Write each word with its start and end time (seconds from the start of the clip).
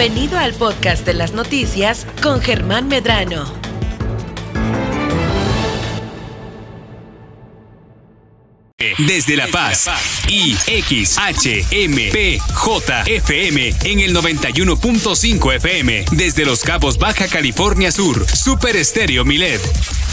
Bienvenido 0.00 0.38
al 0.38 0.54
podcast 0.54 1.04
de 1.04 1.12
las 1.12 1.34
noticias 1.34 2.06
con 2.22 2.40
Germán 2.40 2.88
Medrano. 2.88 3.44
Desde 8.96 9.36
La 9.36 9.46
Paz, 9.48 9.90
I, 10.26 10.56
X, 10.66 11.18
H, 11.18 11.66
M, 11.70 12.08
P, 12.10 12.38
J, 12.38 13.02
FM 13.02 13.74
en 13.84 14.00
el 14.00 14.16
91.5 14.16 15.56
FM. 15.56 16.06
Desde 16.12 16.46
Los 16.46 16.62
Cabos, 16.62 16.96
Baja 16.96 17.28
California 17.28 17.92
Sur, 17.92 18.26
Super 18.26 18.76
Estéreo 18.76 19.26
Milet. 19.26 19.60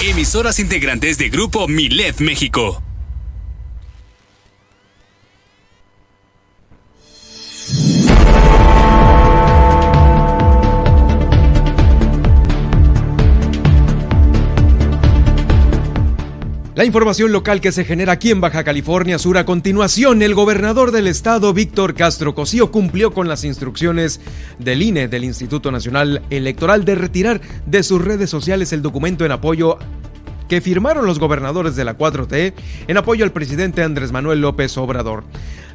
Emisoras 0.01 0.59
integrantes 0.59 1.17
de 1.17 1.29
Grupo 1.29 1.69
Milet 1.69 2.19
México. 2.19 2.83
La 16.77 16.85
información 16.85 17.31
local 17.31 17.59
que 17.59 17.71
se 17.71 17.85
genera 17.85 18.11
aquí 18.11 18.29
en 18.29 18.39
Baja 18.39 18.63
California 18.63 19.17
Sur 19.17 19.39
a 19.39 19.47
continuación, 19.47 20.21
el 20.21 20.35
gobernador 20.35 20.91
del 20.91 21.07
estado, 21.07 21.51
Víctor 21.51 21.95
Castro 21.95 22.35
Cosío, 22.35 22.71
cumplió 22.71 23.15
con 23.15 23.27
las 23.27 23.43
instrucciones 23.45 24.21
del 24.59 24.83
INE, 24.83 25.07
del 25.07 25.23
Instituto 25.23 25.71
Nacional 25.71 26.21
Electoral, 26.29 26.85
de 26.85 26.93
retirar 26.93 27.41
de 27.65 27.81
sus 27.81 28.05
redes 28.05 28.29
sociales 28.29 28.73
el 28.73 28.83
documento 28.83 29.25
en 29.25 29.31
apoyo 29.31 29.79
que 30.47 30.61
firmaron 30.61 31.05
los 31.05 31.19
gobernadores 31.19 31.75
de 31.75 31.85
la 31.85 31.97
4T 31.97 32.53
en 32.87 32.97
apoyo 32.97 33.23
al 33.23 33.31
presidente 33.31 33.83
Andrés 33.83 34.11
Manuel 34.11 34.41
López 34.41 34.77
Obrador. 34.77 35.23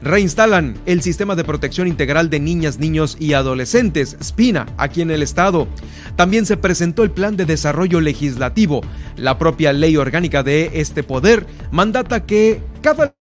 Reinstalan 0.02 0.74
el 0.86 1.02
sistema 1.02 1.36
de 1.36 1.44
protección 1.44 1.86
integral 1.86 2.28
de 2.28 2.40
niñas, 2.40 2.78
niños 2.78 3.16
y 3.20 3.34
adolescentes, 3.34 4.16
SPINA, 4.20 4.66
aquí 4.76 5.00
en 5.00 5.12
el 5.12 5.22
estado. 5.22 5.68
También 6.16 6.44
se 6.44 6.56
presentó 6.56 7.04
el 7.04 7.12
plan 7.12 7.36
de 7.36 7.44
desarrollo 7.44 8.00
legislativo. 8.00 8.80
La 9.16 9.38
propia 9.38 9.72
ley 9.72 9.96
orgánica 9.96 10.42
de 10.42 10.70
este 10.74 11.02
poder 11.04 11.46
mandata 11.70 12.26
que 12.26 12.60
cada 12.82 13.14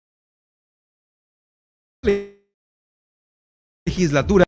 legislatura 3.84 4.44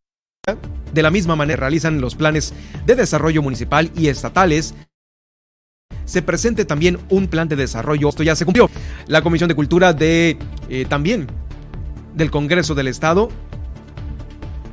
de 0.92 1.02
la 1.02 1.10
misma 1.10 1.36
manera 1.36 1.60
realizan 1.60 2.00
los 2.00 2.14
planes 2.14 2.52
de 2.86 2.94
desarrollo 2.94 3.42
municipal 3.42 3.90
y 3.96 4.08
estatales 4.08 4.74
se 6.10 6.22
presente 6.22 6.64
también 6.64 6.98
un 7.08 7.28
plan 7.28 7.46
de 7.46 7.54
desarrollo. 7.54 8.08
Esto 8.08 8.24
ya 8.24 8.34
se 8.34 8.44
cumplió. 8.44 8.68
La 9.06 9.22
Comisión 9.22 9.46
de 9.46 9.54
Cultura 9.54 9.92
de 9.92 10.36
eh, 10.68 10.84
también 10.88 11.28
del 12.14 12.32
Congreso 12.32 12.74
del 12.74 12.88
Estado 12.88 13.28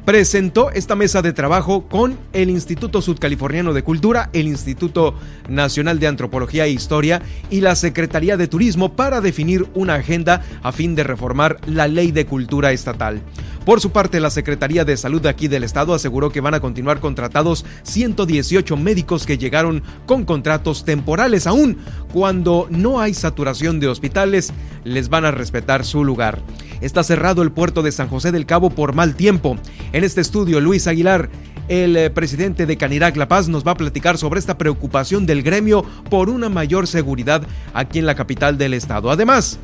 presentó 0.03 0.71
esta 0.71 0.95
mesa 0.95 1.21
de 1.21 1.33
trabajo 1.33 1.88
con 1.89 2.17
el 2.33 2.49
Instituto 2.49 3.02
Sudcaliforniano 3.02 3.73
de 3.73 3.83
Cultura, 3.83 4.30
el 4.33 4.47
Instituto 4.47 5.13
Nacional 5.47 5.99
de 5.99 6.08
Antropología 6.08 6.65
e 6.65 6.71
Historia 6.71 7.21
y 7.52 7.61
la 7.61 7.75
Secretaría 7.75 8.35
de 8.35 8.47
Turismo 8.47 8.95
para 8.95 9.21
definir 9.21 9.67
una 9.75 9.95
agenda 9.95 10.41
a 10.63 10.71
fin 10.71 10.95
de 10.95 11.03
reformar 11.03 11.58
la 11.67 11.88
ley 11.88 12.11
de 12.11 12.25
cultura 12.25 12.71
estatal. 12.71 13.21
Por 13.68 13.82
su 13.82 13.92
parte, 13.92 14.22
la 14.22 14.30
Secretaría 14.30 14.86
de 14.86 14.96
Salud 14.96 15.22
de 15.22 15.28
aquí 15.28 15.50
del 15.50 15.66
Estado 15.66 15.94
aseguró 15.94 16.30
que 16.30 16.40
van 16.40 16.54
a 16.54 16.62
continuar 16.62 17.02
contratados 17.02 17.66
118 17.84 18.78
médicos 18.78 19.26
que 19.26 19.38
llegaron 19.38 19.84
con 20.06 20.23
contratos 20.23 20.86
temporales. 20.86 21.48
Aún 21.48 21.78
cuando 22.14 22.68
no 22.70 23.02
hay 23.02 23.14
saturación 23.14 23.82
de 23.82 23.90
hospitales, 23.90 24.54
les 24.86 25.10
van 25.10 25.26
a 25.26 25.32
respetar 25.32 25.84
su 25.84 26.06
lugar. 26.06 26.42
Está 26.80 27.04
cerrado 27.04 27.42
el 27.42 27.52
puerto 27.52 27.84
de 27.84 27.92
San 27.92 28.08
José 28.08 28.32
del 28.32 28.45
Cabo 28.45 28.70
por 28.70 28.95
mal 28.95 29.16
tiempo. 29.16 29.58
En 29.92 30.06
este 30.06 30.22
estudio, 30.22 30.62
Luis 30.62 30.88
Aguilar, 30.88 31.30
el 31.68 31.98
eh, 31.98 32.10
presidente 32.10 32.68
de 32.68 32.78
Canirac 32.78 33.18
La 33.18 33.28
Paz 33.28 33.50
nos 33.50 33.68
va 33.68 33.72
a 33.72 33.78
platicar 33.78 34.18
sobre 34.18 34.40
esta 34.40 34.58
preocupación 34.58 35.26
del 35.26 35.44
gremio 35.44 35.84
por 36.10 36.30
una 36.30 36.48
mayor 36.48 36.88
seguridad 36.88 37.42
aquí 37.73 38.00
en 38.00 38.06
la 38.06 38.16
capital 38.16 38.58
del 38.58 38.73
estado. 38.73 39.11
Además, 39.11 39.60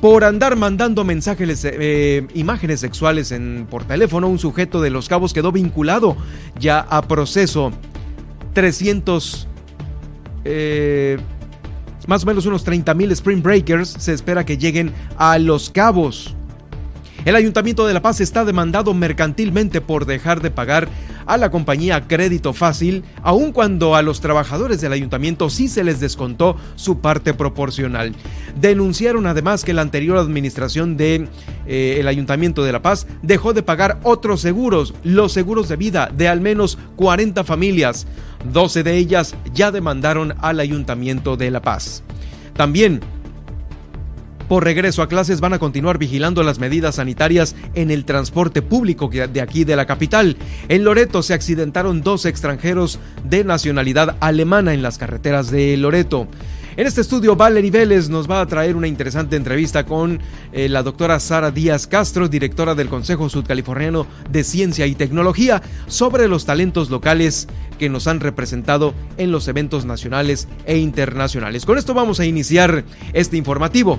por 0.00 0.24
andar 0.24 0.56
mandando 0.56 1.04
mensajes, 1.04 1.64
eh, 1.64 2.26
imágenes 2.34 2.80
sexuales 2.80 3.32
en, 3.32 3.66
por 3.70 3.84
teléfono, 3.84 4.28
un 4.28 4.38
sujeto 4.38 4.80
de 4.80 4.90
Los 4.90 5.08
Cabos 5.08 5.32
quedó 5.32 5.52
vinculado 5.52 6.16
ya 6.58 6.80
a 6.80 7.02
proceso. 7.02 7.72
300, 8.52 9.46
eh, 10.44 11.18
más 12.06 12.24
o 12.24 12.26
menos 12.26 12.46
unos 12.46 12.64
30 12.64 12.94
mil 12.94 13.10
Spring 13.12 13.42
Breakers 13.42 13.88
se 13.98 14.12
espera 14.12 14.44
que 14.44 14.58
lleguen 14.58 14.92
a 15.16 15.38
Los 15.38 15.70
Cabos. 15.70 16.34
El 17.24 17.34
Ayuntamiento 17.34 17.86
de 17.86 17.92
La 17.92 18.02
Paz 18.02 18.20
está 18.20 18.44
demandado 18.44 18.94
mercantilmente 18.94 19.80
por 19.80 20.06
dejar 20.06 20.40
de 20.40 20.52
pagar 20.52 20.88
a 21.26 21.36
la 21.36 21.50
compañía 21.50 22.06
Crédito 22.06 22.52
Fácil, 22.52 23.04
aun 23.22 23.52
cuando 23.52 23.94
a 23.94 24.02
los 24.02 24.20
trabajadores 24.20 24.80
del 24.80 24.92
ayuntamiento 24.92 25.50
sí 25.50 25.68
se 25.68 25.84
les 25.84 26.00
descontó 26.00 26.56
su 26.76 27.00
parte 27.00 27.34
proporcional. 27.34 28.14
Denunciaron 28.58 29.26
además 29.26 29.64
que 29.64 29.74
la 29.74 29.82
anterior 29.82 30.16
administración 30.16 30.96
del 30.96 31.28
de, 31.66 32.00
eh, 32.00 32.06
Ayuntamiento 32.06 32.62
de 32.62 32.72
La 32.72 32.82
Paz 32.82 33.06
dejó 33.22 33.52
de 33.52 33.62
pagar 33.62 33.98
otros 34.04 34.40
seguros, 34.40 34.94
los 35.02 35.32
seguros 35.32 35.68
de 35.68 35.76
vida 35.76 36.10
de 36.16 36.28
al 36.28 36.40
menos 36.40 36.78
40 36.96 37.44
familias. 37.44 38.06
12 38.52 38.84
de 38.84 38.96
ellas 38.96 39.34
ya 39.52 39.72
demandaron 39.72 40.34
al 40.40 40.60
Ayuntamiento 40.60 41.36
de 41.36 41.50
La 41.50 41.62
Paz. 41.62 42.04
También 42.54 43.00
por 44.48 44.64
regreso 44.64 45.02
a 45.02 45.08
clases 45.08 45.40
van 45.40 45.52
a 45.52 45.58
continuar 45.58 45.98
vigilando 45.98 46.42
las 46.42 46.58
medidas 46.58 46.96
sanitarias 46.96 47.54
en 47.74 47.90
el 47.90 48.04
transporte 48.04 48.62
público 48.62 49.08
de 49.08 49.40
aquí 49.40 49.64
de 49.64 49.76
la 49.76 49.86
capital. 49.86 50.36
En 50.68 50.84
Loreto 50.84 51.22
se 51.22 51.34
accidentaron 51.34 52.02
dos 52.02 52.24
extranjeros 52.26 52.98
de 53.24 53.44
nacionalidad 53.44 54.16
alemana 54.20 54.74
en 54.74 54.82
las 54.82 54.98
carreteras 54.98 55.50
de 55.50 55.76
Loreto. 55.76 56.28
En 56.76 56.86
este 56.86 57.00
estudio, 57.00 57.36
Valerie 57.36 57.70
Vélez 57.70 58.10
nos 58.10 58.30
va 58.30 58.42
a 58.42 58.46
traer 58.46 58.76
una 58.76 58.86
interesante 58.86 59.36
entrevista 59.36 59.86
con 59.86 60.20
eh, 60.52 60.68
la 60.68 60.82
doctora 60.82 61.18
Sara 61.20 61.50
Díaz 61.50 61.86
Castro, 61.86 62.28
directora 62.28 62.74
del 62.74 62.88
Consejo 62.88 63.30
Sudcaliforniano 63.30 64.06
de 64.28 64.44
Ciencia 64.44 64.86
y 64.86 64.94
Tecnología, 64.94 65.62
sobre 65.86 66.28
los 66.28 66.44
talentos 66.44 66.90
locales 66.90 67.48
que 67.78 67.88
nos 67.88 68.06
han 68.06 68.20
representado 68.20 68.92
en 69.16 69.32
los 69.32 69.48
eventos 69.48 69.86
nacionales 69.86 70.48
e 70.66 70.76
internacionales. 70.76 71.64
Con 71.64 71.78
esto 71.78 71.94
vamos 71.94 72.20
a 72.20 72.26
iniciar 72.26 72.84
este 73.14 73.38
informativo. 73.38 73.98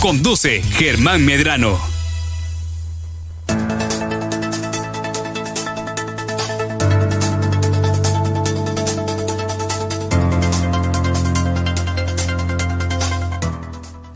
Conduce 0.00 0.62
Germán 0.62 1.26
Medrano. 1.26 1.78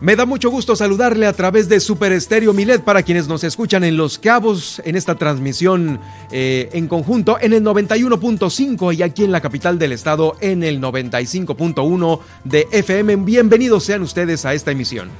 Me 0.01 0.17
da 0.17 0.25
mucho 0.25 0.51
gusto 0.51 0.75
saludarle 0.75 1.27
a 1.27 1.35
través 1.35 1.69
de 1.69 1.81
Super 1.81 2.13
Estéreo 2.13 2.55
Milet 2.55 2.83
para 2.83 3.03
quienes 3.03 3.29
nos 3.29 3.45
escuchan 3.45 3.85
en 3.85 3.99
Los 3.99 4.19
Cabos 4.19 4.81
en 4.87 4.97
esta 4.97 5.17
transmisión 5.17 6.01
eh, 6.33 6.71
en 6.73 6.89
conjunto 6.89 7.37
en 7.39 7.53
el 7.53 7.63
91.5 7.63 8.97
y 8.97 9.03
aquí 9.03 9.25
en 9.25 9.33
la 9.33 9.43
capital 9.43 9.79
del 9.79 9.93
estado 9.93 10.35
en 10.41 10.63
el 10.63 10.81
95.1 10.81 12.21
de 12.45 12.69
FM. 12.71 13.17
Bienvenidos 13.17 13.85
sean 13.85 14.01
ustedes 14.01 14.47
a 14.47 14.55
esta 14.55 14.71
emisión. 14.71 15.11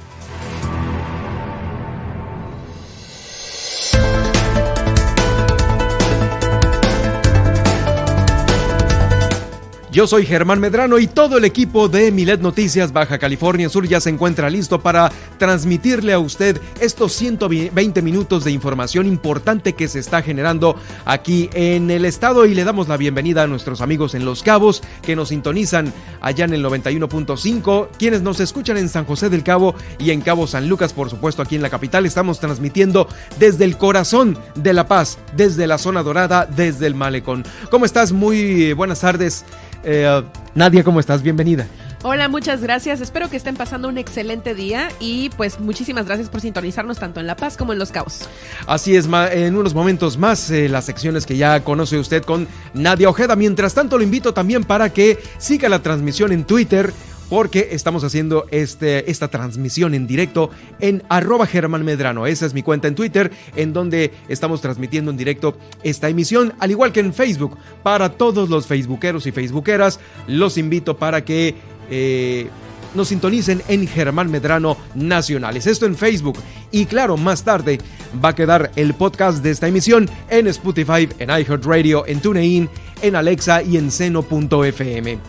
Yo 9.95 10.07
soy 10.07 10.25
Germán 10.25 10.59
Medrano 10.59 10.99
y 10.99 11.07
todo 11.07 11.37
el 11.37 11.45
equipo 11.45 11.87
de 11.87 12.11
Milet 12.11 12.41
Noticias 12.41 12.91
Baja 12.91 13.17
California 13.17 13.69
Sur 13.69 13.87
ya 13.87 14.01
se 14.01 14.09
encuentra 14.09 14.49
listo 14.49 14.81
para 14.81 15.09
transmitirle 15.37 16.11
a 16.11 16.19
usted 16.19 16.59
estos 16.81 17.13
120 17.13 18.01
minutos 18.01 18.43
de 18.43 18.51
información 18.51 19.07
importante 19.07 19.71
que 19.71 19.87
se 19.87 19.99
está 19.99 20.21
generando 20.21 20.75
aquí 21.05 21.49
en 21.53 21.89
el 21.91 22.03
estado 22.03 22.45
y 22.45 22.53
le 22.53 22.65
damos 22.65 22.89
la 22.89 22.97
bienvenida 22.97 23.43
a 23.43 23.47
nuestros 23.47 23.79
amigos 23.79 24.15
en 24.15 24.25
Los 24.25 24.43
Cabos 24.43 24.83
que 25.01 25.15
nos 25.15 25.29
sintonizan 25.29 25.93
allá 26.19 26.43
en 26.43 26.53
el 26.55 26.65
91.5, 26.65 27.87
quienes 27.97 28.21
nos 28.21 28.41
escuchan 28.41 28.75
en 28.75 28.89
San 28.89 29.05
José 29.05 29.29
del 29.29 29.43
Cabo 29.43 29.75
y 29.97 30.11
en 30.11 30.19
Cabo 30.19 30.45
San 30.45 30.67
Lucas, 30.67 30.91
por 30.91 31.09
supuesto 31.09 31.41
aquí 31.41 31.55
en 31.55 31.61
la 31.61 31.69
capital. 31.69 32.05
Estamos 32.05 32.41
transmitiendo 32.41 33.07
desde 33.39 33.63
el 33.63 33.77
corazón 33.77 34.37
de 34.55 34.73
La 34.73 34.89
Paz, 34.89 35.19
desde 35.37 35.67
la 35.67 35.77
zona 35.77 36.03
dorada, 36.03 36.45
desde 36.45 36.85
el 36.85 36.95
malecón. 36.95 37.45
¿Cómo 37.71 37.85
estás? 37.85 38.11
Muy 38.11 38.73
buenas 38.73 38.99
tardes. 38.99 39.45
Eh, 39.85 40.23
Nadia, 40.55 40.83
¿cómo 40.83 40.99
estás? 40.99 41.21
Bienvenida. 41.21 41.67
Hola, 42.07 42.29
muchas 42.29 42.61
gracias. 42.61 43.01
Espero 43.01 43.29
que 43.29 43.37
estén 43.37 43.55
pasando 43.55 43.87
un 43.87 43.97
excelente 43.97 44.53
día 44.53 44.89
y 44.99 45.31
pues 45.37 45.59
muchísimas 45.59 46.05
gracias 46.05 46.29
por 46.29 46.39
sintonizarnos 46.39 46.99
tanto 46.99 47.19
en 47.19 47.25
La 47.25 47.35
Paz 47.35 47.57
como 47.57 47.73
en 47.73 47.79
Los 47.79 47.91
Caos. 47.91 48.29
Así 48.67 48.95
es, 48.95 49.07
en 49.31 49.55
unos 49.55 49.73
momentos 49.73 50.17
más 50.17 50.51
eh, 50.51 50.69
las 50.69 50.85
secciones 50.85 51.25
que 51.25 51.35
ya 51.35 51.63
conoce 51.63 51.97
usted 51.97 52.23
con 52.23 52.47
Nadia 52.75 53.09
Ojeda. 53.09 53.35
Mientras 53.35 53.73
tanto, 53.73 53.97
lo 53.97 54.03
invito 54.03 54.35
también 54.35 54.63
para 54.63 54.93
que 54.93 55.17
siga 55.39 55.67
la 55.67 55.81
transmisión 55.81 56.31
en 56.31 56.45
Twitter 56.45 56.93
porque 57.29 57.69
estamos 57.71 58.03
haciendo 58.03 58.45
este, 58.51 59.09
esta 59.09 59.27
transmisión 59.27 59.93
en 59.93 60.07
directo 60.07 60.49
en 60.79 61.03
arroba 61.09 61.47
Germán 61.47 61.83
Medrano. 61.83 62.27
Esa 62.27 62.45
es 62.45 62.53
mi 62.53 62.63
cuenta 62.63 62.87
en 62.87 62.95
Twitter, 62.95 63.31
en 63.55 63.73
donde 63.73 64.11
estamos 64.27 64.61
transmitiendo 64.61 65.11
en 65.11 65.17
directo 65.17 65.57
esta 65.83 66.09
emisión, 66.09 66.53
al 66.59 66.71
igual 66.71 66.91
que 66.91 66.99
en 66.99 67.13
Facebook. 67.13 67.57
Para 67.83 68.09
todos 68.09 68.49
los 68.49 68.67
facebookeros 68.67 69.25
y 69.27 69.31
facebookeras, 69.31 69.99
los 70.27 70.57
invito 70.57 70.97
para 70.97 71.23
que... 71.23 71.55
Eh, 71.89 72.47
nos 72.95 73.09
sintonicen 73.09 73.61
en 73.67 73.87
Germán 73.87 74.31
Medrano 74.31 74.77
Nacionales. 74.95 75.67
Esto 75.67 75.85
en 75.85 75.95
Facebook. 75.95 76.37
Y 76.71 76.85
claro, 76.85 77.17
más 77.17 77.43
tarde 77.43 77.79
va 78.23 78.29
a 78.29 78.35
quedar 78.35 78.71
el 78.77 78.93
podcast 78.93 79.43
de 79.43 79.51
esta 79.51 79.67
emisión 79.67 80.09
en 80.29 80.47
Spotify, 80.47 81.09
en 81.19 81.29
iHeartRadio, 81.29 82.07
en 82.07 82.21
TuneIn, 82.21 82.69
en 83.01 83.15
Alexa 83.15 83.61
y 83.61 83.77
en 83.77 83.91
Seno.fm. 83.91 85.19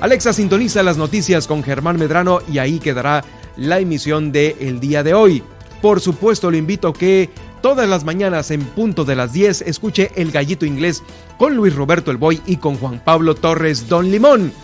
Alexa 0.00 0.32
sintoniza 0.32 0.82
las 0.82 0.96
noticias 0.96 1.46
con 1.46 1.62
Germán 1.62 1.98
Medrano 1.98 2.40
y 2.50 2.56
ahí 2.56 2.78
quedará 2.78 3.22
la 3.56 3.80
emisión 3.80 4.32
de 4.32 4.56
el 4.60 4.80
día 4.80 5.02
de 5.02 5.12
hoy. 5.12 5.42
Por 5.82 6.00
supuesto, 6.00 6.50
le 6.50 6.56
invito 6.56 6.94
que 6.94 7.28
todas 7.60 7.86
las 7.86 8.04
mañanas 8.04 8.50
en 8.50 8.64
punto 8.64 9.04
de 9.04 9.14
las 9.14 9.34
10 9.34 9.60
escuche 9.62 10.10
El 10.16 10.30
Gallito 10.30 10.64
Inglés 10.64 11.02
con 11.36 11.54
Luis 11.54 11.74
Roberto 11.74 12.10
El 12.10 12.16
Boy 12.16 12.40
y 12.46 12.56
con 12.56 12.78
Juan 12.78 13.02
Pablo 13.04 13.34
Torres 13.34 13.90
Don 13.90 14.10
Limón. 14.10 14.54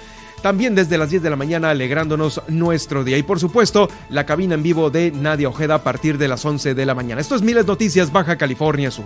También 0.41 0.75
desde 0.75 0.97
las 0.97 1.11
10 1.11 1.23
de 1.23 1.31
la 1.31 1.37
mañana 1.37 1.69
alegrándonos 1.69 2.41
nuestro 2.49 3.05
día. 3.05 3.19
Y 3.19 3.23
por 3.23 3.39
supuesto, 3.39 3.91
la 4.09 4.25
cabina 4.25 4.55
en 4.55 4.63
vivo 4.63 4.89
de 4.89 5.11
Nadia 5.11 5.51
Ojeda 5.51 5.75
a 5.75 5.83
partir 5.83 6.17
de 6.17 6.29
las 6.29 6.47
11 6.47 6.75
de 6.75 6.87
la 6.87 6.95
mañana. 6.95 7.21
Esto 7.21 7.35
es 7.35 7.43
Miles 7.43 7.67
Noticias 7.67 8.11
Baja 8.11 8.39
California 8.39 8.91
Sur. 8.91 9.05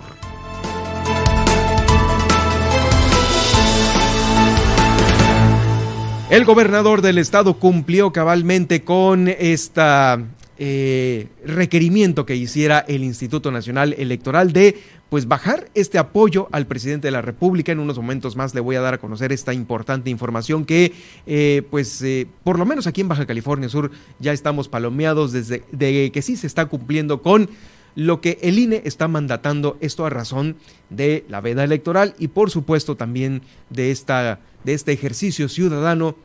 El 6.31 6.45
gobernador 6.45 7.01
del 7.01 7.17
estado 7.17 7.55
cumplió 7.55 8.13
cabalmente 8.13 8.85
con 8.85 9.27
esta 9.27 10.17
eh, 10.57 11.27
requerimiento 11.45 12.25
que 12.25 12.37
hiciera 12.37 12.79
el 12.87 13.03
Instituto 13.03 13.51
Nacional 13.51 13.93
Electoral 13.97 14.53
de 14.53 14.79
pues 15.09 15.27
bajar 15.27 15.67
este 15.73 15.97
apoyo 15.97 16.47
al 16.53 16.67
presidente 16.67 17.09
de 17.09 17.11
la 17.11 17.21
República. 17.21 17.73
En 17.73 17.81
unos 17.81 17.97
momentos 17.97 18.37
más 18.37 18.55
le 18.55 18.61
voy 18.61 18.77
a 18.77 18.81
dar 18.81 18.93
a 18.93 18.97
conocer 18.97 19.33
esta 19.33 19.53
importante 19.53 20.09
información 20.09 20.63
que 20.63 20.93
eh, 21.27 21.63
pues 21.69 22.01
eh, 22.01 22.29
por 22.45 22.57
lo 22.57 22.65
menos 22.65 22.87
aquí 22.87 23.01
en 23.01 23.09
Baja 23.09 23.25
California 23.25 23.67
Sur 23.67 23.91
ya 24.19 24.31
estamos 24.31 24.69
palomeados 24.69 25.33
desde 25.33 25.63
de 25.73 26.13
que 26.13 26.21
sí 26.21 26.37
se 26.37 26.47
está 26.47 26.67
cumpliendo 26.67 27.21
con 27.21 27.49
lo 27.95 28.21
que 28.21 28.39
el 28.41 28.57
INE 28.57 28.81
está 28.85 29.07
mandatando, 29.07 29.77
esto 29.81 30.05
a 30.05 30.09
razón 30.09 30.55
de 30.89 31.25
la 31.27 31.41
veda 31.41 31.63
electoral 31.63 32.15
y 32.19 32.29
por 32.29 32.49
supuesto 32.49 32.95
también 32.95 33.41
de, 33.69 33.91
esta, 33.91 34.39
de 34.63 34.73
este 34.73 34.91
ejercicio 34.91 35.49
ciudadano 35.49 36.15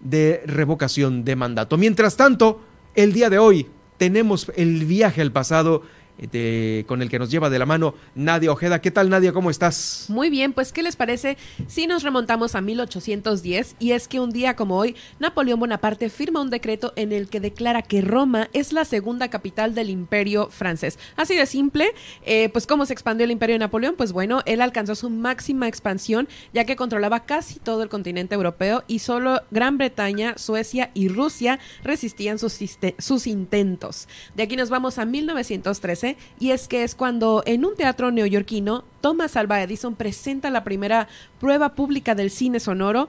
de 0.00 0.42
revocación 0.46 1.24
de 1.24 1.36
mandato. 1.36 1.76
Mientras 1.76 2.16
tanto, 2.16 2.60
el 2.94 3.12
día 3.12 3.30
de 3.30 3.38
hoy 3.38 3.66
tenemos 3.98 4.50
el 4.56 4.86
viaje 4.86 5.20
al 5.20 5.32
pasado 5.32 5.82
con 6.86 7.02
el 7.02 7.08
que 7.08 7.18
nos 7.18 7.30
lleva 7.30 7.48
de 7.48 7.58
la 7.58 7.66
mano 7.66 7.94
Nadia 8.14 8.52
Ojeda. 8.52 8.80
¿Qué 8.80 8.90
tal 8.90 9.08
Nadia? 9.08 9.32
¿Cómo 9.32 9.50
estás? 9.50 10.06
Muy 10.08 10.28
bien, 10.28 10.52
pues 10.52 10.72
¿qué 10.72 10.82
les 10.82 10.96
parece 10.96 11.38
si 11.66 11.86
nos 11.86 12.02
remontamos 12.02 12.54
a 12.54 12.60
1810? 12.60 13.76
Y 13.78 13.92
es 13.92 14.06
que 14.06 14.20
un 14.20 14.30
día 14.30 14.54
como 14.54 14.76
hoy, 14.76 14.96
Napoleón 15.18 15.60
Bonaparte 15.60 16.10
firma 16.10 16.40
un 16.42 16.50
decreto 16.50 16.92
en 16.96 17.12
el 17.12 17.28
que 17.28 17.40
declara 17.40 17.82
que 17.82 18.02
Roma 18.02 18.48
es 18.52 18.72
la 18.72 18.84
segunda 18.84 19.28
capital 19.28 19.74
del 19.74 19.88
imperio 19.88 20.50
francés. 20.50 20.98
Así 21.16 21.34
de 21.34 21.46
simple, 21.46 21.94
eh, 22.24 22.50
pues 22.50 22.66
¿cómo 22.66 22.84
se 22.84 22.92
expandió 22.92 23.24
el 23.24 23.30
imperio 23.30 23.54
de 23.54 23.60
Napoleón? 23.60 23.94
Pues 23.96 24.12
bueno, 24.12 24.42
él 24.44 24.60
alcanzó 24.60 24.94
su 24.94 25.08
máxima 25.08 25.68
expansión 25.68 26.28
ya 26.52 26.64
que 26.64 26.76
controlaba 26.76 27.20
casi 27.20 27.60
todo 27.60 27.82
el 27.82 27.88
continente 27.88 28.34
europeo 28.34 28.84
y 28.86 28.98
solo 28.98 29.40
Gran 29.50 29.78
Bretaña, 29.78 30.36
Suecia 30.36 30.90
y 30.92 31.08
Rusia 31.08 31.58
resistían 31.82 32.38
sus, 32.38 32.58
sus 32.98 33.26
intentos. 33.26 34.08
De 34.34 34.42
aquí 34.42 34.56
nos 34.56 34.70
vamos 34.70 34.98
a 34.98 35.04
1913 35.04 36.09
y 36.38 36.50
es 36.50 36.68
que 36.68 36.84
es 36.84 36.94
cuando 36.94 37.42
en 37.46 37.64
un 37.64 37.76
teatro 37.76 38.10
neoyorquino 38.10 38.84
Thomas 39.00 39.36
Alva 39.36 39.62
Edison 39.62 39.94
presenta 39.94 40.50
la 40.50 40.62
primera 40.62 41.08
prueba 41.38 41.74
pública 41.74 42.14
del 42.14 42.30
cine 42.30 42.60
sonoro 42.60 43.08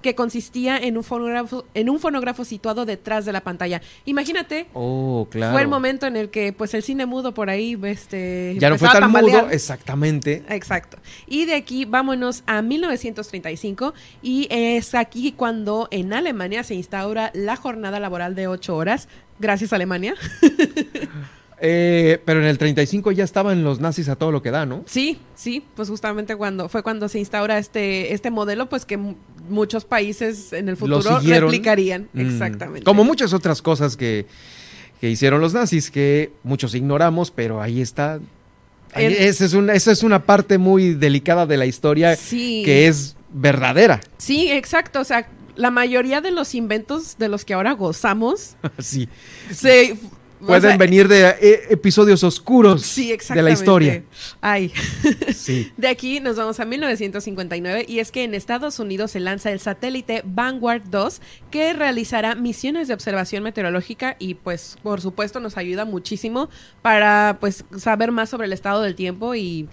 que 0.00 0.14
consistía 0.14 0.78
en 0.78 0.96
un 0.96 1.04
fonógrafo 1.04 1.64
en 1.74 1.90
un 1.90 2.00
fonógrafo 2.00 2.44
situado 2.44 2.86
detrás 2.86 3.24
de 3.24 3.32
la 3.32 3.42
pantalla. 3.42 3.82
Imagínate, 4.06 4.68
oh, 4.72 5.26
claro. 5.30 5.52
fue 5.52 5.62
el 5.62 5.68
momento 5.68 6.06
en 6.06 6.16
el 6.16 6.30
que 6.30 6.52
pues 6.52 6.72
el 6.74 6.82
cine 6.82 7.06
mudo 7.06 7.34
por 7.34 7.50
ahí 7.50 7.78
este 7.84 8.56
ya 8.58 8.70
no 8.70 8.78
fue 8.78 8.88
tan 8.88 9.10
mudo, 9.10 9.50
exactamente. 9.50 10.44
Exacto. 10.48 10.98
Y 11.26 11.44
de 11.44 11.54
aquí 11.54 11.84
vámonos 11.84 12.42
a 12.46 12.62
1935 12.62 13.94
y 14.22 14.46
es 14.50 14.94
aquí 14.94 15.32
cuando 15.32 15.88
en 15.90 16.12
Alemania 16.12 16.64
se 16.64 16.74
instaura 16.74 17.30
la 17.34 17.56
jornada 17.56 18.00
laboral 18.00 18.34
de 18.34 18.48
ocho 18.48 18.76
horas. 18.76 19.08
Gracias 19.38 19.72
Alemania. 19.72 20.14
Eh, 21.64 22.20
pero 22.24 22.40
en 22.40 22.46
el 22.46 22.58
35 22.58 23.12
ya 23.12 23.22
estaban 23.22 23.62
los 23.62 23.78
nazis 23.78 24.08
a 24.08 24.16
todo 24.16 24.32
lo 24.32 24.42
que 24.42 24.50
da, 24.50 24.66
¿no? 24.66 24.82
Sí, 24.84 25.20
sí, 25.36 25.62
pues 25.76 25.88
justamente 25.88 26.34
cuando 26.34 26.68
fue 26.68 26.82
cuando 26.82 27.08
se 27.08 27.20
instaura 27.20 27.56
este 27.56 28.12
este 28.12 28.32
modelo, 28.32 28.68
pues 28.68 28.84
que 28.84 28.98
muchos 29.48 29.84
países 29.84 30.52
en 30.52 30.68
el 30.68 30.76
futuro 30.76 31.20
replicarían. 31.20 32.08
Mm. 32.14 32.20
Exactamente. 32.20 32.84
Como 32.84 33.04
muchas 33.04 33.32
otras 33.32 33.62
cosas 33.62 33.96
que, 33.96 34.26
hicieron 35.00 35.40
los 35.40 35.54
nazis, 35.54 35.92
que 35.92 36.32
muchos 36.42 36.74
ignoramos, 36.74 37.30
pero 37.30 37.62
ahí 37.62 37.80
está. 37.80 38.18
esa, 38.96 39.44
es 39.44 39.54
una, 39.54 39.74
esa 39.74 39.92
es 39.92 40.02
una 40.02 40.26
parte 40.26 40.58
muy 40.58 40.94
delicada 40.94 41.46
de 41.46 41.58
la 41.58 41.66
historia 41.66 42.16
que 42.16 42.88
es 42.88 43.14
verdadera. 43.32 44.00
Sí, 44.18 44.50
exacto. 44.50 44.98
O 44.98 45.04
sea, 45.04 45.28
la 45.54 45.70
mayoría 45.70 46.20
de 46.20 46.32
los 46.32 46.56
inventos 46.56 47.18
de 47.18 47.28
los 47.28 47.44
que 47.44 47.54
ahora 47.54 47.72
gozamos 47.72 48.56
sí. 48.80 49.08
se 49.52 49.96
Pueden 50.46 50.78
venir 50.78 51.08
de 51.08 51.28
eh, 51.40 51.62
episodios 51.70 52.24
oscuros 52.24 52.96
de 52.96 53.42
la 53.42 53.50
historia. 53.50 54.02
Ay. 54.40 54.72
Sí. 55.34 55.72
De 55.76 55.88
aquí 55.88 56.20
nos 56.20 56.36
vamos 56.36 56.60
a 56.60 56.64
1959 56.64 57.86
y 57.88 57.98
es 57.98 58.10
que 58.10 58.24
en 58.24 58.34
Estados 58.34 58.78
Unidos 58.78 59.12
se 59.12 59.20
lanza 59.20 59.50
el 59.50 59.60
satélite 59.60 60.22
Vanguard 60.24 60.82
2 60.90 61.20
que 61.50 61.72
realizará 61.72 62.34
misiones 62.34 62.88
de 62.88 62.94
observación 62.94 63.42
meteorológica 63.42 64.16
y 64.18 64.34
pues 64.34 64.76
por 64.82 65.00
supuesto 65.00 65.40
nos 65.40 65.56
ayuda 65.56 65.84
muchísimo 65.84 66.48
para 66.82 67.38
pues 67.40 67.64
saber 67.76 68.12
más 68.12 68.30
sobre 68.30 68.46
el 68.46 68.52
estado 68.52 68.82
del 68.82 68.94
tiempo 68.94 69.34
y 69.34 69.68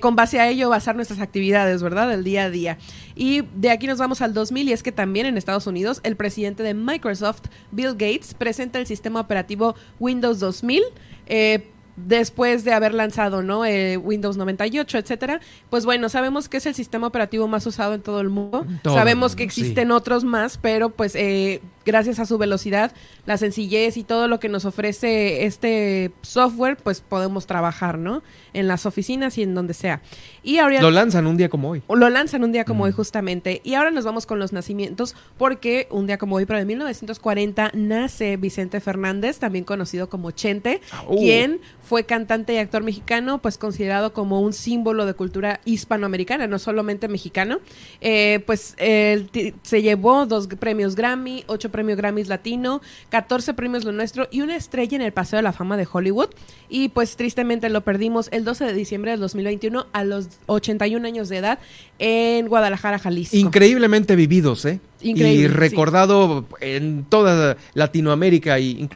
con 0.00 0.16
base 0.16 0.40
a 0.40 0.48
ello 0.48 0.68
basar 0.68 0.96
nuestras 0.96 1.20
actividades, 1.20 1.82
¿verdad? 1.82 2.08
Del 2.08 2.24
día 2.24 2.44
a 2.44 2.50
día. 2.50 2.78
Y 3.14 3.42
de 3.54 3.70
aquí 3.70 3.86
nos 3.86 3.98
vamos 3.98 4.20
al 4.22 4.34
2000 4.34 4.68
y 4.68 4.72
es 4.72 4.82
que 4.82 4.92
también 4.92 5.26
en 5.26 5.36
Estados 5.36 5.66
Unidos 5.66 6.00
el 6.02 6.16
presidente 6.16 6.62
de 6.62 6.74
Microsoft, 6.74 7.42
Bill 7.70 7.92
Gates, 7.92 8.34
presenta 8.34 8.78
el 8.78 8.86
sistema 8.86 9.20
operativo 9.20 9.74
Windows 9.98 10.40
2000. 10.40 10.82
Eh, 11.26 11.68
después 12.06 12.64
de 12.64 12.72
haber 12.72 12.94
lanzado 12.94 13.42
¿no? 13.42 13.64
Eh, 13.64 13.96
Windows 13.96 14.36
98, 14.36 14.98
etcétera, 14.98 15.40
pues 15.68 15.84
bueno, 15.84 16.08
sabemos 16.08 16.48
que 16.48 16.56
es 16.58 16.66
el 16.66 16.74
sistema 16.74 17.06
operativo 17.06 17.48
más 17.48 17.66
usado 17.66 17.94
en 17.94 18.02
todo 18.02 18.20
el 18.20 18.30
mundo. 18.30 18.66
sabemos 18.84 19.36
que 19.36 19.42
existen 19.42 19.90
otros 19.90 20.24
más, 20.24 20.58
pero 20.58 20.90
pues 20.90 21.14
eh, 21.14 21.60
gracias 21.84 22.18
a 22.18 22.26
su 22.26 22.38
velocidad, 22.38 22.92
la 23.26 23.36
sencillez 23.36 23.96
y 23.96 24.04
todo 24.04 24.28
lo 24.28 24.40
que 24.40 24.48
nos 24.48 24.64
ofrece 24.64 25.44
este 25.44 26.12
software, 26.22 26.76
pues 26.76 27.00
podemos 27.00 27.46
trabajar, 27.46 27.98
¿no? 27.98 28.22
En 28.52 28.68
las 28.68 28.86
oficinas 28.86 29.38
y 29.38 29.42
en 29.42 29.54
donde 29.54 29.74
sea. 29.74 30.02
Y 30.42 30.58
ahora 30.58 30.80
lo 30.80 30.90
lanzan 30.90 31.26
un 31.26 31.36
día 31.36 31.48
como 31.48 31.70
hoy. 31.70 31.82
Lo 31.88 32.08
lanzan 32.08 32.44
un 32.44 32.52
día 32.52 32.64
como 32.64 32.84
hoy 32.84 32.92
justamente. 32.92 33.60
Y 33.64 33.74
ahora 33.74 33.90
nos 33.90 34.04
vamos 34.04 34.26
con 34.26 34.38
los 34.38 34.52
nacimientos 34.52 35.14
porque 35.36 35.86
un 35.90 36.06
día 36.06 36.18
como 36.18 36.36
hoy, 36.36 36.46
pero 36.46 36.58
en 36.58 36.66
1940 36.66 37.72
nace 37.74 38.36
Vicente 38.36 38.80
Fernández, 38.80 39.38
también 39.38 39.64
conocido 39.64 40.08
como 40.08 40.30
Chente, 40.30 40.80
uh. 41.08 41.16
quien 41.16 41.60
fue 41.82 42.04
cantante 42.04 42.54
y 42.54 42.58
actor 42.58 42.82
mexicano, 42.82 43.42
pues 43.42 43.58
considerado 43.58 44.12
como 44.12 44.40
un 44.40 44.52
símbolo 44.52 45.06
de 45.06 45.14
cultura 45.14 45.60
hispanoamericana, 45.64 46.46
no 46.46 46.58
solamente 46.58 47.08
mexicano. 47.08 47.58
Eh, 48.00 48.42
pues 48.46 48.74
él 48.78 49.30
se 49.62 49.82
llevó 49.82 50.26
dos 50.26 50.46
premios 50.46 50.94
Grammy, 50.94 51.44
ocho 51.46 51.69
premios 51.70 51.96
Grammys 51.96 52.28
Latino, 52.28 52.80
14 53.08 53.54
premios 53.54 53.84
Lo 53.84 53.92
Nuestro 53.92 54.28
y 54.30 54.42
una 54.42 54.56
estrella 54.56 54.96
en 54.96 55.02
el 55.02 55.12
Paseo 55.12 55.38
de 55.38 55.42
la 55.42 55.52
Fama 55.52 55.76
de 55.76 55.86
Hollywood. 55.90 56.30
Y 56.68 56.90
pues 56.90 57.16
tristemente 57.16 57.68
lo 57.68 57.80
perdimos 57.82 58.28
el 58.32 58.44
12 58.44 58.64
de 58.66 58.72
diciembre 58.72 59.12
del 59.12 59.20
2021 59.20 59.86
a 59.92 60.04
los 60.04 60.28
81 60.46 61.06
años 61.06 61.28
de 61.28 61.38
edad 61.38 61.58
en 61.98 62.48
Guadalajara, 62.48 62.98
Jalisco. 62.98 63.36
Increíblemente 63.36 64.16
vividos, 64.16 64.64
¿eh? 64.64 64.80
Increíble, 65.00 65.44
y 65.44 65.48
recordado 65.48 66.46
en 66.60 67.04
toda 67.04 67.56
Latinoamérica 67.74 68.58
y 68.58 68.88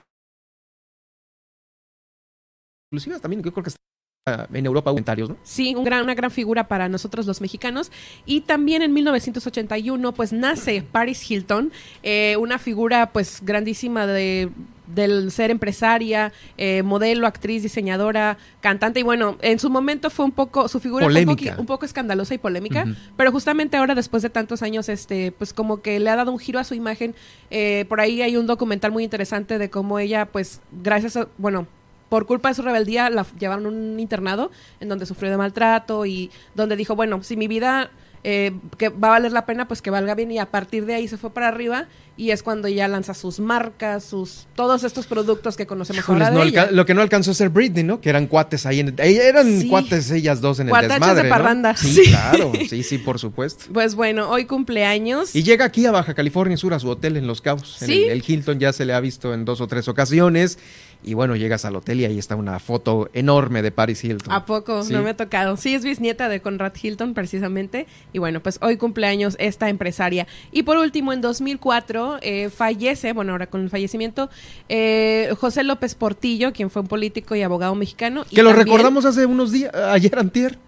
inclusive 2.90 3.18
también 3.20 3.42
yo 3.42 3.52
creo 3.52 3.64
que 3.64 3.70
está 3.70 3.80
en 4.26 4.64
Europa 4.64 4.90
comentarios, 4.90 5.28
¿no? 5.28 5.36
Sí, 5.42 5.74
un 5.74 5.84
gran, 5.84 6.02
una 6.02 6.14
gran 6.14 6.30
figura 6.30 6.66
para 6.66 6.88
nosotros 6.88 7.26
los 7.26 7.42
mexicanos. 7.42 7.92
Y 8.24 8.40
también 8.40 8.80
en 8.80 8.94
1981, 8.94 10.12
pues 10.12 10.32
nace 10.32 10.80
Paris 10.80 11.30
Hilton, 11.30 11.70
eh, 12.02 12.34
una 12.38 12.58
figura 12.58 13.12
pues 13.12 13.40
grandísima 13.42 14.06
de 14.06 14.48
del 14.86 15.30
ser 15.30 15.50
empresaria, 15.50 16.32
eh, 16.58 16.82
modelo, 16.82 17.26
actriz, 17.26 17.62
diseñadora, 17.62 18.36
cantante 18.60 19.00
y 19.00 19.02
bueno, 19.02 19.38
en 19.40 19.58
su 19.58 19.70
momento 19.70 20.10
fue 20.10 20.26
un 20.26 20.32
poco, 20.32 20.68
su 20.68 20.78
figura 20.78 21.06
fue 21.08 21.24
un 21.56 21.66
poco, 21.66 21.86
escandalosa 21.86 22.34
y 22.34 22.38
polémica, 22.38 22.84
pero 23.16 23.32
justamente 23.32 23.78
ahora 23.78 23.94
después 23.94 24.22
de 24.22 24.28
tantos 24.28 24.62
años, 24.62 24.90
este, 24.90 25.32
pues 25.32 25.54
como 25.54 25.80
que 25.80 25.98
le 26.00 26.10
ha 26.10 26.16
dado 26.16 26.32
un 26.32 26.38
giro 26.38 26.58
a 26.58 26.64
su 26.64 26.74
imagen. 26.74 27.14
Eh, 27.50 27.86
por 27.88 28.00
ahí 28.00 28.20
hay 28.20 28.36
un 28.36 28.46
documental 28.46 28.92
muy 28.92 29.04
interesante 29.04 29.56
de 29.56 29.70
cómo 29.70 29.98
ella, 29.98 30.26
pues 30.26 30.60
gracias 30.82 31.16
a, 31.16 31.28
bueno, 31.38 31.66
por 32.08 32.26
culpa 32.26 32.49
de 32.49 32.54
su 32.54 32.62
rebeldía 32.62 33.11
la 33.11 33.26
llevaron 33.38 33.66
a 33.66 33.68
un 33.68 34.00
internado 34.00 34.50
en 34.80 34.88
donde 34.88 35.06
sufrió 35.06 35.30
de 35.30 35.37
maltrato 35.37 36.06
y 36.06 36.30
donde 36.54 36.76
dijo, 36.76 36.96
bueno, 36.96 37.23
si 37.23 37.37
mi 37.37 37.49
vida 37.49 37.90
eh, 38.26 38.52
que 38.78 38.88
va 38.88 39.08
a 39.08 39.11
valer 39.11 39.32
la 39.32 39.44
pena, 39.44 39.68
pues 39.68 39.82
que 39.82 39.90
valga 39.90 40.14
bien 40.14 40.32
y 40.32 40.38
a 40.38 40.46
partir 40.46 40.87
de 40.87 40.94
ahí 40.94 41.08
se 41.08 41.18
fue 41.18 41.28
para 41.34 41.49
arriba 41.49 41.88
y 42.16 42.30
es 42.30 42.42
cuando 42.42 42.68
ya 42.68 42.88
lanza 42.88 43.12
sus 43.12 43.38
marcas, 43.38 44.02
sus 44.02 44.46
todos 44.54 44.82
estos 44.82 45.06
productos 45.06 45.58
que 45.58 45.66
conocemos 45.66 46.08
ahora 46.08 46.30
Lo 46.70 46.87
que 46.87 46.94
no 46.94 47.02
alcanzó 47.02 47.32
a 47.32 47.34
ser 47.34 47.50
Britney, 47.50 47.84
¿no? 47.84 48.00
Que 48.00 48.08
eran 48.08 48.26
cuates 48.26 48.64
ahí 48.64 48.80
en 48.80 48.94
eran 48.99 49.68
cuates 49.68 50.11
ellas 50.11 50.40
dos 50.40 50.58
en 50.61 50.70
el 50.70 50.88
desmadre, 50.88 51.25
de 51.25 51.28
parranda. 51.28 51.76
Sí, 51.76 52.04
claro, 52.08 52.52
sí, 52.66 52.82
sí, 52.82 52.96
por 52.96 53.18
supuesto. 53.18 53.66
Pues 53.75 53.94
bueno, 53.94 54.30
hoy 54.30 54.46
cumpleaños. 54.46 55.37
Y 55.37 55.42
llega 55.42 55.66
aquí 55.66 55.84
a 55.84 55.90
Baja 55.90 56.14
California 56.14 56.56
Sur 56.56 56.73
a 56.73 56.78
su 56.78 56.88
hotel 56.88 57.18
en 57.18 57.26
Los 57.26 57.42
Cabos. 57.42 57.76
¿Sí? 57.78 58.04
el 58.04 58.25
Hilton 58.26 58.58
ya 58.58 58.73
se 58.73 58.87
le 58.87 58.94
ha 58.94 59.00
visto 59.00 59.34
en 59.34 59.44
dos 59.44 59.61
o 59.61 59.66
tres 59.66 59.87
ocasiones 59.87 60.58
y 61.04 61.14
bueno, 61.14 61.37
llegas 61.37 61.64
al 61.64 61.76
hotel 61.76 62.00
y 62.00 62.04
ahí 62.04 62.18
está 62.18 62.37
una 62.37 62.58
foto 62.58 63.11
enorme 63.12 63.62
de 63.62 63.70
Paris 63.70 64.02
Hilton. 64.04 64.32
¿A 64.32 64.44
poco? 64.44 64.82
No 64.90 65.02
me 65.02 65.11
ha 65.11 65.16
tocado. 65.16 65.56
Sí, 65.56 65.75
es 65.75 65.84
bisnieta 65.84 66.28
de 66.28 66.40
Conrad 66.40 66.73
Hilton, 66.80 67.14
precisamente. 67.14 67.87
Y 68.12 68.18
bueno, 68.18 68.40
pues 68.40 68.58
hoy 68.62 68.76
cumpleaños 68.76 69.37
esta 69.38 69.68
empresaria. 69.68 70.26
Y 70.50 70.62
por 70.62 70.78
último, 70.78 71.12
en 71.12 71.20
2004 71.20 72.18
eh, 72.23 72.50
fallece, 72.50 73.12
bueno, 73.12 73.32
ahora 73.32 73.46
con 73.46 73.62
el 73.62 73.70
fallecimiento, 73.70 74.30
eh, 74.68 75.34
José 75.38 75.62
López 75.64 75.94
Portillo, 75.94 76.52
quien 76.52 76.70
fue 76.70 76.82
un 76.82 76.88
político 76.88 77.34
y 77.34 77.42
abogado 77.42 77.75
mexicano. 77.75 78.25
Que 78.30 78.42
lo 78.42 78.52
recordamos 78.52 79.04
hace 79.04 79.26
unos 79.26 79.52
días, 79.52 79.75
ayer 79.75 80.18
antier, 80.18 80.58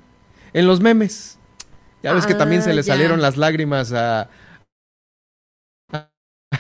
en 0.52 0.66
los 0.66 0.81
memes. 0.81 1.38
Ya 2.02 2.12
ves 2.12 2.26
que 2.26 2.35
también 2.35 2.62
se 2.62 2.73
le 2.73 2.81
ah, 2.81 2.85
salieron 2.85 3.21
las 3.21 3.37
lágrimas 3.37 3.93
a, 3.93 4.28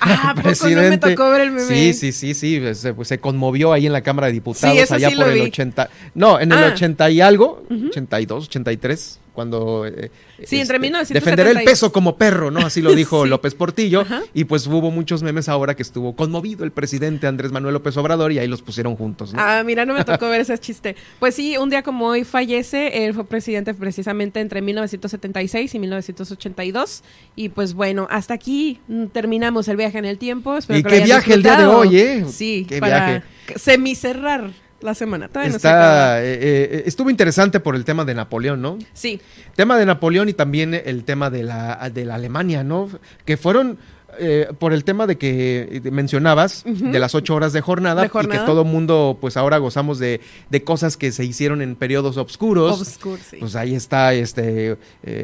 Ah, 0.00 0.34
presidente. 0.36 0.82
no 0.82 0.90
me 0.90 0.98
tocó 0.98 1.30
ver 1.30 1.42
el 1.42 1.52
meme. 1.52 1.66
Sí, 1.66 1.92
sí, 1.94 2.12
sí, 2.12 2.34
sí. 2.34 2.74
Se, 2.74 2.94
pues, 2.94 3.08
se 3.08 3.18
conmovió 3.18 3.72
ahí 3.72 3.86
en 3.86 3.92
la 3.92 4.02
Cámara 4.02 4.26
de 4.26 4.34
Diputados 4.34 4.90
allá 4.90 5.10
por 5.10 5.28
el 5.28 5.40
80. 5.40 5.88
No, 6.14 6.40
en 6.40 6.52
el 6.52 6.62
80 6.62 7.04
ah. 7.04 7.10
y 7.10 7.20
algo, 7.20 7.64
82, 7.70 8.46
83 8.46 9.20
cuando... 9.36 9.86
Eh, 9.86 10.10
sí, 10.44 10.58
entre 10.58 10.78
este, 10.78 11.14
Defender 11.14 11.46
el 11.46 11.62
peso 11.62 11.92
como 11.92 12.16
perro, 12.16 12.50
¿no? 12.50 12.60
Así 12.60 12.80
lo 12.80 12.92
dijo 12.96 13.26
López 13.26 13.54
Portillo. 13.54 14.04
Y 14.32 14.44
pues 14.44 14.66
hubo 14.66 14.90
muchos 14.90 15.22
memes 15.22 15.48
ahora 15.48 15.76
que 15.76 15.82
estuvo 15.82 16.16
conmovido 16.16 16.64
el 16.64 16.72
presidente 16.72 17.26
Andrés 17.26 17.52
Manuel 17.52 17.74
López 17.74 17.96
Obrador 17.98 18.32
y 18.32 18.38
ahí 18.38 18.48
los 18.48 18.62
pusieron 18.62 18.96
juntos. 18.96 19.34
¿no? 19.34 19.40
Ah, 19.40 19.62
mira, 19.64 19.84
no 19.84 19.92
me 19.92 20.04
tocó 20.04 20.28
ver 20.30 20.40
ese 20.40 20.58
chiste. 20.58 20.96
Pues 21.20 21.34
sí, 21.34 21.56
un 21.58 21.68
día 21.68 21.82
como 21.82 22.06
hoy 22.06 22.24
fallece, 22.24 23.04
él 23.04 23.12
fue 23.12 23.26
presidente 23.26 23.74
precisamente 23.74 24.40
entre 24.40 24.62
1976 24.62 25.74
y 25.74 25.78
1982. 25.78 27.02
Y 27.36 27.50
pues 27.50 27.74
bueno, 27.74 28.08
hasta 28.10 28.32
aquí 28.32 28.80
terminamos 29.12 29.68
el 29.68 29.76
viaje 29.76 29.98
en 29.98 30.06
el 30.06 30.16
tiempo. 30.16 30.56
y 30.70 30.82
qué 30.82 31.00
viaje 31.00 31.34
el 31.34 31.42
día 31.42 31.58
de 31.58 31.66
hoy, 31.66 31.98
¿eh? 31.98 32.24
Sí, 32.28 32.66
qué 32.66 32.80
para 32.80 33.22
semicerrar 33.54 34.50
la 34.86 34.94
semana. 34.94 35.26
Está, 35.26 36.24
eh, 36.24 36.38
eh, 36.40 36.82
estuvo 36.86 37.10
interesante 37.10 37.60
por 37.60 37.76
el 37.76 37.84
tema 37.84 38.06
de 38.06 38.14
Napoleón, 38.14 38.62
¿no? 38.62 38.78
Sí. 38.94 39.20
Tema 39.54 39.76
de 39.76 39.84
Napoleón 39.84 40.30
y 40.30 40.32
también 40.32 40.72
el 40.72 41.04
tema 41.04 41.28
de 41.28 41.42
la, 41.42 41.90
de 41.92 42.06
la 42.06 42.14
Alemania, 42.14 42.64
¿no? 42.64 42.88
Que 43.26 43.36
fueron 43.36 43.78
eh, 44.18 44.48
por 44.58 44.72
el 44.72 44.84
tema 44.84 45.06
de 45.06 45.18
que 45.18 45.82
mencionabas, 45.92 46.64
de 46.64 46.98
las 46.98 47.14
ocho 47.14 47.34
horas 47.34 47.52
de 47.52 47.60
jornada, 47.60 48.06
y 48.06 48.08
que 48.28 48.38
todo 48.38 48.64
mundo, 48.64 49.18
pues 49.20 49.36
ahora 49.36 49.58
gozamos 49.58 49.98
de, 49.98 50.20
de, 50.48 50.64
cosas 50.64 50.96
que 50.96 51.12
se 51.12 51.24
hicieron 51.24 51.60
en 51.60 51.76
periodos 51.76 52.16
oscuros. 52.16 52.98
Pues 53.38 53.56
ahí 53.56 53.74
está 53.74 54.14
este 54.14 54.78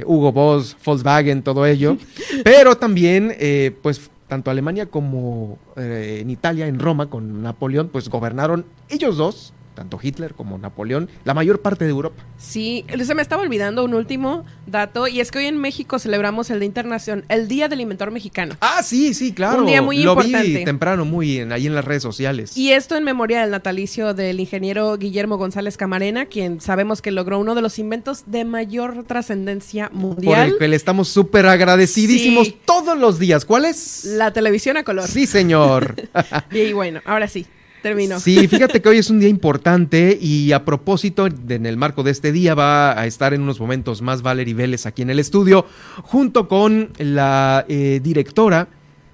Hugo 0.04 0.32
Boss, 0.32 0.76
Volkswagen, 0.84 1.42
todo 1.42 1.64
ello. 1.64 1.96
Pero 2.44 2.76
también, 2.76 3.34
pues 3.80 4.10
tanto 4.32 4.50
Alemania 4.50 4.86
como 4.86 5.58
eh, 5.76 6.20
en 6.22 6.30
Italia, 6.30 6.66
en 6.66 6.78
Roma, 6.78 7.10
con 7.10 7.42
Napoleón, 7.42 7.90
pues 7.92 8.08
gobernaron 8.08 8.64
ellos 8.88 9.18
dos 9.18 9.52
tanto 9.74 9.98
Hitler 10.02 10.34
como 10.34 10.58
Napoleón, 10.58 11.08
la 11.24 11.34
mayor 11.34 11.60
parte 11.60 11.84
de 11.84 11.90
Europa. 11.90 12.22
Sí, 12.38 12.84
se 13.04 13.14
me 13.14 13.22
estaba 13.22 13.42
olvidando 13.42 13.84
un 13.84 13.94
último 13.94 14.44
dato, 14.66 15.08
y 15.08 15.20
es 15.20 15.30
que 15.30 15.38
hoy 15.38 15.46
en 15.46 15.58
México 15.58 15.98
celebramos 15.98 16.50
el 16.50 16.60
Día 16.60 16.66
Internacional, 16.66 17.24
el 17.28 17.48
Día 17.48 17.68
del 17.68 17.80
Inventor 17.80 18.10
Mexicano. 18.10 18.56
Ah, 18.60 18.82
sí, 18.82 19.14
sí, 19.14 19.32
claro. 19.32 19.60
Un 19.60 19.66
día 19.66 19.82
muy 19.82 20.02
Lo 20.02 20.12
importante. 20.12 20.48
vi 20.48 20.64
temprano, 20.64 21.04
muy 21.04 21.38
en, 21.38 21.52
ahí 21.52 21.66
en 21.66 21.74
las 21.74 21.84
redes 21.84 22.02
sociales. 22.02 22.56
Y 22.56 22.72
esto 22.72 22.96
en 22.96 23.04
memoria 23.04 23.40
del 23.40 23.50
natalicio 23.50 24.14
del 24.14 24.40
ingeniero 24.40 24.96
Guillermo 24.96 25.36
González 25.36 25.76
Camarena, 25.76 26.26
quien 26.26 26.60
sabemos 26.60 27.02
que 27.02 27.10
logró 27.10 27.38
uno 27.38 27.54
de 27.54 27.62
los 27.62 27.78
inventos 27.78 28.24
de 28.26 28.44
mayor 28.44 29.04
trascendencia 29.04 29.90
mundial. 29.92 30.46
Por 30.46 30.54
el 30.54 30.58
que 30.58 30.68
le 30.68 30.76
estamos 30.76 31.08
súper 31.08 31.46
agradecidísimos 31.46 32.54
todos 32.64 32.98
los 32.98 33.18
días. 33.18 33.44
¿Cuál 33.44 33.64
es? 33.64 34.04
La 34.04 34.32
televisión 34.32 34.76
a 34.76 34.84
color. 34.84 35.08
Sí, 35.08 35.26
señor. 35.26 35.96
y 36.50 36.72
bueno, 36.72 37.00
ahora 37.04 37.28
sí. 37.28 37.46
Terminó. 37.82 38.20
Sí, 38.20 38.46
fíjate 38.48 38.80
que 38.80 38.88
hoy 38.88 38.98
es 38.98 39.10
un 39.10 39.18
día 39.18 39.28
importante 39.28 40.16
y 40.20 40.52
a 40.52 40.64
propósito, 40.64 41.26
en 41.26 41.66
el 41.66 41.76
marco 41.76 42.02
de 42.02 42.12
este 42.12 42.30
día 42.30 42.54
va 42.54 42.98
a 42.98 43.06
estar 43.06 43.34
en 43.34 43.42
unos 43.42 43.60
momentos 43.60 44.02
más 44.02 44.22
Valerie 44.22 44.54
Vélez 44.54 44.86
aquí 44.86 45.02
en 45.02 45.10
el 45.10 45.18
estudio, 45.18 45.66
junto 46.02 46.46
con 46.46 46.90
la 46.98 47.64
eh, 47.68 48.00
directora 48.02 48.68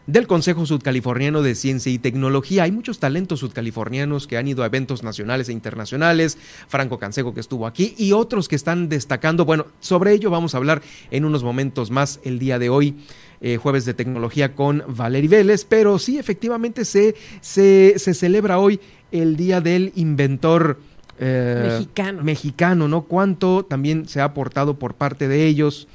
del 0.08 0.26
Consejo 0.26 0.64
Sudcaliforniano 0.64 1.42
de 1.42 1.54
Ciencia 1.54 1.92
y 1.92 1.98
Tecnología. 1.98 2.62
Hay 2.62 2.72
muchos 2.72 2.98
talentos 2.98 3.40
sudcalifornianos 3.40 4.26
que 4.26 4.38
han 4.38 4.48
ido 4.48 4.62
a 4.62 4.66
eventos 4.66 5.02
nacionales 5.02 5.50
e 5.50 5.52
internacionales. 5.52 6.38
Franco 6.66 6.98
Canseco 6.98 7.34
que 7.34 7.40
estuvo 7.40 7.66
aquí 7.66 7.94
y 7.98 8.12
otros 8.12 8.48
que 8.48 8.56
están 8.56 8.88
destacando. 8.88 9.44
Bueno, 9.44 9.66
sobre 9.80 10.14
ello 10.14 10.30
vamos 10.30 10.54
a 10.54 10.56
hablar 10.56 10.80
en 11.10 11.26
unos 11.26 11.44
momentos 11.44 11.90
más 11.90 12.20
el 12.24 12.38
día 12.38 12.58
de 12.58 12.70
hoy. 12.70 12.96
Eh, 13.42 13.58
jueves 13.58 13.84
de 13.84 13.94
tecnología 13.94 14.54
con 14.54 14.82
Valery 14.88 15.28
Vélez, 15.28 15.64
pero 15.64 16.00
sí, 16.00 16.18
efectivamente 16.18 16.84
se, 16.84 17.14
se, 17.40 17.96
celebra 17.98 18.58
hoy 18.58 18.80
el 19.12 19.36
Día 19.36 19.60
del 19.60 19.92
Inventor 19.94 20.80
eh, 21.20 21.68
mexicano. 21.68 22.24
mexicano, 22.24 22.88
¿no? 22.88 23.02
Cuánto 23.02 23.64
también 23.64 24.08
se 24.08 24.20
ha 24.20 24.24
aportado 24.24 24.80
por 24.80 24.94
parte 24.94 25.28
de 25.28 25.46
ellos 25.46 25.86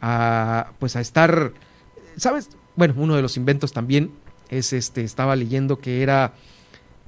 a, 0.00 0.70
pues 0.78 0.96
a 0.96 1.02
estar, 1.02 1.52
¿sabes? 2.16 2.48
Bueno, 2.76 2.94
uno 2.96 3.16
de 3.16 3.22
los 3.22 3.36
inventos 3.36 3.72
también 3.72 4.10
es 4.48 4.72
este, 4.72 5.02
estaba 5.02 5.34
leyendo 5.34 5.78
que 5.78 6.02
era 6.02 6.34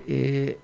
eh, 0.06 0.58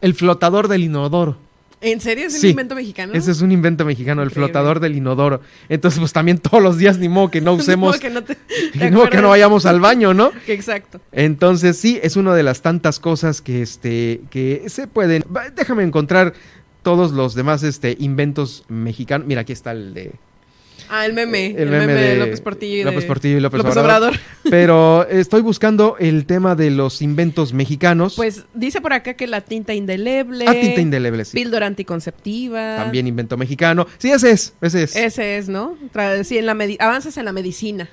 el 0.00 0.14
flotador 0.14 0.68
del 0.68 0.84
inodoro. 0.84 1.36
¿En 1.82 2.00
serio 2.00 2.28
es 2.28 2.40
un 2.40 2.50
invento 2.50 2.76
mexicano? 2.76 3.12
Ese 3.12 3.32
es 3.32 3.40
un 3.40 3.50
invento 3.50 3.84
mexicano, 3.84 4.22
el 4.22 4.30
flotador 4.30 4.78
del 4.78 4.96
inodoro. 4.96 5.40
Entonces, 5.68 5.98
pues 5.98 6.12
también 6.12 6.38
todos 6.38 6.62
los 6.62 6.78
días 6.78 6.98
ni 6.98 7.08
modo 7.08 7.30
que 7.30 7.40
no 7.40 7.52
usemos. 7.54 7.98
que 7.98 8.08
no, 8.08 8.22
que 9.10 9.20
no 9.20 9.28
vayamos 9.30 9.66
al 9.66 9.80
baño, 9.80 10.14
¿no? 10.14 10.30
Exacto. 10.46 11.00
Entonces, 11.10 11.76
sí, 11.76 11.98
es 12.00 12.16
una 12.16 12.34
de 12.36 12.44
las 12.44 12.62
tantas 12.62 13.00
cosas 13.00 13.42
que 13.42 13.62
este, 13.62 14.20
que 14.30 14.64
se 14.68 14.86
pueden. 14.86 15.24
Déjame 15.56 15.82
encontrar 15.82 16.34
todos 16.84 17.10
los 17.10 17.34
demás 17.34 17.64
este, 17.64 17.96
inventos 17.98 18.64
mexicanos. 18.68 19.26
Mira, 19.26 19.40
aquí 19.40 19.52
está 19.52 19.72
el 19.72 19.92
de. 19.92 20.12
Ah, 20.94 21.06
el 21.06 21.14
meme. 21.14 21.54
El, 21.56 21.70
meme, 21.70 21.94
de, 21.94 22.16
López 22.16 22.42
Portillo 22.42 22.76
y 22.76 22.84
López 22.84 23.06
Portillo 23.06 23.38
y 23.38 23.40
López, 23.40 23.62
Obrador. 23.64 24.12
Pero 24.50 25.08
estoy 25.08 25.40
buscando 25.40 25.96
el 25.98 26.26
tema 26.26 26.54
de 26.54 26.70
los 26.70 27.00
inventos 27.00 27.54
mexicanos. 27.54 28.14
Pues 28.14 28.44
dice 28.52 28.82
por 28.82 28.92
acá 28.92 29.14
que 29.14 29.26
la 29.26 29.40
tinta 29.40 29.72
indeleble. 29.72 30.44
Ah, 30.46 30.52
tinta 30.52 30.82
indeleble, 30.82 31.24
sí. 31.24 31.34
Píldora 31.34 31.66
anticonceptiva. 31.66 32.76
También 32.76 33.06
invento 33.06 33.38
mexicano. 33.38 33.86
Sí, 33.96 34.10
ese 34.10 34.32
es, 34.32 34.52
ese 34.60 34.82
es. 34.82 34.94
Ese 34.94 35.38
es, 35.38 35.48
¿no? 35.48 35.78
sí, 36.24 36.36
en 36.36 36.44
la 36.44 36.58
avances 36.80 37.16
en 37.16 37.24
la 37.24 37.32
medicina. 37.32 37.88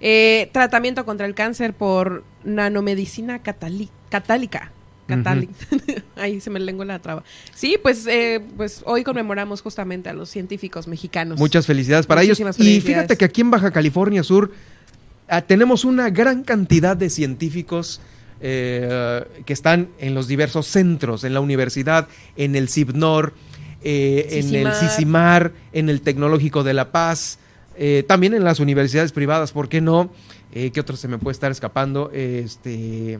Eh, 0.00 0.50
tratamiento 0.50 1.04
contra 1.04 1.26
el 1.26 1.36
cáncer 1.36 1.74
por 1.74 2.24
nanomedicina 2.42 3.40
catálica. 3.40 4.72
Ahí 6.16 6.40
se 6.40 6.50
me 6.50 6.60
lengua 6.60 6.84
la 6.84 6.98
traba. 7.00 7.24
Sí, 7.54 7.76
pues, 7.82 8.06
eh, 8.06 8.40
pues 8.56 8.82
hoy 8.84 9.04
conmemoramos 9.04 9.62
justamente 9.62 10.08
a 10.08 10.12
los 10.12 10.28
científicos 10.28 10.88
mexicanos. 10.88 11.38
Muchas 11.38 11.66
felicidades 11.66 12.06
para 12.06 12.22
ellos. 12.22 12.40
Y 12.58 12.80
fíjate 12.80 13.16
que 13.16 13.24
aquí 13.24 13.40
en 13.40 13.50
Baja 13.50 13.70
California 13.70 14.22
Sur 14.22 14.52
ah, 15.28 15.42
tenemos 15.42 15.84
una 15.84 16.10
gran 16.10 16.42
cantidad 16.42 16.96
de 16.96 17.10
científicos 17.10 18.00
eh, 18.40 19.24
que 19.44 19.52
están 19.52 19.88
en 19.98 20.14
los 20.14 20.26
diversos 20.26 20.66
centros, 20.66 21.24
en 21.24 21.34
la 21.34 21.40
universidad, 21.40 22.08
en 22.36 22.56
el 22.56 22.68
CIBNOR, 22.68 23.34
eh, 23.84 24.28
en 24.30 24.54
el 24.54 24.72
CICIMAR, 24.72 25.52
en 25.72 25.88
el 25.88 26.00
Tecnológico 26.00 26.64
de 26.64 26.74
La 26.74 26.92
Paz, 26.92 27.38
también 28.06 28.34
en 28.34 28.44
las 28.44 28.60
universidades 28.60 29.12
privadas, 29.12 29.52
¿por 29.52 29.68
qué 29.68 29.80
no? 29.80 30.12
¿Qué 30.52 30.78
otro 30.78 30.96
se 30.96 31.08
me 31.08 31.18
puede 31.18 31.32
estar 31.32 31.50
escapando? 31.50 32.10
Este 32.12 33.18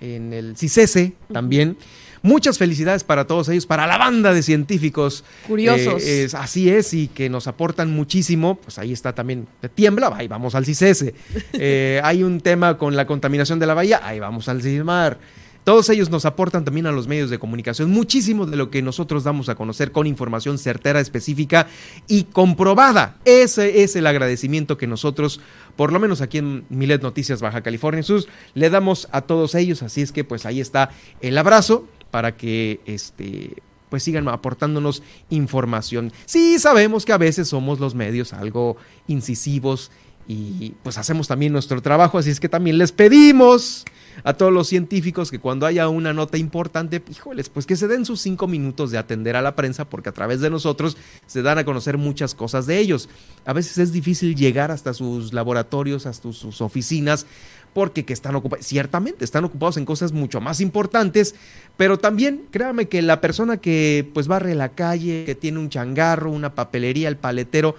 en 0.00 0.32
el 0.32 0.56
CICESE 0.56 1.14
también. 1.32 1.76
Muchas 2.22 2.58
felicidades 2.58 3.04
para 3.04 3.26
todos 3.26 3.48
ellos, 3.48 3.66
para 3.66 3.86
la 3.86 3.98
banda 3.98 4.34
de 4.34 4.42
científicos. 4.42 5.22
Curiosos. 5.46 6.02
Eh, 6.04 6.26
así 6.32 6.70
es, 6.70 6.92
y 6.92 7.08
que 7.08 7.28
nos 7.28 7.46
aportan 7.46 7.92
muchísimo. 7.92 8.56
Pues 8.56 8.78
ahí 8.78 8.92
está 8.92 9.14
también, 9.14 9.46
tiembla, 9.74 10.12
ahí 10.16 10.26
vamos 10.26 10.54
al 10.54 10.64
CICESE. 10.64 11.14
Eh, 11.58 12.00
hay 12.04 12.22
un 12.22 12.40
tema 12.40 12.76
con 12.76 12.96
la 12.96 13.06
contaminación 13.06 13.58
de 13.58 13.66
la 13.66 13.74
bahía, 13.74 14.00
ahí 14.02 14.20
vamos 14.20 14.48
al 14.48 14.62
CISMAR. 14.62 15.18
Todos 15.66 15.88
ellos 15.88 16.10
nos 16.10 16.26
aportan 16.26 16.64
también 16.64 16.86
a 16.86 16.92
los 16.92 17.08
medios 17.08 17.28
de 17.28 17.40
comunicación 17.40 17.90
muchísimo 17.90 18.46
de 18.46 18.56
lo 18.56 18.70
que 18.70 18.82
nosotros 18.82 19.24
damos 19.24 19.48
a 19.48 19.56
conocer 19.56 19.90
con 19.90 20.06
información 20.06 20.58
certera, 20.58 21.00
específica 21.00 21.66
y 22.06 22.22
comprobada. 22.22 23.16
Ese 23.24 23.82
es 23.82 23.96
el 23.96 24.06
agradecimiento 24.06 24.78
que 24.78 24.86
nosotros, 24.86 25.40
por 25.74 25.92
lo 25.92 25.98
menos 25.98 26.20
aquí 26.20 26.38
en 26.38 26.66
Milet 26.68 27.02
Noticias 27.02 27.42
Baja 27.42 27.64
California 27.64 28.04
Sur, 28.04 28.22
le 28.54 28.70
damos 28.70 29.08
a 29.10 29.22
todos 29.22 29.56
ellos. 29.56 29.82
Así 29.82 30.02
es 30.02 30.12
que 30.12 30.22
pues 30.22 30.46
ahí 30.46 30.60
está 30.60 30.90
el 31.20 31.36
abrazo 31.36 31.88
para 32.12 32.36
que 32.36 32.78
este 32.86 33.60
pues 33.88 34.04
sigan 34.04 34.28
aportándonos 34.28 35.02
información. 35.30 36.12
Sí, 36.26 36.60
sabemos 36.60 37.04
que 37.04 37.12
a 37.12 37.18
veces 37.18 37.48
somos 37.48 37.80
los 37.80 37.96
medios 37.96 38.32
algo 38.32 38.76
incisivos 39.08 39.90
y 40.28 40.74
pues 40.84 40.96
hacemos 40.96 41.26
también 41.26 41.52
nuestro 41.52 41.82
trabajo, 41.82 42.18
así 42.18 42.30
es 42.30 42.38
que 42.38 42.48
también 42.48 42.78
les 42.78 42.92
pedimos 42.92 43.84
a 44.24 44.34
todos 44.34 44.52
los 44.52 44.68
científicos 44.68 45.30
que 45.30 45.38
cuando 45.38 45.66
haya 45.66 45.88
una 45.88 46.12
nota 46.12 46.38
importante, 46.38 47.02
híjoles, 47.10 47.48
pues 47.48 47.66
que 47.66 47.76
se 47.76 47.88
den 47.88 48.04
sus 48.04 48.20
cinco 48.20 48.46
minutos 48.46 48.90
de 48.90 48.98
atender 48.98 49.36
a 49.36 49.42
la 49.42 49.56
prensa, 49.56 49.88
porque 49.88 50.08
a 50.08 50.12
través 50.12 50.40
de 50.40 50.50
nosotros 50.50 50.96
se 51.26 51.42
dan 51.42 51.58
a 51.58 51.64
conocer 51.64 51.98
muchas 51.98 52.34
cosas 52.34 52.66
de 52.66 52.78
ellos. 52.78 53.08
A 53.44 53.52
veces 53.52 53.78
es 53.78 53.92
difícil 53.92 54.34
llegar 54.34 54.70
hasta 54.70 54.94
sus 54.94 55.32
laboratorios, 55.32 56.06
hasta 56.06 56.32
sus 56.32 56.60
oficinas, 56.60 57.26
porque 57.76 58.06
que 58.06 58.14
están 58.14 58.34
ocupados, 58.34 58.64
ciertamente 58.64 59.22
están 59.22 59.44
ocupados 59.44 59.76
en 59.76 59.84
cosas 59.84 60.12
mucho 60.12 60.40
más 60.40 60.62
importantes, 60.62 61.34
pero 61.76 61.98
también 61.98 62.46
créame 62.50 62.88
que 62.88 63.02
la 63.02 63.20
persona 63.20 63.58
que 63.58 64.08
pues 64.14 64.28
barre 64.28 64.54
la 64.54 64.70
calle, 64.70 65.24
que 65.26 65.34
tiene 65.34 65.58
un 65.58 65.68
changarro, 65.68 66.30
una 66.30 66.54
papelería, 66.54 67.08
el 67.08 67.18
paletero, 67.18 67.76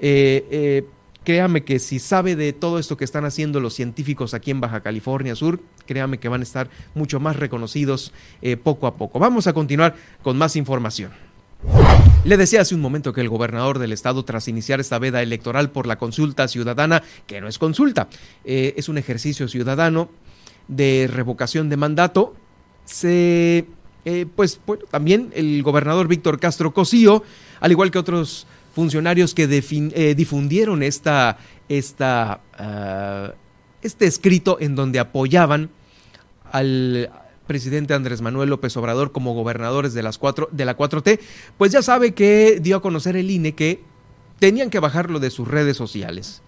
eh, 0.00 0.46
eh, 0.50 0.86
créame 1.28 1.62
que 1.62 1.78
si 1.78 1.98
sabe 1.98 2.36
de 2.36 2.54
todo 2.54 2.78
esto 2.78 2.96
que 2.96 3.04
están 3.04 3.26
haciendo 3.26 3.60
los 3.60 3.74
científicos 3.74 4.32
aquí 4.32 4.50
en 4.50 4.62
Baja 4.62 4.80
California 4.80 5.34
Sur, 5.34 5.60
créame 5.84 6.16
que 6.16 6.30
van 6.30 6.40
a 6.40 6.42
estar 6.42 6.70
mucho 6.94 7.20
más 7.20 7.36
reconocidos 7.36 8.14
eh, 8.40 8.56
poco 8.56 8.86
a 8.86 8.94
poco. 8.94 9.18
Vamos 9.18 9.46
a 9.46 9.52
continuar 9.52 9.94
con 10.22 10.38
más 10.38 10.56
información. 10.56 11.10
Le 12.24 12.38
decía 12.38 12.62
hace 12.62 12.74
un 12.74 12.80
momento 12.80 13.12
que 13.12 13.20
el 13.20 13.28
gobernador 13.28 13.78
del 13.78 13.92
estado, 13.92 14.24
tras 14.24 14.48
iniciar 14.48 14.80
esta 14.80 14.98
veda 14.98 15.20
electoral 15.20 15.70
por 15.70 15.86
la 15.86 15.98
consulta 15.98 16.48
ciudadana, 16.48 17.02
que 17.26 17.42
no 17.42 17.48
es 17.48 17.58
consulta, 17.58 18.08
eh, 18.46 18.72
es 18.78 18.88
un 18.88 18.96
ejercicio 18.96 19.48
ciudadano 19.48 20.08
de 20.66 21.10
revocación 21.12 21.68
de 21.68 21.76
mandato, 21.76 22.36
se, 22.86 23.66
eh, 24.06 24.24
pues 24.34 24.62
bueno, 24.66 24.86
también 24.90 25.30
el 25.34 25.62
gobernador 25.62 26.08
Víctor 26.08 26.40
Castro 26.40 26.72
Cosío, 26.72 27.22
al 27.60 27.70
igual 27.70 27.90
que 27.90 27.98
otros 27.98 28.46
funcionarios 28.78 29.34
que 29.34 29.48
eh, 29.50 30.14
difundieron 30.14 30.84
esta, 30.84 31.36
ah, 32.56 33.32
este 33.82 34.06
escrito 34.06 34.58
en 34.60 34.76
donde 34.76 35.00
apoyaban 35.00 35.70
al 36.52 37.10
presidente 37.48 37.94
Andrés 37.94 38.20
Manuel 38.20 38.50
López 38.50 38.76
Obrador 38.76 39.10
como 39.10 39.34
gobernadores 39.34 39.94
de, 39.94 40.04
las 40.04 40.16
cuatro, 40.16 40.48
de 40.52 40.64
la 40.64 40.76
4T, 40.76 41.18
pues 41.56 41.72
ya 41.72 41.82
sabe 41.82 42.14
que 42.14 42.60
dio 42.62 42.76
a 42.76 42.80
conocer 42.80 43.16
el 43.16 43.32
INE 43.32 43.56
que 43.56 43.82
tenían 44.38 44.70
que 44.70 44.78
bajarlo 44.78 45.18
de 45.18 45.30
sus 45.30 45.48
redes 45.48 45.76
sociales. 45.76 46.40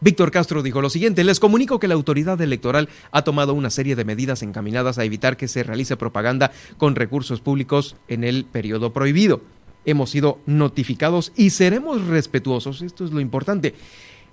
Víctor 0.00 0.30
Castro 0.30 0.62
dijo 0.62 0.80
lo 0.80 0.88
siguiente, 0.88 1.22
les 1.22 1.38
comunico 1.38 1.78
que 1.78 1.88
la 1.88 1.96
autoridad 1.96 2.40
electoral 2.40 2.88
ha 3.10 3.24
tomado 3.24 3.52
una 3.52 3.68
serie 3.68 3.94
de 3.94 4.06
medidas 4.06 4.42
encaminadas 4.42 4.96
a 4.96 5.04
evitar 5.04 5.36
que 5.36 5.48
se 5.48 5.64
realice 5.64 5.98
propaganda 5.98 6.50
con 6.78 6.96
recursos 6.96 7.42
públicos 7.42 7.96
en 8.08 8.24
el 8.24 8.46
periodo 8.46 8.94
prohibido 8.94 9.42
hemos 9.84 10.10
sido 10.10 10.38
notificados 10.46 11.32
y 11.36 11.50
seremos 11.50 12.06
respetuosos, 12.06 12.82
esto 12.82 13.04
es 13.04 13.12
lo 13.12 13.20
importante, 13.20 13.74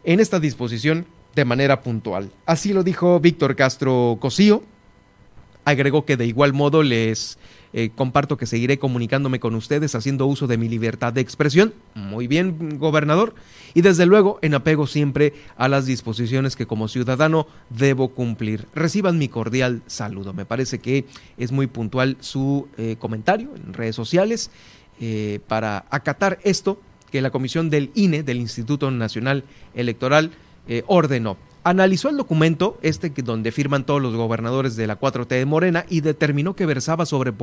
en 0.04 0.20
esta 0.20 0.40
disposición 0.40 1.06
de 1.36 1.46
manera 1.46 1.82
puntual. 1.82 2.32
Así 2.46 2.74
lo 2.74 2.84
dijo 2.84 3.20
Víctor 3.20 3.56
Castro 3.56 4.18
Cosío. 4.20 4.64
Agregó 5.66 6.06
que 6.06 6.18
de 6.18 6.26
igual 6.26 6.54
modo 6.54 6.82
les 6.82 7.38
eh, 7.74 7.92
comparto 7.94 8.38
que 8.38 8.46
seguiré 8.46 8.80
comunicándome 8.80 9.40
con 9.40 9.54
ustedes 9.54 9.94
haciendo 9.94 10.26
uso 10.26 10.48
de 10.48 10.58
mi 10.58 10.70
libertad 10.70 11.14
de 11.14 11.22
expresión. 11.22 11.74
Muy 11.94 12.26
bien, 12.26 12.80
gobernador. 12.80 13.36
Y 13.74 13.82
desde 13.82 14.06
luego 14.06 14.40
en 14.42 14.56
apego 14.56 14.88
siempre 14.88 15.34
a 15.58 15.68
las 15.68 15.86
disposiciones 15.86 16.56
que 16.56 16.66
como 16.66 16.88
ciudadano 16.88 17.48
debo 17.70 18.10
cumplir. 18.10 18.66
Reciban 18.74 19.20
mi 19.20 19.28
cordial 19.28 19.84
saludo. 19.86 20.34
Me 20.34 20.46
parece 20.46 20.80
que 20.80 21.06
es 21.38 21.52
muy 21.52 21.68
puntual 21.68 22.18
su 22.20 22.68
eh, 22.78 22.96
comentario 22.98 23.52
en 23.56 23.74
redes 23.74 23.96
sociales 23.96 24.50
eh, 25.00 25.40
para 25.48 25.86
acatar 25.90 26.40
esto 26.44 26.82
que 27.12 27.22
la 27.22 27.32
comisión 27.32 27.70
del 27.70 27.92
INE, 27.96 28.24
del 28.24 28.38
Instituto 28.38 28.92
Nacional 28.92 29.44
Electoral, 29.74 30.32
eh, 30.68 30.84
ordenó. 30.88 31.38
Analizó 31.64 32.08
el 32.08 32.16
documento, 32.16 32.78
este 32.82 33.10
donde 33.10 33.52
firman 33.52 33.86
todos 33.86 34.02
los 34.02 34.16
gobernadores 34.16 34.78
de 34.78 34.88
la 34.88 35.00
4T 35.00 35.28
de 35.28 35.46
Morena, 35.46 35.86
y 35.90 36.00
determinó 36.00 36.56
que 36.56 36.66
versaba 36.66 37.06
sobre 37.06 37.34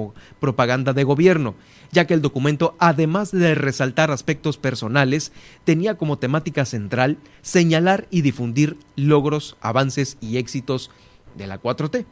propaganda 0.41 0.95
de 0.95 1.05
gobierno, 1.05 1.55
ya 1.93 2.07
que 2.07 2.15
el 2.15 2.23
documento, 2.23 2.75
además 2.79 3.33
de 3.33 3.55
resaltar 3.55 4.11
aspectos 4.11 4.57
personales, 4.57 5.33
tenía 5.65 5.97
como 5.97 6.19
temática 6.19 6.65
central 6.65 7.19
señalar 7.43 8.07
y 8.11 8.23
difundir 8.23 8.79
logros, 8.97 9.59
avances 9.61 10.17
y 10.23 10.39
éxitos 10.39 10.91
de 11.37 11.47
la 11.47 11.61
4T. 11.61 12.07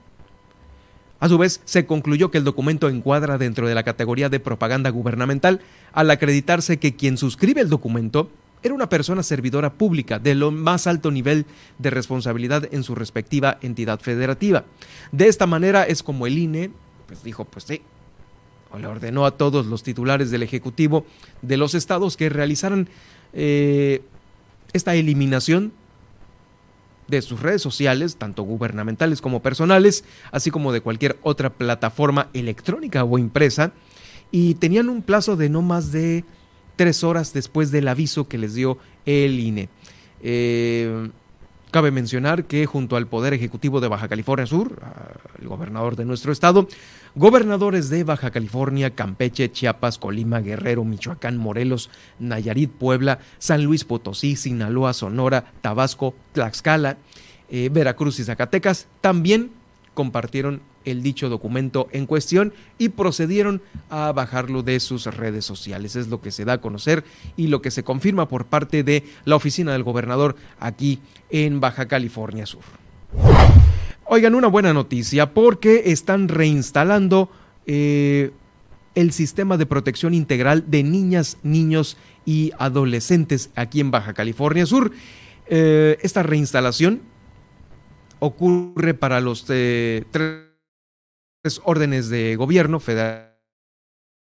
A 1.22 1.28
su 1.28 1.38
vez, 1.38 1.60
se 1.64 1.86
concluyó 1.86 2.32
que 2.32 2.38
el 2.38 2.42
documento 2.42 2.88
encuadra 2.88 3.38
dentro 3.38 3.68
de 3.68 3.76
la 3.76 3.84
categoría 3.84 4.28
de 4.28 4.40
propaganda 4.40 4.90
gubernamental 4.90 5.60
al 5.92 6.10
acreditarse 6.10 6.80
que 6.80 6.96
quien 6.96 7.16
suscribe 7.16 7.60
el 7.60 7.68
documento 7.68 8.28
era 8.64 8.74
una 8.74 8.88
persona 8.88 9.22
servidora 9.22 9.74
pública 9.74 10.18
de 10.18 10.34
lo 10.34 10.50
más 10.50 10.88
alto 10.88 11.12
nivel 11.12 11.46
de 11.78 11.90
responsabilidad 11.90 12.68
en 12.72 12.82
su 12.82 12.96
respectiva 12.96 13.58
entidad 13.62 14.00
federativa. 14.00 14.64
De 15.12 15.28
esta 15.28 15.46
manera 15.46 15.84
es 15.84 16.02
como 16.02 16.26
el 16.26 16.38
INE 16.38 16.72
pues 17.06 17.22
dijo, 17.22 17.44
pues 17.44 17.66
sí, 17.66 17.82
o 18.72 18.80
le 18.80 18.88
ordenó 18.88 19.24
a 19.24 19.36
todos 19.36 19.66
los 19.66 19.84
titulares 19.84 20.32
del 20.32 20.42
Ejecutivo 20.42 21.06
de 21.40 21.56
los 21.56 21.76
estados 21.76 22.16
que 22.16 22.30
realizaran 22.30 22.88
eh, 23.32 24.02
esta 24.72 24.96
eliminación 24.96 25.72
de 27.08 27.22
sus 27.22 27.40
redes 27.40 27.62
sociales, 27.62 28.16
tanto 28.16 28.42
gubernamentales 28.42 29.20
como 29.20 29.42
personales, 29.42 30.04
así 30.30 30.50
como 30.50 30.72
de 30.72 30.80
cualquier 30.80 31.18
otra 31.22 31.50
plataforma 31.50 32.28
electrónica 32.32 33.04
o 33.04 33.18
impresa, 33.18 33.72
y 34.30 34.54
tenían 34.54 34.88
un 34.88 35.02
plazo 35.02 35.36
de 35.36 35.48
no 35.48 35.62
más 35.62 35.92
de 35.92 36.24
tres 36.76 37.04
horas 37.04 37.32
después 37.32 37.70
del 37.70 37.88
aviso 37.88 38.28
que 38.28 38.38
les 38.38 38.54
dio 38.54 38.78
el 39.04 39.38
INE. 39.38 39.68
Eh, 40.22 41.10
cabe 41.70 41.90
mencionar 41.90 42.44
que 42.44 42.66
junto 42.66 42.96
al 42.96 43.06
Poder 43.06 43.34
Ejecutivo 43.34 43.80
de 43.80 43.88
Baja 43.88 44.08
California 44.08 44.46
Sur, 44.46 44.80
el 45.40 45.48
gobernador 45.48 45.96
de 45.96 46.04
nuestro 46.04 46.32
estado, 46.32 46.68
Gobernadores 47.14 47.90
de 47.90 48.04
Baja 48.04 48.30
California, 48.30 48.90
Campeche, 48.94 49.52
Chiapas, 49.52 49.98
Colima, 49.98 50.40
Guerrero, 50.40 50.82
Michoacán, 50.84 51.36
Morelos, 51.36 51.90
Nayarit, 52.18 52.70
Puebla, 52.70 53.18
San 53.38 53.64
Luis 53.64 53.84
Potosí, 53.84 54.34
Sinaloa, 54.34 54.94
Sonora, 54.94 55.52
Tabasco, 55.60 56.14
Tlaxcala, 56.32 56.96
eh, 57.50 57.68
Veracruz 57.70 58.18
y 58.18 58.24
Zacatecas 58.24 58.86
también 59.02 59.50
compartieron 59.92 60.62
el 60.86 61.02
dicho 61.02 61.28
documento 61.28 61.86
en 61.92 62.06
cuestión 62.06 62.54
y 62.78 62.88
procedieron 62.88 63.60
a 63.90 64.10
bajarlo 64.12 64.62
de 64.62 64.80
sus 64.80 65.04
redes 65.04 65.44
sociales. 65.44 65.96
Es 65.96 66.08
lo 66.08 66.22
que 66.22 66.30
se 66.30 66.46
da 66.46 66.54
a 66.54 66.60
conocer 66.62 67.04
y 67.36 67.48
lo 67.48 67.60
que 67.60 67.70
se 67.70 67.84
confirma 67.84 68.26
por 68.26 68.46
parte 68.46 68.82
de 68.82 69.04
la 69.26 69.36
oficina 69.36 69.72
del 69.72 69.82
gobernador 69.82 70.34
aquí 70.58 71.00
en 71.28 71.60
Baja 71.60 71.86
California 71.86 72.46
Sur. 72.46 72.62
Oigan, 74.14 74.34
una 74.34 74.48
buena 74.48 74.74
noticia 74.74 75.32
porque 75.32 75.84
están 75.86 76.28
reinstalando 76.28 77.30
eh, 77.64 78.30
el 78.94 79.10
sistema 79.12 79.56
de 79.56 79.64
protección 79.64 80.12
integral 80.12 80.70
de 80.70 80.82
niñas, 80.82 81.38
niños 81.42 81.96
y 82.26 82.52
adolescentes 82.58 83.48
aquí 83.54 83.80
en 83.80 83.90
Baja 83.90 84.12
California 84.12 84.66
Sur. 84.66 84.92
Eh, 85.46 85.96
esta 86.02 86.22
reinstalación 86.22 87.00
ocurre 88.18 88.92
para 88.92 89.22
los 89.22 89.46
eh, 89.48 90.04
tres 90.10 91.62
órdenes 91.64 92.10
de 92.10 92.36
gobierno 92.36 92.80
federal 92.80 93.30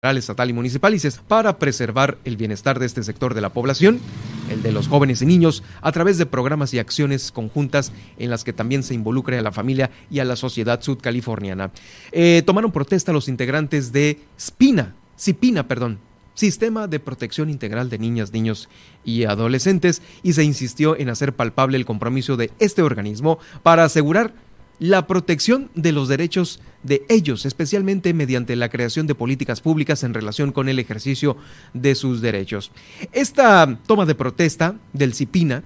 estatal 0.03 0.49
y 0.49 0.53
municipal 0.53 0.93
para 1.29 1.57
preservar 1.57 2.17
el 2.25 2.35
bienestar 2.35 2.79
de 2.79 2.85
este 2.85 3.01
sector 3.01 3.33
de 3.33 3.39
la 3.39 3.53
población, 3.53 4.01
el 4.49 4.62
de 4.62 4.71
los 4.71 4.88
jóvenes 4.88 5.21
y 5.21 5.25
niños, 5.25 5.63
a 5.81 5.91
través 5.91 6.17
de 6.17 6.25
programas 6.25 6.73
y 6.73 6.79
acciones 6.79 7.31
conjuntas 7.31 7.91
en 8.17 8.29
las 8.29 8.43
que 8.43 8.53
también 8.53 8.83
se 8.83 8.93
involucre 8.93 9.38
a 9.38 9.41
la 9.41 9.51
familia 9.51 9.91
y 10.09 10.19
a 10.19 10.25
la 10.25 10.35
sociedad 10.35 10.81
sudcaliforniana. 10.81 11.71
Eh, 12.12 12.43
tomaron 12.45 12.71
protesta 12.71 13.13
los 13.13 13.27
integrantes 13.27 13.91
de 13.91 14.19
SPINA, 14.38 14.95
CIPINA, 15.17 15.67
perdón, 15.67 15.99
Sistema 16.33 16.88
de 16.88 17.01
Protección 17.01 17.49
Integral 17.49 17.89
de 17.89 17.97
Niñas, 17.97 18.31
Niños 18.31 18.69
y 19.03 19.25
Adolescentes, 19.25 20.01
y 20.23 20.33
se 20.33 20.45
insistió 20.45 20.97
en 20.97 21.09
hacer 21.09 21.33
palpable 21.33 21.77
el 21.77 21.85
compromiso 21.85 22.38
de 22.38 22.51
este 22.59 22.81
organismo 22.81 23.39
para 23.62 23.83
asegurar 23.83 24.33
la 24.79 25.07
protección 25.07 25.69
de 25.75 25.91
los 25.91 26.07
derechos 26.07 26.61
de 26.83 27.03
ellos, 27.09 27.45
especialmente 27.45 28.13
mediante 28.13 28.55
la 28.55 28.69
creación 28.69 29.07
de 29.07 29.15
políticas 29.15 29.61
públicas 29.61 30.03
en 30.03 30.13
relación 30.13 30.51
con 30.51 30.69
el 30.69 30.79
ejercicio 30.79 31.37
de 31.73 31.95
sus 31.95 32.21
derechos. 32.21 32.71
Esta 33.11 33.77
toma 33.85 34.05
de 34.05 34.15
protesta 34.15 34.75
del 34.93 35.13
CIPINA 35.13 35.63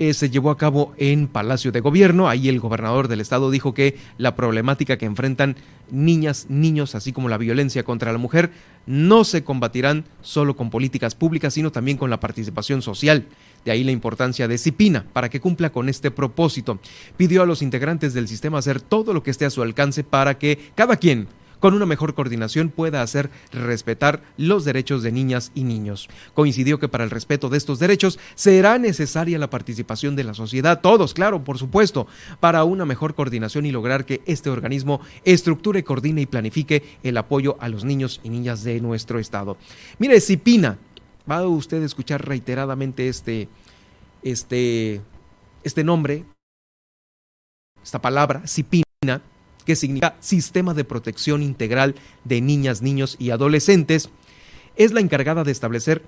eh, 0.00 0.14
se 0.14 0.30
llevó 0.30 0.50
a 0.50 0.56
cabo 0.56 0.94
en 0.96 1.28
Palacio 1.28 1.72
de 1.72 1.80
Gobierno. 1.80 2.26
Ahí 2.26 2.48
el 2.48 2.58
gobernador 2.58 3.06
del 3.06 3.20
estado 3.20 3.50
dijo 3.50 3.74
que 3.74 3.98
la 4.16 4.34
problemática 4.34 4.96
que 4.96 5.04
enfrentan 5.04 5.56
niñas, 5.90 6.46
niños, 6.48 6.94
así 6.94 7.12
como 7.12 7.28
la 7.28 7.36
violencia 7.36 7.82
contra 7.82 8.10
la 8.10 8.16
mujer, 8.16 8.50
no 8.86 9.24
se 9.24 9.44
combatirán 9.44 10.06
solo 10.22 10.56
con 10.56 10.70
políticas 10.70 11.14
públicas, 11.14 11.52
sino 11.52 11.70
también 11.70 11.98
con 11.98 12.08
la 12.08 12.18
participación 12.18 12.80
social. 12.80 13.26
De 13.64 13.70
ahí 13.70 13.84
la 13.84 13.92
importancia 13.92 14.48
de 14.48 14.58
CIPINA 14.58 15.06
para 15.12 15.28
que 15.28 15.40
cumpla 15.40 15.70
con 15.70 15.88
este 15.88 16.10
propósito. 16.10 16.78
Pidió 17.16 17.42
a 17.42 17.46
los 17.46 17.62
integrantes 17.62 18.14
del 18.14 18.28
sistema 18.28 18.58
hacer 18.58 18.80
todo 18.80 19.12
lo 19.12 19.22
que 19.22 19.30
esté 19.30 19.44
a 19.44 19.50
su 19.50 19.62
alcance 19.62 20.04
para 20.04 20.38
que 20.38 20.58
cada 20.74 20.96
quien 20.96 21.28
con 21.60 21.74
una 21.74 21.86
mejor 21.86 22.14
coordinación 22.14 22.70
pueda 22.70 23.02
hacer 23.02 23.30
respetar 23.52 24.22
los 24.36 24.64
derechos 24.64 25.02
de 25.02 25.12
niñas 25.12 25.52
y 25.54 25.64
niños. 25.64 26.08
Coincidió 26.34 26.80
que 26.80 26.88
para 26.88 27.04
el 27.04 27.10
respeto 27.10 27.48
de 27.48 27.58
estos 27.58 27.78
derechos 27.78 28.18
será 28.34 28.78
necesaria 28.78 29.38
la 29.38 29.50
participación 29.50 30.16
de 30.16 30.24
la 30.24 30.34
sociedad, 30.34 30.80
todos, 30.80 31.14
claro, 31.14 31.44
por 31.44 31.58
supuesto, 31.58 32.06
para 32.40 32.64
una 32.64 32.86
mejor 32.86 33.14
coordinación 33.14 33.66
y 33.66 33.70
lograr 33.70 34.04
que 34.06 34.22
este 34.26 34.50
organismo 34.50 35.00
estructure, 35.24 35.84
coordine 35.84 36.22
y 36.22 36.26
planifique 36.26 36.82
el 37.02 37.16
apoyo 37.18 37.56
a 37.60 37.68
los 37.68 37.84
niños 37.84 38.20
y 38.24 38.30
niñas 38.30 38.64
de 38.64 38.80
nuestro 38.80 39.18
estado. 39.18 39.56
Mire, 39.98 40.20
Cipina, 40.20 40.78
va 41.28 41.46
usted 41.46 41.82
a 41.82 41.86
escuchar 41.86 42.26
reiteradamente 42.26 43.08
este, 43.08 43.48
este, 44.22 45.00
este 45.64 45.84
nombre, 45.84 46.24
esta 47.82 48.00
palabra, 48.00 48.46
Cipina 48.46 48.84
que 49.64 49.76
significa 49.76 50.16
Sistema 50.20 50.74
de 50.74 50.84
Protección 50.84 51.42
Integral 51.42 51.94
de 52.24 52.40
Niñas, 52.40 52.82
Niños 52.82 53.16
y 53.18 53.30
Adolescentes, 53.30 54.10
es 54.76 54.92
la 54.92 55.00
encargada 55.00 55.44
de 55.44 55.52
establecer 55.52 56.02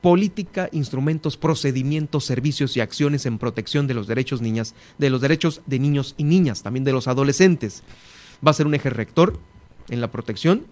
política, 0.00 0.68
instrumentos, 0.72 1.36
procedimientos, 1.36 2.24
servicios 2.24 2.76
y 2.76 2.80
acciones 2.80 3.26
en 3.26 3.38
protección 3.38 3.86
de 3.86 3.94
los 3.94 4.06
derechos 4.06 4.40
niñas, 4.40 4.74
de 4.98 5.10
los 5.10 5.20
derechos 5.20 5.62
de 5.66 5.78
niños 5.78 6.14
y 6.16 6.24
niñas, 6.24 6.62
también 6.62 6.84
de 6.84 6.92
los 6.92 7.08
adolescentes. 7.08 7.82
Va 8.46 8.50
a 8.50 8.54
ser 8.54 8.66
un 8.66 8.74
eje 8.74 8.90
rector 8.90 9.40
en 9.88 10.00
la 10.00 10.10
protección 10.10 10.66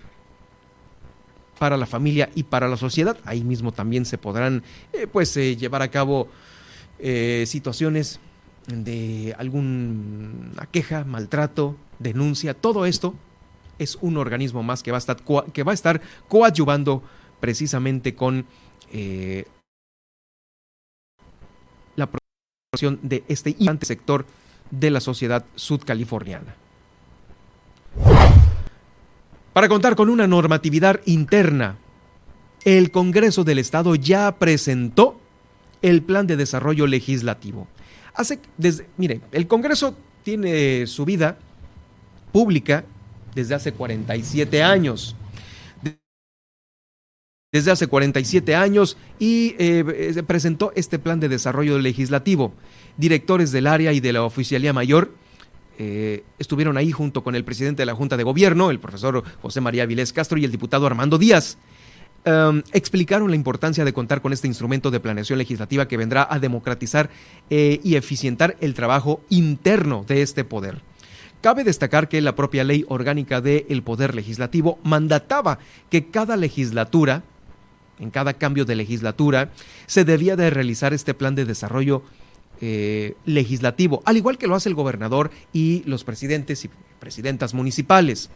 para 1.59 1.77
la 1.77 1.87
familia 1.87 2.31
y 2.35 2.45
para 2.45 2.69
la 2.69 2.77
sociedad. 2.77 3.17
Ahí 3.25 3.45
mismo 3.45 3.73
también 3.73 4.05
se 4.05 4.19
podrán 4.19 4.63
eh, 4.93 5.07
pues 5.07 5.37
eh, 5.37 5.57
llevar 5.57 5.83
a 5.83 5.89
cabo 5.89 6.29
eh, 6.99 7.45
situaciones 7.47 8.21
de 8.67 9.35
alguna 9.39 10.67
queja, 10.73 11.05
maltrato, 11.05 11.77
denuncia, 11.99 12.55
todo 12.55 12.87
esto 12.87 13.15
es 13.79 13.99
un 14.01 14.17
organismo 14.17 14.63
más 14.63 14.83
que 14.83 14.91
va 14.91 14.97
a 14.97 14.99
estar, 14.99 15.19
que 15.53 15.63
va 15.63 15.73
a 15.73 15.75
estar 15.75 16.01
coadyuvando 16.29 17.03
precisamente 17.41 18.15
con 18.15 18.47
la 21.97 22.09
protección 22.09 23.01
de 23.03 23.25
este 23.29 23.51
importante 23.51 23.87
sector 23.87 24.25
de 24.71 24.91
la 24.91 25.01
sociedad 25.01 25.45
sudcaliforniana. 25.57 26.55
Para 29.55 29.69
contar 29.69 29.95
con 29.95 30.09
una 30.11 30.27
normatividad 30.27 31.01
interna, 31.07 31.79
el 32.65 32.91
Congreso 32.91 33.45
del 33.45 33.61
Estado 33.61 33.95
ya 33.95 34.37
presentó 34.37 35.21
el 35.81 36.03
plan 36.03 36.27
de 36.27 36.37
desarrollo 36.37 36.89
legislativo. 36.89 37.69
Hace, 38.15 38.41
desde, 38.59 38.89
mire, 38.97 39.21
el 39.31 39.47
Congreso 39.47 39.97
tiene 40.25 40.89
su 40.89 41.05
vida 41.05 41.39
pública 42.33 42.85
desde 43.37 43.55
hace 43.55 43.71
47 43.71 44.61
años. 44.61 45.15
Desde 47.53 47.71
hace 47.71 47.87
47 47.87 48.57
años 48.57 48.97
y 49.21 49.55
eh, 49.61 50.21
presentó 50.27 50.73
este 50.75 50.99
plan 50.99 51.21
de 51.21 51.29
desarrollo 51.29 51.79
legislativo. 51.79 52.55
Directores 52.97 53.53
del 53.53 53.69
área 53.69 53.93
y 53.93 54.01
de 54.01 54.15
la 54.15 54.25
oficialía 54.25 54.73
mayor 54.73 55.13
eh, 55.79 56.25
estuvieron 56.39 56.77
ahí 56.77 56.93
junto 56.93 57.23
con 57.23 57.35
el 57.35 57.45
presidente 57.45 57.83
de 57.83 57.87
la 57.87 57.95
Junta 57.95 58.17
de 58.17 58.23
Gobierno, 58.23 58.71
el 58.71 58.81
profesor 58.81 59.23
José 59.43 59.61
María 59.61 59.87
Vilés 59.87 60.13
Castro 60.13 60.39
y 60.39 60.45
el 60.45 60.51
diputado 60.51 60.87
Armando 60.87 61.19
Díaz. 61.19 61.59
Em, 62.27 62.63
explicaron 62.73 63.29
la 63.29 63.37
importancia 63.37 63.85
de 63.85 63.93
contar 63.93 64.23
con 64.23 64.33
este 64.33 64.49
instrumento 64.49 64.91
de 64.91 64.99
planeación 64.99 65.39
legislativa 65.39 65.87
que 65.87 65.99
vendrá 65.99 66.27
a 66.31 66.39
democratizar 66.39 67.11
eh, 67.51 67.81
y 67.85 67.97
eficientar 67.97 68.57
el 68.61 68.73
trabajo 68.73 69.21
interno 69.29 70.05
de 70.09 70.23
este 70.23 70.43
poder. 70.43 70.81
Cabe 71.43 71.65
destacar 71.65 72.09
que 72.09 72.23
la 72.23 72.35
propia 72.35 72.65
ley 72.65 72.87
orgánica 72.89 73.43
del 73.43 73.83
Poder 73.83 74.15
Legislativo 74.15 74.79
mandataba 74.83 75.59
que 75.91 76.07
cada 76.07 76.39
legislatura, 76.39 77.23
en 77.99 78.11
cada 78.11 78.33
cambio 78.33 78.65
de 78.65 78.77
legislatura, 78.77 79.51
se 79.85 80.07
debía 80.07 80.37
de 80.37 80.49
realizar 80.49 80.95
este 80.95 81.13
plan 81.13 81.35
de 81.35 81.45
desarrollo 81.45 82.03
eh, 82.61 83.15
legislativo, 83.25 84.03
al 84.05 84.17
igual 84.17 84.39
que 84.39 84.47
lo 84.47 84.55
hace 84.55 84.69
el 84.69 84.75
gobernador 84.75 85.31
y 85.53 85.83
los 85.87 86.05
presidentes 86.05 86.65
y 86.65 86.71
presidentas 86.99 87.55
municipales. 87.55 88.31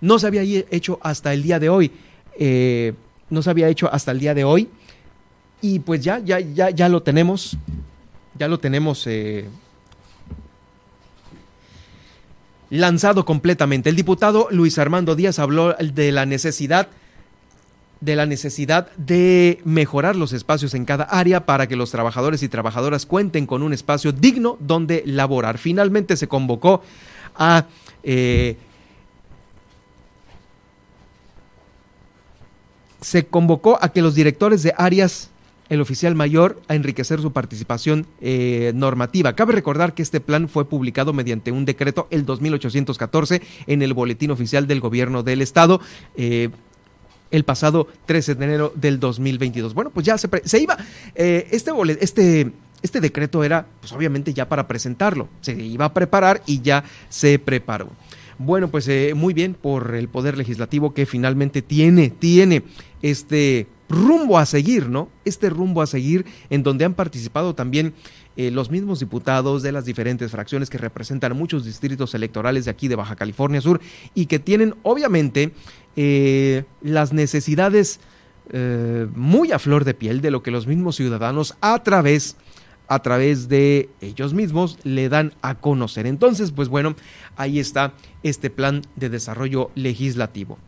No 0.00 0.18
se 0.18 0.26
había 0.26 0.42
hecho 0.42 0.98
hasta 1.02 1.32
el 1.32 1.42
día 1.42 1.58
de 1.58 1.68
hoy. 1.68 1.92
Eh, 2.38 2.94
no 3.30 3.42
se 3.42 3.50
había 3.50 3.68
hecho 3.68 3.92
hasta 3.92 4.10
el 4.10 4.20
día 4.20 4.34
de 4.34 4.44
hoy. 4.44 4.68
Y 5.60 5.78
pues 5.78 6.02
ya, 6.02 6.18
ya, 6.18 6.40
ya, 6.40 6.70
ya 6.70 6.88
lo 6.88 7.02
tenemos. 7.02 7.56
Ya 8.38 8.48
lo 8.48 8.58
tenemos 8.58 9.06
eh, 9.06 9.46
lanzado 12.70 13.24
completamente. 13.24 13.90
El 13.90 13.96
diputado 13.96 14.48
Luis 14.50 14.78
Armando 14.78 15.14
Díaz 15.14 15.38
habló 15.38 15.74
de 15.74 16.12
la 16.12 16.26
necesidad 16.26 16.88
de 16.88 17.03
la 18.00 18.26
necesidad 18.26 18.90
de 18.96 19.60
mejorar 19.64 20.16
los 20.16 20.32
espacios 20.32 20.74
en 20.74 20.84
cada 20.84 21.04
área 21.04 21.46
para 21.46 21.66
que 21.66 21.76
los 21.76 21.90
trabajadores 21.90 22.42
y 22.42 22.48
trabajadoras 22.48 23.06
cuenten 23.06 23.46
con 23.46 23.62
un 23.62 23.72
espacio 23.72 24.12
digno 24.12 24.56
donde 24.60 25.02
laborar. 25.06 25.58
Finalmente 25.58 26.16
se 26.16 26.28
convocó 26.28 26.82
a 27.34 27.66
eh, 28.02 28.56
se 33.00 33.26
convocó 33.26 33.78
a 33.80 33.90
que 33.90 34.02
los 34.02 34.14
directores 34.14 34.62
de 34.62 34.74
áreas 34.76 35.30
el 35.68 35.80
oficial 35.80 36.14
mayor 36.14 36.60
a 36.68 36.74
enriquecer 36.74 37.20
su 37.20 37.32
participación 37.32 38.06
eh, 38.20 38.72
normativa. 38.74 39.34
Cabe 39.34 39.52
recordar 39.52 39.94
que 39.94 40.02
este 40.02 40.20
plan 40.20 40.48
fue 40.48 40.68
publicado 40.68 41.12
mediante 41.12 41.52
un 41.52 41.64
decreto 41.64 42.06
el 42.10 42.26
2814 42.26 43.42
en 43.66 43.82
el 43.82 43.94
Boletín 43.94 44.30
Oficial 44.30 44.66
del 44.66 44.80
Gobierno 44.80 45.22
del 45.22 45.42
Estado. 45.42 45.80
Eh, 46.16 46.50
el 47.34 47.44
pasado 47.44 47.88
13 48.06 48.36
de 48.36 48.44
enero 48.44 48.72
del 48.76 49.00
2022. 49.00 49.74
Bueno, 49.74 49.90
pues 49.90 50.06
ya 50.06 50.16
se, 50.16 50.28
iba. 50.60 50.76
Eh, 51.14 51.48
este, 51.50 51.72
este, 52.00 52.52
este 52.82 53.00
decreto 53.00 53.42
era, 53.42 53.66
pues 53.80 53.92
obviamente, 53.92 54.32
ya 54.32 54.48
para 54.48 54.68
presentarlo. 54.68 55.28
Se 55.40 55.52
iba 55.52 55.86
a 55.86 55.94
preparar 55.94 56.42
y 56.46 56.60
ya 56.60 56.84
se 57.08 57.38
preparó. 57.38 57.90
Bueno, 58.38 58.68
pues 58.68 58.88
muy 59.14 59.34
bien 59.34 59.54
por 59.54 59.94
el 59.94 60.08
Poder 60.08 60.36
Legislativo 60.36 60.94
que 60.94 61.06
finalmente 61.06 61.62
tiene, 61.62 62.10
tiene 62.10 62.64
este 63.02 63.68
rumbo 63.88 64.38
a 64.38 64.46
seguir, 64.46 64.88
¿no? 64.88 65.08
Este 65.24 65.50
rumbo 65.50 65.82
a 65.82 65.86
seguir 65.86 66.24
en 66.50 66.62
donde 66.62 66.84
han 66.84 66.94
participado 66.94 67.54
también 67.54 67.94
eh, 68.36 68.50
los 68.50 68.70
mismos 68.70 68.98
diputados 68.98 69.62
de 69.62 69.70
las 69.70 69.84
diferentes 69.84 70.30
fracciones 70.30 70.68
que 70.68 70.78
representan 70.78 71.36
muchos 71.36 71.64
distritos 71.64 72.14
electorales 72.14 72.64
de 72.64 72.72
aquí 72.72 72.88
de 72.88 72.96
Baja 72.96 73.14
California 73.14 73.60
Sur 73.60 73.80
y 74.14 74.26
que 74.26 74.40
tienen 74.40 74.74
obviamente 74.82 75.52
eh, 75.96 76.64
las 76.82 77.12
necesidades 77.12 78.00
eh, 78.50 79.06
muy 79.14 79.52
a 79.52 79.58
flor 79.58 79.84
de 79.84 79.94
piel 79.94 80.20
de 80.20 80.30
lo 80.30 80.42
que 80.42 80.50
los 80.50 80.66
mismos 80.66 80.96
ciudadanos 80.96 81.56
a 81.60 81.82
través 81.82 82.36
a 82.86 82.98
través 82.98 83.48
de 83.48 83.88
ellos 84.02 84.34
mismos 84.34 84.78
le 84.84 85.08
dan 85.08 85.32
a 85.40 85.54
conocer. 85.54 86.06
Entonces, 86.06 86.52
pues 86.52 86.68
bueno, 86.68 86.94
ahí 87.36 87.58
está 87.58 87.94
este 88.22 88.50
plan 88.50 88.82
de 88.96 89.08
desarrollo 89.08 89.70
legislativo. 89.74 90.58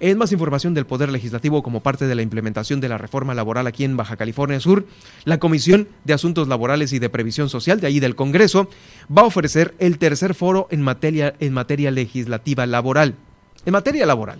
Es 0.00 0.16
más 0.16 0.32
información 0.32 0.72
del 0.72 0.86
Poder 0.86 1.12
Legislativo 1.12 1.62
como 1.62 1.82
parte 1.82 2.06
de 2.06 2.14
la 2.14 2.22
implementación 2.22 2.80
de 2.80 2.88
la 2.88 2.96
reforma 2.96 3.34
laboral 3.34 3.66
aquí 3.66 3.84
en 3.84 3.98
Baja 3.98 4.16
California 4.16 4.58
Sur, 4.58 4.86
la 5.24 5.38
Comisión 5.38 5.88
de 6.04 6.14
Asuntos 6.14 6.48
Laborales 6.48 6.94
y 6.94 6.98
de 6.98 7.10
Previsión 7.10 7.50
Social 7.50 7.80
de 7.80 7.86
ahí 7.86 8.00
del 8.00 8.16
Congreso 8.16 8.70
va 9.14 9.22
a 9.22 9.26
ofrecer 9.26 9.74
el 9.78 9.98
tercer 9.98 10.34
foro 10.34 10.68
en 10.70 10.80
materia, 10.80 11.34
en 11.38 11.52
materia 11.52 11.90
legislativa 11.90 12.64
laboral. 12.64 13.14
En 13.66 13.74
materia 13.74 14.06
laboral. 14.06 14.38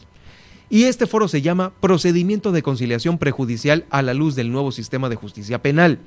Y 0.71 0.85
este 0.85 1.09
foro 1.09 1.27
se 1.27 1.43
llama 1.43 1.73
Procedimiento 1.81 2.53
de 2.53 2.63
Conciliación 2.63 3.19
Prejudicial 3.19 3.85
a 3.91 4.03
la 4.03 4.15
luz 4.15 4.37
del 4.37 4.53
nuevo 4.53 4.71
sistema 4.71 5.09
de 5.09 5.17
justicia 5.17 5.61
penal. 5.61 5.99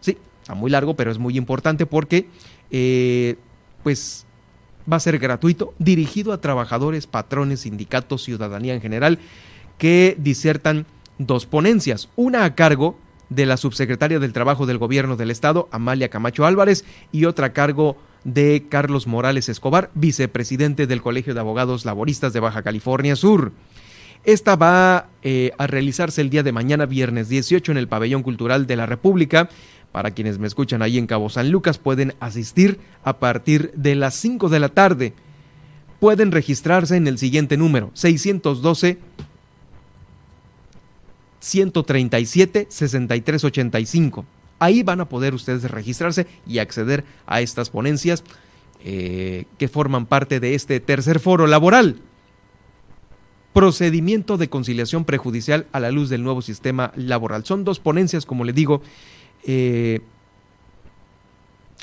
Sí, 0.00 0.16
está 0.40 0.54
muy 0.54 0.70
largo, 0.70 0.94
pero 0.94 1.10
es 1.10 1.18
muy 1.18 1.36
importante 1.36 1.86
porque, 1.86 2.28
eh, 2.70 3.34
pues, 3.82 4.24
va 4.90 4.96
a 4.96 5.00
ser 5.00 5.18
gratuito, 5.18 5.74
dirigido 5.80 6.32
a 6.32 6.40
trabajadores, 6.40 7.08
patrones, 7.08 7.60
sindicatos, 7.60 8.22
ciudadanía 8.22 8.74
en 8.74 8.80
general, 8.80 9.18
que 9.76 10.16
disertan 10.20 10.86
dos 11.18 11.44
ponencias, 11.44 12.08
una 12.14 12.44
a 12.44 12.54
cargo 12.54 12.96
de 13.28 13.44
la 13.44 13.56
subsecretaria 13.56 14.20
del 14.20 14.32
Trabajo 14.32 14.66
del 14.66 14.78
Gobierno 14.78 15.16
del 15.16 15.32
Estado, 15.32 15.68
Amalia 15.72 16.10
Camacho 16.10 16.46
Álvarez, 16.46 16.84
y 17.10 17.24
otra 17.24 17.48
a 17.48 17.52
cargo 17.52 17.96
de 18.22 18.66
Carlos 18.68 19.08
Morales 19.08 19.48
Escobar, 19.48 19.90
vicepresidente 19.94 20.86
del 20.86 21.02
Colegio 21.02 21.34
de 21.34 21.40
Abogados 21.40 21.84
Laboristas 21.84 22.32
de 22.32 22.40
Baja 22.40 22.62
California 22.62 23.16
Sur. 23.16 23.50
Esta 24.24 24.54
va 24.54 25.08
eh, 25.22 25.50
a 25.58 25.66
realizarse 25.66 26.20
el 26.20 26.30
día 26.30 26.44
de 26.44 26.52
mañana, 26.52 26.86
viernes 26.86 27.28
18, 27.28 27.72
en 27.72 27.78
el 27.78 27.88
Pabellón 27.88 28.22
Cultural 28.22 28.66
de 28.66 28.76
la 28.76 28.86
República. 28.86 29.48
Para 29.90 30.12
quienes 30.12 30.38
me 30.38 30.46
escuchan 30.46 30.80
ahí 30.80 30.96
en 30.96 31.08
Cabo 31.08 31.28
San 31.28 31.50
Lucas, 31.50 31.78
pueden 31.78 32.14
asistir 32.20 32.78
a 33.02 33.18
partir 33.18 33.72
de 33.74 33.96
las 33.96 34.14
5 34.14 34.48
de 34.48 34.60
la 34.60 34.68
tarde. 34.68 35.12
Pueden 35.98 36.30
registrarse 36.30 36.96
en 36.96 37.08
el 37.08 37.18
siguiente 37.18 37.56
número, 37.56 37.90
612 37.94 38.98
137 41.40 42.66
6385. 42.70 44.24
Ahí 44.60 44.84
van 44.84 45.00
a 45.00 45.08
poder 45.08 45.34
ustedes 45.34 45.68
registrarse 45.68 46.28
y 46.46 46.58
acceder 46.58 47.04
a 47.26 47.40
estas 47.40 47.70
ponencias 47.70 48.22
eh, 48.84 49.46
que 49.58 49.68
forman 49.68 50.06
parte 50.06 50.38
de 50.38 50.54
este 50.54 50.78
tercer 50.78 51.18
foro 51.18 51.48
laboral. 51.48 52.00
Procedimiento 53.52 54.38
de 54.38 54.48
conciliación 54.48 55.04
prejudicial 55.04 55.66
a 55.72 55.80
la 55.80 55.90
luz 55.90 56.08
del 56.08 56.22
nuevo 56.22 56.40
sistema 56.40 56.92
laboral. 56.96 57.44
Son 57.44 57.64
dos 57.64 57.80
ponencias, 57.80 58.24
como 58.24 58.44
le 58.44 58.54
digo, 58.54 58.80
eh, 59.46 60.00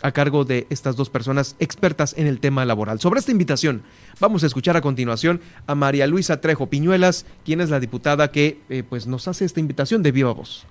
a 0.02 0.12
cargo 0.12 0.46
de 0.46 0.66
estas 0.70 0.96
dos 0.96 1.10
personas 1.10 1.56
expertas 1.60 2.16
en 2.18 2.28
el 2.28 2.40
tema 2.40 2.66
laboral. 2.66 3.00
Sobre 3.00 3.20
esta 3.20 3.32
invitación, 3.32 3.84
vamos 4.20 4.44
a 4.44 4.48
escuchar 4.48 4.78
a 4.78 4.82
continuación 4.82 5.42
a 5.68 5.76
María 5.76 6.08
Luisa 6.08 6.42
Trejo 6.42 6.68
Piñuelas, 6.68 7.26
quien 7.46 7.62
es 7.62 7.70
la 7.70 7.80
diputada 7.80 8.32
que 8.32 8.60
eh, 8.70 8.84
pues 8.88 9.08
nos 9.08 9.28
hace 9.28 9.46
esta 9.46 9.60
invitación 9.60 10.02
de 10.02 10.12
viva 10.12 10.32
voz. 10.32 10.66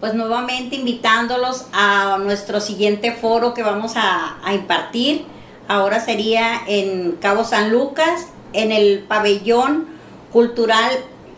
Pues 0.00 0.14
nuevamente 0.14 0.76
invitándolos 0.76 1.66
a 1.72 2.18
nuestro 2.22 2.60
siguiente 2.60 3.12
foro 3.12 3.52
que 3.54 3.62
vamos 3.62 3.96
a, 3.96 4.38
a 4.44 4.54
impartir. 4.54 5.24
Ahora 5.68 6.00
sería 6.00 6.62
en 6.66 7.12
Cabo 7.12 7.44
San 7.44 7.70
Lucas, 7.70 8.26
en 8.52 8.72
el 8.72 9.00
pabellón 9.00 9.86
cultural 10.32 10.90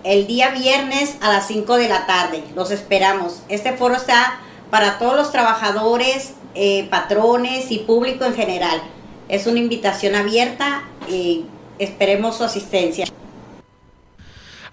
el 0.04 0.26
día 0.26 0.50
viernes 0.50 1.16
a 1.20 1.28
las 1.28 1.46
5 1.46 1.76
de 1.76 1.88
la 1.88 2.06
tarde. 2.06 2.42
Los 2.56 2.70
esperamos. 2.70 3.42
Este 3.48 3.72
foro 3.72 3.94
está 3.94 4.40
para 4.70 4.98
todos 4.98 5.16
los 5.16 5.30
trabajadores, 5.30 6.34
eh, 6.54 6.88
patrones 6.90 7.70
y 7.70 7.80
público 7.80 8.24
en 8.24 8.34
general. 8.34 8.82
Es 9.28 9.46
una 9.46 9.58
invitación 9.58 10.14
abierta 10.14 10.82
y 11.08 11.44
esperemos 11.78 12.38
su 12.38 12.44
asistencia. 12.44 13.06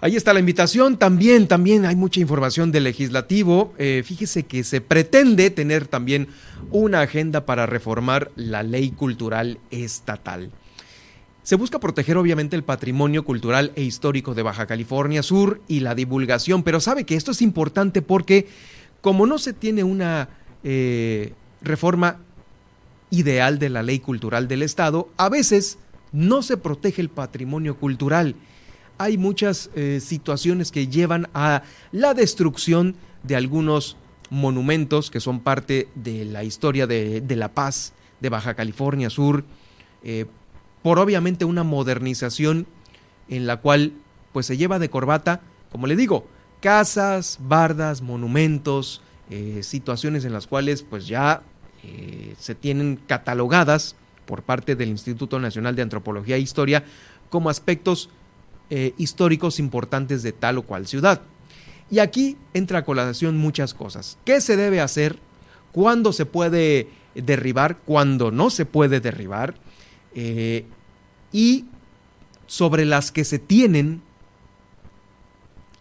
Ahí 0.02 0.16
está 0.16 0.32
la 0.32 0.40
invitación. 0.40 0.96
También, 0.96 1.46
también 1.46 1.84
hay 1.84 1.94
mucha 1.94 2.20
información 2.20 2.72
del 2.72 2.84
legislativo. 2.84 3.74
Eh, 3.76 4.02
fíjese 4.04 4.44
que 4.44 4.64
se 4.64 4.80
pretende 4.80 5.50
tener 5.50 5.86
también 5.86 6.28
una 6.70 7.02
agenda 7.02 7.44
para 7.44 7.66
reformar 7.66 8.30
la 8.34 8.62
ley 8.62 8.90
cultural 8.90 9.58
estatal. 9.70 10.50
Se 11.50 11.56
busca 11.56 11.80
proteger 11.80 12.16
obviamente 12.16 12.54
el 12.54 12.62
patrimonio 12.62 13.24
cultural 13.24 13.72
e 13.74 13.82
histórico 13.82 14.36
de 14.36 14.44
Baja 14.44 14.68
California 14.68 15.20
Sur 15.20 15.60
y 15.66 15.80
la 15.80 15.96
divulgación, 15.96 16.62
pero 16.62 16.78
sabe 16.78 17.02
que 17.02 17.16
esto 17.16 17.32
es 17.32 17.42
importante 17.42 18.02
porque 18.02 18.46
como 19.00 19.26
no 19.26 19.36
se 19.36 19.52
tiene 19.52 19.82
una 19.82 20.28
eh, 20.62 21.32
reforma 21.60 22.18
ideal 23.10 23.58
de 23.58 23.68
la 23.68 23.82
ley 23.82 23.98
cultural 23.98 24.46
del 24.46 24.62
Estado, 24.62 25.08
a 25.16 25.28
veces 25.28 25.80
no 26.12 26.42
se 26.42 26.56
protege 26.56 27.02
el 27.02 27.08
patrimonio 27.08 27.76
cultural. 27.76 28.36
Hay 28.98 29.18
muchas 29.18 29.70
eh, 29.74 29.98
situaciones 30.00 30.70
que 30.70 30.86
llevan 30.86 31.28
a 31.34 31.64
la 31.90 32.14
destrucción 32.14 32.94
de 33.24 33.34
algunos 33.34 33.96
monumentos 34.30 35.10
que 35.10 35.18
son 35.18 35.40
parte 35.40 35.88
de 35.96 36.26
la 36.26 36.44
historia 36.44 36.86
de, 36.86 37.24
la 37.26 37.48
paz 37.48 37.92
de 38.20 38.28
Baja 38.28 38.54
California 38.54 39.10
Sur. 39.10 39.42
Eh, 40.04 40.26
por 40.82 40.98
obviamente 40.98 41.44
una 41.44 41.62
modernización 41.62 42.66
en 43.28 43.46
la 43.46 43.58
cual 43.58 43.92
pues 44.32 44.46
se 44.46 44.56
lleva 44.56 44.78
de 44.78 44.90
corbata, 44.90 45.40
como 45.70 45.86
le 45.86 45.96
digo, 45.96 46.26
casas, 46.60 47.38
bardas, 47.40 48.02
monumentos, 48.02 49.02
eh, 49.30 49.62
situaciones 49.62 50.24
en 50.24 50.32
las 50.32 50.46
cuales 50.46 50.82
pues 50.82 51.06
ya 51.06 51.42
eh, 51.84 52.34
se 52.38 52.54
tienen 52.54 53.00
catalogadas 53.06 53.96
por 54.26 54.42
parte 54.42 54.76
del 54.76 54.90
Instituto 54.90 55.38
Nacional 55.40 55.74
de 55.76 55.82
Antropología 55.82 56.36
e 56.36 56.40
Historia 56.40 56.84
como 57.30 57.50
aspectos 57.50 58.10
eh, 58.70 58.94
históricos 58.98 59.58
importantes 59.58 60.22
de 60.22 60.32
tal 60.32 60.58
o 60.58 60.62
cual 60.62 60.86
ciudad. 60.86 61.22
Y 61.90 61.98
aquí 61.98 62.36
entra 62.54 62.80
a 62.80 62.84
colación 62.84 63.36
muchas 63.36 63.74
cosas. 63.74 64.18
¿Qué 64.24 64.40
se 64.40 64.56
debe 64.56 64.80
hacer? 64.80 65.18
¿Cuándo 65.72 66.12
se 66.12 66.26
puede 66.26 66.88
derribar? 67.14 67.78
¿Cuándo 67.78 68.30
no 68.30 68.50
se 68.50 68.66
puede 68.66 69.00
derribar? 69.00 69.54
Eh, 70.14 70.64
y 71.32 71.66
sobre 72.46 72.84
las 72.84 73.12
que 73.12 73.24
se 73.24 73.38
tienen, 73.38 74.02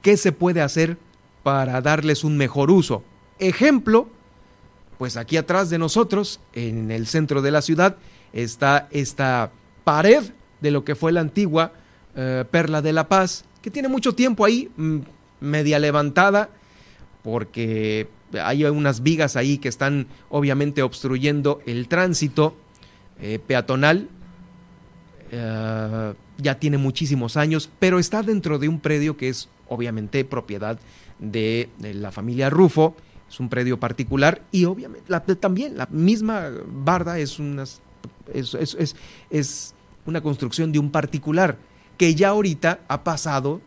qué 0.02 0.18
se 0.18 0.32
puede 0.32 0.62
hacer 0.62 0.98
para 1.44 1.82
darles 1.82 2.24
un 2.24 2.38
mejor 2.38 2.72
uso. 2.72 3.04
Ejemplo, 3.39 4.08
pues 4.98 5.18
aquí 5.18 5.38
atrás 5.38 5.70
de 5.70 5.80
nosotros, 5.80 6.39
en 6.54 6.92
el 6.92 7.08
centro 7.08 7.42
de 7.42 7.52
la 7.52 7.62
ciudad, 7.62 7.98
está 8.34 8.88
esta 8.92 9.52
pared 9.84 10.24
de 10.62 10.72
lo 10.72 10.84
que 10.84 10.96
fue 10.96 11.12
la 11.12 11.22
antigua 11.22 11.74
eh, 12.15 12.46
Perla 12.52 12.82
de 12.82 12.94
la 12.94 13.08
Paz, 13.08 13.46
que 13.62 13.72
tiene 13.72 13.88
mucho 13.88 14.13
tiempo 14.13 14.46
ahí, 14.46 14.70
mm, 14.76 15.00
media 15.39 15.80
levantada, 15.80 16.50
porque 17.24 18.10
hay 18.44 18.65
unas 18.65 19.02
vigas 19.02 19.36
ahí 19.36 19.58
que 19.58 19.70
están 19.70 20.08
obviamente 20.30 20.84
obstruyendo 20.84 21.62
el 21.65 21.88
tránsito 21.88 22.56
eh, 23.22 23.39
peatonal 23.39 24.10
eh, 25.32 26.13
ya 26.38 26.60
tiene 26.60 26.78
muchísimos 26.78 27.38
años, 27.38 27.70
pero 27.80 28.00
está 28.00 28.24
dentro 28.24 28.58
de 28.58 28.68
un 28.68 28.80
predio 28.80 29.18
que 29.18 29.30
es 29.30 29.50
obviamente 29.68 30.26
propiedad 30.26 30.80
de, 31.20 31.70
la 31.80 32.12
familia 32.12 32.50
Rufo, 32.50 32.96
es 33.30 33.39
un 33.39 33.50
predio 33.50 33.80
particular 33.80 34.42
y 34.52 34.65
obviamente 34.65 35.36
también 35.36 35.78
la 35.78 35.86
misma 35.92 36.50
barda 36.65 37.20
es 37.20 37.38
una, 37.38 37.65
construcción 40.24 40.72
de 40.72 40.80
un 40.80 40.89
particular 40.89 41.58
que 41.98 42.15
ya 42.15 42.30
ahorita 42.30 42.80
ha 42.88 43.04
pasado 43.04 43.62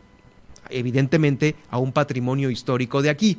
evidentemente 0.71 1.55
a 1.71 1.79
un 1.79 1.93
patrimonio 1.93 2.51
histórico 2.51 3.03
de 3.03 3.11
aquí. 3.11 3.39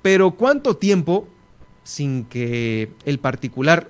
Pero 0.00 0.30
¿cuánto 0.30 0.76
tiempo 0.76 1.28
sin 1.82 2.24
que 2.24 2.90
el 3.04 3.18
particular 3.18 3.88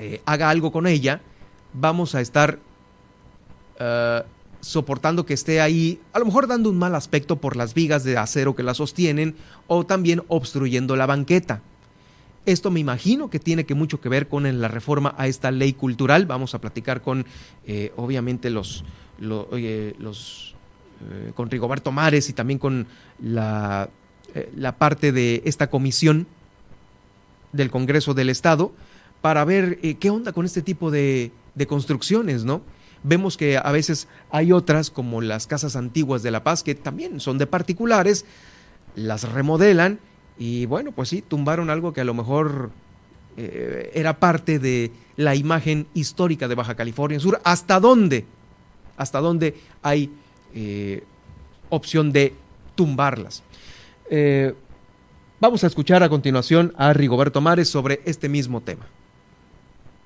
eh, 0.00 0.22
haga 0.24 0.50
algo 0.50 0.72
con 0.72 0.88
ella? 0.88 1.20
Vamos 1.72 2.14
a 2.14 2.20
estar 2.20 2.58
eh, 3.78 4.22
soportando 4.60 5.24
que 5.24 5.34
esté 5.34 5.60
ahí, 5.60 6.00
a 6.12 6.18
lo 6.18 6.24
mejor 6.26 6.46
dando 6.46 6.70
un 6.70 6.78
mal 6.78 6.94
aspecto 6.94 7.36
por 7.36 7.56
las 7.56 7.74
vigas 7.74 8.04
de 8.04 8.16
acero 8.16 8.54
que 8.54 8.62
la 8.62 8.74
sostienen 8.74 9.36
o 9.66 9.86
también 9.86 10.22
obstruyendo 10.28 10.96
la 10.96 11.06
banqueta. 11.06 11.62
Esto 12.46 12.70
me 12.70 12.80
imagino 12.80 13.28
que 13.28 13.38
tiene 13.38 13.64
que 13.64 13.74
mucho 13.74 14.00
que 14.00 14.08
ver 14.08 14.26
con 14.26 14.60
la 14.60 14.68
reforma 14.68 15.14
a 15.18 15.26
esta 15.26 15.50
ley 15.50 15.74
cultural. 15.74 16.24
Vamos 16.24 16.54
a 16.54 16.60
platicar 16.60 17.02
con, 17.02 17.26
eh, 17.66 17.92
obviamente, 17.96 18.48
los, 18.48 18.84
los 19.18 20.54
eh, 21.10 21.32
con 21.34 21.50
Rigoberto 21.50 21.92
Mares 21.92 22.30
y 22.30 22.32
también 22.32 22.58
con 22.58 22.86
la, 23.20 23.90
eh, 24.34 24.50
la 24.56 24.78
parte 24.78 25.12
de 25.12 25.42
esta 25.44 25.68
comisión 25.68 26.26
del 27.52 27.70
Congreso 27.70 28.14
del 28.14 28.30
Estado 28.30 28.72
para 29.20 29.44
ver 29.44 29.78
qué 29.98 30.10
onda 30.10 30.32
con 30.32 30.46
este 30.46 30.62
tipo 30.62 30.90
de, 30.90 31.32
de 31.58 31.66
construcciones, 31.66 32.44
¿no? 32.44 32.62
Vemos 33.02 33.36
que 33.36 33.58
a 33.58 33.70
veces 33.70 34.08
hay 34.30 34.52
otras, 34.52 34.90
como 34.90 35.20
las 35.20 35.46
casas 35.46 35.76
antiguas 35.76 36.22
de 36.22 36.30
La 36.30 36.42
Paz, 36.42 36.62
que 36.62 36.74
también 36.74 37.20
son 37.20 37.38
de 37.38 37.46
particulares, 37.46 38.24
las 38.94 39.30
remodelan 39.30 40.00
y 40.38 40.66
bueno, 40.66 40.92
pues 40.92 41.08
sí, 41.08 41.22
tumbaron 41.22 41.68
algo 41.68 41.92
que 41.92 42.00
a 42.00 42.04
lo 42.04 42.14
mejor 42.14 42.70
eh, 43.36 43.90
era 43.94 44.18
parte 44.18 44.58
de 44.58 44.92
la 45.16 45.34
imagen 45.34 45.86
histórica 45.94 46.48
de 46.48 46.54
Baja 46.54 46.74
California 46.74 47.20
Sur. 47.20 47.40
¿Hasta 47.44 47.80
dónde? 47.80 48.24
¿Hasta 48.96 49.20
dónde 49.20 49.56
hay 49.82 50.10
eh, 50.54 51.04
opción 51.70 52.12
de 52.12 52.34
tumbarlas? 52.74 53.42
Eh, 54.10 54.54
vamos 55.40 55.62
a 55.64 55.68
escuchar 55.68 56.02
a 56.02 56.08
continuación 56.08 56.72
a 56.76 56.92
Rigoberto 56.92 57.40
Mares 57.40 57.68
sobre 57.68 58.00
este 58.04 58.28
mismo 58.28 58.60
tema 58.60 58.86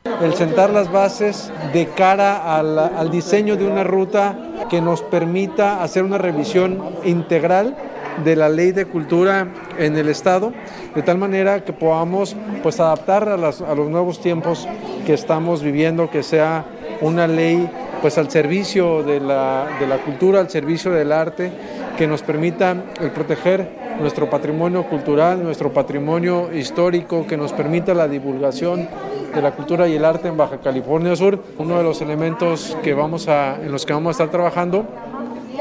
el 0.04 0.34
sentar 0.34 0.70
las 0.70 0.90
bases 0.90 1.52
de 1.72 1.86
cara 1.88 2.56
al, 2.56 2.78
al, 2.78 3.10
diseño 3.10 3.56
de 3.56 3.66
una 3.66 3.84
ruta 3.84 4.36
que 4.68 4.80
nos 4.80 5.02
permita 5.02 5.82
hacer 5.82 6.02
una 6.02 6.18
revisión 6.18 6.80
integral 7.04 7.76
de 8.24 8.36
la 8.36 8.48
ley 8.48 8.72
de 8.72 8.86
cultura 8.86 9.48
en 9.78 9.96
el 9.96 10.08
Estado, 10.08 10.52
de 10.94 11.02
tal 11.02 11.18
manera 11.18 11.64
que 11.64 11.72
podamos 11.72 12.36
pues, 12.62 12.80
adaptar 12.80 13.28
a, 13.28 13.36
las, 13.36 13.60
a 13.60 13.74
los 13.74 13.88
nuevos 13.88 14.20
tiempos 14.20 14.68
que 15.06 15.14
estamos 15.14 15.62
viviendo, 15.62 16.10
que 16.10 16.22
sea 16.22 16.64
una 17.00 17.26
ley 17.26 17.70
pues, 18.02 18.18
al 18.18 18.30
servicio 18.30 19.02
de 19.02 19.20
la, 19.20 19.66
de 19.80 19.86
la 19.86 19.98
cultura, 19.98 20.40
al 20.40 20.50
servicio 20.50 20.90
del 20.90 21.12
arte, 21.12 21.50
que 21.96 22.06
nos 22.06 22.22
permita 22.22 22.76
el 23.00 23.10
proteger 23.12 23.68
nuestro 24.00 24.28
patrimonio 24.28 24.84
cultural, 24.84 25.42
nuestro 25.42 25.72
patrimonio 25.72 26.52
histórico, 26.52 27.26
que 27.26 27.36
nos 27.36 27.52
permita 27.52 27.94
la 27.94 28.08
divulgación 28.08 28.88
de 29.32 29.40
la 29.40 29.52
cultura 29.52 29.88
y 29.88 29.94
el 29.94 30.04
arte 30.04 30.28
en 30.28 30.36
Baja 30.36 30.58
California 30.58 31.14
Sur. 31.16 31.42
Uno 31.58 31.78
de 31.78 31.84
los 31.84 32.02
elementos 32.02 32.76
que 32.82 32.92
vamos 32.92 33.28
a, 33.28 33.56
en 33.62 33.70
los 33.70 33.86
que 33.86 33.92
vamos 33.92 34.08
a 34.08 34.24
estar 34.24 34.30
trabajando 34.30 34.84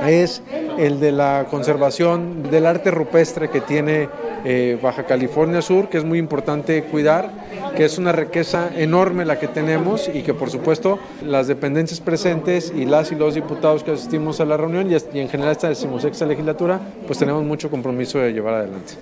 es 0.05 0.41
el 0.77 0.99
de 0.99 1.11
la 1.11 1.45
conservación 1.49 2.49
del 2.49 2.65
arte 2.65 2.91
rupestre 2.91 3.49
que 3.49 3.61
tiene 3.61 4.09
eh, 4.45 4.77
Baja 4.81 5.05
California 5.05 5.61
Sur, 5.61 5.89
que 5.89 5.97
es 5.97 6.03
muy 6.03 6.19
importante 6.19 6.83
cuidar, 6.83 7.29
que 7.75 7.85
es 7.85 7.97
una 7.97 8.11
riqueza 8.11 8.69
enorme 8.75 9.25
la 9.25 9.39
que 9.39 9.47
tenemos 9.47 10.09
y 10.13 10.21
que 10.23 10.33
por 10.33 10.49
supuesto 10.49 10.99
las 11.25 11.47
dependencias 11.47 11.99
presentes 11.99 12.73
y 12.75 12.85
las 12.85 13.11
y 13.11 13.15
los 13.15 13.35
diputados 13.35 13.83
que 13.83 13.91
asistimos 13.91 14.39
a 14.39 14.45
la 14.45 14.57
reunión 14.57 14.91
y, 14.91 15.19
en 15.19 15.29
general 15.29 15.51
esta 15.51 15.69
decimosexta 15.69 16.25
legislatura, 16.25 16.79
pues 17.07 17.19
tenemos 17.19 17.43
mucho 17.43 17.69
compromiso 17.69 18.19
de 18.19 18.33
llevar 18.33 18.55
adelante. 18.55 18.93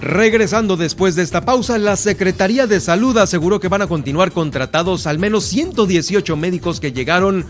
Regresando 0.00 0.78
después 0.78 1.16
de 1.16 1.22
esta 1.22 1.42
pausa, 1.42 1.76
la 1.76 1.94
Secretaría 1.94 2.66
de 2.66 2.80
Salud 2.80 3.18
aseguró 3.18 3.60
que 3.60 3.68
van 3.68 3.82
a 3.82 3.86
continuar 3.86 4.32
contratados 4.32 5.06
al 5.06 5.18
menos 5.18 5.44
118 5.44 6.34
médicos 6.34 6.80
que 6.80 6.92
llegaron 6.92 7.44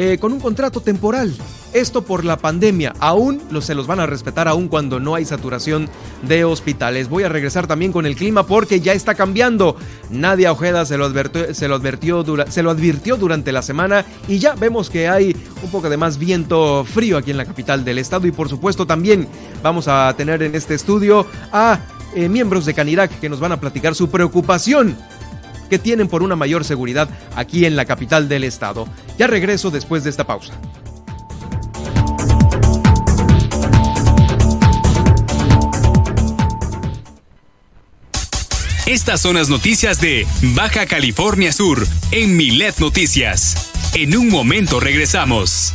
eh, 0.00 0.16
con 0.20 0.32
un 0.32 0.38
contrato 0.38 0.80
temporal. 0.80 1.34
Esto 1.72 2.02
por 2.02 2.24
la 2.24 2.36
pandemia. 2.36 2.94
Aún 3.00 3.42
se 3.60 3.74
los 3.74 3.88
van 3.88 3.98
a 3.98 4.06
respetar 4.06 4.46
aún 4.46 4.68
cuando 4.68 5.00
no 5.00 5.16
hay 5.16 5.24
saturación 5.24 5.88
de 6.22 6.44
hospitales. 6.44 7.08
Voy 7.08 7.24
a 7.24 7.28
regresar 7.28 7.66
también 7.66 7.90
con 7.90 8.06
el 8.06 8.14
clima 8.14 8.46
porque 8.46 8.80
ya 8.80 8.92
está 8.92 9.16
cambiando. 9.16 9.74
Nadia 10.08 10.52
Ojeda 10.52 10.86
se 10.86 10.98
lo 10.98 11.06
advirtió, 11.06 11.52
se 11.52 11.66
lo 11.66 11.74
advirtió, 11.74 12.24
se 12.48 12.62
lo 12.62 12.70
advirtió 12.70 13.16
durante 13.16 13.50
la 13.50 13.60
semana 13.60 14.04
y 14.28 14.38
ya 14.38 14.54
vemos 14.54 14.88
que 14.88 15.08
hay 15.08 15.36
un 15.64 15.70
poco 15.72 15.90
de 15.90 15.96
más 15.96 16.16
viento 16.16 16.84
frío 16.84 17.18
aquí 17.18 17.32
en 17.32 17.36
la 17.36 17.44
capital 17.44 17.84
del 17.84 17.98
estado 17.98 18.28
y 18.28 18.30
por 18.30 18.48
supuesto 18.48 18.86
también 18.86 19.26
vamos 19.64 19.88
a 19.88 20.14
tener 20.16 20.44
en 20.44 20.54
este 20.54 20.74
estudio 20.74 21.26
a 21.50 21.80
eh, 22.14 22.28
miembros 22.28 22.66
de 22.66 22.74
Canirac 22.74 23.18
que 23.18 23.28
nos 23.28 23.40
van 23.40 23.50
a 23.50 23.58
platicar 23.58 23.96
su 23.96 24.08
preocupación 24.08 24.96
que 25.68 25.78
tienen 25.78 26.08
por 26.08 26.22
una 26.22 26.36
mayor 26.36 26.64
seguridad 26.64 27.08
aquí 27.36 27.64
en 27.64 27.76
la 27.76 27.84
capital 27.84 28.28
del 28.28 28.44
estado. 28.44 28.88
Ya 29.18 29.26
regreso 29.26 29.70
después 29.70 30.04
de 30.04 30.10
esta 30.10 30.24
pausa. 30.24 30.54
Estas 38.88 39.20
son 39.20 39.34
las 39.34 39.50
noticias 39.50 40.00
de 40.00 40.26
Baja 40.54 40.86
California 40.86 41.52
Sur 41.52 41.86
en 42.10 42.38
Milet 42.38 42.78
Noticias. 42.78 43.70
En 43.92 44.16
un 44.16 44.30
momento 44.30 44.80
regresamos. 44.80 45.74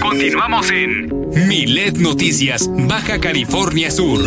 Continuamos 0.00 0.70
en 0.70 1.08
Milet 1.48 1.96
Noticias, 1.96 2.68
Baja 2.88 3.20
California 3.20 3.90
Sur. 3.90 4.20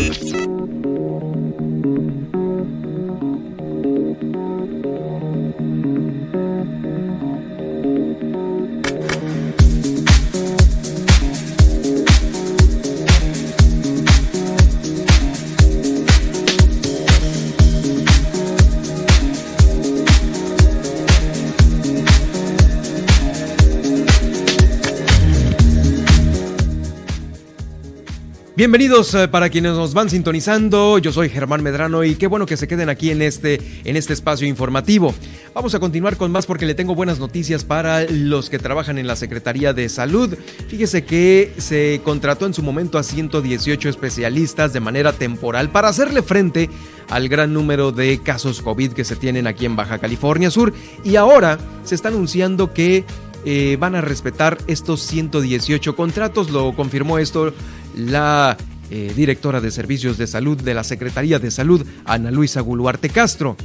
Bienvenidos 28.57 29.13
eh, 29.13 29.27
para 29.27 29.51
quienes 29.51 29.73
nos 29.73 29.93
van 29.93 30.09
sintonizando. 30.09 30.97
Yo 30.97 31.11
soy 31.11 31.29
Germán 31.29 31.61
Medrano 31.61 32.03
y 32.03 32.15
qué 32.15 32.25
bueno 32.25 32.47
que 32.47 32.57
se 32.57 32.67
queden 32.67 32.89
aquí 32.89 33.11
en 33.11 33.21
este, 33.21 33.61
en 33.83 33.95
este 33.95 34.13
espacio 34.13 34.47
informativo. 34.47 35.13
Vamos 35.53 35.75
a 35.75 35.79
continuar 35.79 36.17
con 36.17 36.31
más 36.31 36.47
porque 36.47 36.65
le 36.65 36.73
tengo 36.73 36.95
buenas 36.95 37.19
noticias 37.19 37.63
para 37.63 38.05
los 38.09 38.49
que 38.49 38.57
trabajan 38.57 38.97
en 38.97 39.05
la 39.05 39.15
Secretaría 39.15 39.73
de 39.73 39.87
Salud. 39.89 40.33
Fíjese 40.69 41.05
que 41.05 41.53
se 41.59 42.01
contrató 42.03 42.47
en 42.47 42.55
su 42.55 42.63
momento 42.63 42.97
a 42.97 43.03
118 43.03 43.89
especialistas 43.89 44.73
de 44.73 44.79
manera 44.79 45.13
temporal 45.13 45.69
para 45.69 45.89
hacerle 45.89 46.23
frente 46.23 46.67
al 47.09 47.29
gran 47.29 47.53
número 47.53 47.91
de 47.91 48.19
casos 48.23 48.63
COVID 48.63 48.93
que 48.93 49.03
se 49.03 49.15
tienen 49.15 49.45
aquí 49.45 49.67
en 49.67 49.75
Baja 49.75 49.99
California 49.99 50.49
Sur 50.49 50.73
y 51.03 51.15
ahora 51.15 51.59
se 51.83 51.93
está 51.93 52.07
anunciando 52.07 52.73
que 52.73 53.05
eh, 53.45 53.77
van 53.79 53.95
a 53.95 54.01
respetar 54.01 54.57
estos 54.67 55.01
118 55.03 55.95
contratos. 55.95 56.49
Lo 56.49 56.75
confirmó 56.75 57.17
esto 57.17 57.53
la 57.97 58.57
eh, 58.89 59.12
directora 59.15 59.60
de 59.60 59.71
Servicios 59.71 60.17
de 60.17 60.27
Salud 60.27 60.62
de 60.62 60.73
la 60.73 60.83
Secretaría 60.83 61.39
de 61.39 61.51
Salud, 61.51 61.86
Ana 62.05 62.31
Luisa 62.31 62.62
Guluarte 62.62 63.10
Castro. 63.10 63.57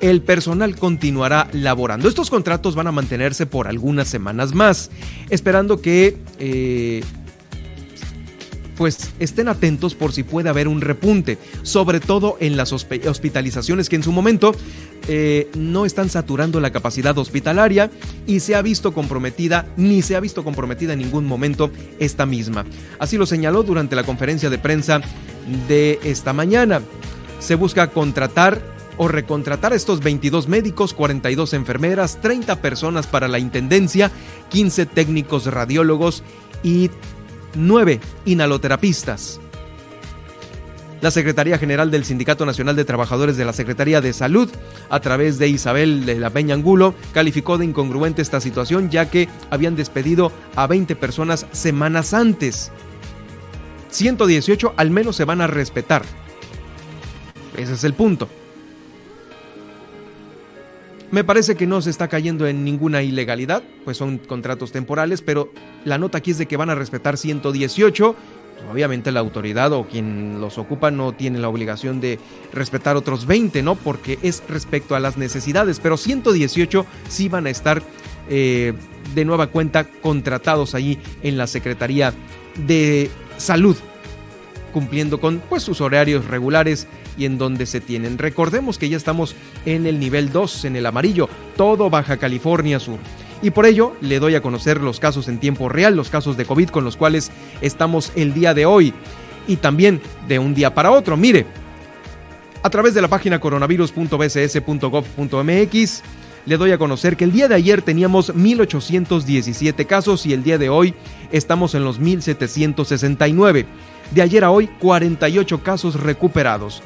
El 0.00 0.22
personal 0.22 0.76
continuará 0.76 1.48
laborando. 1.52 2.08
Estos 2.08 2.30
contratos 2.30 2.74
van 2.74 2.86
a 2.86 2.92
mantenerse 2.92 3.44
por 3.44 3.68
algunas 3.68 4.08
semanas 4.08 4.54
más, 4.54 4.90
esperando 5.28 5.82
que 5.82 6.16
eh, 6.38 7.04
pues 8.80 9.12
estén 9.18 9.48
atentos 9.48 9.94
por 9.94 10.14
si 10.14 10.22
puede 10.22 10.48
haber 10.48 10.66
un 10.66 10.80
repunte, 10.80 11.36
sobre 11.64 12.00
todo 12.00 12.38
en 12.40 12.56
las 12.56 12.72
hospitalizaciones 12.72 13.90
que 13.90 13.96
en 13.96 14.02
su 14.02 14.10
momento 14.10 14.54
eh, 15.06 15.50
no 15.54 15.84
están 15.84 16.08
saturando 16.08 16.60
la 16.60 16.72
capacidad 16.72 17.18
hospitalaria 17.18 17.90
y 18.26 18.40
se 18.40 18.54
ha 18.54 18.62
visto 18.62 18.94
comprometida, 18.94 19.66
ni 19.76 20.00
se 20.00 20.16
ha 20.16 20.20
visto 20.20 20.44
comprometida 20.44 20.94
en 20.94 21.00
ningún 21.00 21.26
momento 21.26 21.70
esta 21.98 22.24
misma. 22.24 22.64
Así 22.98 23.18
lo 23.18 23.26
señaló 23.26 23.64
durante 23.64 23.96
la 23.96 24.04
conferencia 24.04 24.48
de 24.48 24.56
prensa 24.56 25.02
de 25.68 26.00
esta 26.02 26.32
mañana. 26.32 26.80
Se 27.38 27.56
busca 27.56 27.88
contratar 27.88 28.62
o 28.96 29.08
recontratar 29.08 29.74
a 29.74 29.76
estos 29.76 30.00
22 30.00 30.48
médicos, 30.48 30.94
42 30.94 31.52
enfermeras, 31.52 32.18
30 32.22 32.62
personas 32.62 33.06
para 33.06 33.28
la 33.28 33.38
intendencia, 33.38 34.10
15 34.48 34.86
técnicos 34.86 35.44
radiólogos 35.44 36.22
y 36.62 36.90
9 37.54 38.00
inhaloterapistas. 38.24 39.40
La 41.00 41.10
Secretaría 41.10 41.56
General 41.56 41.90
del 41.90 42.04
Sindicato 42.04 42.44
Nacional 42.44 42.76
de 42.76 42.84
Trabajadores 42.84 43.38
de 43.38 43.46
la 43.46 43.54
Secretaría 43.54 44.02
de 44.02 44.12
Salud, 44.12 44.50
a 44.90 45.00
través 45.00 45.38
de 45.38 45.48
Isabel 45.48 46.04
de 46.04 46.18
la 46.18 46.28
Peña 46.28 46.54
Angulo, 46.54 46.94
calificó 47.14 47.56
de 47.56 47.64
incongruente 47.64 48.20
esta 48.20 48.40
situación 48.40 48.90
ya 48.90 49.08
que 49.08 49.28
habían 49.48 49.76
despedido 49.76 50.30
a 50.56 50.66
20 50.66 50.96
personas 50.96 51.46
semanas 51.52 52.12
antes. 52.12 52.70
118 53.88 54.74
al 54.76 54.90
menos 54.90 55.16
se 55.16 55.24
van 55.24 55.40
a 55.40 55.46
respetar. 55.46 56.02
Ese 57.56 57.72
es 57.72 57.84
el 57.84 57.94
punto. 57.94 58.28
Me 61.10 61.24
parece 61.24 61.56
que 61.56 61.66
no 61.66 61.82
se 61.82 61.90
está 61.90 62.06
cayendo 62.06 62.46
en 62.46 62.64
ninguna 62.64 63.02
ilegalidad, 63.02 63.64
pues 63.84 63.96
son 63.96 64.18
contratos 64.18 64.70
temporales, 64.70 65.22
pero 65.22 65.52
la 65.84 65.98
nota 65.98 66.18
aquí 66.18 66.30
es 66.30 66.38
de 66.38 66.46
que 66.46 66.56
van 66.56 66.70
a 66.70 66.76
respetar 66.76 67.16
118. 67.16 68.14
Obviamente 68.70 69.10
la 69.10 69.18
autoridad 69.18 69.72
o 69.72 69.88
quien 69.88 70.40
los 70.40 70.56
ocupa 70.58 70.92
no 70.92 71.12
tiene 71.12 71.40
la 71.40 71.48
obligación 71.48 72.00
de 72.00 72.20
respetar 72.52 72.96
otros 72.96 73.26
20, 73.26 73.60
¿no? 73.62 73.74
Porque 73.74 74.20
es 74.22 74.42
respecto 74.48 74.94
a 74.94 75.00
las 75.00 75.16
necesidades, 75.16 75.80
pero 75.80 75.96
118 75.96 76.86
sí 77.08 77.28
van 77.28 77.46
a 77.46 77.50
estar 77.50 77.82
eh, 78.28 78.74
de 79.14 79.24
nueva 79.24 79.48
cuenta 79.48 79.84
contratados 79.84 80.76
allí 80.76 80.98
en 81.22 81.38
la 81.38 81.48
Secretaría 81.48 82.12
de 82.68 83.10
Salud, 83.36 83.76
cumpliendo 84.72 85.20
con 85.20 85.40
pues, 85.40 85.64
sus 85.64 85.80
horarios 85.80 86.26
regulares 86.26 86.86
y 87.16 87.24
en 87.24 87.38
donde 87.38 87.66
se 87.66 87.80
tienen. 87.80 88.18
Recordemos 88.18 88.78
que 88.78 88.88
ya 88.88 88.96
estamos 88.96 89.34
en 89.66 89.86
el 89.86 90.00
nivel 90.00 90.32
2, 90.32 90.66
en 90.66 90.76
el 90.76 90.86
amarillo, 90.86 91.28
todo 91.56 91.90
Baja 91.90 92.16
California 92.16 92.80
Sur. 92.80 92.98
Y 93.42 93.50
por 93.50 93.66
ello 93.66 93.94
le 94.00 94.18
doy 94.18 94.34
a 94.34 94.42
conocer 94.42 94.80
los 94.80 95.00
casos 95.00 95.28
en 95.28 95.38
tiempo 95.38 95.68
real, 95.68 95.96
los 95.96 96.10
casos 96.10 96.36
de 96.36 96.44
COVID 96.44 96.68
con 96.68 96.84
los 96.84 96.96
cuales 96.96 97.30
estamos 97.60 98.12
el 98.14 98.34
día 98.34 98.54
de 98.54 98.66
hoy 98.66 98.94
y 99.46 99.56
también 99.56 100.00
de 100.28 100.38
un 100.38 100.54
día 100.54 100.74
para 100.74 100.90
otro. 100.90 101.16
Mire, 101.16 101.46
a 102.62 102.68
través 102.68 102.92
de 102.94 103.02
la 103.02 103.08
página 103.08 103.40
coronavirus.bcs.gov.mx 103.40 106.02
le 106.46 106.56
doy 106.56 106.72
a 106.72 106.78
conocer 106.78 107.16
que 107.16 107.24
el 107.24 107.32
día 107.32 107.48
de 107.48 107.54
ayer 107.54 107.82
teníamos 107.82 108.34
1.817 108.34 109.86
casos 109.86 110.26
y 110.26 110.32
el 110.32 110.42
día 110.42 110.58
de 110.58 110.68
hoy 110.68 110.94
estamos 111.32 111.74
en 111.74 111.84
los 111.84 112.00
1.769. 112.00 113.66
De 114.10 114.22
ayer 114.22 114.44
a 114.44 114.50
hoy, 114.50 114.68
48 114.80 115.62
casos 115.62 116.00
recuperados. 116.00 116.82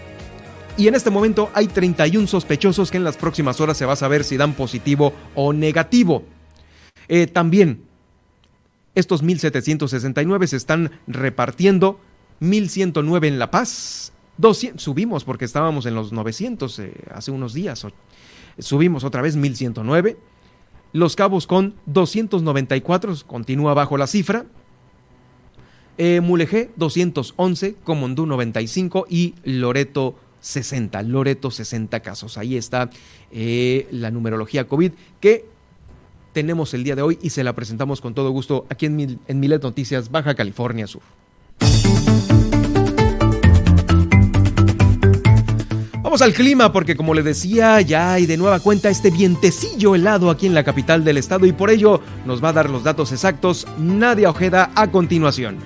Y 0.76 0.88
en 0.88 0.96
este 0.96 1.10
momento 1.10 1.50
hay 1.54 1.68
31 1.68 2.26
sospechosos 2.26 2.90
que 2.90 2.96
en 2.96 3.04
las 3.04 3.16
próximas 3.16 3.60
horas 3.60 3.76
se 3.76 3.86
va 3.86 3.92
a 3.92 3.96
saber 3.96 4.24
si 4.24 4.36
dan 4.36 4.54
positivo 4.54 5.12
o 5.36 5.52
negativo. 5.52 6.24
Eh, 7.06 7.28
también, 7.28 7.84
estos 8.96 9.22
1.769 9.22 10.46
se 10.46 10.56
están 10.56 10.90
repartiendo, 11.06 12.00
1.109 12.40 13.26
en 13.28 13.38
La 13.38 13.52
Paz, 13.52 14.12
200, 14.38 14.82
subimos 14.82 15.22
porque 15.22 15.44
estábamos 15.44 15.86
en 15.86 15.94
los 15.94 16.12
900 16.12 16.78
eh, 16.80 16.92
hace 17.12 17.30
unos 17.30 17.54
días, 17.54 17.86
subimos 18.58 19.04
otra 19.04 19.22
vez 19.22 19.38
1.109. 19.38 20.16
Los 20.92 21.14
Cabos 21.14 21.46
con 21.46 21.74
294, 21.86 23.14
continúa 23.26 23.74
bajo 23.74 23.96
la 23.96 24.08
cifra. 24.08 24.46
Eh, 25.98 26.20
Mulegé 26.20 26.70
211, 26.76 27.76
Comondú 27.84 28.26
95 28.26 29.06
y 29.08 29.34
Loreto 29.44 30.16
60, 30.45 31.03
Loreto 31.03 31.51
60 31.51 32.01
casos. 32.01 32.36
Ahí 32.36 32.57
está 32.57 32.90
eh, 33.32 33.88
la 33.90 34.11
numerología 34.11 34.68
COVID 34.68 34.92
que 35.18 35.47
tenemos 36.32 36.74
el 36.74 36.84
día 36.84 36.95
de 36.95 37.03
hoy 37.03 37.18
y 37.22 37.30
se 37.30 37.42
la 37.45 37.55
presentamos 37.55 38.01
con 38.01 38.12
todo 38.12 38.30
gusto 38.30 38.66
aquí 38.68 38.86
en, 38.86 39.18
en 39.26 39.40
Milet 39.40 39.62
Noticias, 39.62 40.11
Baja 40.11 40.34
California 40.34 40.86
Sur. 40.86 41.03
Vamos 46.03 46.20
al 46.20 46.34
clima 46.34 46.70
porque 46.70 46.95
como 46.95 47.14
le 47.14 47.22
decía, 47.22 47.80
ya 47.80 48.12
hay 48.12 48.26
de 48.26 48.36
nueva 48.36 48.61
cuenta 48.61 48.90
este 48.90 49.11
vientecillo 49.11 49.95
helado 49.95 50.28
aquí 50.28 50.47
en 50.47 50.55
la 50.55 50.62
capital 50.62 51.05
del 51.05 51.16
estado 51.16 51.47
y 51.47 51.53
por 51.53 51.70
ello 51.70 52.03
nos 52.26 52.45
va 52.45 52.51
a 52.51 52.53
dar 52.53 52.68
los 52.68 52.84
datos 52.84 53.12
exactos 53.12 53.66
Nadia 53.78 54.28
Ojeda 54.28 54.70
a 54.74 54.90
continuación. 54.90 55.57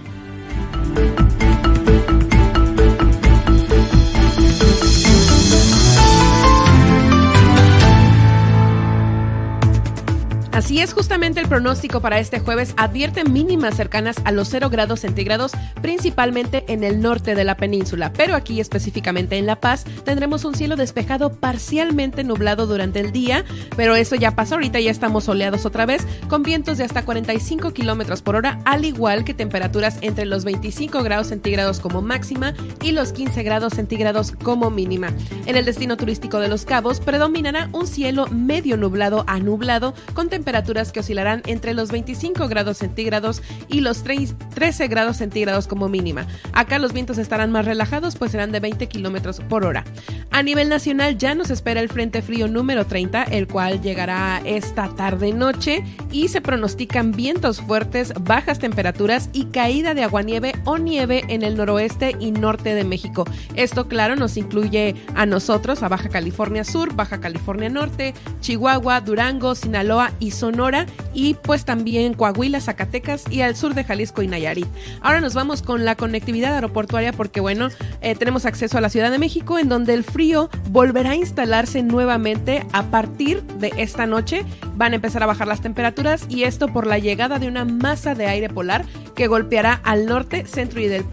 Así 10.53 10.80
es 10.80 10.92
justamente 10.92 11.40
el 11.40 11.49
pronóstico 11.49 12.01
para 12.01 12.18
este 12.18 12.40
jueves. 12.40 12.74
Advierte 12.76 13.24
mínimas 13.24 13.76
cercanas 13.76 14.16
a 14.24 14.32
los 14.32 14.49
0 14.49 14.70
grados 14.70 15.01
centígrados, 15.01 15.53
principalmente 15.80 16.64
en 16.68 16.82
el 16.84 17.01
norte 17.01 17.34
de 17.34 17.44
la 17.44 17.57
península. 17.57 18.12
Pero 18.12 18.34
aquí 18.34 18.61
específicamente 18.61 19.36
en 19.36 19.46
La 19.46 19.61
Paz 19.61 19.84
tendremos 20.05 20.44
un 20.44 20.55
cielo 20.55 20.76
despejado 20.76 21.30
parcialmente 21.30 22.24
nublado 22.24 22.66
durante 22.66 23.01
el 23.01 23.12
día. 23.12 23.44
Pero 23.76 23.94
eso 23.94 24.16
ya 24.16 24.34
pasó, 24.34 24.55
ahorita 24.55 24.80
ya 24.80 24.90
estamos 24.90 25.24
soleados 25.24 25.66
otra 25.66 25.86
vez, 25.86 26.07
con 26.28 26.42
vientos 26.42 26.78
de 26.78 26.84
hasta 26.84 27.05
45 27.05 27.72
kilómetros 27.72 28.22
por 28.22 28.36
hora, 28.36 28.61
al 28.64 28.84
igual 28.84 29.24
que 29.24 29.34
temperaturas 29.34 29.99
entre 30.01 30.24
los 30.24 30.44
25 30.44 31.03
grados 31.03 31.28
centígrados 31.28 31.78
como 31.78 32.03
máxima 32.03 32.55
y 32.82 32.92
los 32.92 33.12
15 33.12 33.42
grados 33.42 33.74
centígrados 33.74 34.32
como 34.32 34.70
mínima. 34.70 35.12
En 35.46 35.57
el 35.57 35.64
destino 35.64 35.96
turístico 35.96 36.40
de 36.40 36.49
Los 36.49 36.64
Cabos 36.64 37.01
predominará 37.01 37.68
un 37.72 37.86
cielo 37.86 38.26
medio 38.28 38.76
nublado 38.76 39.24
a 39.26 39.38
nublado 39.38 39.94
con 40.14 40.28
temperaturas 40.39 40.93
que 40.93 41.01
oscilarán 41.01 41.43
entre 41.47 41.74
los 41.74 41.91
25 41.91 42.47
grados 42.47 42.78
centígrados 42.78 43.43
y 43.66 43.80
los 43.80 44.05
13 44.05 44.86
grados 44.86 45.16
centígrados 45.16 45.66
como 45.66 45.89
mínima. 45.89 46.28
Acá 46.53 46.78
los 46.78 46.93
vientos 46.93 47.18
estarán 47.18 47.51
más 47.51 47.64
relajados, 47.64 48.14
pues 48.14 48.30
serán 48.30 48.53
de 48.53 48.61
20 48.61 48.86
kilómetros 48.86 49.41
por 49.41 49.66
hora. 49.66 49.84
A 50.30 50.45
nivel 50.45 50.68
nacional 50.68 51.18
ya 51.18 51.34
nos 51.34 51.51
espera 51.51 51.80
el 51.80 51.89
Frente 51.89 52.22
Frío 52.22 52.47
número 52.47 52.86
30, 52.86 53.24
el 53.24 53.49
cual 53.49 53.82
llegará 53.82 54.41
esta 54.45 54.95
tarde-noche 54.95 55.82
y 56.12 56.28
se 56.28 56.41
pronostican 56.41 57.11
vientos 57.11 57.61
fuertes, 57.61 58.12
bajas 58.20 58.61
temperaturas 58.61 59.30
y 59.32 59.47
caída 59.47 59.93
de 59.95 60.05
aguanieve 60.05 60.53
o 60.64 60.78
nieve 60.78 61.24
en 61.28 61.43
el 61.43 61.57
noroeste 61.57 62.14
y 62.20 62.30
norte 62.30 62.76
de 62.76 62.84
México. 62.84 63.24
Esto, 63.57 63.89
claro, 63.89 64.14
nos 64.14 64.36
incluye 64.36 64.95
a 65.16 65.26
nosotros, 65.26 65.82
a 65.82 65.89
Baja 65.89 66.09
California 66.09 66.62
Sur, 66.62 66.95
Baja 66.95 67.18
California 67.18 67.68
Norte, 67.70 68.14
Chihuahua, 68.41 69.01
Durango, 69.01 69.57
Sinaloa 69.57 70.12
y 70.20 70.28
Sonora 70.31 70.87
y 71.14 71.35
pues 71.35 71.64
también 71.64 72.14
Coahuila, 72.14 72.61
Zacatecas 72.61 73.24
y 73.31 73.41
al 73.43 73.57
sur 73.57 73.74
de 73.74 73.85
Jalisco 73.85 74.22
y 74.22 74.29
Nayarit. 74.29 74.66
Ahora 75.01 75.20
nos 75.20 75.35
vamos 75.35 75.62
con 75.62 75.85
la 75.85 75.97
conectividad 75.97 76.55
aeroportuaria 76.55 77.12
porque 77.12 77.41
bueno, 77.41 77.68
eh, 78.01 78.14
tenemos 78.14 78.47
acceso 78.47 78.79
a 78.79 78.81
la 78.81 78.89
Ciudad 78.89 79.11
de 79.11 79.18
México 79.18 79.59
en 79.59 79.68
donde 79.68 79.95
el 79.95 80.05
frío 80.05 80.51
volverá 80.70 81.11
a 81.11 81.16
instalarse 81.16 81.83
nuevamente 81.83 82.66
a 82.72 82.85
partir 82.85 83.43
de 83.43 83.72
esta 83.76 84.07
noche. 84.07 84.45
Van 84.76 84.93
a 84.93 84.97
empezar 84.97 85.22
a 85.22 85.26
bajar 85.26 85.49
las 85.49 85.61
temperaturas 85.61 86.26
y 86.29 86.45
esto 86.45 86.68
por 86.68 86.87
la 86.87 86.99
llegada 86.99 87.39
de 87.39 87.49
una 87.49 87.64
masa 87.64 88.14
de 88.14 88.26
aire 88.26 88.49
polar 88.49 88.85
que 89.14 89.26
golpeará 89.26 89.81
al 89.85 90.07
norte, 90.07 90.47
centro 90.47 90.81
y 90.81 90.87
del 90.87 91.05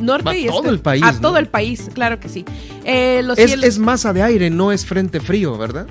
norte 0.00 0.38
y 0.38 0.46
todo 0.46 0.58
este 0.58 0.70
el 0.70 0.80
país. 0.80 1.02
A 1.02 1.18
todo 1.18 1.38
el 1.38 1.48
país, 1.48 1.90
claro 1.94 2.20
que 2.20 2.28
sí. 2.28 2.44
Eh, 2.84 3.22
es, 3.36 3.52
es 3.62 3.78
masa 3.78 4.12
de 4.12 4.22
aire, 4.22 4.50
no 4.50 4.72
es 4.72 4.84
frente 4.84 5.20
frío, 5.20 5.56
¿verdad? 5.56 5.86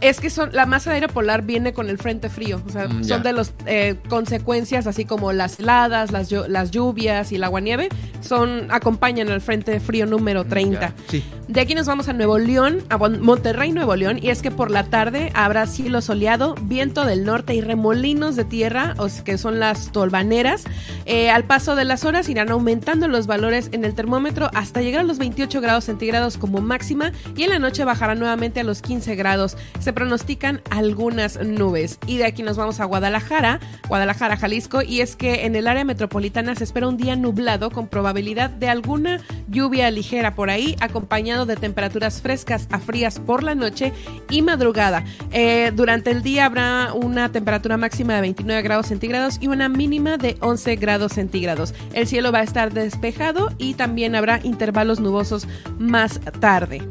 Es 0.00 0.20
que 0.20 0.30
son 0.30 0.50
la 0.52 0.66
masa 0.66 0.90
de 0.90 0.96
aire 0.96 1.08
polar 1.08 1.42
viene 1.42 1.72
con 1.72 1.88
el 1.88 1.98
frente 1.98 2.30
frío, 2.30 2.62
o 2.66 2.70
sea, 2.70 2.88
mm, 2.88 3.04
son 3.04 3.22
de 3.22 3.32
las 3.32 3.52
eh, 3.66 3.96
consecuencias 4.08 4.86
así 4.86 5.04
como 5.04 5.32
las 5.32 5.60
heladas, 5.60 6.10
las, 6.10 6.30
las 6.32 6.70
lluvias 6.70 7.32
y 7.32 7.36
el 7.36 7.44
aguanieve, 7.44 7.88
son 8.20 8.68
acompañan 8.70 9.28
al 9.28 9.40
frente 9.40 9.78
frío 9.80 10.06
número 10.06 10.44
30. 10.44 10.94
sí. 11.08 11.24
De 11.50 11.60
aquí 11.60 11.74
nos 11.74 11.86
vamos 11.86 12.08
a 12.08 12.14
Nuevo 12.14 12.38
León, 12.38 12.82
a 12.88 12.96
Monterrey, 12.96 13.72
Nuevo 13.72 13.94
León, 13.94 14.18
y 14.22 14.30
es 14.30 14.40
que 14.40 14.50
por 14.50 14.70
la 14.70 14.84
tarde 14.84 15.30
habrá 15.34 15.66
cielo 15.66 16.00
soleado, 16.00 16.54
viento 16.62 17.04
del 17.04 17.24
norte 17.24 17.54
y 17.54 17.60
remolinos 17.60 18.36
de 18.36 18.44
tierra, 18.44 18.94
que 19.24 19.36
son 19.36 19.60
las 19.60 19.92
tolvaneras. 19.92 20.64
Eh, 21.04 21.28
al 21.28 21.44
paso 21.44 21.74
de 21.74 21.84
las 21.84 22.04
horas 22.04 22.28
irán 22.28 22.50
aumentando 22.50 23.08
los 23.08 23.26
valores 23.26 23.68
en 23.72 23.84
el 23.84 23.94
termómetro 23.94 24.48
hasta 24.54 24.80
llegar 24.80 25.00
a 25.00 25.04
los 25.04 25.18
28 25.18 25.60
grados 25.60 25.84
centígrados 25.84 26.38
como 26.38 26.60
máxima 26.60 27.12
y 27.36 27.42
en 27.42 27.50
la 27.50 27.58
noche 27.58 27.84
bajará 27.84 28.14
nuevamente 28.14 28.60
a 28.60 28.64
los 28.64 28.80
15 28.80 29.16
grados. 29.16 29.56
Se 29.80 29.90
se 29.90 29.94
pronostican 29.94 30.60
algunas 30.70 31.44
nubes. 31.44 31.98
Y 32.06 32.18
de 32.18 32.24
aquí 32.24 32.44
nos 32.44 32.56
vamos 32.56 32.78
a 32.78 32.84
Guadalajara, 32.84 33.58
Guadalajara, 33.88 34.36
Jalisco, 34.36 34.82
y 34.82 35.00
es 35.00 35.16
que 35.16 35.46
en 35.46 35.56
el 35.56 35.66
área 35.66 35.84
metropolitana 35.84 36.54
se 36.54 36.62
espera 36.62 36.86
un 36.86 36.96
día 36.96 37.16
nublado 37.16 37.72
con 37.72 37.88
probabilidad 37.88 38.50
de 38.50 38.68
alguna 38.68 39.20
lluvia 39.48 39.90
ligera 39.90 40.36
por 40.36 40.48
ahí, 40.48 40.76
acompañado 40.78 41.39
de 41.46 41.56
temperaturas 41.56 42.20
frescas 42.20 42.66
a 42.70 42.78
frías 42.78 43.18
por 43.18 43.42
la 43.42 43.54
noche 43.54 43.92
y 44.30 44.42
madrugada. 44.42 45.04
Eh, 45.30 45.72
durante 45.74 46.10
el 46.10 46.22
día 46.22 46.46
habrá 46.46 46.92
una 46.94 47.30
temperatura 47.32 47.76
máxima 47.76 48.14
de 48.14 48.20
29 48.22 48.62
grados 48.62 48.86
centígrados 48.86 49.38
y 49.40 49.48
una 49.48 49.68
mínima 49.68 50.16
de 50.16 50.36
11 50.40 50.76
grados 50.76 51.12
centígrados. 51.12 51.74
El 51.92 52.06
cielo 52.06 52.32
va 52.32 52.40
a 52.40 52.44
estar 52.44 52.72
despejado 52.72 53.50
y 53.58 53.74
también 53.74 54.14
habrá 54.14 54.40
intervalos 54.42 55.00
nubosos 55.00 55.46
más 55.78 56.20
tarde. 56.40 56.82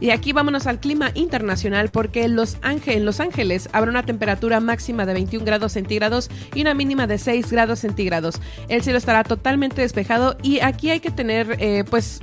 Y 0.00 0.10
aquí 0.10 0.32
vámonos 0.32 0.66
al 0.66 0.80
clima 0.80 1.10
internacional 1.14 1.90
porque 1.90 2.28
Los 2.28 2.58
en 2.62 3.04
Los 3.04 3.20
Ángeles 3.20 3.68
habrá 3.72 3.90
una 3.90 4.04
temperatura 4.04 4.60
máxima 4.60 5.06
de 5.06 5.14
21 5.14 5.44
grados 5.44 5.72
centígrados 5.72 6.30
y 6.54 6.62
una 6.62 6.74
mínima 6.74 7.06
de 7.06 7.18
6 7.18 7.50
grados 7.50 7.80
centígrados. 7.80 8.40
El 8.68 8.82
cielo 8.82 8.98
estará 8.98 9.24
totalmente 9.24 9.82
despejado 9.82 10.36
y 10.42 10.60
aquí 10.60 10.90
hay 10.90 11.00
que 11.00 11.10
tener, 11.10 11.56
eh, 11.58 11.84
pues, 11.88 12.20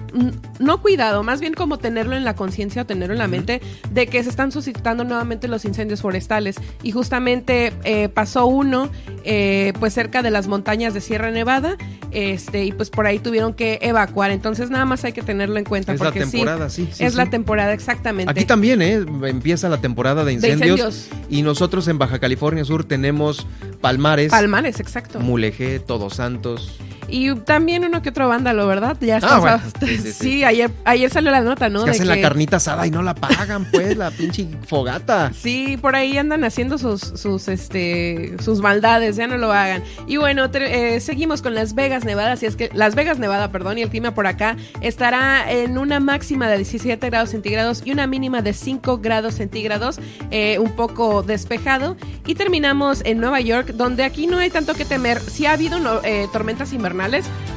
no 0.59 0.81
cuidado, 0.81 1.23
más 1.23 1.39
bien 1.39 1.53
como 1.53 1.77
tenerlo 1.77 2.15
en 2.15 2.23
la 2.23 2.35
conciencia 2.35 2.83
o 2.83 2.85
tenerlo 2.85 3.13
en 3.13 3.19
la 3.19 3.27
mente 3.27 3.61
de 3.91 4.07
que 4.07 4.23
se 4.23 4.29
están 4.29 4.51
suscitando 4.51 5.03
nuevamente 5.03 5.47
los 5.47 5.65
incendios 5.65 6.01
forestales. 6.01 6.55
Y 6.83 6.91
justamente 6.91 7.73
eh, 7.83 8.09
pasó 8.09 8.45
uno, 8.45 8.89
eh, 9.23 9.73
pues, 9.79 9.93
cerca 9.93 10.21
de 10.21 10.31
las 10.31 10.47
montañas 10.47 10.93
de 10.93 11.01
Sierra 11.01 11.31
Nevada, 11.31 11.77
este, 12.11 12.65
y 12.65 12.71
pues 12.71 12.89
por 12.89 13.07
ahí 13.07 13.19
tuvieron 13.19 13.53
que 13.53 13.79
evacuar. 13.81 14.31
Entonces, 14.31 14.69
nada 14.69 14.85
más 14.85 15.03
hay 15.03 15.13
que 15.13 15.21
tenerlo 15.21 15.57
en 15.57 15.65
cuenta. 15.65 15.93
Es 15.93 15.99
porque 15.99 16.21
la 16.21 16.25
temporada, 16.25 16.69
sí. 16.69 16.89
es 16.99 17.15
la 17.15 17.29
temporada 17.29 17.64
exactamente. 17.73 18.31
Aquí 18.31 18.45
también, 18.45 18.81
¿eh? 18.81 19.05
Empieza 19.23 19.69
la 19.69 19.79
temporada 19.79 20.23
de 20.25 20.33
incendios, 20.33 21.07
Y 21.29 21.41
nosotros 21.41 21.87
en 21.87 21.97
Baja 21.97 22.19
California 22.19 22.65
Sur 22.65 22.83
tenemos 22.83 23.45
Palmares. 23.81 24.31
Palmares, 24.31 24.79
exacto. 24.79 25.19
Mulegé, 25.19 25.79
Todos 25.79 26.15
Santos. 26.15 26.79
Y 27.07 27.33
también 27.35 27.85
uno 27.85 28.01
que 28.01 28.09
otro 28.09 28.27
vándalo, 28.27 28.67
¿verdad? 28.67 28.97
Ya 28.99 29.17
está. 29.17 29.37
Ah, 29.37 29.61
sí, 30.13 30.43
ayer, 30.43 30.71
ayer 30.85 31.09
salió 31.09 31.31
la 31.31 31.41
nota, 31.41 31.69
¿no? 31.69 31.85
que 31.85 31.91
hacen 31.91 32.07
la 32.07 32.19
carnita 32.19 32.57
asada 32.57 32.87
y 32.87 32.91
no 32.91 33.01
la 33.03 33.13
pagan, 33.13 33.65
pues, 33.71 33.95
la 33.97 34.11
pinche 34.11 34.47
fogata. 34.67 35.31
Sí, 35.45 35.77
por 35.77 35.95
ahí 35.95 36.17
andan 36.17 36.43
haciendo 36.43 36.77
sus, 36.77 37.01
sus, 37.01 37.47
este, 37.49 38.35
sus 38.41 38.61
maldades, 38.61 39.15
ya 39.15 39.27
no 39.27 39.37
lo 39.37 39.51
hagan. 39.51 39.83
Y 40.07 40.17
bueno, 40.17 40.49
eh, 40.53 40.99
seguimos 40.99 41.41
con 41.41 41.53
Las 41.53 41.75
Vegas, 41.75 42.03
Nevada, 42.03 42.35
si 42.35 42.47
es 42.47 42.55
que 42.55 42.71
Las 42.73 42.95
Vegas, 42.95 43.19
Nevada, 43.19 43.51
perdón, 43.51 43.77
y 43.77 43.83
el 43.83 43.89
clima 43.89 44.15
por 44.15 44.25
acá 44.25 44.55
estará 44.81 45.51
en 45.51 45.77
una 45.77 45.99
máxima 45.99 46.47
de 46.47 46.57
17 46.57 47.09
grados 47.09 47.29
centígrados 47.29 47.83
y 47.85 47.91
una 47.91 48.07
mínima 48.07 48.41
de 48.41 48.53
5 48.53 48.99
grados 48.99 49.35
centígrados, 49.35 49.99
eh, 50.31 50.57
un 50.57 50.71
poco 50.71 51.21
despejado. 51.21 51.95
Y 52.25 52.35
terminamos 52.35 53.01
en 53.05 53.19
Nueva 53.19 53.41
York, 53.41 53.73
donde 53.75 54.03
aquí 54.03 54.25
no 54.25 54.39
hay 54.39 54.49
tanto 54.49 54.73
que 54.73 54.85
temer. 54.85 55.19
Sí 55.19 55.45
ha 55.45 55.53
habido 55.53 55.77
eh, 56.03 56.27
tormentas 56.31 56.73
invernales 56.73 56.94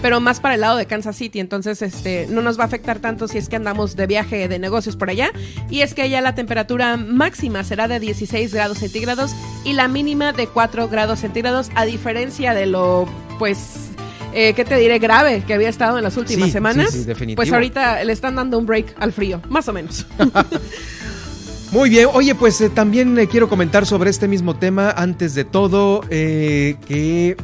pero 0.02 0.20
más 0.20 0.40
para 0.40 0.54
el 0.54 0.60
lado 0.60 0.76
de 0.76 0.86
Kansas 0.86 1.16
City, 1.16 1.40
entonces 1.40 1.82
este 1.82 2.26
no 2.28 2.42
nos 2.42 2.58
va 2.58 2.64
a 2.64 2.66
afectar 2.66 2.98
tanto 2.98 3.28
si 3.28 3.38
es 3.38 3.48
que 3.48 3.56
andamos 3.56 3.96
de 3.96 4.06
viaje 4.06 4.48
de 4.48 4.58
negocios 4.58 4.96
por 4.96 5.10
allá. 5.10 5.30
Y 5.70 5.80
es 5.80 5.94
que 5.94 6.02
allá 6.02 6.20
la 6.20 6.34
temperatura 6.34 6.96
máxima 6.96 7.64
será 7.64 7.88
de 7.88 8.00
16 8.00 8.52
grados 8.52 8.78
centígrados 8.78 9.34
y 9.64 9.72
la 9.72 9.88
mínima 9.88 10.32
de 10.32 10.46
4 10.46 10.88
grados 10.88 11.20
centígrados, 11.20 11.70
a 11.74 11.84
diferencia 11.84 12.54
de 12.54 12.66
lo, 12.66 13.06
pues, 13.38 13.88
eh, 14.34 14.52
¿qué 14.54 14.64
te 14.64 14.76
diré? 14.76 14.98
Grave 14.98 15.42
que 15.46 15.54
había 15.54 15.68
estado 15.68 15.98
en 15.98 16.04
las 16.04 16.16
últimas 16.16 16.50
semanas. 16.50 16.90
Sí, 16.90 17.04
sí, 17.04 17.34
pues 17.34 17.52
ahorita 17.52 18.04
le 18.04 18.12
están 18.12 18.36
dando 18.36 18.58
un 18.58 18.66
break 18.66 18.94
al 18.98 19.12
frío, 19.12 19.40
más 19.48 19.68
o 19.68 19.72
menos. 19.72 20.06
Muy 21.70 21.90
bien, 21.90 22.08
oye, 22.14 22.34
pues 22.34 22.60
eh, 22.62 22.70
también 22.70 23.14
quiero 23.30 23.48
comentar 23.48 23.84
sobre 23.84 24.08
este 24.08 24.26
mismo 24.26 24.56
tema, 24.56 24.90
antes 24.90 25.34
de 25.34 25.44
todo, 25.44 26.02
eh, 26.08 26.76
que 26.86 27.36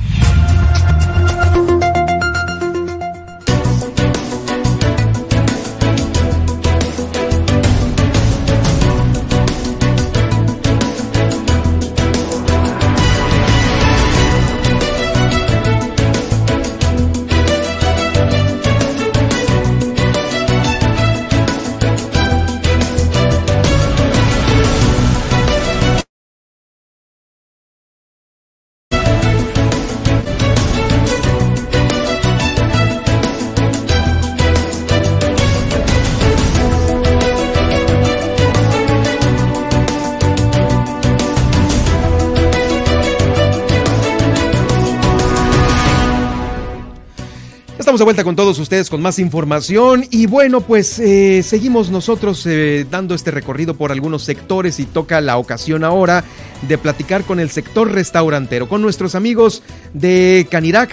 Estamos 47.94 48.00
de 48.00 48.04
vuelta 48.06 48.24
con 48.24 48.34
todos 48.34 48.58
ustedes 48.58 48.90
con 48.90 49.00
más 49.00 49.20
información. 49.20 50.04
Y 50.10 50.26
bueno, 50.26 50.62
pues 50.62 50.98
eh, 50.98 51.44
seguimos 51.44 51.90
nosotros 51.90 52.44
eh, 52.44 52.84
dando 52.90 53.14
este 53.14 53.30
recorrido 53.30 53.74
por 53.74 53.92
algunos 53.92 54.24
sectores 54.24 54.80
y 54.80 54.84
toca 54.84 55.20
la 55.20 55.36
ocasión 55.36 55.84
ahora 55.84 56.24
de 56.66 56.76
platicar 56.76 57.22
con 57.22 57.38
el 57.38 57.50
sector 57.50 57.92
restaurantero, 57.92 58.68
con 58.68 58.82
nuestros 58.82 59.14
amigos 59.14 59.62
de 59.92 60.48
Canirac 60.50 60.90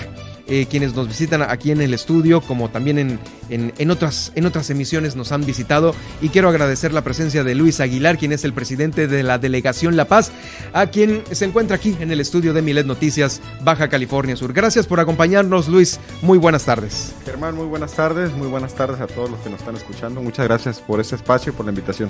eh, 0.51 0.67
quienes 0.69 0.93
nos 0.93 1.07
visitan 1.07 1.43
aquí 1.43 1.71
en 1.71 1.79
el 1.79 1.93
estudio, 1.93 2.41
como 2.41 2.69
también 2.69 2.99
en, 2.99 3.19
en, 3.49 3.89
otras, 3.89 4.33
en 4.35 4.45
otras 4.45 4.69
emisiones 4.69 5.15
nos 5.15 5.31
han 5.31 5.45
visitado. 5.45 5.95
Y 6.21 6.27
quiero 6.27 6.49
agradecer 6.49 6.91
la 6.91 7.05
presencia 7.05 7.45
de 7.45 7.55
Luis 7.55 7.79
Aguilar, 7.79 8.17
quien 8.17 8.33
es 8.33 8.43
el 8.43 8.51
presidente 8.51 9.07
de 9.07 9.23
la 9.23 9.37
Delegación 9.37 9.95
La 9.95 10.09
Paz, 10.09 10.33
a 10.73 10.87
quien 10.87 11.23
se 11.31 11.45
encuentra 11.45 11.77
aquí 11.77 11.95
en 12.01 12.11
el 12.11 12.19
estudio 12.19 12.51
de 12.53 12.61
Milet 12.61 12.85
Noticias, 12.85 13.39
Baja 13.63 13.87
California 13.87 14.35
Sur. 14.35 14.51
Gracias 14.51 14.87
por 14.87 14.99
acompañarnos, 14.99 15.69
Luis. 15.69 16.01
Muy 16.21 16.37
buenas 16.37 16.65
tardes. 16.65 17.13
Germán, 17.23 17.55
muy 17.55 17.67
buenas 17.67 17.93
tardes. 17.93 18.33
Muy 18.33 18.47
buenas 18.49 18.75
tardes 18.75 18.99
a 18.99 19.07
todos 19.07 19.31
los 19.31 19.39
que 19.39 19.49
nos 19.49 19.61
están 19.61 19.77
escuchando. 19.77 20.21
Muchas 20.21 20.45
gracias 20.45 20.81
por 20.81 20.99
este 20.99 21.15
espacio 21.15 21.53
y 21.53 21.55
por 21.55 21.65
la 21.65 21.71
invitación. 21.71 22.09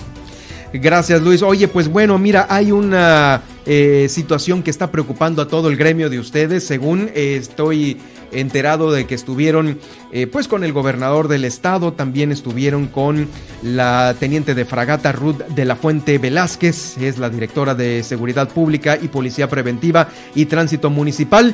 Gracias 0.74 1.22
Luis. 1.22 1.42
Oye, 1.42 1.68
pues 1.68 1.90
bueno, 1.90 2.18
mira, 2.18 2.48
hay 2.50 2.72
una 2.72 3.42
eh, 3.66 4.08
situación 4.10 4.64
que 4.64 4.72
está 4.72 4.90
preocupando 4.90 5.42
a 5.42 5.48
todo 5.48 5.68
el 5.68 5.76
gremio 5.76 6.10
de 6.10 6.18
ustedes. 6.18 6.66
Según 6.66 7.10
eh, 7.14 7.36
estoy 7.38 7.98
enterado 8.32 8.90
de 8.94 9.06
que 9.06 9.14
estuvieron 9.14 9.80
eh, 10.14 10.28
pues 10.28 10.48
con 10.48 10.64
el 10.64 10.72
gobernador 10.72 11.28
del 11.28 11.44
estado, 11.44 11.92
también 11.92 12.32
estuvieron 12.32 12.88
con 12.88 13.28
la 13.62 14.16
teniente 14.18 14.56
de 14.56 14.64
fragata 14.64 15.12
Ruth 15.12 15.40
de 15.50 15.66
la 15.66 15.76
Fuente 15.76 16.18
Velázquez, 16.18 16.98
es 17.00 17.20
la 17.20 17.30
directora 17.30 17.76
de 17.76 18.02
Seguridad 18.04 18.48
Pública 18.48 18.98
y 19.00 19.10
Policía 19.10 19.50
Preventiva 19.50 20.08
y 20.36 20.46
Tránsito 20.46 20.90
Municipal. 20.90 21.54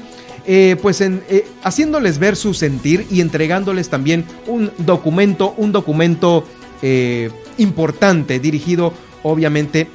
pues 0.79 1.01
en, 1.01 1.23
haciéndoles 1.63 2.19
ver 2.19 2.35
su 2.35 2.53
sentir 2.53 3.07
y 3.09 3.21
entregándoles 3.21 3.89
también 3.89 4.25
un 4.45 4.71
documento, 4.77 5.55
un 5.57 5.71
documento 5.71 6.45
importante 7.57 8.39
dirigido 8.39 8.93
obviamente 9.23 9.87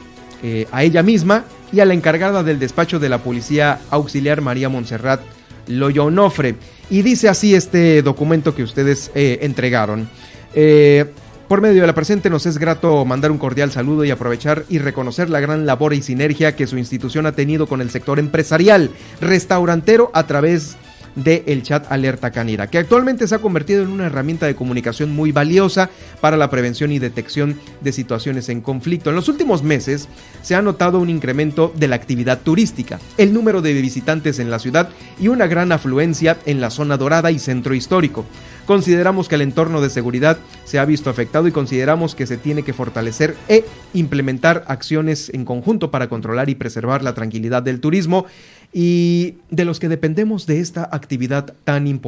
eh, 0.43 0.66
a 0.73 0.83
ella 0.83 1.03
misma 1.03 1.45
y 1.73 1.81
a 1.81 1.85
la 1.85 1.95
encargada 1.95 2.43
del 2.43 2.59
despacho 2.59 2.99
de 2.99 3.09
la 3.09 3.18
Policía 3.18 3.81
Auxiliar 3.91 4.41
María 4.41 4.68
Montserrat 4.68 5.20
Loyonofre. 5.66 6.57
Y 6.91 7.03
dice 7.03 7.29
así 7.29 7.55
este 7.55 8.03
documento 8.03 8.55
que 8.55 8.62
ustedes 8.62 9.11
eh, 9.14 9.39
entregaron. 9.43 10.09
Eh, 10.55 11.07
por 11.49 11.61
medio 11.61 11.83
de 11.83 11.87
la 11.87 11.95
presente 11.95 12.31
nos 12.31 12.47
es 12.47 12.59
grato 12.59 13.05
mandar 13.05 13.31
un 13.31 13.39
cordial 13.39 13.70
saludo 13.70 14.05
y 14.05 14.11
aprovechar 14.11 14.64
y 14.68 14.79
reconocer 14.79 15.29
la 15.29 15.41
gran 15.41 15.66
labor 15.66 15.93
y 15.93 16.03
sinergia 16.03 16.57
que 16.57 16.66
su 16.66 16.79
institución 16.79 17.27
ha 17.27 17.33
tenido 17.33 17.66
con 17.66 17.81
el 17.81 17.91
sector 17.91 18.18
empresarial, 18.18 18.91
restaurantero 19.20 20.11
a 20.14 20.27
través 20.27 20.77
del 21.14 21.42
el 21.46 21.62
chat 21.62 21.90
Alerta 21.90 22.30
Canira, 22.30 22.68
que 22.68 22.78
actualmente 22.78 23.26
se 23.26 23.34
ha 23.34 23.40
convertido 23.40 23.82
en 23.82 23.90
una 23.90 24.06
herramienta 24.06 24.46
de 24.46 24.54
comunicación 24.54 25.14
muy 25.14 25.32
valiosa 25.32 25.90
para 26.20 26.36
la 26.36 26.50
prevención 26.50 26.92
y 26.92 26.98
detección 26.98 27.58
de 27.80 27.92
situaciones 27.92 28.48
en 28.48 28.60
conflicto. 28.60 29.10
En 29.10 29.16
los 29.16 29.28
últimos 29.28 29.62
meses 29.62 30.08
se 30.42 30.54
ha 30.54 30.62
notado 30.62 31.00
un 31.00 31.10
incremento 31.10 31.72
de 31.76 31.88
la 31.88 31.96
actividad 31.96 32.40
turística, 32.40 33.00
el 33.18 33.32
número 33.32 33.62
de 33.62 33.72
visitantes 33.72 34.38
en 34.38 34.50
la 34.50 34.58
ciudad 34.58 34.88
y 35.20 35.28
una 35.28 35.46
gran 35.46 35.72
afluencia 35.72 36.38
en 36.46 36.60
la 36.60 36.70
zona 36.70 36.96
dorada 36.96 37.30
y 37.30 37.38
centro 37.38 37.74
histórico. 37.74 38.24
Consideramos 38.66 39.28
que 39.28 39.34
el 39.34 39.42
entorno 39.42 39.80
de 39.80 39.90
seguridad 39.90 40.38
se 40.64 40.78
ha 40.78 40.84
visto 40.84 41.10
afectado 41.10 41.48
y 41.48 41.52
consideramos 41.52 42.14
que 42.14 42.26
se 42.26 42.36
tiene 42.36 42.62
que 42.62 42.72
fortalecer 42.72 43.36
e 43.48 43.64
implementar 43.92 44.64
acciones 44.68 45.30
en 45.34 45.44
conjunto 45.44 45.90
para 45.90 46.08
controlar 46.08 46.48
y 46.48 46.54
preservar 46.54 47.02
la 47.02 47.14
tranquilidad 47.14 47.62
del 47.62 47.80
turismo 47.80 48.26
y 48.73 49.35
de 49.51 49.66
los 49.66 49.79
que 49.79 49.89
dependemos 49.89 50.47
de 50.47 50.61
esta 50.61 50.89
actividad 50.91 51.55
tan, 51.64 52.01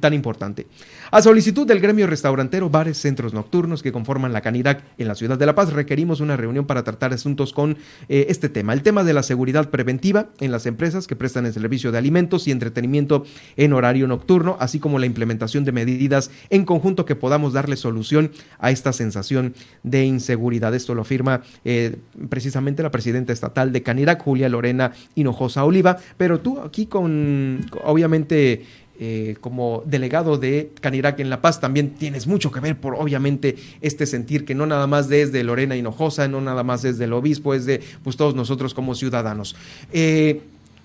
tan 0.00 0.14
importante. 0.14 0.66
A 1.10 1.22
solicitud 1.22 1.66
del 1.66 1.80
gremio 1.80 2.06
restaurantero, 2.06 2.68
bares, 2.68 2.98
centros 2.98 3.32
nocturnos 3.32 3.82
que 3.82 3.92
conforman 3.92 4.32
la 4.32 4.42
Canirac 4.42 4.84
en 4.98 5.08
la 5.08 5.14
ciudad 5.14 5.38
de 5.38 5.46
La 5.46 5.54
Paz, 5.54 5.72
requerimos 5.72 6.20
una 6.20 6.36
reunión 6.36 6.66
para 6.66 6.84
tratar 6.84 7.14
asuntos 7.14 7.52
con 7.54 7.78
eh, 8.08 8.26
este 8.28 8.50
tema. 8.50 8.74
El 8.74 8.82
tema 8.82 9.02
de 9.02 9.14
la 9.14 9.22
seguridad 9.22 9.70
preventiva 9.70 10.28
en 10.40 10.52
las 10.52 10.66
empresas 10.66 11.06
que 11.06 11.16
prestan 11.16 11.46
el 11.46 11.54
servicio 11.54 11.90
de 11.90 11.98
alimentos 11.98 12.46
y 12.46 12.50
entretenimiento 12.50 13.24
en 13.56 13.72
horario 13.72 14.06
nocturno, 14.06 14.56
así 14.60 14.80
como 14.80 14.98
la 14.98 15.06
implementación 15.06 15.64
de 15.64 15.72
medidas 15.72 16.30
en 16.50 16.66
conjunto 16.66 17.06
que 17.06 17.16
podamos 17.16 17.54
darle 17.54 17.76
solución 17.76 18.30
a 18.58 18.70
esta 18.70 18.92
sensación 18.92 19.54
de 19.82 20.04
inseguridad. 20.04 20.74
Esto 20.74 20.94
lo 20.94 21.02
afirma 21.02 21.42
eh, 21.64 21.96
precisamente 22.28 22.82
la 22.82 22.90
presidenta 22.90 23.32
estatal 23.32 23.72
de 23.72 23.82
Canirac, 23.82 24.22
Julia 24.22 24.48
Lorena 24.50 24.92
Hinojosa 25.14 25.64
Oliva 25.64 25.93
pero 26.16 26.40
tú 26.40 26.60
aquí 26.60 26.86
con, 26.86 27.66
obviamente, 27.84 28.64
eh, 29.00 29.36
como 29.40 29.82
delegado 29.86 30.38
de 30.38 30.70
Canirac 30.80 31.18
en 31.18 31.28
La 31.28 31.42
Paz, 31.42 31.60
también 31.60 31.94
tienes 31.94 32.26
mucho 32.26 32.52
que 32.52 32.60
ver 32.60 32.76
por, 32.76 32.94
obviamente, 32.94 33.56
este 33.80 34.06
sentir 34.06 34.44
que 34.44 34.54
no 34.54 34.66
nada 34.66 34.86
más 34.86 35.08
desde 35.08 35.42
Lorena 35.42 35.76
Hinojosa, 35.76 36.28
no 36.28 36.40
nada 36.40 36.62
más 36.62 36.82
desde 36.82 37.04
el 37.04 37.12
obispo, 37.12 37.54
es 37.54 37.66
de 37.66 37.80
pues, 38.04 38.16
todos 38.16 38.34
nosotros 38.34 38.72
como 38.72 38.94
ciudadanos. 38.94 39.56
Eh, 39.92 40.42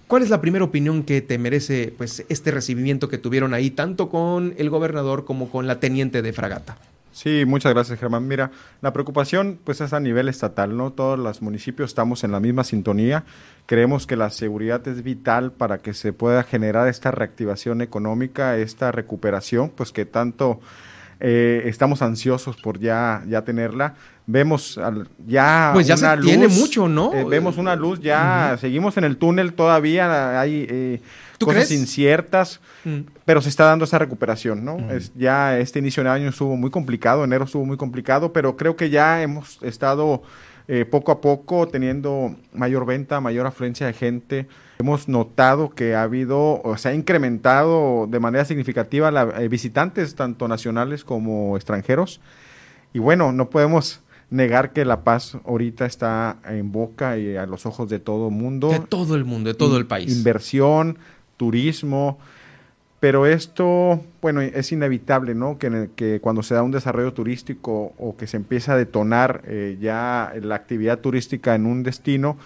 ¿Cuál 0.07 0.23
es 0.23 0.31
la 0.31 0.41
primera 0.41 0.65
opinión 0.65 1.03
que 1.03 1.21
te 1.21 1.37
merece 1.37 1.93
pues, 1.95 2.25
este 2.29 2.49
recibimiento 2.49 3.09
que 3.09 3.19
tuvieron 3.19 3.53
ahí, 3.53 3.69
tanto 3.69 4.09
con 4.09 4.55
el 4.57 4.71
gobernador 4.71 5.23
como 5.23 5.51
con 5.51 5.67
la 5.67 5.79
teniente 5.79 6.23
de 6.23 6.33
fragata? 6.33 6.79
Sí, 7.21 7.43
muchas 7.45 7.73
gracias 7.73 7.99
Germán. 7.99 8.29
Mira, 8.29 8.49
la 8.79 8.93
preocupación 8.93 9.59
pues 9.61 9.81
es 9.81 9.91
a 9.91 9.99
nivel 9.99 10.29
estatal, 10.29 10.77
¿no? 10.77 10.93
Todos 10.93 11.19
los 11.19 11.41
municipios 11.41 11.89
estamos 11.89 12.23
en 12.23 12.31
la 12.31 12.39
misma 12.39 12.63
sintonía. 12.63 13.25
Creemos 13.65 14.07
que 14.07 14.15
la 14.15 14.29
seguridad 14.29 14.87
es 14.87 15.03
vital 15.03 15.51
para 15.51 15.79
que 15.79 15.93
se 15.93 16.13
pueda 16.13 16.43
generar 16.43 16.87
esta 16.87 17.11
reactivación 17.11 17.81
económica, 17.81 18.55
esta 18.55 18.93
recuperación, 18.93 19.69
pues 19.69 19.91
que 19.91 20.05
tanto 20.05 20.61
eh, 21.19 21.63
estamos 21.65 22.01
ansiosos 22.01 22.55
por 22.55 22.79
ya, 22.79 23.21
ya 23.27 23.43
tenerla. 23.43 23.95
Vemos 24.31 24.79
ya 25.25 25.71
pues 25.73 25.87
ya 25.87 25.95
una 25.95 26.15
se 26.15 26.21
tiene 26.21 26.47
mucho, 26.47 26.87
¿no? 26.87 27.11
Eh, 27.15 27.23
vemos 27.23 27.57
una 27.57 27.75
luz, 27.75 27.99
ya 27.99 28.57
seguimos 28.61 28.95
en 28.97 29.05
el 29.05 29.17
túnel 29.17 29.53
todavía, 29.53 30.39
hay 30.39 30.67
eh, 30.69 31.01
cosas 31.39 31.71
inciertas, 31.71 32.59
mm. 32.85 32.99
pero 33.25 33.41
se 33.41 33.49
está 33.49 33.65
dando 33.65 33.85
esa 33.85 33.97
recuperación, 33.97 34.63
¿no? 34.63 34.77
Mm. 34.77 34.91
Es, 34.91 35.11
ya 35.15 35.57
este 35.57 35.79
inicio 35.79 36.03
de 36.03 36.09
año 36.09 36.29
estuvo 36.29 36.55
muy 36.55 36.69
complicado, 36.69 37.23
enero 37.23 37.45
estuvo 37.45 37.65
muy 37.65 37.77
complicado, 37.77 38.31
pero 38.31 38.55
creo 38.55 38.75
que 38.75 38.91
ya 38.91 39.23
hemos 39.23 39.57
estado 39.63 40.21
eh, 40.71 40.85
poco 40.85 41.11
a 41.11 41.19
poco 41.19 41.67
teniendo 41.67 42.35
mayor 42.53 42.85
venta, 42.85 43.19
mayor 43.19 43.47
afluencia 43.47 43.87
de 43.87 43.93
gente. 43.93 44.47
Hemos 44.77 45.07
notado 45.07 45.71
que 45.71 45.95
ha 45.95 46.03
habido, 46.03 46.61
o 46.61 46.77
se 46.77 46.89
ha 46.89 46.93
incrementado 46.93 48.05
de 48.07 48.19
manera 48.19 48.45
significativa 48.45 49.09
la, 49.09 49.23
eh, 49.41 49.47
visitantes, 49.47 50.13
tanto 50.13 50.47
nacionales 50.47 51.03
como 51.03 51.57
extranjeros. 51.57 52.21
Y 52.93 52.99
bueno, 52.99 53.31
no 53.31 53.49
podemos 53.49 54.01
negar 54.29 54.73
que 54.73 54.85
La 54.85 55.03
Paz 55.03 55.37
ahorita 55.45 55.85
está 55.85 56.37
en 56.45 56.71
boca 56.71 57.17
y 57.17 57.35
a 57.35 57.45
los 57.45 57.65
ojos 57.65 57.89
de 57.89 57.99
todo 57.99 58.27
el 58.27 58.33
mundo. 58.33 58.69
De 58.69 58.79
todo 58.79 59.15
el 59.15 59.25
mundo, 59.25 59.49
de 59.49 59.55
todo 59.55 59.77
el 59.77 59.85
país. 59.85 60.15
Inversión, 60.15 60.97
turismo, 61.37 62.19
pero 62.99 63.25
esto, 63.25 64.03
bueno, 64.21 64.41
es 64.41 64.71
inevitable, 64.71 65.33
¿no? 65.33 65.57
Que, 65.57 65.89
que 65.95 66.19
cuando 66.19 66.43
se 66.43 66.53
da 66.53 66.63
un 66.63 66.71
desarrollo 66.71 67.13
turístico 67.13 67.93
o 67.97 68.17
que 68.17 68.27
se 68.27 68.35
empieza 68.35 68.73
a 68.73 68.77
detonar 68.77 69.41
eh, 69.45 69.77
ya 69.79 70.33
la 70.41 70.55
actividad 70.55 70.99
turística 70.99 71.55
en 71.55 71.65
un 71.65 71.83
destino, 71.83 72.37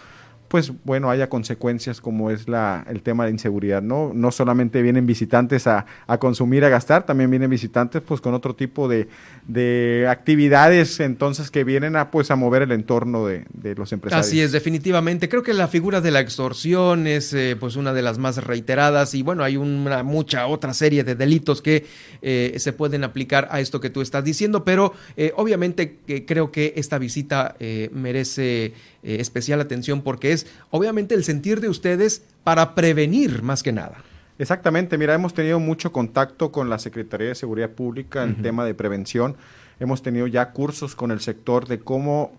pues 0.53 0.71
bueno, 0.83 1.09
haya 1.09 1.29
consecuencias 1.29 1.99
como 1.99 2.29
es 2.29 2.47
la, 2.47 2.85
el 2.87 3.01
tema 3.01 3.25
de 3.25 3.31
inseguridad, 3.31 3.81
¿no? 3.81 4.11
No 4.13 4.29
solamente 4.29 4.83
vienen 4.83 5.07
visitantes 5.07 5.65
a, 5.65 5.87
a 6.05 6.19
consumir, 6.19 6.63
a 6.63 6.69
gastar, 6.69 7.07
también 7.07 7.31
vienen 7.31 7.49
visitantes 7.49 8.03
pues 8.03 8.21
con 8.21 8.35
otro 8.35 8.53
tipo 8.53 8.87
de, 8.87 9.07
de 9.47 10.05
actividades 10.07 10.99
entonces 10.99 11.49
que 11.49 11.63
vienen 11.63 11.95
a 11.95 12.11
pues 12.11 12.29
a 12.29 12.35
mover 12.35 12.61
el 12.61 12.71
entorno 12.71 13.25
de, 13.25 13.45
de 13.51 13.73
los 13.73 13.91
empresarios. 13.93 14.27
Así 14.27 14.41
es, 14.41 14.51
definitivamente. 14.51 15.27
Creo 15.27 15.41
que 15.41 15.55
la 15.55 15.67
figura 15.67 16.01
de 16.01 16.11
la 16.11 16.19
extorsión 16.19 17.07
es 17.07 17.33
eh, 17.33 17.57
pues 17.59 17.75
una 17.75 17.91
de 17.91 18.03
las 18.03 18.19
más 18.19 18.37
reiteradas 18.43 19.15
y 19.15 19.23
bueno, 19.23 19.43
hay 19.43 19.57
una 19.57 20.03
mucha 20.03 20.45
otra 20.45 20.75
serie 20.75 21.03
de 21.03 21.15
delitos 21.15 21.63
que 21.63 21.87
eh, 22.21 22.53
se 22.59 22.73
pueden 22.73 23.03
aplicar 23.03 23.47
a 23.49 23.59
esto 23.59 23.79
que 23.79 23.89
tú 23.89 24.01
estás 24.01 24.23
diciendo, 24.23 24.63
pero 24.63 24.93
eh, 25.17 25.33
obviamente 25.35 25.97
creo 26.27 26.51
que 26.51 26.75
esta 26.75 26.99
visita 26.99 27.55
merece 27.91 28.73
especial 29.03 29.61
atención 29.61 30.01
porque 30.01 30.31
es 30.31 30.47
obviamente 30.71 31.15
el 31.15 31.23
sentir 31.23 31.61
de 31.61 31.69
ustedes 31.69 32.23
para 32.43 32.75
prevenir 32.75 33.43
más 33.43 33.63
que 33.63 33.71
nada. 33.71 34.03
Exactamente, 34.39 34.97
mira, 34.97 35.13
hemos 35.13 35.33
tenido 35.33 35.59
mucho 35.59 35.91
contacto 35.91 36.51
con 36.51 36.69
la 36.69 36.79
Secretaría 36.79 37.27
de 37.27 37.35
Seguridad 37.35 37.69
Pública 37.69 38.23
en 38.23 38.41
tema 38.41 38.65
de 38.65 38.73
prevención. 38.73 39.35
Hemos 39.79 40.01
tenido 40.01 40.25
ya 40.27 40.51
cursos 40.51 40.95
con 40.95 41.11
el 41.11 41.19
sector 41.19 41.67
de 41.67 41.79
cómo, 41.79 42.31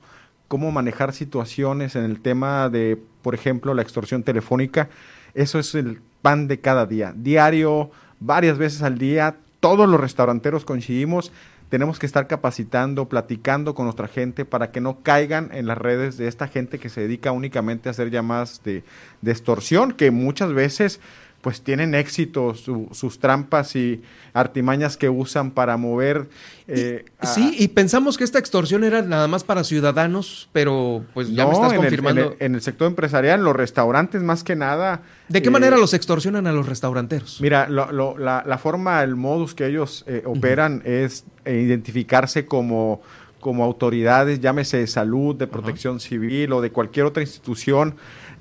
cómo 0.48 0.72
manejar 0.72 1.12
situaciones 1.12 1.94
en 1.94 2.04
el 2.04 2.20
tema 2.20 2.68
de, 2.68 3.00
por 3.22 3.34
ejemplo, 3.34 3.74
la 3.74 3.82
extorsión 3.82 4.24
telefónica. 4.24 4.88
Eso 5.34 5.58
es 5.58 5.74
el 5.76 6.00
pan 6.20 6.48
de 6.48 6.58
cada 6.58 6.86
día, 6.86 7.14
diario, 7.16 7.90
varias 8.18 8.58
veces 8.58 8.82
al 8.82 8.98
día. 8.98 9.36
Todos 9.60 9.88
los 9.88 10.00
restauranteros 10.00 10.64
coincidimos 10.64 11.30
tenemos 11.74 11.98
que 11.98 12.06
estar 12.06 12.28
capacitando, 12.28 13.08
platicando 13.08 13.74
con 13.74 13.86
nuestra 13.86 14.06
gente 14.06 14.44
para 14.44 14.70
que 14.70 14.80
no 14.80 15.02
caigan 15.02 15.50
en 15.52 15.66
las 15.66 15.76
redes 15.76 16.16
de 16.16 16.28
esta 16.28 16.46
gente 16.46 16.78
que 16.78 16.88
se 16.88 17.00
dedica 17.00 17.32
únicamente 17.32 17.88
a 17.88 17.90
hacer 17.90 18.12
llamadas 18.12 18.62
de, 18.62 18.84
de 19.22 19.32
extorsión, 19.32 19.90
que 19.90 20.12
muchas 20.12 20.52
veces 20.52 21.00
pues 21.44 21.60
tienen 21.60 21.94
éxito 21.94 22.54
sus 22.54 23.18
trampas 23.18 23.76
y 23.76 24.00
artimañas 24.32 24.96
que 24.96 25.10
usan 25.10 25.50
para 25.50 25.76
mover. 25.76 26.26
Eh, 26.66 27.04
sí, 27.22 27.54
y 27.58 27.68
pensamos 27.68 28.16
que 28.16 28.24
esta 28.24 28.38
extorsión 28.38 28.82
era 28.82 29.02
nada 29.02 29.28
más 29.28 29.44
para 29.44 29.62
ciudadanos, 29.62 30.48
pero 30.54 31.04
pues 31.12 31.28
ya 31.28 31.46
me 31.46 31.52
estás 31.52 31.74
confirmando. 31.74 32.34
en, 32.38 32.54
el, 32.54 32.62
sector 32.62 32.88
empresarial, 32.88 33.44
los 33.44 33.54
restaurantes 33.54 34.22
más 34.22 34.42
que 34.42 34.56
nada. 34.56 35.02
¿De 35.28 35.42
qué 35.42 35.50
manera 35.50 35.76
eh, 35.76 35.80
los 35.80 35.92
extorsionan 35.92 36.46
a 36.46 36.52
los 36.52 36.64
restauranteros? 36.64 37.42
Mira, 37.42 37.68
la, 37.68 38.58
forma, 38.58 39.02
el 39.02 39.14
modus 39.14 39.54
que 39.54 39.66
ellos 39.66 40.02
eh, 40.06 40.22
operan 40.24 40.80
es 40.86 41.24
identificarse 41.44 42.46
como 42.46 43.02
como 43.44 43.62
autoridades, 43.62 44.40
llámese 44.40 44.78
de 44.78 44.86
salud, 44.86 45.36
de 45.36 45.46
protección 45.46 46.00
civil 46.00 46.50
o 46.54 46.62
de 46.62 46.72
cualquier 46.72 47.04
otra 47.04 47.22
institución 47.22 47.94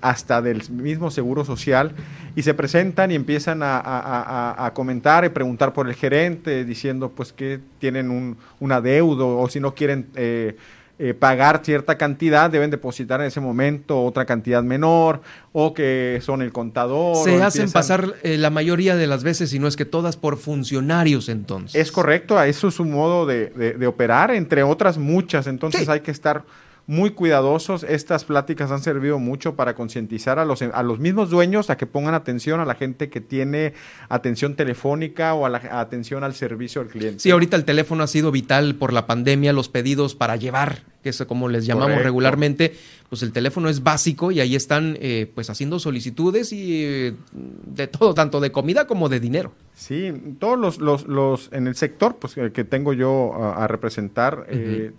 hasta 0.03 0.41
del 0.41 0.69
mismo 0.69 1.09
Seguro 1.09 1.45
Social, 1.45 1.93
y 2.35 2.43
se 2.43 2.53
presentan 2.53 3.09
y 3.11 3.15
empiezan 3.15 3.61
a, 3.63 4.71
comentar 4.75 5.25
y 5.25 5.29
preguntar 5.29 5.73
por 5.73 5.87
el 5.87 5.95
gerente, 5.95 6.65
diciendo 6.65 7.09
pues 7.09 7.31
que 7.33 7.59
tienen 7.79 8.11
un, 8.11 8.37
un 8.59 8.71
adeudo 8.71 9.39
o 9.39 9.49
si 9.49 9.59
no 9.59 9.73
quieren... 9.73 10.07
Eh, 10.15 10.55
eh, 10.99 11.15
pagar 11.15 11.61
cierta 11.65 11.97
cantidad, 11.97 12.51
deben 12.51 12.69
depositar 12.69 13.19
en 13.19 13.25
ese 13.25 13.39
momento 13.41 14.03
otra 14.03 14.25
cantidad 14.25 14.61
menor, 14.61 15.21
o 15.51 15.73
que 15.73 16.19
son 16.21 16.43
el 16.43 16.51
contador. 16.51 17.15
Se 17.15 17.41
hacen 17.41 17.71
pasar 17.71 18.13
eh, 18.21 18.37
la 18.37 18.51
mayoría 18.51 18.95
de 18.95 19.07
las 19.07 19.23
veces, 19.23 19.49
si 19.49 19.57
no 19.57 19.67
es 19.67 19.75
que 19.75 19.85
todas, 19.85 20.17
por 20.17 20.37
funcionarios 20.37 21.29
entonces. 21.29 21.81
Es 21.81 21.91
correcto, 21.91 22.41
eso 22.43 22.67
es 22.67 22.75
su 22.75 22.85
modo 22.85 23.25
de, 23.25 23.47
de, 23.49 23.87
operar, 23.87 24.29
entre 24.31 24.61
otras 24.61 24.99
muchas, 24.99 25.47
entonces 25.47 25.89
hay 25.89 26.01
que 26.01 26.11
estar 26.11 26.43
muy 26.87 27.11
cuidadosos. 27.11 27.83
Estas 27.83 28.25
pláticas 28.25 28.71
han 28.71 28.81
servido 28.81 29.19
mucho 29.19 29.55
para 29.55 29.75
concientizar 29.75 30.39
a 30.39 30.45
los, 30.45 30.61
a 30.61 30.83
los 30.83 30.99
mismos 30.99 31.29
dueños 31.29 31.69
a 31.69 31.77
que 31.77 31.85
pongan 31.85 32.13
atención 32.13 32.59
a 32.59 32.65
la 32.65 32.75
gente 32.75 33.09
que 33.09 33.21
tiene 33.21 33.73
atención 34.09 34.55
telefónica 34.55 35.33
o 35.33 35.45
a 35.45 35.49
la 35.49 35.61
atención 35.79 36.23
al 36.23 36.33
servicio 36.33 36.81
al 36.81 36.87
cliente. 36.87 37.19
Sí, 37.19 37.31
ahorita 37.31 37.55
el 37.55 37.65
teléfono 37.65 38.03
ha 38.03 38.07
sido 38.07 38.31
vital 38.31 38.75
por 38.75 38.93
la 38.93 39.07
pandemia, 39.07 39.53
los 39.53 39.69
pedidos 39.69 40.15
para 40.15 40.35
llevar 40.35 40.92
que 41.03 41.09
es 41.09 41.23
como 41.27 41.49
les 41.49 41.65
llamamos 41.65 42.01
regularmente, 42.01 42.73
pues 43.09 43.21
el 43.21 43.31
teléfono 43.31 43.69
es 43.69 43.83
básico 43.83 44.31
y 44.31 44.39
ahí 44.39 44.55
están 44.55 44.97
eh, 45.01 45.29
pues 45.35 45.49
haciendo 45.49 45.77
solicitudes 45.77 46.53
y 46.53 46.83
eh, 46.83 47.13
de 47.33 47.87
todo, 47.87 48.13
tanto 48.13 48.39
de 48.39 48.51
comida 48.51 48.87
como 48.87 49.09
de 49.09 49.19
dinero. 49.19 49.51
Sí, 49.75 50.13
todos 50.39 50.57
los, 50.57 50.79
los, 50.79 51.05
los 51.07 51.49
en 51.51 51.67
el 51.67 51.75
sector 51.75 52.15
pues 52.15 52.37
eh, 52.37 52.51
que 52.53 52.63
tengo 52.63 52.93
yo 52.93 53.33
a, 53.35 53.67
representar, 53.67 54.47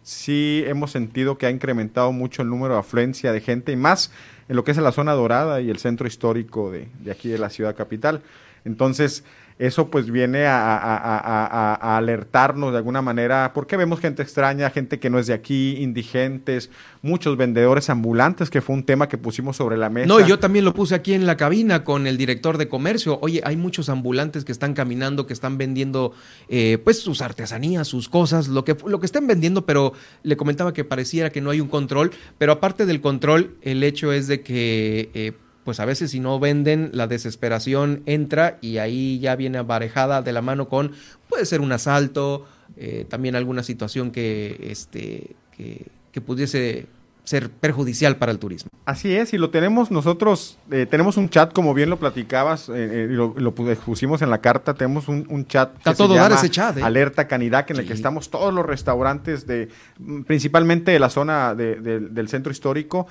sí 0.03 0.63
hemos 0.67 0.91
sentido 0.91 1.39
que 1.39 1.47
ha 1.47 1.51
incrementado 1.51 2.13
mucho 2.13 2.43
el 2.43 2.51
número 2.51 2.75
de 2.75 2.81
afluencia 2.81 3.33
de 3.33 3.41
gente 3.41 3.73
y 3.73 3.77
más 3.77 4.13
en 4.49 4.57
lo 4.57 4.65
que 4.65 4.73
es 4.73 4.77
la 4.77 4.93
zona 4.93 5.13
dorada 5.13 5.61
y 5.63 5.71
el 5.71 5.79
centro 5.79 6.07
histórico 6.07 6.71
de, 6.71 6.89
de 7.01 7.11
aquí 7.11 7.29
de 7.29 7.39
la 7.39 7.49
ciudad 7.49 7.75
capital. 7.75 8.23
Entonces, 8.65 9.25
eso 9.59 9.89
pues 9.89 10.11
viene 10.11 10.47
a, 10.47 11.97
alertarnos 11.97 12.73
de 12.73 12.79
alguna 12.79 13.03
manera, 13.03 13.53
porque 13.55 13.77
vemos 13.77 14.01
gente 14.01 14.23
extraña, 14.23 14.69
gente 14.71 14.99
que 14.99 15.11
no 15.11 15.19
es 15.21 15.29
de 15.29 15.33
aquí, 15.33 15.77
indigentes, 15.79 16.71
muchos 17.03 17.37
vendedores 17.37 17.89
ambulantes, 17.89 18.51
que 18.51 18.61
fue 18.61 18.75
un 18.75 18.83
tema 18.83 19.09
que 19.09 19.17
pusimos 19.17 19.57
sobre 19.57 19.77
la 19.77 19.91
mesa. 19.91 20.09
No, 20.09 20.27
yo 20.27 20.41
también 20.41 20.65
lo 20.65 20.75
puse 20.75 20.97
aquí 20.97 21.15
en 21.15 21.27
la 21.27 21.37
cabina 21.37 21.85
con 21.85 22.09
el 22.09 22.17
director 22.17 22.59
de 22.59 22.69
comercio. 22.69 23.19
Oye, 23.23 23.43
hay 23.45 23.57
muchos 23.57 23.89
ambulantes 23.89 24.45
que 24.45 24.51
están 24.51 24.75
caminando, 24.75 25.27
que 25.27 25.33
están 25.33 25.57
vendiendo 25.57 26.12
eh, 26.49 26.79
pues 26.83 26.99
sus 27.01 27.23
artesanías, 27.23 27.87
sus 27.87 28.09
cosas, 28.09 28.49
lo 28.49 28.65
que, 28.65 28.77
lo 28.87 28.99
que 28.99 29.07
estén 29.07 29.29
vendiendo, 29.29 29.67
pero 29.67 29.93
le 30.25 30.37
comentaba 30.37 30.73
que 30.73 30.85
pareciera 30.85 31.31
que 31.31 31.41
no 31.41 31.51
hay 31.51 31.61
un 31.61 31.69
control, 31.69 32.11
pero 32.39 32.53
aparte 32.53 32.87
del 32.87 33.01
control, 33.01 33.57
el 33.62 33.85
hecho 33.85 34.12
es 34.12 34.27
de 34.27 34.41
que... 34.41 35.11
Eh, 35.15 35.33
pues 35.65 35.81
a 35.81 35.85
veces 35.85 36.11
si 36.11 36.21
no 36.21 36.39
venden, 36.39 36.91
la 36.93 37.07
desesperación 37.07 38.03
entra 38.07 38.59
y 38.61 38.79
ahí 38.79 39.19
ya 39.19 39.35
viene 39.35 39.59
aparejada 39.59 40.23
de 40.23 40.33
la 40.33 40.43
mano 40.43 40.69
con, 40.69 40.93
puede 41.29 41.47
ser 41.47 41.61
un 41.61 41.73
asalto, 41.73 42.47
eh, 42.77 43.07
también 43.09 43.35
alguna 43.35 43.62
situación 43.62 44.11
que, 44.11 44.59
este, 44.71 45.35
que, 45.57 46.21
pudiese 46.21 46.87
ser 47.25 47.51
perjudicial 47.51 48.17
para 48.17 48.31
el 48.31 48.39
turismo. 48.39 48.71
Así 48.85 49.17
es, 49.17 49.33
y 49.33 49.39
lo 49.39 49.51
tenemos 49.51 49.91
nosotros, 49.91 50.59
eh, 50.71 50.87
tenemos 50.89 51.17
un 51.17 51.29
chat, 51.29 51.53
como 51.53 51.73
bien 51.73 51.89
lo 51.89 51.99
platicabas, 51.99 52.69
eh, 52.69 53.09
y 53.11 53.15
lo, 53.15 53.55
pusimos 53.55 54.23
en 54.23 54.31
la 54.31 54.39
carta, 54.39 54.75
tenemos 54.75 55.09
un, 55.09 55.47
chat. 55.47 55.77
Está 55.79 55.95
todo 55.95 56.15
dar 56.15 56.33
ese 56.33 56.51
chat. 56.51 56.77
Alerta 56.79 57.27
Canidac, 57.27 57.71
en 57.71 57.79
el 57.79 57.87
que 57.87 57.95
estamos 57.95 58.29
todos 58.31 58.53
los 58.53 58.67
restaurantes, 58.67 59.47
de 59.47 59.69
principalmente 60.27 60.93
de 60.93 60.99
la 60.99 61.09
zona 61.09 61.55
del 61.55 62.29
centro 62.29 62.53
histórico, 62.53 63.07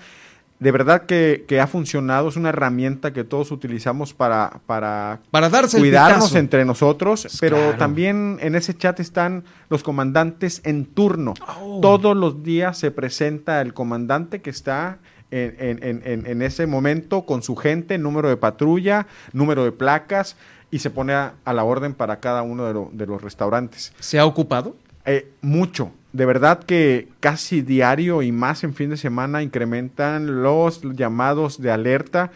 de 0.60 0.72
verdad 0.72 1.06
que, 1.06 1.60
ha 1.62 1.68
funcionado, 1.68 2.30
es 2.30 2.38
una 2.38 2.50
herramienta 2.50 3.12
que 3.12 3.24
todos 3.24 3.52
utilizamos 3.52 4.14
para, 4.14 4.62
para, 4.66 5.20
para 5.30 5.50
darse 5.50 5.78
cuidarnos 5.78 6.36
entre 6.36 6.64
nosotros, 6.64 7.24
pues 7.24 7.38
pero 7.40 7.76
también 7.78 8.38
en 8.42 8.56
ese 8.56 8.76
chat 8.76 9.00
están 9.00 9.44
los 9.70 9.84
comandantes 9.84 10.62
en 10.64 10.86
turno. 10.86 11.34
Oh. 11.60 11.80
Todos 11.82 12.16
los 12.16 12.44
días 12.44 12.78
se 12.78 12.92
presenta 12.92 13.62
el 13.62 13.74
comandante 13.74 14.42
que 14.42 14.50
está 14.50 15.00
en, 15.34 16.42
ese 16.42 16.68
momento 16.68 17.26
con 17.26 17.42
su 17.42 17.56
gente, 17.56 17.98
número 17.98 18.30
de 18.30 18.38
patrulla, 18.38 19.08
número 19.32 19.64
de 19.64 19.72
placas, 19.72 20.36
y 20.70 20.80
se 20.80 20.90
pone 20.90 21.14
a, 21.14 21.34
la 21.46 21.64
orden 21.64 21.94
para 21.94 22.20
cada 22.20 22.42
uno 22.42 22.90
de, 22.92 23.06
los 23.06 23.22
restaurantes. 23.22 23.94
¿Se 24.00 24.20
ha 24.20 24.26
ocupado? 24.26 24.76
Eh, 25.06 25.28
mucho, 25.42 25.92
de 26.14 26.26
verdad 26.26 26.64
que 26.64 27.10
casi 27.20 27.62
diario 27.62 28.22
y 28.22 28.32
más 28.32 28.64
en 28.64 28.74
fin 28.74 28.90
de 28.90 28.98
semana 28.98 29.44
incrementan 29.44 30.44
los 30.44 30.82
llamados 30.96 31.62
de 31.62 31.72
alerta 31.72 32.32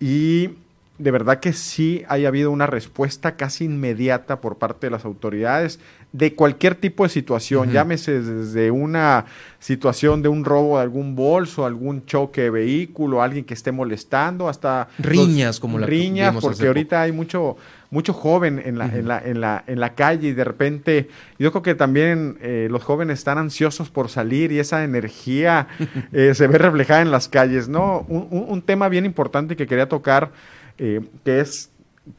y 0.00 0.50
de 0.98 1.10
verdad 1.10 1.40
que 1.40 1.52
sí 1.52 2.04
haya 2.08 2.28
habido 2.28 2.50
una 2.50 2.66
respuesta 2.66 3.36
casi 3.36 3.64
inmediata 3.64 4.40
por 4.40 4.56
parte 4.56 4.86
de 4.86 4.92
las 4.92 5.04
autoridades 5.04 5.78
de 6.12 6.34
cualquier 6.34 6.74
tipo 6.74 7.02
de 7.02 7.10
situación, 7.10 7.72
llámese 7.72 8.22
desde 8.22 8.70
una 8.70 9.26
situación 9.58 10.22
de 10.22 10.28
un 10.28 10.44
robo 10.44 10.78
de 10.78 10.84
algún 10.84 11.14
bolso, 11.14 11.66
algún 11.66 12.06
choque 12.06 12.42
de 12.42 12.50
vehículo, 12.50 13.20
alguien 13.20 13.44
que 13.44 13.52
esté 13.52 13.72
molestando, 13.72 14.48
hasta 14.48 14.88
riñas 14.98 15.60
como 15.60 15.78
la 15.78 15.86
riñas, 15.86 16.34
porque 16.40 16.66
ahorita 16.66 17.02
hay 17.02 17.12
mucho 17.12 17.58
mucho 17.90 18.12
joven 18.12 18.60
en 18.64 18.78
la, 18.78 18.86
en 18.86 19.08
la, 19.08 19.18
en 19.18 19.40
la, 19.40 19.64
en 19.66 19.80
la 19.80 19.94
calle 19.94 20.28
y 20.28 20.32
de 20.32 20.44
repente 20.44 21.08
yo 21.38 21.50
creo 21.52 21.62
que 21.62 21.74
también 21.74 22.38
eh, 22.40 22.68
los 22.70 22.82
jóvenes 22.82 23.18
están 23.18 23.38
ansiosos 23.38 23.90
por 23.90 24.08
salir 24.08 24.52
y 24.52 24.58
esa 24.58 24.84
energía 24.84 25.68
eh, 26.12 26.34
se 26.34 26.46
ve 26.46 26.58
reflejada 26.58 27.02
en 27.02 27.10
las 27.10 27.28
calles, 27.28 27.68
¿no? 27.68 28.04
Un, 28.08 28.28
un, 28.30 28.62
tema 28.62 28.88
bien 28.88 29.04
importante 29.04 29.56
que 29.56 29.66
quería 29.66 29.88
tocar, 29.88 30.32
eh, 30.78 31.00
que 31.24 31.40
es 31.40 31.70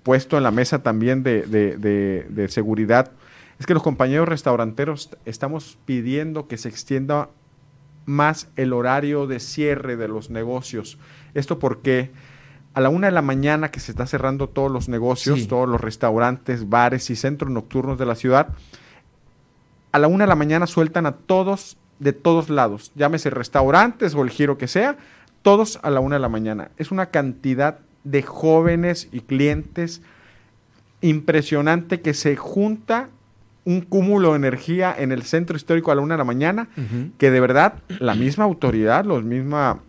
puesto 0.03 0.37
en 0.37 0.43
la 0.43 0.51
mesa 0.51 0.83
también 0.83 1.23
de, 1.23 1.43
de, 1.43 2.25
de, 2.29 2.47
seguridad, 2.49 3.11
es 3.59 3.65
que 3.65 3.73
los 3.73 3.83
compañeros 3.83 4.27
restauranteros 4.27 5.09
estamos 5.25 5.77
pidiendo 5.85 6.47
que 6.47 6.57
se 6.57 6.69
extienda 6.69 7.29
más 8.05 8.49
el 8.55 8.73
horario 8.73 9.27
de 9.27 9.39
cierre 9.39 9.97
de 9.97 10.07
los 10.07 10.29
negocios. 10.29 10.97
¿Esto 11.33 11.59
porque 11.59 12.11
a 12.77 12.79
la 12.79 12.89
una 12.89 13.07
de 13.07 13.11
la 13.11 13.23
mañana 13.23 13.71
que 13.71 13.79
se 13.79 13.91
está 13.91 14.05
cerrando 14.05 14.49
todos 14.49 14.71
los 14.71 14.87
negocios, 14.87 15.47
todos 15.47 15.67
los 15.67 15.81
restaurantes, 15.81 16.69
bares 16.69 17.09
y 17.09 17.15
centros 17.15 17.49
nocturnos 17.49 17.97
de 17.97 18.05
la 18.05 18.13
ciudad, 18.13 18.49
a 19.91 19.97
la 19.97 20.07
una 20.07 20.25
de 20.25 20.27
la 20.27 20.35
mañana 20.35 20.67
sueltan 20.67 21.07
a 21.07 21.13
todos 21.13 21.77
de 21.97 22.13
todos 22.13 22.51
lados, 22.51 22.91
llámese 22.93 23.31
restaurantes 23.31 24.13
o 24.13 24.21
el 24.21 24.29
giro 24.29 24.59
que 24.59 24.67
sea, 24.67 24.95
todos 25.41 25.79
a 25.81 25.89
la 25.89 26.01
una 26.01 26.17
de 26.17 26.21
la 26.21 26.29
mañana. 26.29 26.69
Es 26.77 26.91
una 26.91 27.07
cantidad 27.07 27.79
de 28.03 28.21
jóvenes 28.21 29.09
y 29.11 29.21
clientes 29.21 30.03
impresionante 31.01 32.01
que 32.01 32.13
se 32.13 32.35
junta 32.35 33.09
un 33.65 33.81
cúmulo 33.81 34.33
de 34.33 34.35
energía 34.35 34.95
en 34.95 35.11
el 35.11 35.23
centro 35.23 35.57
histórico 35.57 35.91
a 35.91 35.95
la 35.95 36.01
una 36.03 36.13
de 36.13 36.19
la 36.19 36.25
mañana, 36.25 36.69
que 37.17 37.31
de 37.31 37.39
verdad 37.39 37.79
la 37.97 38.13
misma 38.13 38.43
autoridad, 38.43 39.03
los 39.03 39.23
misma 39.23 39.79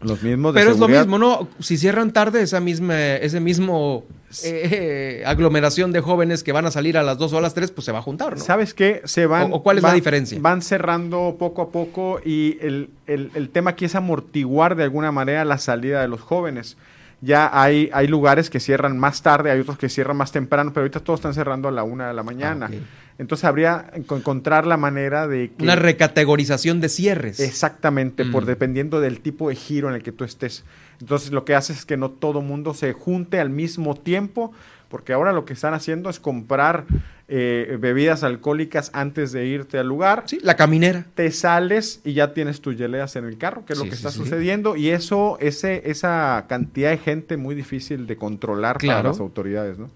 los 0.00 0.22
mismos 0.22 0.54
Pero 0.54 0.70
es 0.70 0.78
lo 0.78 0.88
mismo, 0.88 1.18
¿no? 1.18 1.48
Si 1.58 1.76
cierran 1.76 2.12
tarde, 2.12 2.42
esa 2.42 2.60
misma, 2.60 2.98
ese 3.16 3.40
mismo 3.40 4.04
eh, 4.44 5.22
aglomeración 5.26 5.92
de 5.92 6.00
jóvenes 6.00 6.42
que 6.42 6.52
van 6.52 6.66
a 6.66 6.70
salir 6.70 6.96
a 6.96 7.02
las 7.02 7.18
dos 7.18 7.32
o 7.32 7.38
a 7.38 7.40
las 7.40 7.54
tres, 7.54 7.70
pues 7.70 7.84
se 7.84 7.92
va 7.92 7.98
a 7.98 8.02
juntar, 8.02 8.36
¿no? 8.38 8.44
¿Sabes 8.44 8.74
qué? 8.74 9.02
Se 9.04 9.26
van. 9.26 9.52
¿O, 9.52 9.62
cuál 9.62 9.78
es 9.78 9.82
la 9.82 9.92
diferencia? 9.92 10.38
Van 10.40 10.62
cerrando 10.62 11.36
poco 11.38 11.62
a 11.62 11.70
poco 11.70 12.20
y 12.24 12.58
el, 12.60 12.90
el, 13.06 13.50
tema 13.50 13.70
aquí 13.70 13.84
es 13.84 13.94
amortiguar 13.94 14.76
de 14.76 14.84
alguna 14.84 15.12
manera 15.12 15.44
la 15.44 15.58
salida 15.58 16.00
de 16.00 16.08
los 16.08 16.20
jóvenes 16.20 16.76
ya 17.20 17.50
hay, 17.52 17.90
hay 17.92 18.06
lugares 18.06 18.48
que 18.48 18.60
cierran 18.60 18.98
más 18.98 19.22
tarde, 19.22 19.50
hay 19.50 19.60
otros 19.60 19.76
que 19.76 19.88
cierran 19.88 20.16
más 20.16 20.32
temprano, 20.32 20.72
pero 20.72 20.84
ahorita 20.84 21.00
todos 21.00 21.20
están 21.20 21.34
cerrando 21.34 21.68
a 21.68 21.70
la 21.70 21.82
una 21.82 22.08
de 22.08 22.14
la 22.14 22.22
mañana. 22.22 22.70
Ah, 22.72 22.76
entonces 23.20 23.44
habría 23.44 23.90
que 23.92 24.14
encontrar 24.14 24.66
la 24.66 24.78
manera 24.78 25.28
de... 25.28 25.52
Una 25.60 25.76
recategorización 25.76 26.80
de 26.80 26.88
cierres. 26.88 27.38
Exactamente, 27.38 28.24
por 28.24 28.44
mm. 28.44 28.46
dependiendo 28.46 28.98
del 28.98 29.20
tipo 29.20 29.50
de 29.50 29.56
giro 29.56 29.90
en 29.90 29.94
el 29.94 30.02
que 30.02 30.10
tú 30.10 30.24
estés. 30.24 30.64
Entonces 31.02 31.30
lo 31.30 31.44
que 31.44 31.54
hace 31.54 31.74
es 31.74 31.84
que 31.84 31.98
no 31.98 32.10
todo 32.12 32.40
mundo 32.40 32.72
se 32.72 32.94
junte 32.94 33.38
al 33.38 33.50
mismo 33.50 33.94
tiempo, 33.94 34.52
porque 34.88 35.12
ahora 35.12 35.34
lo 35.34 35.44
que 35.44 35.52
están 35.52 35.74
haciendo 35.74 36.08
es 36.08 36.18
comprar 36.18 36.86
eh, 37.28 37.76
bebidas 37.78 38.24
alcohólicas 38.24 38.90
antes 38.94 39.32
de 39.32 39.44
irte 39.44 39.78
al 39.78 39.86
lugar. 39.86 40.22
Sí, 40.24 40.38
la 40.42 40.56
caminera. 40.56 41.04
Te 41.14 41.30
sales 41.30 42.00
y 42.04 42.14
ya 42.14 42.32
tienes 42.32 42.62
tus 42.62 42.78
geleas 42.78 43.16
en 43.16 43.26
el 43.26 43.36
carro, 43.36 43.66
que 43.66 43.74
es 43.74 43.78
lo 43.78 43.84
que 43.84 43.90
está 43.90 44.10
sucediendo. 44.10 44.76
Y 44.76 44.88
eso, 44.88 45.36
ese, 45.40 45.90
esa 45.90 46.46
cantidad 46.48 46.88
de 46.88 46.96
gente 46.96 47.36
muy 47.36 47.54
difícil 47.54 48.06
de 48.06 48.16
controlar 48.16 48.78
para 48.78 49.02
las 49.02 49.20
autoridades, 49.20 49.78
¿no? 49.78 49.90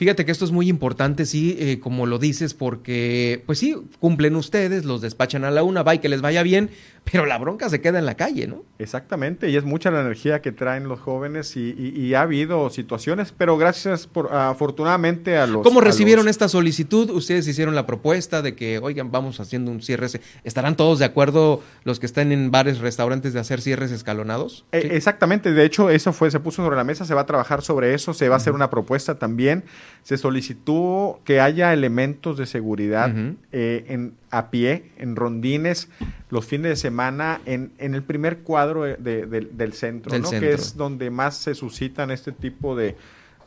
Fíjate 0.00 0.24
que 0.24 0.32
esto 0.32 0.46
es 0.46 0.50
muy 0.50 0.70
importante, 0.70 1.26
sí, 1.26 1.58
eh, 1.60 1.78
como 1.78 2.06
lo 2.06 2.18
dices, 2.18 2.54
porque, 2.54 3.42
pues 3.44 3.58
sí, 3.58 3.76
cumplen 3.98 4.34
ustedes, 4.34 4.86
los 4.86 5.02
despachan 5.02 5.44
a 5.44 5.50
la 5.50 5.62
una, 5.62 5.82
va 5.82 5.94
y 5.94 5.98
que 5.98 6.08
les 6.08 6.22
vaya 6.22 6.42
bien, 6.42 6.70
pero 7.04 7.26
la 7.26 7.36
bronca 7.36 7.68
se 7.68 7.82
queda 7.82 7.98
en 7.98 8.06
la 8.06 8.14
calle, 8.14 8.46
¿no? 8.46 8.64
Exactamente, 8.78 9.50
y 9.50 9.56
es 9.56 9.64
mucha 9.64 9.90
la 9.90 10.00
energía 10.00 10.40
que 10.40 10.52
traen 10.52 10.88
los 10.88 11.00
jóvenes 11.00 11.54
y, 11.54 12.14
ha 12.14 12.22
habido 12.22 12.70
situaciones, 12.70 13.34
pero 13.36 13.58
gracias 13.58 14.06
por, 14.06 14.32
afortunadamente 14.32 15.36
a 15.36 15.46
los... 15.46 15.62
¿Cómo 15.62 15.82
recibieron 15.82 16.28
esta 16.28 16.48
solicitud? 16.48 17.10
Ustedes 17.10 17.46
hicieron 17.46 17.74
la 17.74 17.84
propuesta 17.84 18.40
de 18.40 18.54
que, 18.54 18.78
oigan, 18.78 19.10
vamos 19.10 19.38
haciendo 19.38 19.70
un 19.70 19.82
cierre. 19.82 20.06
¿Estarán 20.44 20.76
todos 20.76 20.98
de 20.98 21.04
acuerdo 21.04 21.62
los 21.84 22.00
que 22.00 22.06
están 22.06 22.32
en 22.32 22.50
bares, 22.50 22.78
restaurantes 22.78 23.34
de 23.34 23.40
hacer 23.40 23.60
cierres 23.60 23.92
escalonados? 23.92 24.64
Eh, 24.72 24.88
exactamente, 24.92 25.52
de 25.52 25.64
hecho 25.66 25.90
eso 25.90 26.14
fue, 26.14 26.30
se 26.30 26.40
puso 26.40 26.62
sobre 26.62 26.76
la 26.76 26.84
mesa, 26.84 27.04
se 27.04 27.12
va 27.12 27.20
a 27.20 27.26
trabajar 27.26 27.60
sobre 27.60 27.92
eso, 27.92 28.14
se 28.14 28.30
va 28.30 28.36
a 28.36 28.38
hacer 28.38 28.54
una 28.54 28.70
propuesta 28.70 29.18
también. 29.18 29.64
Se 30.02 30.16
solicitó 30.16 31.20
que 31.24 31.40
haya 31.40 31.72
elementos 31.72 32.36
de 32.36 32.46
seguridad 32.46 33.12
eh, 33.52 33.84
en, 33.88 34.14
a 34.30 34.50
pie, 34.50 34.90
en 34.96 35.16
rondines, 35.16 35.88
los 36.30 36.44
fines 36.46 36.70
de 36.70 36.76
semana, 36.76 37.40
en, 37.46 37.72
en 37.78 37.94
el 37.94 38.02
primer 38.02 38.38
cuadro 38.38 38.84
del 38.84 39.72
centro, 39.72 40.18
¿no? 40.18 40.30
que 40.30 40.52
es 40.52 40.76
donde 40.76 41.10
más 41.10 41.36
se 41.36 41.54
suscitan 41.54 42.10
este 42.10 42.32
tipo 42.32 42.76
de, 42.76 42.96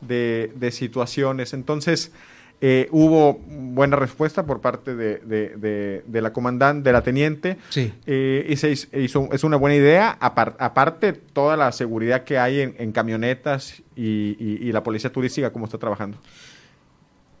de 0.00 0.70
situaciones. 0.70 1.54
Entonces, 1.54 2.12
eh, 2.60 2.88
hubo 2.92 3.34
buena 3.34 3.96
respuesta 3.96 4.46
por 4.46 4.60
parte 4.60 4.94
de, 4.94 6.02
la 6.08 6.32
comandante, 6.32 6.88
de 6.88 6.92
la 6.92 7.02
teniente. 7.02 7.58
Sí. 7.68 7.92
Eh, 8.06 8.46
y 8.48 8.56
se 8.56 8.70
hizo, 8.70 9.28
es 9.32 9.44
una 9.44 9.56
buena 9.56 9.76
idea. 9.76 10.16
aparte, 10.20 11.12
toda 11.12 11.56
la 11.56 11.72
seguridad 11.72 12.24
que 12.24 12.38
hay 12.38 12.60
en, 12.60 12.92
camionetas 12.92 13.82
y, 13.96 14.72
la 14.72 14.82
policía 14.82 15.12
turística, 15.12 15.52
cómo 15.52 15.66
está 15.66 15.78
trabajando. 15.78 16.18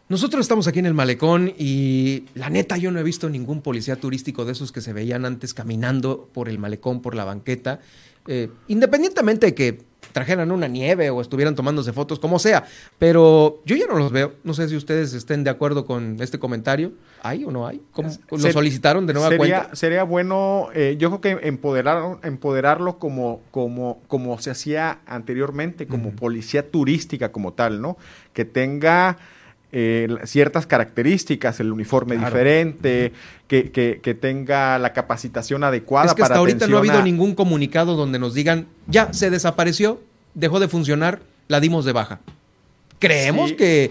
Nosotros 0.08 0.42
estamos 0.42 0.68
aquí 0.68 0.80
en 0.80 0.86
el 0.86 0.94
malecón 0.94 1.54
y 1.56 2.26
la 2.34 2.50
neta 2.50 2.76
yo 2.76 2.90
no 2.90 3.00
he 3.00 3.02
visto 3.02 3.30
ningún 3.30 3.62
policía 3.62 3.96
turístico 3.96 4.44
de 4.44 4.52
esos 4.52 4.70
que 4.70 4.82
se 4.82 4.92
veían 4.92 5.24
antes 5.24 5.54
caminando 5.54 6.28
por 6.34 6.50
el 6.50 6.58
malecón, 6.58 7.00
por 7.00 7.14
la 7.14 7.24
banqueta. 7.24 7.80
Eh, 8.26 8.50
independientemente 8.68 9.46
de 9.46 9.54
que 9.54 9.82
trajeran 10.14 10.52
una 10.52 10.68
nieve 10.68 11.10
o 11.10 11.20
estuvieran 11.20 11.56
tomándose 11.56 11.92
fotos, 11.92 12.20
como 12.20 12.38
sea. 12.38 12.64
Pero 13.00 13.60
yo 13.66 13.74
ya 13.74 13.86
no 13.88 13.96
los 13.96 14.12
veo. 14.12 14.34
No 14.44 14.54
sé 14.54 14.68
si 14.68 14.76
ustedes 14.76 15.12
estén 15.12 15.42
de 15.42 15.50
acuerdo 15.50 15.86
con 15.86 16.18
este 16.20 16.38
comentario. 16.38 16.92
¿Hay 17.22 17.44
o 17.44 17.50
no 17.50 17.66
hay? 17.66 17.82
¿Cómo, 17.90 18.10
¿Lo 18.30 18.52
solicitaron 18.52 19.08
de 19.08 19.12
nueva 19.12 19.28
sería, 19.28 19.58
cuenta? 19.58 19.76
Sería 19.76 20.04
bueno, 20.04 20.68
eh, 20.72 20.94
yo 21.00 21.10
creo 21.10 21.20
que 21.20 21.48
empoderar, 21.48 22.18
empoderarlo 22.22 23.00
como, 23.00 23.40
como, 23.50 24.02
como 24.06 24.38
se 24.38 24.50
hacía 24.50 25.00
anteriormente, 25.04 25.88
como 25.88 26.12
policía 26.12 26.70
turística 26.70 27.32
como 27.32 27.52
tal, 27.52 27.82
¿no? 27.82 27.98
Que 28.32 28.44
tenga 28.44 29.18
eh, 29.76 30.06
ciertas 30.22 30.68
características, 30.68 31.58
el 31.58 31.72
uniforme 31.72 32.16
diferente, 32.16 33.12
que, 33.48 33.72
que, 33.72 34.14
tenga 34.14 34.78
la 34.78 34.92
capacitación 34.92 35.64
adecuada. 35.64 36.06
Es 36.06 36.14
que 36.14 36.22
hasta 36.22 36.36
ahorita 36.36 36.68
no 36.68 36.76
ha 36.76 36.78
habido 36.78 37.02
ningún 37.02 37.34
comunicado 37.34 37.96
donde 37.96 38.20
nos 38.20 38.34
digan, 38.34 38.68
ya, 38.86 39.12
se 39.12 39.30
desapareció, 39.30 40.00
dejó 40.34 40.60
de 40.60 40.68
funcionar, 40.68 41.22
la 41.48 41.58
dimos 41.58 41.84
de 41.84 41.90
baja. 41.90 42.20
Creemos 43.00 43.52
que... 43.52 43.90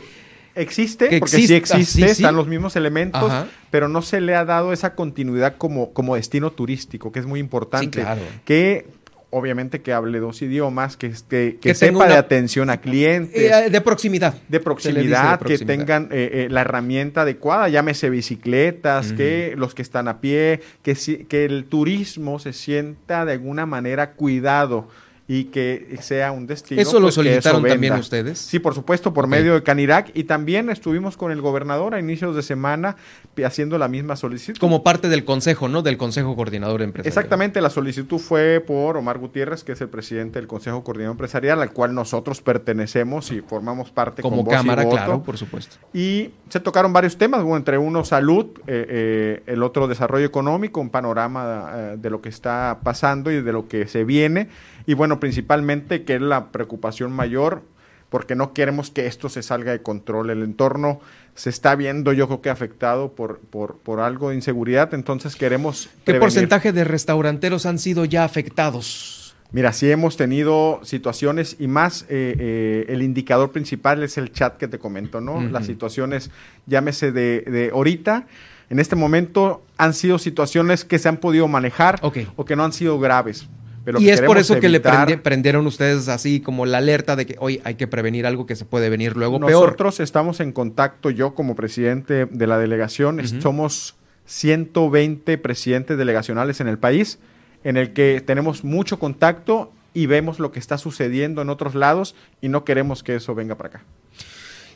Existe, 0.55 1.19
porque 1.19 1.35
sí 1.35 1.53
existe, 1.53 2.05
están 2.05 2.35
los 2.37 2.47
mismos 2.47 2.77
elementos, 2.77 3.33
pero 3.69 3.89
no 3.89 4.01
se 4.03 4.21
le 4.21 4.35
ha 4.35 4.45
dado 4.45 4.71
esa 4.71 4.95
continuidad 4.95 5.57
como, 5.57 5.91
como 5.91 6.15
destino 6.15 6.51
turístico, 6.51 7.11
que 7.11 7.19
es 7.19 7.25
muy 7.25 7.41
importante. 7.41 8.01
Claro. 8.01 8.21
Que 8.45 8.87
obviamente 9.33 9.81
que 9.81 9.91
hable 9.91 10.19
dos 10.19 10.41
idiomas, 10.41 10.95
que, 10.95 11.11
que, 11.27 11.57
que, 11.59 11.73
sepa 11.73 12.07
de 12.07 12.15
atención 12.15 12.69
a 12.69 12.77
clientes. 12.77 13.35
Eh, 13.35 13.69
de 13.69 13.81
proximidad. 13.81 14.35
De 14.47 14.59
proximidad, 14.59 15.39
que 15.39 15.57
tengan 15.57 16.09
eh, 16.11 16.45
eh, 16.45 16.47
la 16.49 16.61
herramienta 16.61 17.21
adecuada, 17.21 17.67
llámese 17.67 18.09
bicicletas, 18.09 19.13
que 19.13 19.55
los 19.57 19.73
que 19.73 19.81
están 19.81 20.07
a 20.07 20.21
pie, 20.21 20.61
que, 20.83 20.95
que 21.27 21.45
el 21.45 21.65
turismo 21.65 22.39
se 22.39 22.53
sienta 22.53 23.25
de 23.25 23.33
alguna 23.33 23.65
manera 23.65 24.11
cuidado 24.11 24.87
y 25.27 25.45
que 25.45 25.97
sea 26.01 26.31
un 26.31 26.47
destino. 26.47 26.81
¿Eso 26.81 26.99
lo 26.99 27.05
pues, 27.05 27.15
solicitaron 27.15 27.63
también 27.63 27.93
ustedes? 27.93 28.39
Sí, 28.39 28.59
por 28.59 28.75
supuesto, 28.75 29.13
por 29.13 29.27
medio 29.27 29.53
de 29.53 29.63
Canirac 29.63 30.11
y 30.13 30.25
también 30.25 30.69
estuvimos 30.69 31.15
con 31.15 31.31
el 31.31 31.39
gobernador 31.41 31.95
a 31.95 31.99
inicios 31.99 32.35
de 32.35 32.41
semana 32.41 32.97
haciendo 33.45 33.77
la 33.77 33.87
misma 33.87 34.15
solicitud. 34.15 34.59
Como 34.59 34.83
parte 34.83 35.07
del 35.07 35.23
consejo, 35.23 35.69
¿no? 35.69 35.81
Del 35.81 35.97
Consejo 35.97 36.35
Coordinador 36.35 36.81
Empresarial. 36.81 37.07
Exactamente, 37.07 37.61
la 37.61 37.69
solicitud 37.69 38.19
fue 38.19 38.63
por 38.65 38.97
Omar 38.97 39.17
Gutiérrez, 39.17 39.63
que 39.63 39.71
es 39.71 39.81
el 39.81 39.89
presidente 39.89 40.39
del 40.39 40.47
Consejo 40.47 40.83
Coordinador 40.83 41.13
Empresarial, 41.13 41.61
al 41.61 41.71
cual 41.71 41.95
nosotros 41.95 42.41
pertenecemos 42.41 43.31
y 43.31 43.41
formamos 43.41 43.91
parte 43.91 44.21
como 44.21 44.45
Cámara, 44.45 44.87
claro, 44.87 45.23
por 45.23 45.37
supuesto. 45.37 45.77
Y 45.93 46.31
se 46.49 46.59
tocaron 46.59 46.91
varios 46.91 47.17
temas, 47.17 47.41
bueno, 47.43 47.57
entre 47.57 47.77
uno 47.77 48.03
salud, 48.03 48.47
eh, 48.67 48.85
eh, 48.89 49.43
el 49.47 49.63
otro 49.63 49.87
desarrollo 49.87 50.25
económico, 50.25 50.81
un 50.81 50.89
panorama 50.89 51.71
eh, 51.73 51.95
de 51.97 52.09
lo 52.09 52.21
que 52.21 52.29
está 52.29 52.79
pasando 52.83 53.31
y 53.31 53.41
de 53.41 53.53
lo 53.53 53.67
que 53.67 53.87
se 53.87 54.03
viene 54.03 54.49
y 54.85 54.93
bueno, 54.93 55.19
principalmente 55.19 56.03
que 56.03 56.15
es 56.15 56.21
la 56.21 56.51
preocupación 56.51 57.11
mayor, 57.11 57.63
porque 58.13 58.35
no 58.35 58.53
queremos 58.53 58.91
que 58.91 59.07
esto 59.07 59.27
se 59.27 59.41
salga 59.41 59.71
de 59.71 59.81
control. 59.81 60.29
El 60.29 60.43
entorno 60.43 61.01
se 61.33 61.49
está 61.49 61.75
viendo, 61.75 62.13
yo 62.13 62.27
creo 62.27 62.41
que 62.41 62.51
afectado 62.51 63.13
por, 63.13 63.39
por, 63.39 63.77
por 63.77 64.01
algo 64.01 64.29
de 64.29 64.35
inseguridad, 64.35 64.93
entonces 64.93 65.35
queremos... 65.35 65.89
¿Qué 66.05 66.13
porcentaje 66.15 66.71
de 66.73 66.83
restauranteros 66.83 67.65
han 67.65 67.79
sido 67.79 68.05
ya 68.05 68.23
afectados? 68.23 69.35
Mira, 69.51 69.73
sí 69.73 69.89
hemos 69.89 70.15
tenido 70.15 70.79
situaciones 70.83 71.55
y 71.57 71.67
más 71.67 72.03
eh, 72.03 72.35
eh, 72.37 72.85
el 72.89 73.01
indicador 73.01 73.51
principal 73.51 74.03
es 74.03 74.19
el 74.19 74.31
chat 74.31 74.57
que 74.57 74.67
te 74.67 74.77
comento, 74.77 75.19
¿no? 75.19 75.41
Las 75.41 75.65
situaciones, 75.65 76.29
llámese 76.67 77.11
de, 77.11 77.41
de 77.41 77.71
ahorita, 77.71 78.27
en 78.69 78.79
este 78.79 78.95
momento 78.95 79.63
han 79.77 79.93
sido 79.93 80.19
situaciones 80.19 80.85
que 80.85 80.99
se 80.99 81.09
han 81.09 81.17
podido 81.17 81.47
manejar 81.47 81.99
o 82.01 82.11
que 82.45 82.55
no 82.55 82.63
han 82.63 82.73
sido 82.73 82.99
graves 82.99 83.47
y 83.99 84.09
es 84.09 84.21
por 84.21 84.37
eso 84.37 84.59
que 84.59 84.69
le 84.69 84.79
prendieron 84.79 85.67
ustedes 85.67 86.07
así 86.07 86.39
como 86.39 86.65
la 86.65 86.79
alerta 86.79 87.15
de 87.15 87.25
que 87.25 87.35
hoy 87.39 87.61
hay 87.63 87.75
que 87.75 87.87
prevenir 87.87 88.25
algo 88.25 88.45
que 88.45 88.55
se 88.55 88.65
puede 88.65 88.89
venir 88.89 89.15
luego 89.17 89.39
peor. 89.39 89.65
Nosotros 89.65 89.99
estamos 89.99 90.39
en 90.39 90.51
contacto, 90.51 91.09
yo 91.09 91.35
como 91.35 91.55
presidente 91.55 92.25
de 92.25 92.47
la 92.47 92.57
delegación, 92.57 93.21
somos 93.41 93.95
120 94.25 95.37
presidentes 95.37 95.97
delegacionales 95.97 96.61
en 96.61 96.67
el 96.67 96.77
país, 96.77 97.19
en 97.63 97.77
el 97.77 97.93
que 97.93 98.21
tenemos 98.25 98.63
mucho 98.63 98.99
contacto 98.99 99.71
y 99.93 100.05
vemos 100.07 100.39
lo 100.39 100.51
que 100.51 100.59
está 100.59 100.77
sucediendo 100.77 101.41
en 101.41 101.49
otros 101.49 101.75
lados 101.75 102.15
y 102.41 102.49
no 102.49 102.63
queremos 102.63 103.03
que 103.03 103.15
eso 103.15 103.35
venga 103.35 103.55
para 103.55 103.69
acá. 103.69 103.83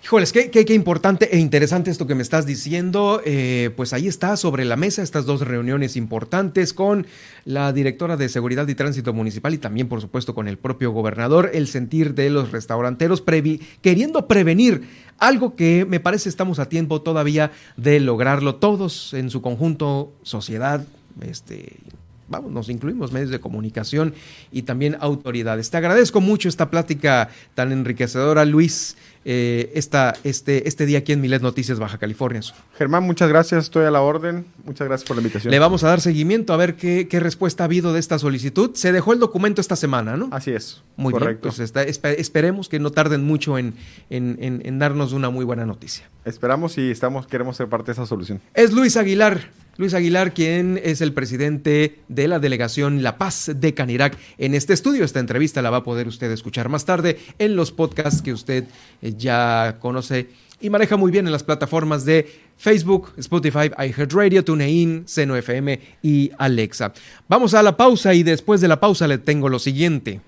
Híjoles, 0.08 0.32
qué, 0.32 0.50
qué, 0.50 0.74
importante 0.74 1.36
e 1.36 1.38
interesante 1.38 1.92
esto 1.92 2.08
que 2.08 2.16
me 2.16 2.24
estás 2.24 2.46
diciendo. 2.46 3.22
Eh, 3.26 3.72
pues 3.76 3.92
ahí 3.92 4.08
está 4.08 4.38
sobre 4.38 4.64
la 4.64 4.78
mesa 4.78 5.04
estas 5.04 5.26
dos 5.26 5.42
reuniones 5.42 5.98
importantes 5.98 6.72
con 6.72 7.06
la 7.44 7.74
directora 7.74 8.16
de 8.16 8.30
Seguridad 8.30 8.66
y 8.70 8.76
Tránsito 8.76 9.12
Municipal 9.12 9.54
y 9.54 9.58
también, 9.58 9.90
por 9.90 10.00
supuesto, 10.00 10.34
con 10.34 10.48
el 10.48 10.58
propio 10.58 10.92
gobernador, 10.92 11.52
el 11.54 11.68
sentir 11.68 12.14
de 12.14 12.30
los 12.30 12.54
restauranteros, 12.54 13.22
queriendo 13.82 14.30
prevenir 14.30 14.88
algo 15.18 15.58
que 15.58 15.86
me 15.86 16.00
parece 16.00 16.30
estamos 16.30 16.60
a 16.60 16.70
tiempo 16.70 17.02
todavía 17.02 17.52
de 17.76 18.00
lograrlo 18.00 18.56
todos 18.56 19.14
en 19.14 19.30
su 19.30 19.42
conjunto, 19.42 20.14
sociedad, 20.24 20.88
este, 21.20 21.76
vamos, 22.30 22.52
nos 22.52 22.70
incluimos 22.70 23.12
medios 23.12 23.30
de 23.30 23.42
comunicación 23.42 24.14
y 24.54 24.62
también 24.62 24.96
autoridades. 25.02 25.70
Te 25.70 25.76
agradezco 25.76 26.22
mucho 26.22 26.48
esta 26.48 26.70
plática 26.70 27.30
tan 27.56 27.74
enriquecedora, 27.74 28.46
Luis 28.46 28.96
eh, 29.30 29.74
esta, 29.76 30.16
este, 30.24 30.70
este 30.70 30.86
día 30.86 31.00
aquí 31.00 31.12
en 31.12 31.20
Milet 31.20 31.42
Noticias 31.42 31.80
Baja 31.80 31.98
California 31.98 32.40
Germán, 32.78 33.04
muchas 33.04 33.28
gracias, 33.28 33.66
estoy 33.66 33.86
a 33.86 33.92
la 33.92 34.00
orden. 34.00 34.46
Muchas 34.68 34.86
gracias 34.86 35.08
por 35.08 35.16
la 35.16 35.22
invitación. 35.22 35.50
Le 35.50 35.60
vamos 35.60 35.86
a 35.86 35.88
dar 35.88 36.02
seguimiento 36.02 36.54
a 36.54 36.58
ver 36.58 36.76
qué, 36.76 37.08
qué 37.08 37.22
respuesta 37.22 37.64
ha 37.64 37.66
habido 37.66 37.94
de 37.94 38.00
esta 38.02 38.20
solicitud. 38.20 38.72
Se 38.76 38.92
dejó 38.92 39.14
el 39.14 39.20
documento 39.20 39.62
esta 39.62 39.78
semana, 39.78 40.18
¿no? 40.18 40.28
Así 40.32 40.52
es. 40.52 40.84
Muy 40.98 41.14
correcto. 41.14 41.50
bien. 41.50 41.70
Pues 41.72 42.02
esperemos 42.20 42.68
que 42.68 42.78
no 42.80 42.92
tarden 42.92 43.24
mucho 43.24 43.58
en, 43.58 43.76
en, 44.10 44.38
en 44.42 44.80
darnos 44.80 45.14
una 45.14 45.30
muy 45.30 45.46
buena 45.46 45.66
noticia. 45.66 46.10
Esperamos 46.26 46.78
y 46.78 46.92
estamos, 46.92 47.28
queremos 47.28 47.56
ser 47.56 47.70
parte 47.70 47.88
de 47.88 47.92
esa 47.94 48.06
solución. 48.06 48.42
Es 48.54 48.74
Luis 48.74 48.98
Aguilar. 48.98 49.50
Luis 49.78 49.94
Aguilar, 49.94 50.34
quien 50.34 50.82
es 50.84 51.02
el 51.02 51.14
presidente 51.14 52.00
de 52.10 52.28
la 52.28 52.40
delegación 52.40 53.04
La 53.04 53.18
Paz 53.18 53.52
de 53.56 53.74
Canirac 53.74 54.18
en 54.40 54.56
este 54.56 54.74
estudio. 54.74 55.06
Esta 55.06 55.20
entrevista 55.20 55.62
la 55.62 55.70
va 55.70 55.78
a 55.78 55.84
poder 55.84 56.08
usted 56.08 56.30
escuchar 56.32 56.68
más 56.68 56.84
tarde 56.84 57.20
en 57.38 57.56
los 57.56 57.72
podcasts 57.72 58.22
que 58.24 58.34
usted 58.34 58.66
eh, 59.02 59.14
ya 59.16 59.78
conoce 59.80 60.30
y 60.60 60.70
maneja 60.70 60.98
muy 60.98 61.12
bien 61.12 61.26
en 61.28 61.32
las 61.32 61.44
plataformas 61.44 62.06
de 62.06 62.30
Facebook, 62.58 63.14
Spotify, 63.18 63.72
iHeartRadio, 63.78 64.44
TuneIn, 64.44 65.04
Seno 65.06 65.36
FM 65.36 65.80
y 66.02 66.32
Alexa. 66.38 66.94
Vamos 67.28 67.54
a 67.54 67.62
la 67.62 67.78
pausa 67.78 68.14
y 68.14 68.24
después 68.24 68.62
de 68.62 68.68
la 68.68 68.80
pausa 68.80 69.08
le 69.08 69.20
tengo 69.20 69.50
lo 69.50 69.60
siguiente. 69.60 70.22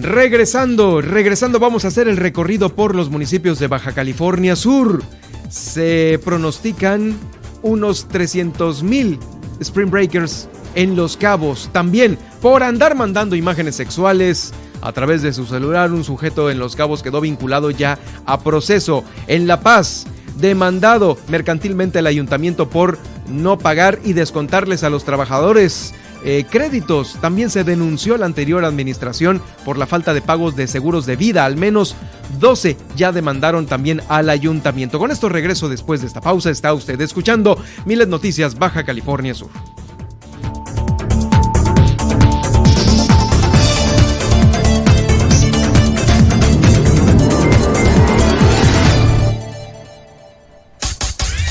Regresando, 0.00 1.00
regresando 1.00 1.60
vamos 1.60 1.84
a 1.84 1.88
hacer 1.88 2.08
el 2.08 2.16
recorrido 2.16 2.74
por 2.74 2.94
los 2.94 3.08
municipios 3.08 3.58
de 3.58 3.68
Baja 3.68 3.92
California 3.92 4.56
Sur. 4.56 5.02
Se 5.48 6.18
pronostican 6.24 7.16
unos 7.62 8.08
300 8.08 8.82
mil 8.82 9.18
Spring 9.60 9.90
Breakers 9.90 10.48
en 10.74 10.96
Los 10.96 11.16
Cabos. 11.16 11.68
También 11.72 12.18
por 12.40 12.62
andar 12.62 12.94
mandando 12.94 13.36
imágenes 13.36 13.76
sexuales 13.76 14.52
a 14.80 14.92
través 14.92 15.22
de 15.22 15.32
su 15.32 15.46
celular, 15.46 15.92
un 15.92 16.04
sujeto 16.04 16.50
en 16.50 16.58
Los 16.58 16.76
Cabos 16.76 17.02
quedó 17.02 17.20
vinculado 17.20 17.70
ya 17.70 17.98
a 18.26 18.40
proceso. 18.40 19.04
En 19.28 19.46
La 19.46 19.60
Paz, 19.60 20.06
demandado 20.36 21.16
mercantilmente 21.28 22.00
el 22.00 22.06
ayuntamiento 22.06 22.68
por 22.68 22.98
no 23.28 23.58
pagar 23.58 24.00
y 24.04 24.12
descontarles 24.12 24.82
a 24.82 24.90
los 24.90 25.04
trabajadores 25.04 25.94
eh, 26.24 26.44
créditos. 26.48 27.16
También 27.20 27.50
se 27.50 27.64
denunció 27.64 28.16
la 28.16 28.26
anterior 28.26 28.64
administración 28.64 29.40
por 29.64 29.76
la 29.76 29.86
falta 29.86 30.14
de 30.14 30.22
pagos 30.22 30.54
de 30.54 30.66
seguros 30.66 31.04
de 31.04 31.16
vida. 31.16 31.44
Al 31.44 31.56
menos 31.56 31.96
12 32.38 32.76
ya 32.96 33.12
demandaron 33.12 33.66
también 33.66 34.02
al 34.08 34.30
ayuntamiento. 34.30 34.98
Con 34.98 35.10
esto 35.10 35.28
regreso 35.28 35.68
después 35.68 36.00
de 36.00 36.06
esta 36.06 36.20
pausa. 36.20 36.50
Está 36.50 36.74
usted 36.74 37.00
escuchando 37.00 37.58
Miles 37.86 38.08
Noticias 38.08 38.56
Baja 38.56 38.84
California 38.84 39.34
Sur. 39.34 39.50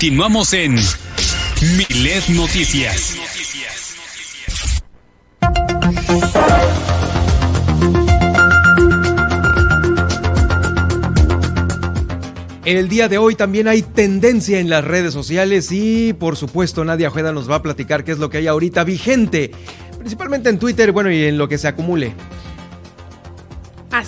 Continuamos 0.00 0.54
en 0.54 0.76
Milet 1.76 2.26
Noticias. 2.30 3.16
El 12.64 12.88
día 12.88 13.08
de 13.08 13.18
hoy 13.18 13.34
también 13.34 13.68
hay 13.68 13.82
tendencia 13.82 14.58
en 14.58 14.70
las 14.70 14.82
redes 14.86 15.12
sociales 15.12 15.68
y 15.70 16.14
por 16.14 16.36
supuesto 16.36 16.82
Nadia 16.82 17.08
Ojeda 17.08 17.34
nos 17.34 17.50
va 17.50 17.56
a 17.56 17.62
platicar 17.62 18.02
qué 18.02 18.12
es 18.12 18.18
lo 18.18 18.30
que 18.30 18.38
hay 18.38 18.46
ahorita 18.46 18.84
vigente, 18.84 19.50
principalmente 19.98 20.48
en 20.48 20.58
Twitter, 20.58 20.92
bueno, 20.92 21.10
y 21.10 21.24
en 21.24 21.36
lo 21.36 21.46
que 21.46 21.58
se 21.58 21.68
acumule. 21.68 22.14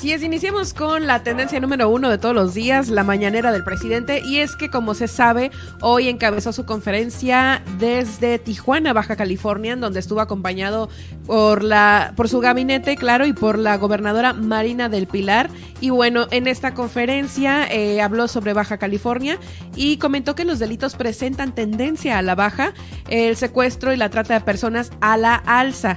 Así 0.02 0.10
es, 0.10 0.24
iniciemos 0.24 0.74
con 0.74 1.06
la 1.06 1.22
tendencia 1.22 1.60
número 1.60 1.88
uno 1.88 2.10
de 2.10 2.18
todos 2.18 2.34
los 2.34 2.54
días, 2.54 2.88
la 2.88 3.04
mañanera 3.04 3.52
del 3.52 3.62
presidente, 3.62 4.20
y 4.26 4.38
es 4.38 4.56
que 4.56 4.68
como 4.68 4.94
se 4.94 5.06
sabe, 5.06 5.52
hoy 5.80 6.08
encabezó 6.08 6.52
su 6.52 6.64
conferencia 6.64 7.62
desde 7.78 8.40
Tijuana, 8.40 8.92
Baja 8.92 9.14
California, 9.14 9.76
donde 9.76 10.00
estuvo 10.00 10.20
acompañado 10.20 10.88
por 11.24 11.62
la, 11.62 12.14
por 12.16 12.28
su 12.28 12.40
gabinete, 12.40 12.96
claro, 12.96 13.26
y 13.26 13.32
por 13.32 13.56
la 13.56 13.76
gobernadora 13.76 14.32
Marina 14.32 14.88
del 14.88 15.06
Pilar. 15.06 15.48
Y 15.80 15.90
bueno, 15.90 16.26
en 16.32 16.48
esta 16.48 16.74
conferencia 16.74 17.72
eh, 17.72 18.02
habló 18.02 18.26
sobre 18.26 18.54
Baja 18.54 18.78
California 18.78 19.38
y 19.76 19.98
comentó 19.98 20.34
que 20.34 20.44
los 20.44 20.58
delitos 20.58 20.96
presentan 20.96 21.54
tendencia 21.54 22.18
a 22.18 22.22
la 22.22 22.34
baja, 22.34 22.74
el 23.08 23.36
secuestro 23.36 23.92
y 23.92 23.96
la 23.96 24.10
trata 24.10 24.34
de 24.34 24.40
personas 24.40 24.90
a 25.00 25.16
la 25.16 25.36
alza. 25.36 25.96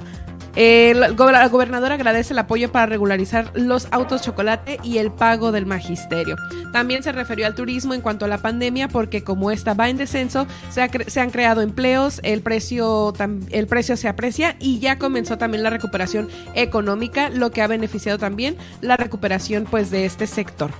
Eh, 0.55 0.93
la, 0.95 1.09
la 1.09 1.47
gobernadora 1.49 1.95
agradece 1.95 2.33
el 2.33 2.39
apoyo 2.39 2.71
para 2.71 2.85
regularizar 2.85 3.51
los 3.55 3.87
autos 3.91 4.21
chocolate 4.21 4.79
y 4.83 4.97
el 4.99 5.11
pago 5.11 5.51
del 5.51 5.65
magisterio. 5.65 6.37
También 6.71 7.03
se 7.03 7.11
refirió 7.11 7.45
al 7.45 7.55
turismo 7.55 7.93
en 7.93 8.01
cuanto 8.01 8.25
a 8.25 8.27
la 8.27 8.37
pandemia 8.37 8.87
porque 8.87 9.23
como 9.23 9.51
esta 9.51 9.73
va 9.73 9.89
en 9.89 9.97
descenso, 9.97 10.47
se, 10.69 10.81
ha 10.81 10.89
se 11.07 11.19
han 11.19 11.29
creado 11.29 11.61
empleos, 11.61 12.19
el 12.23 12.41
precio, 12.41 13.13
el 13.49 13.67
precio 13.67 13.97
se 13.97 14.07
aprecia 14.07 14.55
y 14.59 14.79
ya 14.79 14.97
comenzó 14.97 15.37
también 15.37 15.63
la 15.63 15.69
recuperación 15.69 16.29
económica, 16.53 17.29
lo 17.29 17.51
que 17.51 17.61
ha 17.61 17.67
beneficiado 17.67 18.17
también 18.17 18.57
la 18.81 18.97
recuperación 18.97 19.65
pues 19.69 19.91
de 19.91 20.05
este 20.05 20.27
sector. 20.27 20.71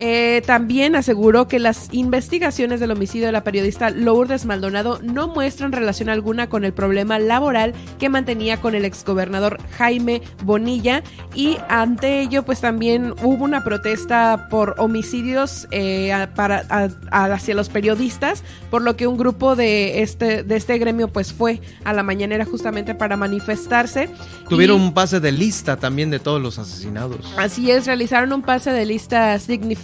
Eh, 0.00 0.42
también 0.44 0.96
aseguró 0.96 1.46
que 1.46 1.58
las 1.60 1.88
investigaciones 1.92 2.80
del 2.80 2.90
homicidio 2.90 3.26
de 3.26 3.32
la 3.32 3.44
periodista 3.44 3.90
Lourdes 3.90 4.44
Maldonado 4.44 4.98
no 5.02 5.28
muestran 5.28 5.70
relación 5.70 6.08
alguna 6.08 6.48
con 6.48 6.64
el 6.64 6.72
problema 6.72 7.18
laboral 7.20 7.74
que 8.00 8.08
mantenía 8.08 8.60
con 8.60 8.74
el 8.74 8.84
exgobernador 8.84 9.58
Jaime 9.78 10.20
Bonilla 10.42 11.02
y 11.34 11.58
ante 11.68 12.20
ello 12.20 12.44
pues 12.44 12.60
también 12.60 13.14
hubo 13.22 13.44
una 13.44 13.62
protesta 13.62 14.48
por 14.50 14.74
homicidios 14.78 15.68
eh, 15.70 16.12
para, 16.34 16.64
a- 16.68 16.88
hacia 17.32 17.54
los 17.54 17.68
periodistas 17.68 18.42
por 18.70 18.82
lo 18.82 18.96
que 18.96 19.06
un 19.06 19.16
grupo 19.16 19.54
de 19.54 20.02
este, 20.02 20.42
de 20.42 20.56
este 20.56 20.76
gremio 20.78 21.06
pues 21.08 21.32
fue 21.32 21.60
a 21.84 21.92
la 21.92 22.02
mañanera 22.02 22.44
justamente 22.44 22.96
para 22.96 23.16
manifestarse. 23.16 24.08
Tuvieron 24.48 24.80
Y- 24.80 24.84
un 24.86 24.92
pase 24.94 25.20
de 25.20 25.30
lista 25.30 25.76
también 25.76 26.10
de 26.10 26.18
todos 26.18 26.42
los 26.42 26.58
asesinados. 26.58 27.32
Así 27.38 27.70
es, 27.70 27.86
realizaron 27.86 28.32
un 28.32 28.42
pase 28.42 28.72
de 28.72 28.84
lista 28.84 29.38
significativo 29.38 29.83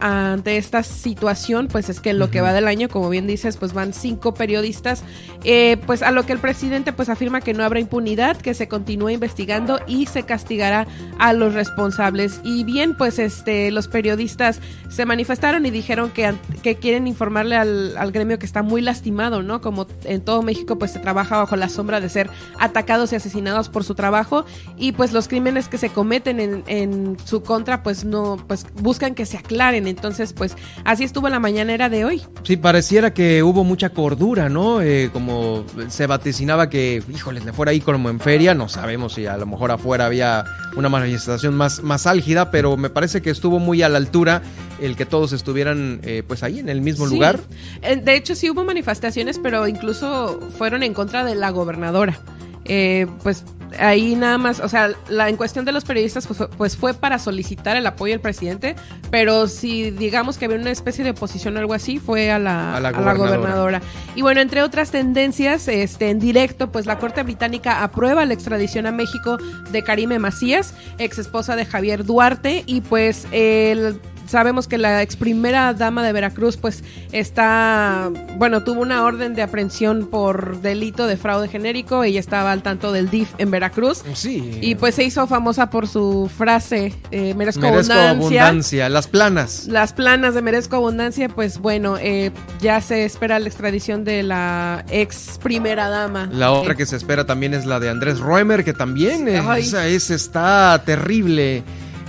ante 0.00 0.56
esta 0.56 0.82
situación, 0.82 1.68
pues 1.68 1.88
es 1.88 2.00
que 2.00 2.10
en 2.10 2.18
lo 2.18 2.30
que 2.30 2.40
va 2.40 2.52
del 2.52 2.68
año, 2.68 2.88
como 2.88 3.08
bien 3.08 3.26
dices, 3.26 3.56
pues 3.56 3.72
van 3.72 3.92
cinco 3.92 4.34
periodistas, 4.34 5.02
eh, 5.44 5.78
pues 5.86 6.02
a 6.02 6.12
lo 6.12 6.24
que 6.24 6.32
el 6.32 6.38
presidente 6.38 6.92
pues 6.92 7.08
afirma 7.08 7.40
que 7.40 7.52
no 7.52 7.64
habrá 7.64 7.80
impunidad, 7.80 8.36
que 8.36 8.54
se 8.54 8.68
continúa 8.68 9.12
investigando 9.12 9.80
y 9.86 10.06
se 10.06 10.22
castigará 10.22 10.86
a 11.18 11.32
los 11.32 11.54
responsables. 11.54 12.40
Y 12.44 12.64
bien, 12.64 12.96
pues 12.96 13.18
este 13.18 13.70
los 13.70 13.88
periodistas 13.88 14.60
se 14.88 15.04
manifestaron 15.06 15.66
y 15.66 15.70
dijeron 15.70 16.10
que, 16.10 16.32
que 16.62 16.76
quieren 16.76 17.06
informarle 17.06 17.56
al, 17.56 17.96
al 17.96 18.12
gremio 18.12 18.38
que 18.38 18.46
está 18.46 18.62
muy 18.62 18.80
lastimado, 18.80 19.42
¿no? 19.42 19.60
Como 19.60 19.86
en 20.04 20.20
todo 20.20 20.42
México 20.42 20.78
pues 20.78 20.92
se 20.92 21.00
trabaja 21.00 21.38
bajo 21.38 21.56
la 21.56 21.68
sombra 21.68 22.00
de 22.00 22.08
ser 22.08 22.30
atacados 22.58 23.12
y 23.12 23.16
asesinados 23.16 23.68
por 23.68 23.82
su 23.82 23.94
trabajo 23.94 24.44
y 24.76 24.92
pues 24.92 25.12
los 25.12 25.26
crímenes 25.26 25.68
que 25.68 25.78
se 25.78 25.88
cometen 25.88 26.38
en, 26.38 26.62
en 26.66 27.16
su 27.24 27.42
contra 27.42 27.82
pues 27.82 28.04
no 28.04 28.36
pues 28.46 28.66
buscan 28.74 29.15
que 29.16 29.26
se 29.26 29.36
aclaren 29.38 29.88
entonces 29.88 30.32
pues 30.32 30.54
así 30.84 31.02
estuvo 31.02 31.28
la 31.28 31.40
mañanera 31.40 31.88
de 31.88 32.04
hoy 32.04 32.22
Sí, 32.44 32.56
pareciera 32.56 33.12
que 33.12 33.42
hubo 33.42 33.64
mucha 33.64 33.88
cordura, 33.90 34.48
¿no? 34.48 34.80
Eh, 34.80 35.10
como 35.12 35.64
se 35.88 36.06
vaticinaba 36.06 36.70
que, 36.70 37.02
híjoles, 37.12 37.44
le 37.44 37.52
fuera 37.52 37.72
ahí 37.72 37.80
como 37.80 38.08
en 38.08 38.20
feria, 38.20 38.54
no 38.54 38.68
sabemos 38.68 39.14
si 39.14 39.26
a 39.26 39.36
lo 39.36 39.46
mejor 39.46 39.72
afuera 39.72 40.06
había 40.06 40.44
una 40.76 40.88
manifestación 40.88 41.56
más, 41.56 41.82
más 41.82 42.06
álgida, 42.06 42.52
pero 42.52 42.76
me 42.76 42.88
parece 42.88 43.20
que 43.22 43.30
estuvo 43.30 43.58
muy 43.58 43.82
a 43.82 43.88
la 43.88 43.98
altura 43.98 44.42
el 44.80 44.94
que 44.94 45.06
todos 45.06 45.32
estuvieran 45.32 45.98
eh, 46.04 46.22
pues 46.24 46.44
ahí 46.44 46.60
en 46.60 46.68
el 46.68 46.82
mismo 46.82 47.08
Sí. 47.08 47.14
lugar. 47.14 47.40
Eh, 47.82 47.96
de 47.96 48.14
hecho 48.14 48.36
sí 48.36 48.48
hubo 48.50 48.62
manifestaciones 48.62 49.40
pero 49.42 49.66
incluso 49.66 50.38
fueron 50.56 50.84
en 50.84 50.94
contra 50.94 51.24
de 51.24 51.34
la 51.34 51.50
gobernadora 51.50 52.20
Eh, 52.68 53.06
pues 53.22 53.44
ahí 53.78 54.14
nada 54.16 54.38
más, 54.38 54.60
o 54.60 54.68
sea, 54.68 54.90
la 55.08 55.28
en 55.28 55.36
cuestión 55.36 55.64
de 55.64 55.72
los 55.72 55.84
periodistas 55.84 56.26
pues, 56.26 56.38
fue- 56.38 56.48
pues 56.48 56.76
fue 56.76 56.94
para 56.94 57.18
solicitar 57.18 57.76
el 57.76 57.86
apoyo 57.86 58.12
del 58.12 58.20
presidente, 58.20 58.76
pero 59.10 59.48
si 59.48 59.90
digamos 59.90 60.38
que 60.38 60.44
había 60.46 60.58
una 60.58 60.70
especie 60.70 61.04
de 61.04 61.10
oposición 61.10 61.56
o 61.56 61.60
algo 61.60 61.74
así, 61.74 61.98
fue 61.98 62.30
a 62.30 62.38
la, 62.38 62.76
A 62.76 62.80
la 62.80 62.88
a 62.88 62.92
la 62.92 62.98
gobernadora. 63.14 63.36
gobernadora. 63.36 63.82
Y 64.14 64.22
bueno, 64.22 64.40
entre 64.40 64.62
otras 64.62 64.90
tendencias, 64.90 65.68
este, 65.68 66.10
en 66.10 66.18
directo, 66.18 66.70
pues 66.70 66.86
la 66.86 66.98
Corte 66.98 67.22
Británica 67.22 67.82
aprueba 67.82 68.24
la 68.24 68.34
extradición 68.34 68.86
a 68.86 68.92
México 68.92 69.38
de 69.70 69.82
Karime 69.82 70.18
Macías, 70.18 70.74
ex 70.98 71.18
esposa 71.18 71.56
de 71.56 71.66
Javier 71.66 72.04
Duarte, 72.04 72.62
y 72.66 72.80
pues 72.80 73.26
el 73.32 74.00
sabemos 74.26 74.68
que 74.68 74.78
la 74.78 75.02
ex 75.02 75.16
primera 75.16 75.72
dama 75.74 76.04
de 76.04 76.12
Veracruz 76.12 76.56
pues 76.56 76.82
está, 77.12 78.10
bueno, 78.38 78.62
tuvo 78.64 78.80
una 78.82 79.04
orden 79.04 79.34
de 79.34 79.42
aprehensión 79.42 80.06
por 80.06 80.60
delito 80.60 81.06
de 81.06 81.16
fraude 81.16 81.48
genérico, 81.48 82.04
ella 82.04 82.20
estaba 82.20 82.52
al 82.52 82.62
tanto 82.62 82.92
del 82.92 83.10
DIF 83.10 83.30
en 83.38 83.50
Veracruz. 83.50 84.02
Sí. 84.14 84.58
Y 84.60 84.74
pues 84.74 84.94
se 84.94 85.04
hizo 85.04 85.26
famosa 85.26 85.70
por 85.70 85.88
su 85.88 86.30
frase, 86.36 86.92
eh, 87.10 87.34
merezco, 87.34 87.60
Merezco 87.62 87.92
abundancia. 87.92 88.42
abundancia, 88.46 88.88
las 88.88 89.08
planas. 89.08 89.66
Las 89.68 89.92
planas 89.92 90.34
de 90.34 90.42
Merezco 90.42 90.76
Abundancia, 90.76 91.28
pues 91.28 91.58
bueno, 91.58 91.96
eh, 91.98 92.30
ya 92.60 92.80
se 92.80 93.04
espera 93.04 93.38
la 93.38 93.48
extradición 93.48 94.04
de 94.04 94.22
la 94.22 94.84
ex 94.90 95.38
primera 95.42 95.88
dama. 95.88 96.28
La 96.32 96.52
otra 96.52 96.72
Eh, 96.72 96.76
que 96.76 96.86
se 96.86 96.96
espera 96.96 97.24
también 97.26 97.54
es 97.54 97.64
la 97.66 97.80
de 97.80 97.88
Andrés 97.88 98.18
Roemer, 98.20 98.64
que 98.64 98.72
también 98.72 99.28
esa 99.28 99.86
es, 99.86 100.10
está 100.10 100.82
terrible. 100.84 101.62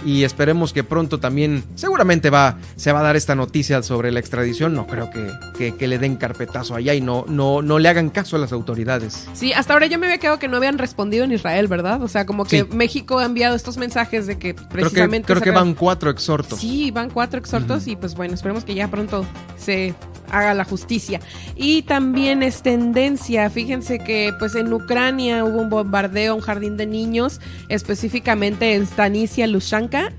Y 0.05 0.23
esperemos 0.23 0.73
que 0.73 0.83
pronto 0.83 1.19
también, 1.19 1.63
seguramente 1.75 2.29
va, 2.29 2.57
se 2.75 2.91
va 2.91 2.99
a 2.99 3.03
dar 3.03 3.15
esta 3.15 3.35
noticia 3.35 3.81
sobre 3.83 4.11
la 4.11 4.19
extradición. 4.19 4.73
No 4.73 4.85
creo 4.87 5.09
que, 5.09 5.27
que- 5.57 5.75
que 5.75 5.87
le 5.87 5.97
den 5.99 6.15
carpetazo 6.15 6.75
allá 6.75 6.93
y 6.93 7.01
no, 7.01 7.25
no, 7.27 7.61
no 7.61 7.79
le 7.79 7.89
hagan 7.89 8.09
caso 8.09 8.35
a 8.35 8.39
las 8.39 8.51
autoridades. 8.51 9.27
Sí, 9.33 9.53
hasta 9.53 9.73
ahora 9.73 9.87
yo 9.87 9.97
me 9.99 10.05
había 10.05 10.19
quedado 10.19 10.39
que 10.39 10.47
no 10.47 10.57
habían 10.57 10.77
respondido 10.77 11.23
en 11.25 11.31
Israel, 11.31 11.67
¿verdad? 11.67 12.01
O 12.03 12.07
sea, 12.07 12.25
como 12.25 12.45
que 12.45 12.61
Sí. 12.61 12.67
México 12.71 13.19
ha 13.19 13.25
enviado 13.25 13.55
estos 13.55 13.77
mensajes 13.77 14.27
de 14.27 14.37
que 14.37 14.53
Creo 14.55 14.67
que, 14.67 14.75
precisamente... 14.79 15.25
creo 15.27 15.41
que 15.41 15.51
van 15.51 15.73
cuatro 15.73 16.09
exhortos. 16.09 16.59
Sí, 16.59 16.91
van 16.91 17.09
cuatro 17.09 17.39
exhortos 17.39 17.87
y 17.87 17.95
pues 17.95 18.15
bueno, 18.15 18.33
esperemos 18.35 18.63
que 18.63 18.75
ya 18.75 18.87
pronto 18.89 19.25
se 19.57 19.93
haga 20.31 20.53
la 20.53 20.65
justicia. 20.65 21.21
Y 21.55 21.83
también 21.83 22.43
es 22.43 22.61
tendencia, 22.61 23.49
fíjense 23.49 23.99
que 23.99 24.33
pues 24.39 24.55
en 24.55 24.71
Ucrania 24.73 25.43
hubo 25.45 25.61
un 25.61 25.69
bombardeo 25.69 26.33
a 26.33 26.35
un 26.35 26.41
jardín 26.41 26.75
de 26.77 26.85
niños, 26.85 27.39
específicamente 27.69 28.75
en 28.75 28.85
Stanicia 28.85 29.47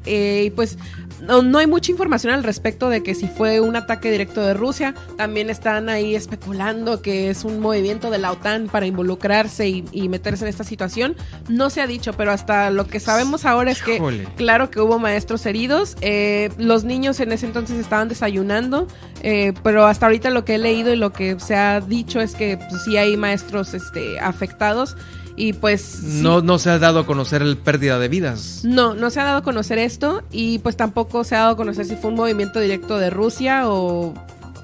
Eh, 0.05 0.45
y 0.47 0.51
pues 0.51 0.79
no, 1.21 1.43
no 1.43 1.59
hay 1.59 1.67
mucha 1.67 1.91
información 1.91 2.33
al 2.33 2.45
respecto 2.45 2.89
de 2.89 3.03
que 3.03 3.15
si 3.15 3.27
fue 3.27 3.61
un 3.61 3.77
ataque 3.77 4.11
directo 4.11 4.41
de 4.41 4.55
Rusia, 4.55 4.95
también 5.17 5.51
están 5.51 5.89
ahí 5.89 6.15
especulando 6.15 7.03
que 7.03 7.31
es 7.31 7.45
un 7.45 7.61
movimiento 7.61 8.11
de 8.11 8.19
la 8.19 8.33
OTAN 8.33 8.69
para 8.69 8.87
involucrarse 8.87 9.69
y, 9.69 9.85
y 9.93 10.09
meterse 10.09 10.45
en 10.45 10.49
esta 10.49 10.65
situación. 10.65 11.17
No 11.49 11.71
se 11.71 11.81
ha 11.81 11.87
dicho, 11.87 12.13
pero 12.13 12.33
hasta 12.33 12.71
lo 12.71 12.87
que 12.87 13.01
sabemos 13.01 13.45
ahora 13.45 13.71
es 13.71 13.83
que. 13.83 13.99
Claro 14.37 14.71
que 14.71 14.81
hubo 14.81 14.99
maestros 14.99 15.45
heridos. 15.47 15.97
eh, 16.01 16.51
los 16.59 16.85
niños 16.85 17.21
en 17.21 17.33
ese 17.33 17.47
entonces 17.47 17.79
estaban 17.79 18.09
desayunando, 18.09 18.87
eh, 19.23 19.53
pero 19.63 19.87
hasta 19.87 20.07
ahorita 20.07 20.31
lo 20.31 20.45
que 20.45 20.55
he 20.55 20.59
leído 20.59 20.93
y 20.93 20.97
lo 20.97 21.13
que 21.13 21.39
se 21.41 21.57
ha 21.57 21.81
dicho 21.81 22.21
es 22.21 22.35
que 22.35 22.57
pues, 22.57 22.85
sí 22.85 22.97
hay 22.97 23.17
maestros 23.17 23.75
este, 23.75 24.21
afectados 24.21 24.97
y 25.39 25.53
pues 25.53 25.81
sí. 25.81 26.21
No, 26.23 26.43
no 26.43 26.59
se 26.59 26.71
ha 26.71 26.79
dado 26.79 26.99
a 27.01 27.07
conocer 27.07 27.43
el 27.43 27.57
pérdida 27.57 27.99
de 27.99 28.09
vidas. 28.09 28.63
No, 28.65 28.95
no 28.95 29.11
se 29.11 29.21
ha 29.21 29.25
dado 29.25 29.39
a 29.39 29.43
conocer 29.43 29.79
esto 29.79 30.23
y 30.33 30.59
pues 30.59 30.77
tampoco 30.77 31.23
se 31.25 31.37
ha 31.37 31.41
dado 31.41 31.53
a 31.53 31.57
conocer 31.57 31.85
si 31.87 31.97
fue 31.97 32.11
un 32.11 32.17
movimiento 32.17 32.61
directo 32.61 32.99
de 32.99 33.11
Rusia 33.11 33.69
o 33.69 34.15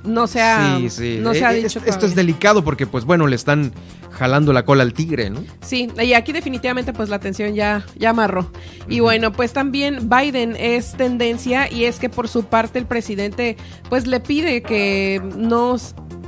no 0.05 0.27
se 0.27 0.43
ha, 0.43 0.77
sí, 0.79 0.91
sí. 0.91 1.19
No 1.23 1.33
se 1.33 1.45
ha 1.45 1.55
Eh, 1.55 1.63
dicho 1.63 1.79
es- 1.79 1.87
esto 1.87 2.05
es 2.05 2.15
delicado 2.15 2.63
porque, 2.65 2.87
pues 2.87 3.05
bueno, 3.07 3.27
le 3.27 3.37
están 3.37 3.73
jalando 4.11 4.53
la 4.53 4.65
cola 4.65 4.83
al 4.83 4.93
tigre, 4.93 5.31
¿no? 5.31 5.43
Sí, 5.63 5.89
y 6.01 6.13
aquí 6.13 6.33
definitivamente 6.33 6.93
pues 6.93 7.09
la 7.09 7.17
atención 7.17 7.55
ya, 7.55 7.85
ya 7.97 8.11
amarró. 8.11 8.51
Y 8.89 9.01
bueno, 9.01 9.33
pues 9.33 9.53
también 9.53 10.09
Biden 10.11 10.57
es 10.57 10.93
tendencia 10.93 11.73
y 11.73 11.85
es 11.87 11.99
que 11.99 12.09
por 12.11 12.29
su 12.29 12.45
parte 12.45 12.79
el 12.79 12.87
presidente 12.87 13.57
pues 13.89 14.07
le 14.07 14.21
pide 14.21 14.63
que 14.63 15.21
no 15.37 15.77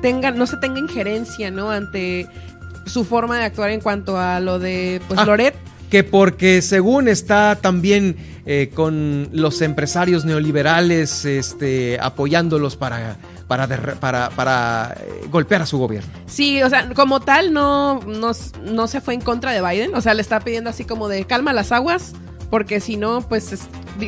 tenga, 0.01 0.31
no 0.31 0.47
se 0.47 0.57
tenga 0.57 0.79
injerencia, 0.81 1.51
¿no? 1.51 1.71
Ante 1.71 2.27
su 2.87 3.05
forma 3.05 3.39
de 3.39 3.45
actuar 3.45 3.71
en 3.71 3.81
cuanto 3.81 4.19
a 4.19 4.41
lo 4.41 4.59
de 4.59 5.01
pues 5.09 5.21
Ah. 5.21 5.25
Loret. 5.27 5.55
Que 5.91 6.03
porque 6.03 6.63
según 6.63 7.07
está 7.07 7.57
también 7.61 8.17
eh, 8.45 8.71
con 8.75 9.29
los 9.33 9.61
empresarios 9.63 10.25
neoliberales 10.25 11.25
este, 11.25 11.99
apoyándolos 12.01 12.75
para, 12.75 13.17
para, 13.47 13.69
para, 14.01 14.31
para 14.31 14.97
eh, 15.01 15.27
golpear 15.31 15.63
a 15.63 15.67
su 15.67 15.79
gobierno. 15.79 16.11
Sí, 16.27 16.61
o 16.65 16.69
sea, 16.69 16.89
como 16.95 17.21
tal 17.21 17.53
no, 17.53 18.01
no, 18.01 18.33
no 18.65 18.87
se 18.89 19.01
fue 19.01 19.15
en 19.15 19.21
contra 19.21 19.53
de 19.53 19.63
Biden, 19.63 19.95
o 19.95 20.01
sea, 20.01 20.15
le 20.15 20.23
está 20.23 20.41
pidiendo 20.41 20.71
así 20.71 20.85
como 20.85 21.07
de 21.07 21.25
calma 21.25 21.53
las 21.53 21.71
aguas, 21.71 22.15
porque 22.51 22.81
si 22.81 22.97
no, 22.97 23.21
pues 23.29 23.53
es 23.53 23.63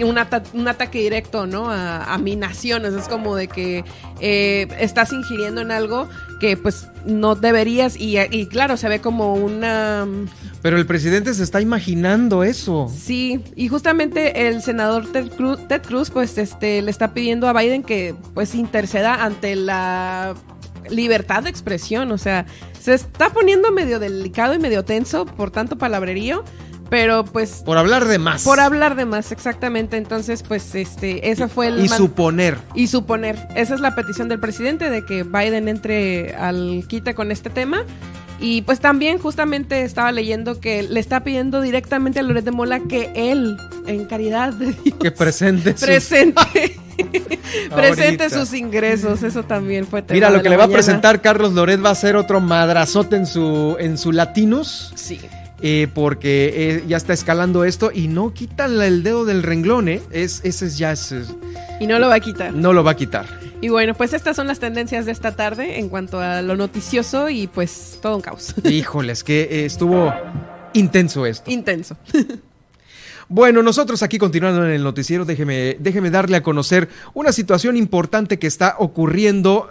un, 0.04 0.18
ata- 0.18 0.42
un 0.52 0.68
ataque 0.68 1.00
directo, 1.00 1.46
¿no? 1.46 1.70
A, 1.70 2.12
a 2.12 2.18
mi 2.18 2.36
nación, 2.36 2.84
es 2.84 3.08
como 3.08 3.34
de 3.36 3.48
que 3.48 3.84
eh, 4.20 4.68
estás 4.78 5.12
ingiriendo 5.12 5.60
en 5.60 5.70
algo 5.70 6.08
que 6.40 6.56
pues 6.56 6.86
no 7.04 7.34
deberías 7.34 7.96
y, 7.96 8.16
y 8.18 8.46
claro, 8.46 8.76
se 8.76 8.88
ve 8.88 9.00
como 9.00 9.34
una... 9.34 10.06
Pero 10.62 10.76
el 10.76 10.86
presidente 10.86 11.34
se 11.34 11.42
está 11.42 11.60
imaginando 11.60 12.44
eso. 12.44 12.92
Sí, 12.96 13.40
y 13.56 13.68
justamente 13.68 14.48
el 14.48 14.62
senador 14.62 15.10
Ted 15.10 15.30
Cruz, 15.30 15.66
Ted 15.68 15.82
Cruz, 15.82 16.10
pues 16.10 16.36
este 16.38 16.82
le 16.82 16.90
está 16.90 17.12
pidiendo 17.14 17.48
a 17.48 17.52
Biden 17.52 17.82
que 17.82 18.14
pues 18.34 18.54
interceda 18.54 19.24
ante 19.24 19.56
la 19.56 20.34
libertad 20.90 21.42
de 21.42 21.50
expresión, 21.50 22.10
o 22.12 22.18
sea, 22.18 22.46
se 22.80 22.94
está 22.94 23.28
poniendo 23.30 23.70
medio 23.72 23.98
delicado 23.98 24.54
y 24.54 24.58
medio 24.58 24.84
tenso 24.84 25.26
por 25.26 25.50
tanto 25.50 25.76
palabrerío, 25.76 26.44
pero 26.90 27.24
pues 27.24 27.62
Por 27.64 27.78
hablar 27.78 28.06
de 28.06 28.18
más. 28.18 28.42
por 28.44 28.60
hablar 28.60 28.96
de 28.96 29.04
más 29.04 29.32
exactamente, 29.32 29.96
entonces 29.96 30.42
pues 30.42 30.74
este 30.74 31.30
ese 31.30 31.48
fue 31.48 31.68
el 31.68 31.84
y 31.84 31.88
suponer. 31.88 32.58
y 32.74 32.86
suponer, 32.88 33.36
esa 33.56 33.74
es 33.74 33.80
la 33.80 33.94
petición 33.94 34.28
del 34.28 34.40
presidente 34.40 34.90
de 34.90 35.04
que 35.04 35.22
Biden 35.22 35.68
entre 35.68 36.34
al 36.36 36.84
quite 36.88 37.14
con 37.14 37.30
este 37.30 37.50
tema 37.50 37.84
Y 38.40 38.62
pues 38.62 38.78
también 38.78 39.18
justamente 39.18 39.82
estaba 39.82 40.12
leyendo 40.12 40.60
que 40.60 40.84
le 40.84 41.00
está 41.00 41.24
pidiendo 41.24 41.60
directamente 41.60 42.20
a 42.20 42.22
Loret 42.22 42.44
de 42.44 42.52
Mola 42.52 42.78
que 42.88 43.10
él, 43.16 43.56
en 43.86 44.04
caridad 44.04 44.52
de 44.60 44.66
Dios, 44.66 44.96
que 45.00 45.10
presente, 45.10 45.74
presente. 45.74 46.40
presente 47.74 48.30
sus 48.30 48.52
ingresos, 48.54 49.22
eso 49.22 49.42
también 49.44 49.86
fue 49.86 50.02
tema 50.02 50.14
Mira, 50.14 50.30
lo 50.30 50.42
que 50.42 50.48
le 50.48 50.56
va 50.56 50.64
a 50.64 50.68
presentar 50.68 51.20
Carlos 51.20 51.52
Loret 51.52 51.84
va 51.84 51.90
a 51.90 51.94
ser 51.94 52.16
otro 52.16 52.40
madrazote 52.40 53.16
en 53.16 53.26
su 53.26 53.76
en 53.78 53.98
su 53.98 54.12
Latinus. 54.12 54.92
Sí. 54.94 55.20
Eh, 55.60 55.88
porque 55.92 56.52
eh, 56.54 56.84
ya 56.86 56.96
está 56.96 57.12
escalando 57.12 57.64
esto 57.64 57.90
y 57.92 58.06
no 58.06 58.32
quita 58.32 58.66
el 58.66 59.02
dedo 59.02 59.24
del 59.24 59.42
renglón, 59.42 59.88
¿eh? 59.88 60.00
Es, 60.12 60.40
ese 60.44 60.66
es 60.66 60.78
ya 60.78 60.92
es, 60.92 61.12
Y 61.80 61.86
no 61.88 61.98
lo 61.98 62.08
va 62.08 62.14
a 62.14 62.20
quitar. 62.20 62.54
No 62.54 62.72
lo 62.72 62.84
va 62.84 62.92
a 62.92 62.96
quitar. 62.96 63.26
Y 63.60 63.68
bueno, 63.68 63.94
pues 63.94 64.12
estas 64.12 64.36
son 64.36 64.46
las 64.46 64.60
tendencias 64.60 65.04
de 65.04 65.10
esta 65.10 65.34
tarde 65.34 65.80
en 65.80 65.88
cuanto 65.88 66.20
a 66.20 66.42
lo 66.42 66.54
noticioso 66.54 67.28
y 67.28 67.48
pues 67.48 67.98
todo 68.00 68.14
un 68.14 68.22
caos. 68.22 68.54
Híjoles, 68.64 69.24
que 69.24 69.64
estuvo 69.64 70.12
intenso 70.74 71.26
esto. 71.26 71.50
Intenso. 71.50 71.96
Bueno, 73.30 73.62
nosotros 73.62 74.02
aquí 74.02 74.16
continuando 74.16 74.64
en 74.64 74.70
el 74.70 74.82
noticiero, 74.82 75.26
déjeme, 75.26 75.76
déjeme 75.78 76.08
darle 76.08 76.38
a 76.38 76.42
conocer 76.42 76.88
una 77.12 77.30
situación 77.30 77.76
importante 77.76 78.38
que 78.38 78.46
está 78.46 78.76
ocurriendo 78.78 79.68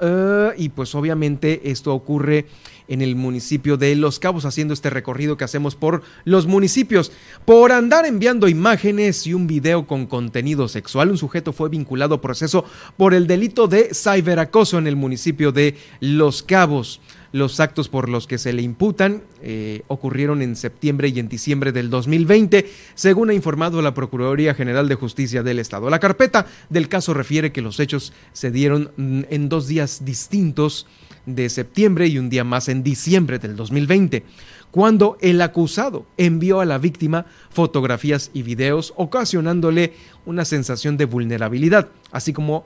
y 0.55 0.69
pues 0.69 0.93
obviamente 0.93 1.71
esto 1.71 1.91
ocurre 1.91 2.45
en 2.87 3.01
el 3.01 3.15
municipio 3.15 3.77
de 3.77 3.95
Los 3.95 4.19
Cabos, 4.19 4.45
haciendo 4.45 4.73
este 4.73 4.89
recorrido 4.89 5.37
que 5.37 5.43
hacemos 5.43 5.75
por 5.75 6.03
los 6.25 6.47
municipios. 6.47 7.11
Por 7.45 7.71
andar 7.71 8.05
enviando 8.05 8.47
imágenes 8.47 9.27
y 9.27 9.33
un 9.33 9.47
video 9.47 9.87
con 9.87 10.05
contenido 10.05 10.67
sexual, 10.67 11.11
un 11.11 11.17
sujeto 11.17 11.53
fue 11.53 11.69
vinculado 11.69 12.15
a 12.15 12.21
proceso 12.21 12.65
por 12.95 13.13
el 13.13 13.27
delito 13.27 13.67
de 13.67 13.89
ciberacoso 13.93 14.77
en 14.77 14.87
el 14.87 14.95
municipio 14.95 15.51
de 15.51 15.75
Los 15.99 16.43
Cabos. 16.43 17.01
Los 17.33 17.59
actos 17.59 17.89
por 17.89 18.09
los 18.09 18.25
que 18.25 18.37
se 18.37 18.53
le 18.53 18.61
imputan 18.61 19.21
eh, 19.41 19.83
ocurrieron 19.87 20.41
en 20.41 20.55
septiembre 20.55 21.09
y 21.09 21.19
en 21.19 21.27
diciembre 21.27 21.71
del 21.71 21.89
2020, 21.89 22.69
según 22.95 23.29
ha 23.29 23.33
informado 23.33 23.81
la 23.81 23.93
Procuraduría 23.93 24.53
General 24.53 24.87
de 24.87 24.95
Justicia 24.95 25.43
del 25.43 25.59
Estado. 25.59 25.89
La 25.89 25.99
carpeta 25.99 26.47
del 26.69 26.87
caso 26.87 27.13
refiere 27.13 27.51
que 27.51 27.61
los 27.61 27.79
hechos 27.79 28.13
se 28.31 28.49
dieron 28.49 28.91
mm, 28.95 29.23
en 29.29 29.49
dos 29.49 29.67
días 29.67 30.05
distintos 30.05 30.87
de 31.27 31.49
septiembre 31.49 32.07
y 32.07 32.17
un 32.17 32.29
día 32.29 32.43
más 32.43 32.69
en 32.69 32.81
diciembre 32.81 33.37
del 33.37 33.55
2020, 33.55 34.23
cuando 34.71 35.17
el 35.21 35.39
acusado 35.41 36.07
envió 36.17 36.59
a 36.59 36.65
la 36.65 36.79
víctima 36.79 37.27
fotografías 37.51 38.31
y 38.33 38.41
videos 38.41 38.93
ocasionándole 38.95 39.93
una 40.25 40.45
sensación 40.45 40.97
de 40.97 41.05
vulnerabilidad, 41.05 41.89
así 42.11 42.33
como 42.33 42.65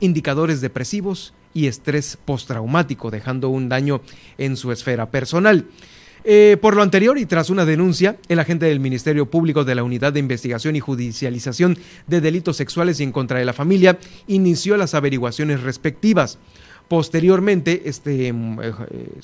indicadores 0.00 0.60
depresivos 0.60 1.34
y 1.52 1.66
estrés 1.66 2.18
postraumático, 2.24 3.10
dejando 3.10 3.48
un 3.50 3.68
daño 3.68 4.00
en 4.38 4.56
su 4.56 4.72
esfera 4.72 5.10
personal. 5.10 5.66
Eh, 6.26 6.56
por 6.58 6.74
lo 6.74 6.82
anterior 6.82 7.18
y 7.18 7.26
tras 7.26 7.50
una 7.50 7.66
denuncia, 7.66 8.16
el 8.28 8.38
agente 8.38 8.64
del 8.64 8.80
Ministerio 8.80 9.30
Público 9.30 9.62
de 9.64 9.74
la 9.74 9.84
Unidad 9.84 10.14
de 10.14 10.20
Investigación 10.20 10.74
y 10.74 10.80
Judicialización 10.80 11.76
de 12.06 12.22
Delitos 12.22 12.56
Sexuales 12.56 12.98
y 12.98 13.02
en 13.02 13.12
contra 13.12 13.38
de 13.38 13.44
la 13.44 13.52
familia 13.52 13.98
inició 14.26 14.78
las 14.78 14.94
averiguaciones 14.94 15.62
respectivas. 15.62 16.38
Posteriormente, 16.94 17.82
este 17.86 18.28
eh, 18.28 18.32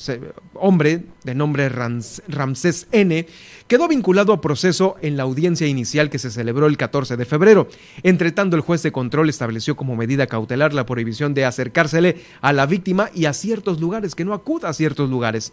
eh, 0.09 0.33
hombre 0.55 1.05
de 1.23 1.37
nombre 1.37 1.69
Ramsés 1.69 2.89
N 2.91 3.29
quedó 3.69 3.87
vinculado 3.87 4.33
a 4.33 4.41
proceso 4.41 4.97
en 5.03 5.17
la 5.17 5.23
audiencia 5.23 5.69
inicial 5.69 6.11
que 6.11 6.19
se 6.19 6.33
celebró 6.33 6.67
el 6.67 6.77
14 6.77 7.17
de 7.17 7.25
febrero. 7.25 7.69
Entre 8.03 8.33
tanto, 8.33 8.57
el 8.57 8.63
juez 8.63 8.83
de 8.83 8.91
control 8.91 9.29
estableció 9.29 9.77
como 9.77 9.95
medida 9.95 10.27
cautelar 10.27 10.75
la 10.75 10.85
prohibición 10.85 11.33
de 11.33 11.45
acercársele 11.45 12.17
a 12.41 12.53
la 12.53 12.67
víctima 12.67 13.09
y 13.15 13.27
a 13.27 13.33
ciertos 13.33 13.81
lugares, 13.81 14.17
que 14.17 14.25
no 14.25 14.35
acuda 14.35 14.69
a 14.69 14.73
ciertos 14.73 15.09
lugares. 15.09 15.53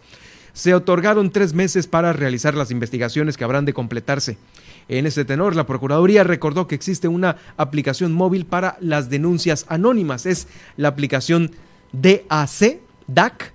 Se 0.52 0.74
otorgaron 0.74 1.30
tres 1.30 1.54
meses 1.54 1.86
para 1.86 2.12
realizar 2.12 2.56
las 2.56 2.72
investigaciones 2.72 3.36
que 3.36 3.44
habrán 3.44 3.64
de 3.64 3.74
completarse. 3.74 4.38
En 4.88 5.06
ese 5.06 5.24
tenor, 5.24 5.54
la 5.54 5.66
Procuraduría 5.66 6.24
recordó 6.24 6.66
que 6.66 6.74
existe 6.74 7.06
una 7.06 7.36
aplicación 7.56 8.12
móvil 8.12 8.44
para 8.44 8.76
las 8.80 9.08
denuncias 9.08 9.66
anónimas. 9.68 10.26
Es 10.26 10.48
la 10.76 10.88
aplicación 10.88 11.52
DAC, 11.92 12.80
DAC, 13.06 13.52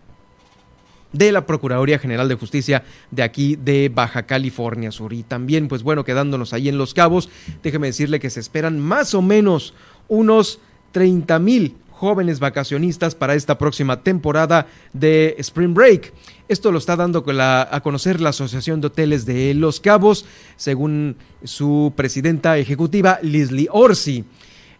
de 1.13 1.31
la 1.31 1.45
Procuraduría 1.45 1.99
General 1.99 2.27
de 2.27 2.35
Justicia 2.35 2.83
de 3.11 3.23
aquí 3.23 3.55
de 3.55 3.89
Baja 3.89 4.23
California 4.23 4.91
Sur. 4.91 5.13
Y 5.13 5.23
también, 5.23 5.67
pues 5.67 5.83
bueno, 5.83 6.03
quedándonos 6.03 6.53
ahí 6.53 6.67
en 6.67 6.77
Los 6.77 6.93
Cabos, 6.93 7.29
déjeme 7.61 7.87
decirle 7.87 8.19
que 8.19 8.29
se 8.29 8.39
esperan 8.39 8.79
más 8.79 9.13
o 9.13 9.21
menos 9.21 9.73
unos 10.07 10.59
30 10.91 11.39
mil 11.39 11.77
jóvenes 11.91 12.39
vacacionistas 12.39 13.15
para 13.15 13.35
esta 13.35 13.57
próxima 13.57 14.01
temporada 14.01 14.67
de 14.91 15.35
Spring 15.37 15.73
Break. 15.73 16.11
Esto 16.49 16.71
lo 16.71 16.79
está 16.79 16.97
dando 16.97 17.23
a 17.39 17.81
conocer 17.81 18.19
la 18.19 18.29
Asociación 18.29 18.81
de 18.81 18.87
Hoteles 18.87 19.25
de 19.25 19.53
Los 19.53 19.79
Cabos, 19.79 20.25
según 20.57 21.15
su 21.43 21.93
presidenta 21.95 22.57
ejecutiva, 22.57 23.19
Leslie 23.21 23.69
Orsi. 23.71 24.25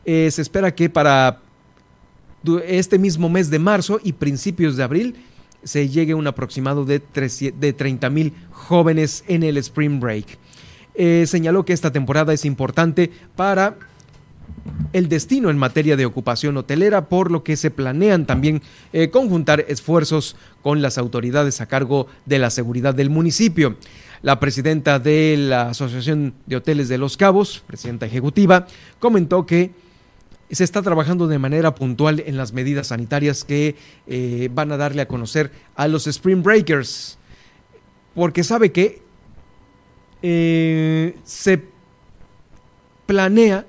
Eh, 0.04 0.30
se 0.32 0.42
espera 0.42 0.76
que 0.76 0.90
para 0.90 1.43
este 2.66 3.00
mismo 3.00 3.30
mes 3.30 3.50
de 3.50 3.60
marzo 3.60 4.00
y 4.04 4.14
principios 4.14 4.76
de 4.76 4.84
abril 4.84 5.16
se 5.64 5.90
llegue 5.90 6.14
un 6.14 6.28
aproximado 6.28 6.86
de, 6.86 7.02
de 7.58 7.74
30 7.74 8.10
mil 8.10 8.34
jóvenes 8.52 9.24
en 9.28 9.44
el 9.44 9.58
Spring 9.58 10.00
Break. 10.00 10.38
Eh, 10.96 11.26
señaló 11.28 11.66
que 11.66 11.74
esta 11.74 11.92
temporada 11.92 12.34
es 12.34 12.46
importante 12.46 13.12
para 13.36 13.78
el 14.94 15.10
destino 15.10 15.50
en 15.50 15.58
materia 15.58 15.98
de 15.98 16.06
ocupación 16.06 16.56
hotelera, 16.58 17.10
por 17.10 17.32
lo 17.32 17.44
que 17.44 17.58
se 17.58 17.72
planean 17.72 18.26
también 18.26 18.62
eh, 18.92 19.10
conjuntar 19.10 19.66
esfuerzos 19.68 20.36
con 20.62 20.82
las 20.82 20.98
autoridades 20.98 21.62
a 21.62 21.66
cargo 21.66 22.08
de 22.26 22.40
la 22.40 22.50
seguridad 22.50 22.94
del 22.94 23.10
municipio. 23.10 23.76
La 24.22 24.40
presidenta 24.40 25.00
de 25.00 25.36
la 25.38 25.70
Asociación 25.70 26.34
de 26.46 26.58
Hoteles 26.58 26.88
de 26.88 26.98
Los 26.98 27.18
Cabos, 27.18 27.64
presidenta 27.66 28.06
ejecutiva, 28.06 28.68
comentó 29.00 29.46
que 29.46 29.72
se 30.56 30.64
está 30.64 30.82
trabajando 30.82 31.28
de 31.28 31.40
manera 31.40 31.76
puntual 31.76 32.24
en 32.26 32.38
las 32.38 32.54
medidas 32.54 32.88
sanitarias 32.88 33.44
que 33.44 33.76
eh, 34.08 34.50
van 34.54 34.72
a 34.72 34.78
darle 34.78 35.02
a 35.02 35.08
conocer 35.08 35.52
a 35.76 35.88
los 35.88 36.08
Spring 36.08 36.44
Breakers, 36.44 37.18
porque 38.14 38.44
sabe 38.44 38.72
que 38.72 39.02
eh, 40.22 41.18
se 41.24 41.64
planea 43.06 43.66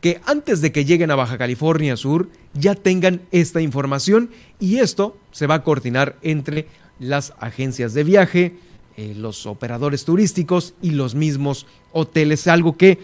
que 0.00 0.20
antes 0.26 0.60
de 0.60 0.72
que 0.72 0.84
lleguen 0.84 1.10
a 1.10 1.16
Baja 1.16 1.38
California 1.38 1.96
Sur 1.96 2.28
ya 2.54 2.74
tengan 2.74 3.22
esta 3.30 3.60
información 3.60 4.30
y 4.60 4.78
esto 4.78 5.16
se 5.32 5.46
va 5.46 5.56
a 5.56 5.62
coordinar 5.64 6.16
entre 6.22 6.68
las 6.98 7.32
agencias 7.38 7.94
de 7.94 8.04
viaje, 8.04 8.56
eh, 8.96 9.14
los 9.16 9.46
operadores 9.46 10.04
turísticos 10.04 10.74
y 10.82 10.90
los 10.90 11.14
mismos 11.14 11.66
hoteles, 11.92 12.46
algo 12.46 12.76
que 12.76 12.98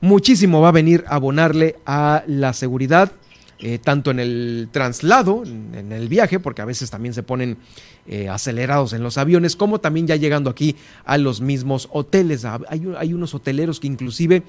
muchísimo 0.00 0.60
va 0.60 0.68
a 0.68 0.72
venir 0.72 1.04
a 1.08 1.16
abonarle 1.16 1.76
a 1.86 2.24
la 2.26 2.52
seguridad, 2.52 3.12
eh, 3.58 3.78
tanto 3.78 4.10
en 4.10 4.18
el 4.18 4.68
traslado, 4.72 5.42
en 5.44 5.92
el 5.92 6.08
viaje, 6.08 6.40
porque 6.40 6.62
a 6.62 6.64
veces 6.64 6.90
también 6.90 7.12
se 7.12 7.22
ponen 7.22 7.58
eh, 8.06 8.28
acelerados 8.28 8.94
en 8.94 9.02
los 9.02 9.18
aviones, 9.18 9.54
como 9.54 9.80
también 9.80 10.06
ya 10.06 10.16
llegando 10.16 10.48
aquí 10.48 10.76
a 11.04 11.18
los 11.18 11.40
mismos 11.40 11.88
hoteles. 11.92 12.44
Hay, 12.44 13.12
unos 13.12 13.34
hoteleros 13.34 13.78
que 13.78 13.86
inclusive 13.86 14.42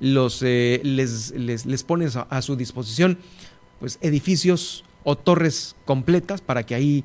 los, 0.00 0.42
eh, 0.42 0.80
les, 0.82 1.30
les, 1.32 1.82
ponen 1.84 2.10
a, 2.16 2.22
a, 2.22 2.42
su 2.42 2.56
disposición 2.56 3.18
pues, 3.78 3.98
edificios 4.00 4.84
o 5.04 5.16
torres 5.16 5.76
completas 5.84 6.40
para 6.40 6.64
que 6.66 6.74
ahí 6.74 7.04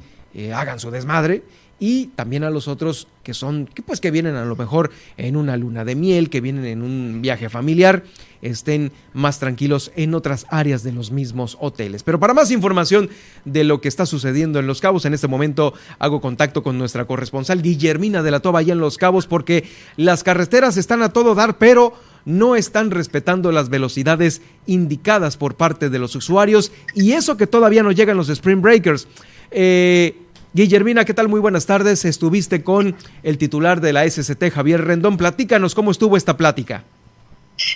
hagan 0.54 0.80
su 0.80 0.92
desmadre 0.92 1.44
y 1.82 2.12
también 2.16 2.44
a 2.44 2.52
los 2.52 2.68
otros 2.68 3.08
que 3.24 3.34
son, 3.34 3.66
que 3.66 3.82
pues 3.82 4.00
que 4.00 4.12
vienen 4.12 4.36
a 4.36 4.46
lo 4.46 4.56
mejor 4.56 4.92
en 5.18 5.36
una 5.36 5.58
luna 5.58 5.84
de 5.84 5.96
miel, 5.96 6.30
que 6.30 6.40
vienen 6.40 6.64
en 6.66 6.84
un 6.84 7.24
viaje 7.24 7.50
familiar, 7.50 8.04
estén 8.44 8.92
más 9.14 9.40
tranquilos 9.40 9.92
en 9.96 10.14
otras 10.14 10.46
áreas 10.52 10.84
de 10.84 10.92
los 10.92 11.10
mismos 11.10 11.58
hoteles. 11.60 12.04
Pero 12.04 12.20
para 12.20 12.36
más 12.36 12.52
información 12.52 13.10
de 13.46 13.64
lo 13.64 13.82
que 13.82 13.88
está 13.88 14.06
sucediendo 14.06 14.60
en 14.60 14.68
Los 14.68 14.80
Cabos, 14.80 15.06
en 15.06 15.16
este 15.16 15.28
momento 15.28 15.74
hago 15.98 16.22
contacto 16.22 16.62
con 16.62 16.78
nuestra 16.78 17.06
corresponsal 17.06 17.64
Guillermina 17.64 18.22
de 18.22 18.30
la 18.30 18.42
Toba 18.42 18.60
allá 18.60 18.74
en 18.74 18.80
Los 18.80 19.00
Cabos 19.00 19.26
porque 19.26 19.68
las 19.98 20.24
carreteras 20.24 20.78
están 20.78 21.02
a 21.02 21.10
todo 21.10 21.34
dar, 21.34 21.58
pero 21.58 21.94
no 22.26 22.56
están 22.56 22.92
respetando 22.92 23.52
las 23.52 23.70
velocidades 23.70 24.44
indicadas 24.68 25.36
por 25.36 25.56
parte 25.56 25.90
de 25.90 25.98
los 25.98 26.16
usuarios 26.16 26.72
y 26.94 27.14
eso 27.14 27.38
que 27.38 27.48
todavía 27.48 27.82
no 27.82 27.92
llegan 27.92 28.18
los 28.18 28.30
Spring 28.30 28.62
Breakers. 28.62 29.08
Eh, 29.50 30.16
Guillermina, 30.54 31.06
¿qué 31.06 31.14
tal? 31.14 31.30
Muy 31.30 31.40
buenas 31.40 31.66
tardes. 31.66 32.04
Estuviste 32.04 32.62
con 32.62 32.98
el 33.24 33.38
titular 33.38 33.80
de 33.80 33.94
la 33.94 34.10
SCT, 34.10 34.52
Javier 34.54 34.84
Rendón. 34.84 35.16
Platícanos 35.16 35.74
cómo 35.74 35.92
estuvo 35.92 36.18
esta 36.18 36.36
plática. 36.36 36.84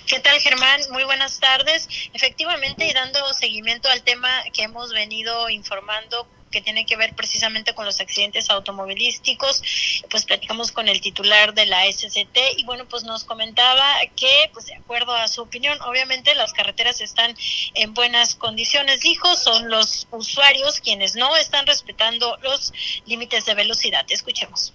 ¿Qué 0.06 0.20
tal, 0.20 0.38
Germán? 0.40 0.82
Muy 0.92 1.06
buenas 1.06 1.40
tardes. 1.40 1.88
Efectivamente, 2.14 2.86
y 2.86 2.94
dando 2.94 3.20
seguimiento 3.34 3.88
al 3.88 4.02
tema 4.02 4.30
que 4.52 4.64
hemos 4.64 4.92
venido 4.92 5.50
informando 5.50 6.28
que 6.52 6.62
tiene 6.62 6.86
que 6.86 6.96
ver 6.96 7.14
precisamente 7.16 7.74
con 7.74 7.86
los 7.86 8.00
accidentes 8.00 8.50
automovilísticos, 8.50 9.62
pues 10.10 10.26
platicamos 10.26 10.72
con 10.72 10.88
el 10.88 11.02
titular 11.02 11.54
de 11.54 11.66
la 11.66 11.86
SCT 11.92 12.38
y 12.58 12.64
bueno, 12.66 12.86
pues 12.86 13.04
nos 13.04 13.24
comentaba 13.24 13.86
que, 14.16 14.50
pues 14.54 14.68
de 14.68 14.76
acuerdo 14.76 15.14
a 15.14 15.28
su 15.28 15.42
opinión, 15.42 15.78
obviamente 15.82 16.34
las 16.36 16.54
carreteras 16.54 17.02
están 17.02 17.36
en 17.74 17.94
buenas 17.94 18.36
condiciones, 18.36 19.02
dijo, 19.02 19.36
son 19.36 19.70
los 19.70 20.08
usuarios 20.12 20.80
quienes 20.80 21.16
no 21.16 21.36
están 21.36 21.66
respetando 21.68 22.38
los 22.42 22.74
límites 23.06 23.46
de 23.46 23.56
velocidad. 23.56 24.06
Escuchemos. 24.10 24.74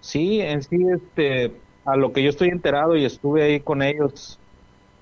Sí, 0.00 0.40
en 0.40 0.62
sí, 0.62 0.76
este, 0.94 1.52
a 1.84 1.96
lo 1.96 2.12
que 2.12 2.22
yo 2.22 2.30
estoy 2.30 2.48
enterado 2.48 2.96
y 2.96 3.04
estuve 3.04 3.44
ahí 3.44 3.60
con 3.60 3.82
ellos 3.82 4.38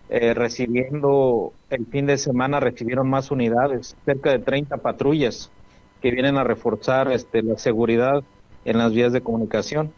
eh, 0.08 0.34
recibiendo 0.34 1.52
el 1.70 1.86
fin 1.86 2.06
de 2.06 2.18
semana 2.18 2.60
recibieron 2.60 3.08
más 3.08 3.30
unidades, 3.30 3.96
cerca 4.04 4.30
de 4.30 4.40
30 4.40 4.76
patrullas 4.78 5.50
que 6.02 6.10
vienen 6.10 6.36
a 6.36 6.44
reforzar 6.44 7.10
este, 7.12 7.42
la 7.42 7.56
seguridad 7.58 8.22
en 8.64 8.78
las 8.78 8.92
vías 8.92 9.12
de 9.12 9.20
comunicación. 9.20 9.92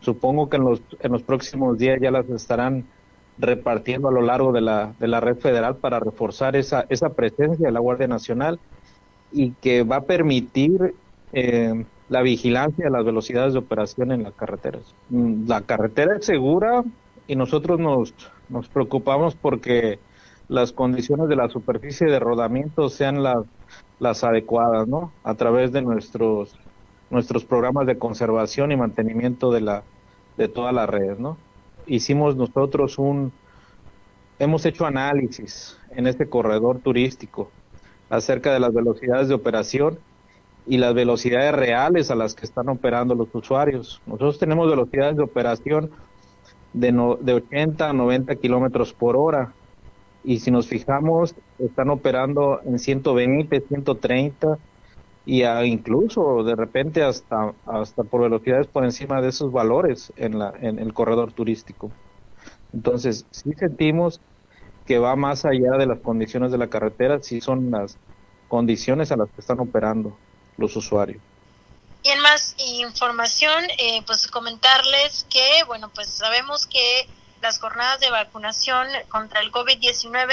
Supongo 0.00 0.48
que 0.48 0.56
en 0.56 0.64
los, 0.64 0.82
en 1.00 1.12
los 1.12 1.22
próximos 1.22 1.78
días 1.78 1.98
ya 2.00 2.10
las 2.10 2.28
estarán 2.28 2.84
repartiendo 3.38 4.08
a 4.08 4.12
lo 4.12 4.20
largo 4.20 4.52
de 4.52 4.60
la, 4.60 4.94
de 4.98 5.08
la 5.08 5.20
red 5.20 5.36
federal 5.36 5.76
para 5.76 5.98
reforzar 5.98 6.56
esa, 6.56 6.84
esa 6.90 7.10
presencia 7.10 7.66
de 7.66 7.72
la 7.72 7.80
Guardia 7.80 8.08
Nacional 8.08 8.60
y 9.32 9.52
que 9.52 9.84
va 9.84 9.96
a 9.96 10.02
permitir 10.02 10.94
eh, 11.32 11.84
la 12.10 12.20
vigilancia 12.20 12.84
de 12.84 12.90
las 12.90 13.04
velocidades 13.04 13.54
de 13.54 13.60
operación 13.60 14.12
en 14.12 14.24
las 14.24 14.34
carreteras. 14.34 14.82
Mm, 15.08 15.48
la 15.48 15.62
carretera 15.62 16.16
es 16.16 16.26
segura 16.26 16.84
y 17.26 17.36
nosotros 17.36 17.80
nos, 17.80 18.14
nos 18.50 18.68
preocupamos 18.68 19.34
porque 19.34 19.98
las 20.52 20.72
condiciones 20.72 21.28
de 21.28 21.36
la 21.36 21.48
superficie 21.48 22.06
de 22.06 22.18
rodamiento 22.18 22.90
sean 22.90 23.22
las, 23.22 23.44
las 23.98 24.22
adecuadas, 24.22 24.86
¿no? 24.86 25.10
A 25.24 25.34
través 25.34 25.72
de 25.72 25.82
nuestros 25.82 26.54
nuestros 27.10 27.44
programas 27.44 27.86
de 27.86 27.98
conservación 27.98 28.72
y 28.72 28.76
mantenimiento 28.76 29.50
de 29.50 29.62
la 29.62 29.82
de 30.36 30.48
toda 30.48 30.72
la 30.72 30.86
red, 30.86 31.18
¿no? 31.18 31.38
Hicimos 31.86 32.36
nosotros 32.36 32.98
un 32.98 33.32
hemos 34.38 34.66
hecho 34.66 34.84
análisis 34.84 35.78
en 35.90 36.06
este 36.06 36.28
corredor 36.28 36.80
turístico 36.80 37.50
acerca 38.10 38.52
de 38.52 38.60
las 38.60 38.74
velocidades 38.74 39.28
de 39.28 39.34
operación 39.34 39.98
y 40.66 40.76
las 40.76 40.92
velocidades 40.92 41.54
reales 41.54 42.10
a 42.10 42.14
las 42.14 42.34
que 42.34 42.44
están 42.44 42.68
operando 42.68 43.14
los 43.14 43.34
usuarios. 43.34 44.02
Nosotros 44.06 44.38
tenemos 44.38 44.68
velocidades 44.68 45.16
de 45.16 45.22
operación 45.22 45.90
de, 46.74 46.92
no, 46.92 47.16
de 47.16 47.34
80 47.34 47.88
a 47.88 47.92
90 47.92 48.36
kilómetros 48.36 48.92
por 48.92 49.16
hora. 49.16 49.52
Y 50.24 50.38
si 50.40 50.50
nos 50.50 50.68
fijamos, 50.68 51.34
están 51.58 51.90
operando 51.90 52.60
en 52.64 52.78
120, 52.78 53.60
130 53.60 54.58
y 55.24 55.44
incluso 55.44 56.42
de 56.42 56.56
repente 56.56 57.02
hasta, 57.02 57.54
hasta 57.66 58.02
por 58.04 58.22
velocidades 58.22 58.66
por 58.66 58.84
encima 58.84 59.20
de 59.20 59.28
esos 59.28 59.52
valores 59.52 60.12
en, 60.16 60.38
la, 60.38 60.52
en 60.60 60.78
el 60.78 60.92
corredor 60.92 61.32
turístico. 61.32 61.90
Entonces, 62.72 63.26
sí 63.30 63.50
sentimos 63.56 64.20
que 64.86 64.98
va 64.98 65.14
más 65.14 65.44
allá 65.44 65.72
de 65.78 65.86
las 65.86 66.00
condiciones 66.00 66.50
de 66.50 66.58
la 66.58 66.68
carretera, 66.68 67.20
sí 67.22 67.40
son 67.40 67.70
las 67.70 67.96
condiciones 68.48 69.12
a 69.12 69.16
las 69.16 69.28
que 69.28 69.40
están 69.40 69.60
operando 69.60 70.18
los 70.56 70.74
usuarios. 70.76 71.22
Y 72.02 72.08
en 72.10 72.20
más 72.20 72.56
información, 72.58 73.64
eh, 73.78 74.02
pues 74.06 74.26
comentarles 74.26 75.24
que, 75.30 75.62
bueno, 75.68 75.88
pues 75.94 76.08
sabemos 76.08 76.66
que 76.66 77.06
las 77.42 77.58
jornadas 77.58 78.00
de 78.00 78.10
vacunación 78.10 78.88
contra 79.08 79.40
el 79.40 79.50
COVID-19 79.50 80.32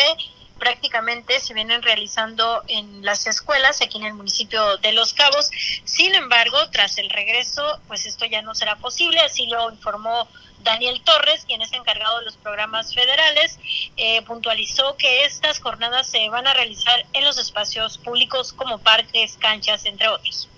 prácticamente 0.59 1.39
se 1.39 1.53
vienen 1.53 1.81
realizando 1.81 2.63
en 2.67 3.03
las 3.03 3.25
escuelas 3.25 3.81
aquí 3.81 3.97
en 3.97 4.03
el 4.03 4.13
municipio 4.13 4.77
de 4.77 4.91
Los 4.93 5.13
Cabos. 5.13 5.49
Sin 5.85 6.13
embargo, 6.13 6.57
tras 6.69 6.97
el 6.97 7.09
regreso, 7.09 7.79
pues 7.87 8.05
esto 8.05 8.25
ya 8.25 8.41
no 8.41 8.53
será 8.53 8.75
posible, 8.75 9.21
así 9.21 9.47
lo 9.47 9.71
informó 9.71 10.27
Daniel 10.59 11.01
Torres, 11.03 11.45
quien 11.47 11.61
es 11.61 11.71
encargado 11.71 12.19
de 12.19 12.25
los 12.25 12.35
programas 12.37 12.93
federales, 12.93 13.57
eh, 13.95 14.21
puntualizó 14.23 14.95
que 14.97 15.23
estas 15.23 15.59
jornadas 15.59 16.07
se 16.07 16.29
van 16.29 16.45
a 16.45 16.53
realizar 16.53 17.05
en 17.13 17.23
los 17.23 17.37
espacios 17.39 17.97
públicos 17.97 18.53
como 18.53 18.77
parques, 18.79 19.37
canchas, 19.39 19.85
entre 19.85 20.09
otros. 20.09 20.49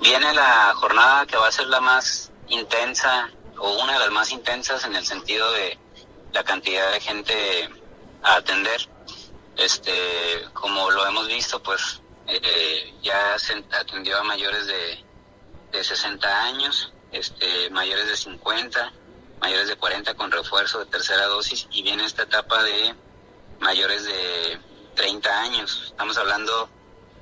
Viene 0.00 0.32
la 0.32 0.72
jornada 0.76 1.26
que 1.26 1.36
va 1.36 1.48
a 1.48 1.52
ser 1.52 1.66
la 1.66 1.80
más 1.80 2.30
intensa 2.48 3.28
o 3.62 3.80
una 3.80 3.92
de 3.92 3.98
las 4.00 4.10
más 4.10 4.32
intensas 4.32 4.84
en 4.84 4.96
el 4.96 5.06
sentido 5.06 5.50
de 5.52 5.78
la 6.32 6.42
cantidad 6.42 6.92
de 6.92 7.00
gente 7.00 7.70
a 8.22 8.34
atender. 8.34 8.88
Este, 9.56 9.92
como 10.52 10.90
lo 10.90 11.06
hemos 11.06 11.28
visto, 11.28 11.62
pues 11.62 12.00
eh, 12.26 12.92
ya 13.02 13.38
se 13.38 13.64
atendió 13.70 14.18
a 14.18 14.24
mayores 14.24 14.66
de, 14.66 15.04
de 15.70 15.84
60 15.84 16.42
años, 16.44 16.92
este, 17.12 17.70
mayores 17.70 18.08
de 18.08 18.16
50, 18.16 18.92
mayores 19.40 19.68
de 19.68 19.76
40 19.76 20.14
con 20.14 20.32
refuerzo 20.32 20.80
de 20.80 20.86
tercera 20.86 21.26
dosis 21.26 21.68
y 21.70 21.82
viene 21.82 22.04
esta 22.04 22.24
etapa 22.24 22.64
de 22.64 22.96
mayores 23.60 24.02
de 24.04 24.60
30 24.96 25.40
años. 25.40 25.84
Estamos 25.86 26.18
hablando 26.18 26.68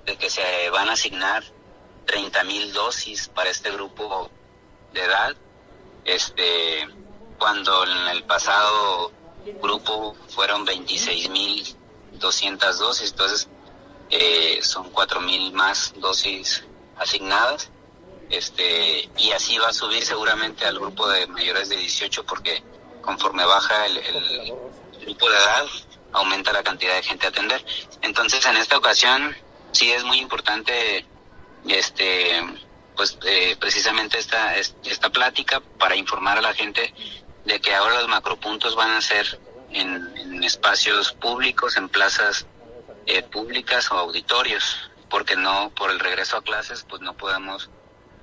de 0.06 0.16
que 0.16 0.30
se 0.30 0.70
van 0.70 0.88
a 0.88 0.92
asignar 0.92 1.44
30 2.06 2.44
mil 2.44 2.72
dosis 2.72 3.28
para 3.28 3.50
este 3.50 3.70
grupo 3.72 4.30
de 4.94 5.04
edad. 5.04 5.36
Este, 6.04 6.88
cuando 7.38 7.84
en 7.84 8.08
el 8.08 8.24
pasado 8.24 9.12
grupo 9.62 10.16
fueron 10.28 10.64
26 10.64 11.30
mil 11.30 11.76
200 12.12 12.78
dosis, 12.78 13.10
entonces 13.10 13.48
eh, 14.10 14.60
son 14.62 14.90
4 14.90 15.20
mil 15.20 15.52
más 15.52 15.92
dosis 15.96 16.64
asignadas. 16.96 17.70
Este, 18.28 19.08
y 19.16 19.32
así 19.32 19.58
va 19.58 19.68
a 19.68 19.72
subir 19.72 20.04
seguramente 20.04 20.64
al 20.64 20.78
grupo 20.78 21.08
de 21.08 21.26
mayores 21.26 21.68
de 21.68 21.76
18 21.76 22.24
porque 22.24 22.62
conforme 23.00 23.44
baja 23.44 23.86
el, 23.86 23.96
el 23.96 24.54
grupo 25.00 25.28
de 25.28 25.36
edad, 25.36 25.66
aumenta 26.12 26.52
la 26.52 26.62
cantidad 26.62 26.94
de 26.94 27.02
gente 27.02 27.26
a 27.26 27.30
atender. 27.30 27.64
Entonces, 28.02 28.44
en 28.46 28.56
esta 28.56 28.76
ocasión, 28.76 29.34
sí 29.72 29.90
es 29.90 30.04
muy 30.04 30.18
importante 30.18 31.04
este 31.66 32.40
pues 33.00 33.16
eh, 33.24 33.56
precisamente 33.58 34.18
esta, 34.18 34.56
esta 34.58 35.08
plática 35.08 35.60
para 35.78 35.96
informar 35.96 36.36
a 36.36 36.42
la 36.42 36.52
gente 36.52 36.92
de 37.46 37.58
que 37.58 37.74
ahora 37.74 37.94
los 37.94 38.08
macropuntos 38.08 38.76
van 38.76 38.90
a 38.90 39.00
ser 39.00 39.40
en, 39.72 40.44
espacios 40.44 41.14
públicos, 41.14 41.78
en 41.78 41.88
plazas 41.88 42.44
eh, 43.06 43.22
públicas 43.22 43.90
o 43.90 43.94
auditorios, 43.96 44.90
porque 45.08 45.34
no, 45.34 45.72
por 45.74 45.90
el 45.90 45.98
regreso 45.98 46.36
a 46.36 46.42
clases, 46.42 46.84
pues 46.86 47.00
no 47.00 47.16
podemos 47.16 47.70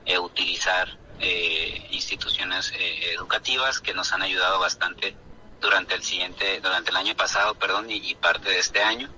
eh, 0.06 0.20
utilizar 0.20 0.96
instituciones 1.90 2.72
educativas 3.16 3.80
que 3.80 3.96
nos 3.96 4.14
han 4.14 4.22
ayudado 4.22 4.60
bastante 4.60 5.16
durante 5.60 5.96
el 5.96 6.04
siguiente, 6.04 6.62
durante 6.62 6.92
el 6.92 6.98
año 6.98 7.16
pasado, 7.16 7.56
perdón, 7.56 7.90
y 7.90 8.14
parte 8.14 8.50
de 8.50 8.60
este 8.60 8.84
año 8.84 9.10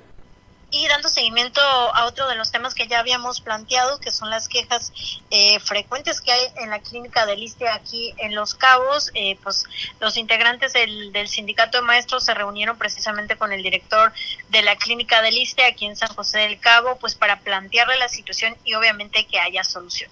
y 0.72 0.88
dando 0.88 1.10
seguimiento 1.10 1.62
a 1.62 2.06
otro 2.06 2.28
de 2.28 2.36
los 2.36 2.52
temas 2.52 2.76
que 2.76 2.88
ya 2.88 3.00
habíamos 3.00 3.42
planteado, 3.42 4.00
que 4.00 4.12
son 4.12 4.30
las 4.30 4.48
quejas 4.48 4.92
eh, 5.32 5.60
frecuentes 5.60 6.22
que 6.22 6.32
hay 6.32 6.42
en 6.58 6.70
la 6.70 6.80
clínica 6.80 7.26
del 7.26 7.42
ISTE 7.42 7.68
aquí 7.68 8.14
en 8.18 8.36
Los 8.36 8.54
Cabos, 8.54 9.10
eh, 9.16 9.38
pues 9.42 9.66
los 10.00 10.16
integrantes 10.18 10.74
del, 10.74 11.12
del, 11.12 11.28
sindicato 11.28 11.80
de 11.80 11.84
maestros 11.84 12.24
se 12.24 12.34
reunieron 12.36 12.78
precisamente 12.78 13.36
con 13.36 13.52
el 13.52 13.64
director 13.64 14.14
de 14.50 14.62
la 14.62 14.76
clínica 14.76 15.22
del 15.24 15.38
ISTE 15.38 15.66
aquí 15.66 15.88
en 15.88 15.96
San 15.96 16.10
José 16.10 16.40
del 16.40 16.60
Cabo, 16.60 16.98
pues 17.00 17.16
para 17.16 17.40
plantearle 17.40 17.98
la 17.98 18.08
situación 18.08 18.56
y 18.64 18.76
obviamente 18.76 19.26
que 19.26 19.40
haya 19.40 19.64
solución. 19.64 20.12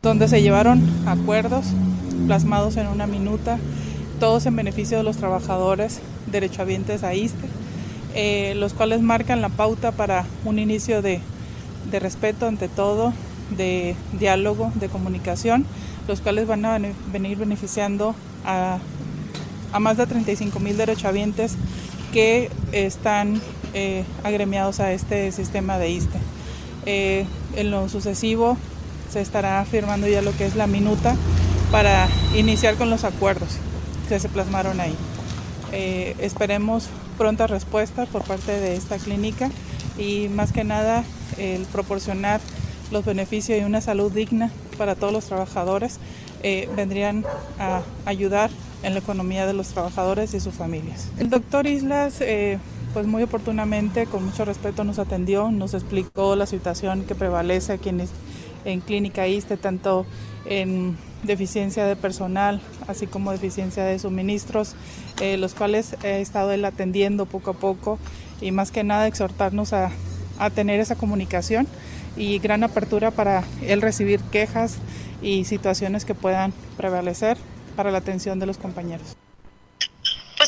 Donde 0.00 0.26
se 0.28 0.40
llevaron 0.40 1.06
acuerdos 1.06 1.66
plasmados 2.26 2.76
en 2.76 2.86
una 2.86 3.06
minuta, 3.06 3.58
todos 4.20 4.46
en 4.46 4.56
beneficio 4.56 4.96
de 4.96 5.04
los 5.04 5.18
trabajadores 5.18 6.00
derechohabientes 6.26 7.04
a 7.04 7.14
ISTE 7.14 7.57
eh, 8.20 8.56
los 8.56 8.74
cuales 8.74 9.00
marcan 9.00 9.40
la 9.40 9.48
pauta 9.48 9.92
para 9.92 10.26
un 10.44 10.58
inicio 10.58 11.02
de, 11.02 11.20
respeto 11.92 12.48
ante 12.48 12.66
todo, 12.66 13.12
de 13.56 13.94
diálogo, 14.18 14.72
de 14.74 14.88
comunicación, 14.88 15.64
los 16.08 16.20
cuales 16.20 16.48
van 16.48 16.64
a 16.64 16.80
venir 17.12 17.38
beneficiando 17.38 18.16
a, 18.44 18.80
más 19.78 19.98
de 19.98 20.08
35 20.08 20.58
mil 20.58 20.76
derechohabientes 20.76 21.54
que 22.12 22.50
están 22.72 23.40
eh, 23.72 24.02
agremiados 24.24 24.80
a 24.80 24.90
este 24.90 25.30
sistema 25.30 25.78
de 25.78 25.90
ISTE. 25.90 26.18
Eh, 26.86 27.24
en 27.54 27.70
lo 27.70 27.88
sucesivo 27.88 28.56
se 29.12 29.20
estará 29.20 29.64
firmando 29.64 30.08
ya 30.08 30.22
lo 30.22 30.36
que 30.36 30.44
es 30.44 30.56
la 30.56 30.66
minuta 30.66 31.14
para 31.70 32.08
iniciar 32.34 32.74
con 32.74 32.90
los 32.90 33.04
acuerdos 33.04 33.58
que 34.08 34.18
se 34.18 34.28
plasmaron 34.28 34.80
ahí. 34.80 34.96
Esperemos 35.72 36.88
pronta 37.16 37.46
respuesta 37.46 38.06
por 38.06 38.24
parte 38.24 38.52
de 38.58 38.74
esta 38.74 38.96
clínica 38.98 39.50
y 39.98 40.28
más 40.28 40.52
que 40.52 40.64
nada 40.64 41.04
el 41.36 41.62
proporcionar 41.66 42.40
los 42.90 43.04
beneficios 43.04 43.60
y 43.60 43.64
una 43.64 43.80
salud 43.80 44.10
digna 44.12 44.50
para 44.76 44.94
todos 44.94 45.12
los 45.12 45.26
trabajadores 45.26 45.98
eh, 46.42 46.68
vendrían 46.76 47.24
a 47.58 47.82
ayudar 48.04 48.50
en 48.82 48.94
la 48.94 49.00
economía 49.00 49.46
de 49.46 49.52
los 49.52 49.68
trabajadores 49.68 50.34
y 50.34 50.40
sus 50.40 50.54
familias. 50.54 51.10
El 51.18 51.30
doctor 51.30 51.66
Islas, 51.66 52.20
eh, 52.20 52.58
pues 52.94 53.06
muy 53.06 53.22
oportunamente, 53.24 54.06
con 54.06 54.24
mucho 54.24 54.44
respeto 54.44 54.84
nos 54.84 54.98
atendió, 54.98 55.50
nos 55.50 55.74
explicó 55.74 56.36
la 56.36 56.46
situación 56.46 57.02
que 57.02 57.14
prevalece 57.14 57.72
aquí 57.72 57.88
en, 57.88 58.04
en 58.64 58.80
Clínica 58.80 59.26
ISTE, 59.26 59.56
tanto 59.56 60.06
en 60.48 60.96
deficiencia 61.22 61.84
de 61.86 61.96
personal, 61.96 62.60
así 62.86 63.06
como 63.06 63.32
deficiencia 63.32 63.84
de 63.84 63.98
suministros, 63.98 64.74
eh, 65.20 65.36
los 65.36 65.54
cuales 65.54 65.96
he 66.02 66.20
estado 66.20 66.52
él 66.52 66.64
atendiendo 66.64 67.26
poco 67.26 67.50
a 67.50 67.54
poco 67.54 67.98
y 68.40 68.50
más 68.50 68.70
que 68.70 68.84
nada 68.84 69.06
exhortarnos 69.06 69.72
a, 69.72 69.90
a 70.38 70.50
tener 70.50 70.80
esa 70.80 70.96
comunicación 70.96 71.66
y 72.16 72.38
gran 72.38 72.64
apertura 72.64 73.10
para 73.10 73.44
él 73.62 73.82
recibir 73.82 74.20
quejas 74.20 74.78
y 75.22 75.44
situaciones 75.44 76.04
que 76.04 76.14
puedan 76.14 76.52
prevalecer 76.76 77.36
para 77.76 77.90
la 77.90 77.98
atención 77.98 78.38
de 78.38 78.46
los 78.46 78.58
compañeros. 78.58 79.17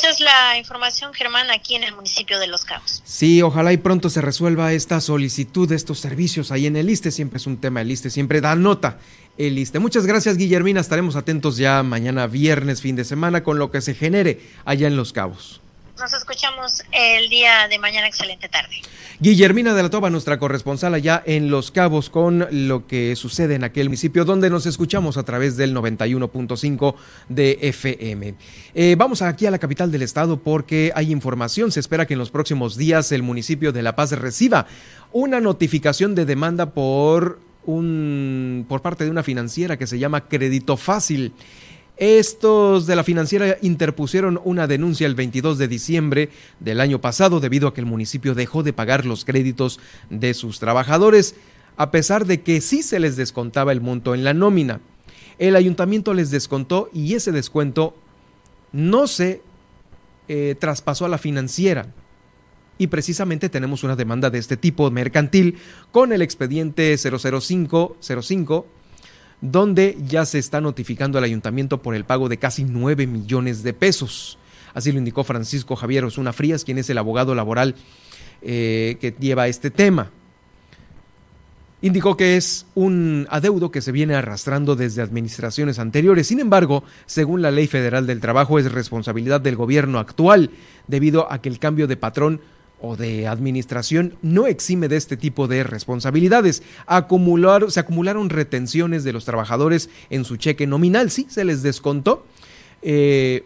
Pues 0.00 0.14
es 0.14 0.20
la 0.20 0.56
información, 0.56 1.12
Germán, 1.12 1.50
aquí 1.50 1.74
en 1.74 1.82
el 1.82 1.94
municipio 1.94 2.38
de 2.38 2.46
Los 2.46 2.64
Cabos. 2.64 3.02
Sí, 3.04 3.42
ojalá 3.42 3.72
y 3.72 3.76
pronto 3.76 4.08
se 4.08 4.22
resuelva 4.22 4.72
esta 4.72 4.98
solicitud 5.00 5.68
de 5.68 5.76
estos 5.76 5.98
servicios 5.98 6.50
ahí 6.50 6.66
en 6.66 6.76
el 6.76 6.88
ISTE. 6.88 7.10
Siempre 7.10 7.36
es 7.36 7.46
un 7.46 7.58
tema 7.58 7.82
el 7.82 7.90
ISTE, 7.90 8.08
siempre 8.08 8.40
da 8.40 8.54
nota 8.54 8.98
el 9.36 9.58
ISTE. 9.58 9.78
Muchas 9.78 10.06
gracias, 10.06 10.38
Guillermina. 10.38 10.80
Estaremos 10.80 11.16
atentos 11.16 11.58
ya 11.58 11.82
mañana 11.82 12.26
viernes, 12.26 12.80
fin 12.80 12.96
de 12.96 13.04
semana, 13.04 13.42
con 13.42 13.58
lo 13.58 13.70
que 13.70 13.82
se 13.82 13.94
genere 13.94 14.40
allá 14.64 14.86
en 14.86 14.96
Los 14.96 15.12
Cabos. 15.12 15.60
Nos 16.00 16.14
escuchamos 16.14 16.82
el 16.92 17.28
día 17.28 17.68
de 17.68 17.78
mañana. 17.78 18.08
Excelente 18.08 18.48
tarde. 18.48 18.76
Guillermina 19.18 19.74
de 19.74 19.82
la 19.82 19.90
Toba, 19.90 20.08
nuestra 20.08 20.38
corresponsal 20.38 20.94
allá 20.94 21.22
en 21.26 21.50
Los 21.50 21.70
Cabos, 21.70 22.08
con 22.08 22.46
lo 22.50 22.86
que 22.86 23.14
sucede 23.16 23.56
en 23.56 23.64
aquel 23.64 23.88
municipio 23.88 24.24
donde 24.24 24.48
nos 24.48 24.64
escuchamos 24.64 25.18
a 25.18 25.24
través 25.24 25.58
del 25.58 25.76
91.5 25.76 26.94
de 27.28 27.58
FM. 27.60 28.34
Eh, 28.74 28.94
vamos 28.96 29.20
aquí 29.20 29.44
a 29.44 29.50
la 29.50 29.58
capital 29.58 29.92
del 29.92 30.00
estado 30.00 30.38
porque 30.38 30.90
hay 30.94 31.12
información. 31.12 31.70
Se 31.70 31.80
espera 31.80 32.06
que 32.06 32.14
en 32.14 32.18
los 32.18 32.30
próximos 32.30 32.78
días 32.78 33.12
el 33.12 33.22
municipio 33.22 33.70
de 33.70 33.82
La 33.82 33.94
Paz 33.94 34.12
reciba 34.12 34.66
una 35.12 35.38
notificación 35.38 36.14
de 36.14 36.24
demanda 36.24 36.70
por 36.70 37.40
un 37.66 38.64
por 38.70 38.80
parte 38.80 39.04
de 39.04 39.10
una 39.10 39.22
financiera 39.22 39.76
que 39.76 39.86
se 39.86 39.98
llama 39.98 40.28
Crédito 40.28 40.78
Fácil. 40.78 41.34
Estos 42.00 42.86
de 42.86 42.96
la 42.96 43.04
financiera 43.04 43.58
interpusieron 43.60 44.40
una 44.42 44.66
denuncia 44.66 45.06
el 45.06 45.14
22 45.14 45.58
de 45.58 45.68
diciembre 45.68 46.30
del 46.58 46.80
año 46.80 47.02
pasado 47.02 47.40
debido 47.40 47.68
a 47.68 47.74
que 47.74 47.82
el 47.82 47.86
municipio 47.86 48.34
dejó 48.34 48.62
de 48.62 48.72
pagar 48.72 49.04
los 49.04 49.26
créditos 49.26 49.80
de 50.08 50.32
sus 50.32 50.60
trabajadores, 50.60 51.34
a 51.76 51.90
pesar 51.90 52.24
de 52.24 52.40
que 52.40 52.62
sí 52.62 52.82
se 52.82 53.00
les 53.00 53.16
descontaba 53.16 53.72
el 53.72 53.82
monto 53.82 54.14
en 54.14 54.24
la 54.24 54.32
nómina. 54.32 54.80
El 55.38 55.56
ayuntamiento 55.56 56.14
les 56.14 56.30
descontó 56.30 56.88
y 56.94 57.12
ese 57.12 57.32
descuento 57.32 57.94
no 58.72 59.06
se 59.06 59.42
eh, 60.28 60.56
traspasó 60.58 61.04
a 61.04 61.10
la 61.10 61.18
financiera. 61.18 61.92
Y 62.78 62.86
precisamente 62.86 63.50
tenemos 63.50 63.84
una 63.84 63.94
demanda 63.94 64.30
de 64.30 64.38
este 64.38 64.56
tipo 64.56 64.90
mercantil 64.90 65.58
con 65.92 66.14
el 66.14 66.22
expediente 66.22 66.96
00505 66.96 68.66
donde 69.40 69.96
ya 70.06 70.24
se 70.26 70.38
está 70.38 70.60
notificando 70.60 71.18
al 71.18 71.24
ayuntamiento 71.24 71.80
por 71.80 71.94
el 71.94 72.04
pago 72.04 72.28
de 72.28 72.38
casi 72.38 72.64
9 72.64 73.06
millones 73.06 73.62
de 73.62 73.72
pesos. 73.72 74.38
Así 74.74 74.92
lo 74.92 74.98
indicó 74.98 75.24
Francisco 75.24 75.76
Javier 75.76 76.04
Osuna 76.04 76.32
Frías, 76.32 76.64
quien 76.64 76.78
es 76.78 76.90
el 76.90 76.98
abogado 76.98 77.34
laboral 77.34 77.74
eh, 78.42 78.96
que 79.00 79.14
lleva 79.18 79.48
este 79.48 79.70
tema. 79.70 80.10
Indicó 81.82 82.14
que 82.14 82.36
es 82.36 82.66
un 82.74 83.26
adeudo 83.30 83.70
que 83.70 83.80
se 83.80 83.90
viene 83.90 84.14
arrastrando 84.14 84.76
desde 84.76 85.00
administraciones 85.00 85.78
anteriores. 85.78 86.26
Sin 86.26 86.38
embargo, 86.38 86.84
según 87.06 87.40
la 87.40 87.50
Ley 87.50 87.66
Federal 87.68 88.06
del 88.06 88.20
Trabajo, 88.20 88.58
es 88.58 88.70
responsabilidad 88.70 89.40
del 89.40 89.56
gobierno 89.56 89.98
actual, 89.98 90.50
debido 90.88 91.32
a 91.32 91.40
que 91.40 91.48
el 91.48 91.58
cambio 91.58 91.86
de 91.86 91.96
patrón 91.96 92.42
o 92.80 92.96
de 92.96 93.26
administración 93.28 94.14
no 94.22 94.46
exime 94.46 94.88
de 94.88 94.96
este 94.96 95.16
tipo 95.16 95.48
de 95.48 95.62
responsabilidades. 95.64 96.62
Se 97.68 97.80
acumularon 97.80 98.30
retenciones 98.30 99.04
de 99.04 99.12
los 99.12 99.24
trabajadores 99.24 99.90
en 100.08 100.24
su 100.24 100.36
cheque 100.36 100.66
nominal, 100.66 101.10
sí, 101.10 101.26
se 101.28 101.44
les 101.44 101.62
descontó. 101.62 102.26
Eh, 102.82 103.44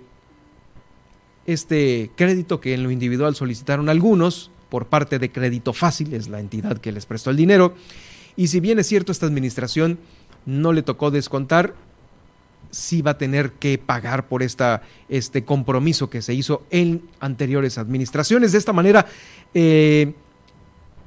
este 1.46 2.10
crédito 2.16 2.60
que 2.60 2.74
en 2.74 2.82
lo 2.82 2.90
individual 2.90 3.34
solicitaron 3.34 3.88
algunos 3.88 4.50
por 4.70 4.86
parte 4.86 5.18
de 5.18 5.30
Crédito 5.30 5.72
Fácil, 5.72 6.14
es 6.14 6.28
la 6.28 6.40
entidad 6.40 6.78
que 6.78 6.92
les 6.92 7.06
prestó 7.06 7.30
el 7.30 7.36
dinero, 7.36 7.74
y 8.36 8.48
si 8.48 8.60
bien 8.60 8.78
es 8.78 8.86
cierto 8.86 9.12
esta 9.12 9.26
administración 9.26 9.98
no 10.46 10.72
le 10.72 10.82
tocó 10.82 11.10
descontar, 11.10 11.74
sí 12.74 13.02
va 13.02 13.12
a 13.12 13.18
tener 13.18 13.52
que 13.52 13.78
pagar 13.78 14.28
por 14.28 14.42
esta, 14.42 14.82
este 15.08 15.44
compromiso 15.44 16.10
que 16.10 16.22
se 16.22 16.34
hizo 16.34 16.66
en 16.70 17.02
anteriores 17.20 17.78
administraciones. 17.78 18.52
De 18.52 18.58
esta 18.58 18.72
manera, 18.72 19.06
eh, 19.54 20.14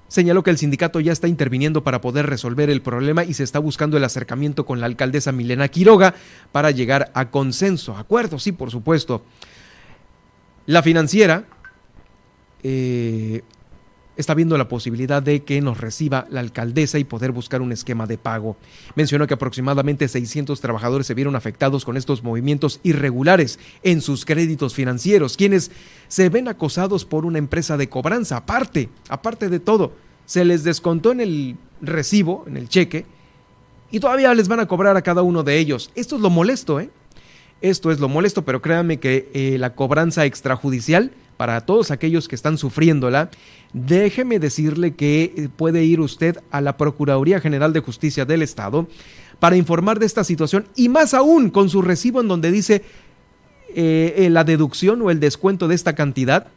señaló 0.08 0.44
que 0.44 0.50
el 0.50 0.58
sindicato 0.58 1.00
ya 1.00 1.12
está 1.12 1.28
interviniendo 1.28 1.84
para 1.84 2.02
poder 2.02 2.26
resolver 2.26 2.70
el 2.70 2.82
problema 2.82 3.24
y 3.24 3.34
se 3.34 3.44
está 3.44 3.60
buscando 3.60 3.98
el 3.98 4.04
acercamiento 4.04 4.66
con 4.66 4.80
la 4.80 4.86
alcaldesa 4.86 5.32
Milena 5.32 5.68
Quiroga 5.68 6.16
para 6.52 6.72
llegar 6.72 7.12
a 7.14 7.30
consenso, 7.30 7.98
acuerdo, 7.98 8.40
sí, 8.40 8.54
por 8.54 8.72
supuesto. 8.72 9.24
La 10.66 10.82
financiera 10.82 11.46
eh, 12.64 13.42
está 14.18 14.34
viendo 14.34 14.58
la 14.58 14.68
posibilidad 14.68 15.22
de 15.24 15.44
que 15.44 15.62
nos 15.62 15.80
reciba 15.80 16.28
la 16.30 16.40
alcaldesa 16.40 17.00
y 17.00 17.04
poder 17.04 17.32
buscar 17.32 17.62
un 17.62 17.72
esquema 17.72 18.08
de 18.08 18.18
pago. 18.18 18.58
Mencionó 18.96 19.28
que 19.28 19.36
aproximadamente 19.36 20.08
600 20.08 20.60
trabajadores 20.60 21.08
se 21.08 21.14
vieron 21.14 21.36
afectados 21.36 21.86
con 21.86 21.96
estos 21.96 22.24
movimientos 22.24 22.80
irregulares 22.84 23.60
en 23.84 24.02
sus 24.02 24.26
créditos 24.26 24.74
financieros, 24.74 25.38
quienes 25.38 25.72
se 26.08 26.30
ven 26.30 26.48
acosados 26.48 27.06
por 27.06 27.26
una 27.26 27.38
empresa 27.38 27.78
de 27.78 27.90
cobranza. 27.90 28.38
Aparte, 28.38 28.90
aparte 29.08 29.50
de 29.50 29.60
todo, 29.60 29.94
se 30.26 30.44
les 30.44 30.64
descontó 30.64 31.12
en 31.12 31.22
el 31.22 31.56
recibo, 31.82 32.44
en 32.48 32.58
el 32.58 32.68
cheque, 32.68 33.06
y 33.92 34.00
todavía 34.00 34.34
les 34.34 34.48
van 34.48 34.60
a 34.60 34.68
cobrar 34.68 34.98
a 34.98 35.02
cada 35.02 35.22
uno 35.22 35.44
de 35.44 35.58
ellos. 35.58 35.92
Esto 35.96 36.16
es 36.16 36.22
lo 36.22 36.30
molesto, 36.30 36.80
¿eh? 36.80 36.90
Esto 37.62 37.92
es 37.92 38.00
lo 38.00 38.08
molesto, 38.08 38.46
pero 38.46 38.62
créanme 38.62 38.98
que 38.98 39.30
eh, 39.34 39.58
la 39.58 39.74
cobranza 39.74 40.26
extrajudicial 40.26 41.12
para 41.38 41.62
todos 41.62 41.92
aquellos 41.92 42.28
que 42.28 42.36
están 42.36 42.58
sufriéndola, 42.58 43.30
déjeme 43.72 44.40
decirle 44.40 44.96
que 44.96 45.34
eh, 45.38 45.50
puede 45.56 45.86
ir 45.86 46.00
usted 46.00 46.40
a 46.52 46.62
la 46.62 46.78
Procuraduría 46.78 47.40
General 47.40 47.72
de 47.72 47.80
Justicia 47.80 48.26
del 48.26 48.42
Estado 48.42 48.88
para 49.40 49.56
informar 49.56 50.00
de 50.00 50.08
esta 50.08 50.24
situación 50.24 50.68
y 50.76 50.90
más 50.90 51.14
aún 51.14 51.52
con 51.52 51.70
su 51.70 51.84
recibo 51.84 52.20
en 52.20 52.28
donde 52.28 52.52
dice 52.52 52.82
eh, 53.76 54.16
eh, 54.18 54.30
la 54.32 54.44
deducción 54.44 55.02
o 55.04 55.12
el 55.12 55.20
descuento 55.20 55.68
de 55.68 55.76
esta 55.76 55.94
cantidad, 55.94 56.48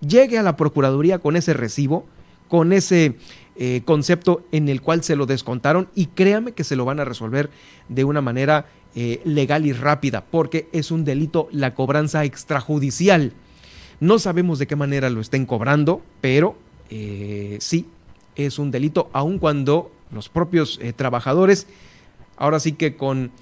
llegue 0.00 0.38
a 0.38 0.44
la 0.44 0.56
Procuraduría 0.56 1.18
con 1.18 1.34
ese 1.34 1.52
recibo, 1.52 2.06
con 2.48 2.72
ese 2.72 3.16
concepto 3.84 4.46
en 4.52 4.68
el 4.68 4.80
cual 4.80 5.02
se 5.02 5.16
lo 5.16 5.26
descontaron 5.26 5.88
y 5.96 6.06
créame 6.06 6.52
que 6.52 6.62
se 6.62 6.76
lo 6.76 6.84
van 6.84 7.00
a 7.00 7.04
resolver 7.04 7.50
de 7.88 8.04
una 8.04 8.20
manera 8.20 8.66
legal 8.94 9.66
y 9.66 9.72
rápida, 9.72 10.24
porque 10.30 10.68
es 10.70 10.92
un 10.92 11.04
delito 11.04 11.48
la 11.50 11.74
cobranza 11.74 12.24
extrajudicial. 12.24 13.32
No 14.00 14.18
sabemos 14.18 14.58
de 14.58 14.66
qué 14.66 14.76
manera 14.76 15.10
lo 15.10 15.20
estén 15.20 15.46
cobrando, 15.46 16.02
pero 16.20 16.56
eh, 16.90 17.58
sí, 17.60 17.86
es 18.36 18.58
un 18.58 18.70
delito, 18.70 19.10
aun 19.12 19.38
cuando 19.38 19.90
los 20.12 20.28
propios 20.28 20.78
eh, 20.80 20.92
trabajadores, 20.92 21.66
ahora 22.36 22.60
sí 22.60 22.72
que 22.72 22.96
con, 22.96 23.32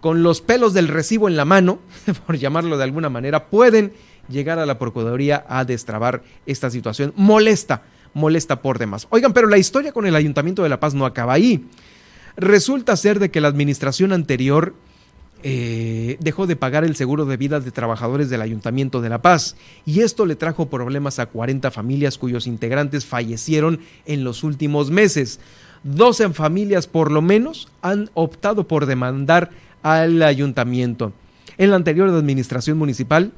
con 0.00 0.22
los 0.22 0.40
pelos 0.40 0.72
del 0.72 0.88
recibo 0.88 1.28
en 1.28 1.36
la 1.36 1.44
mano, 1.44 1.80
por 2.26 2.38
llamarlo 2.38 2.76
de 2.76 2.84
alguna 2.84 3.10
manera, 3.10 3.46
pueden 3.46 3.92
llegar 4.28 4.58
a 4.58 4.66
la 4.66 4.78
Procuraduría 4.78 5.44
a 5.48 5.64
destrabar 5.64 6.22
esta 6.46 6.70
situación 6.70 7.12
molesta, 7.16 7.82
molesta 8.14 8.62
por 8.62 8.78
demás. 8.78 9.06
Oigan, 9.10 9.32
pero 9.32 9.48
la 9.48 9.58
historia 9.58 9.92
con 9.92 10.06
el 10.06 10.14
Ayuntamiento 10.16 10.62
de 10.62 10.68
La 10.68 10.80
Paz 10.80 10.94
no 10.94 11.04
acaba 11.04 11.32
ahí. 11.32 11.66
Resulta 12.36 12.96
ser 12.96 13.18
de 13.18 13.30
que 13.30 13.40
la 13.40 13.48
administración 13.48 14.12
anterior 14.12 14.74
eh, 15.46 16.16
dejó 16.20 16.46
de 16.46 16.56
pagar 16.56 16.84
el 16.84 16.96
seguro 16.96 17.26
de 17.26 17.36
vida 17.36 17.60
de 17.60 17.70
trabajadores 17.70 18.30
del 18.30 18.40
Ayuntamiento 18.40 19.02
de 19.02 19.10
La 19.10 19.20
Paz 19.20 19.56
y 19.84 20.00
esto 20.00 20.24
le 20.24 20.36
trajo 20.36 20.70
problemas 20.70 21.18
a 21.18 21.26
40 21.26 21.70
familias 21.70 22.16
cuyos 22.16 22.46
integrantes 22.46 23.04
fallecieron 23.04 23.80
en 24.06 24.24
los 24.24 24.42
últimos 24.42 24.90
meses. 24.90 25.40
12 25.82 26.30
familias 26.30 26.86
por 26.86 27.12
lo 27.12 27.20
menos 27.20 27.68
han 27.82 28.08
optado 28.14 28.66
por 28.66 28.86
demandar 28.86 29.50
al 29.82 30.22
ayuntamiento. 30.22 31.12
En 31.58 31.68
la 31.68 31.76
anterior 31.76 32.08
administración 32.08 32.78
municipal 32.78 33.34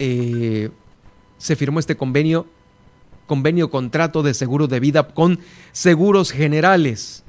eh, 0.00 0.70
se 1.38 1.54
firmó 1.54 1.78
este 1.78 1.96
convenio, 1.96 2.48
convenio 3.28 3.70
contrato 3.70 4.24
de 4.24 4.34
seguro 4.34 4.66
de 4.66 4.80
vida 4.80 5.06
con 5.06 5.38
seguros 5.70 6.32
generales 6.32 7.22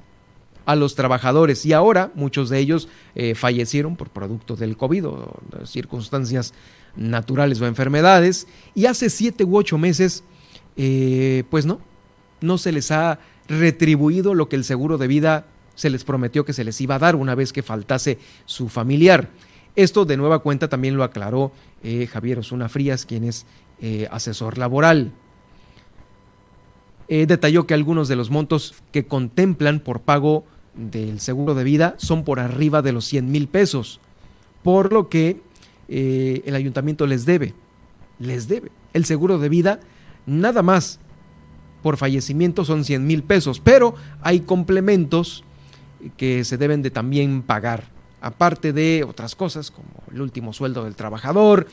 a 0.68 0.76
los 0.76 0.96
trabajadores. 0.96 1.66
Y 1.66 1.72
ahora 1.72 2.12
muchos 2.14 2.50
de 2.50 2.60
ellos 2.60 2.90
eh, 3.16 3.36
fallecieron 3.36 3.96
por 3.96 4.10
producto 4.10 4.58
del 4.58 4.76
COVID 4.76 5.08
o 5.08 5.34
circunstancias 5.64 6.54
naturales 6.98 7.62
o 7.62 7.66
enfermedades. 7.66 8.48
Y 8.76 8.86
hace 8.86 9.10
siete 9.10 9.46
u 9.46 9.58
ocho 9.58 9.78
meses 9.78 10.26
eh, 10.76 11.46
pues 11.50 11.66
no, 11.66 11.80
no 12.42 12.58
se 12.58 12.74
les 12.74 12.92
ha 12.92 13.18
retribuido 13.48 14.34
lo 14.34 14.50
que 14.50 14.58
el 14.58 14.66
seguro 14.66 14.98
de 14.98 15.08
vida 15.08 15.46
se 15.76 15.90
les 15.90 16.04
prometió 16.04 16.44
que 16.44 16.52
se 16.52 16.66
les 16.66 16.82
iba 16.82 16.96
a 16.96 17.00
dar 17.00 17.16
una 17.16 17.34
vez 17.34 17.54
que 17.54 17.64
faltase 17.64 18.20
su 18.46 18.68
familiar. 18.68 19.30
Esto 19.78 20.04
de 20.04 20.18
nueva 20.18 20.40
cuenta 20.40 20.68
también 20.68 20.98
lo 20.98 21.06
aclaró 21.06 21.54
eh, 21.82 22.08
Javier 22.08 22.40
Osuna 22.40 22.68
Frías, 22.68 23.06
quien 23.06 23.24
es 23.24 23.46
asesor 24.10 24.58
laboral. 24.58 25.12
Detalló 27.08 27.68
que 27.68 27.76
algunos 27.76 28.08
de 28.08 28.16
los 28.16 28.32
montos 28.32 28.74
que 28.92 29.06
contemplan 29.06 29.80
por 29.80 30.02
pago 30.02 30.46
del 30.78 31.20
seguro 31.20 31.56
de 31.56 31.64
vida 31.64 31.96
son 31.98 32.24
por 32.24 32.40
arriba 32.40 32.82
de 32.82 32.94
los 32.94 33.06
100 33.06 33.30
mil 33.30 33.48
pesos, 33.48 34.00
por 34.64 34.94
lo 34.94 35.10
que 35.10 35.42
eh, 35.90 36.44
el 36.46 36.56
ayuntamiento 36.56 37.08
les 37.08 37.26
debe, 37.26 37.54
les 38.20 38.48
debe. 38.48 38.72
El 38.94 39.06
seguro 39.06 39.40
de 39.40 39.50
vida 39.50 39.80
nada 40.26 40.62
más 40.62 41.00
por 41.82 41.98
fallecimiento 41.98 42.66
son 42.66 42.86
100 42.86 43.06
mil 43.06 43.24
pesos, 43.24 43.60
pero 43.60 43.96
hay 44.22 44.42
complementos 44.42 45.44
que 46.16 46.44
se 46.44 46.58
deben 46.58 46.82
de 46.82 46.92
también 46.92 47.42
pagar, 47.42 47.86
aparte 48.22 48.74
de 48.74 49.06
otras 49.08 49.36
cosas 49.36 49.72
como 49.72 49.88
el 50.12 50.22
último 50.22 50.54
sueldo 50.54 50.84
del 50.84 50.96
trabajador, 50.96 51.68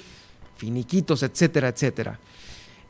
finiquitos, 0.57 1.23
etcétera, 1.23 1.69
etcétera. 1.69 2.19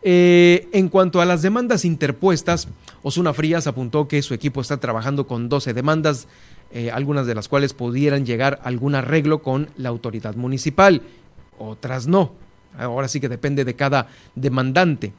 Eh, 0.06 0.68
en 0.72 0.90
cuanto 0.90 1.22
a 1.22 1.24
las 1.24 1.40
demandas 1.40 1.86
interpuestas, 1.86 2.68
Osuna 3.02 3.32
Frías 3.32 3.66
apuntó 3.66 4.06
que 4.06 4.20
su 4.20 4.34
equipo 4.34 4.60
está 4.60 4.76
trabajando 4.76 5.26
con 5.26 5.48
12 5.48 5.72
demandas, 5.72 6.28
eh, 6.72 6.90
algunas 6.90 7.26
de 7.26 7.34
las 7.34 7.48
cuales 7.48 7.72
pudieran 7.72 8.26
llegar 8.26 8.60
a 8.62 8.68
algún 8.68 8.94
arreglo 8.94 9.42
con 9.42 9.70
la 9.78 9.88
autoridad 9.88 10.34
municipal, 10.34 11.00
otras 11.58 12.06
no. 12.06 12.32
Ahora 12.76 13.08
sí 13.08 13.18
que 13.18 13.30
depende 13.30 13.64
de 13.64 13.74
cada 13.74 14.08
demandante. 14.34 15.14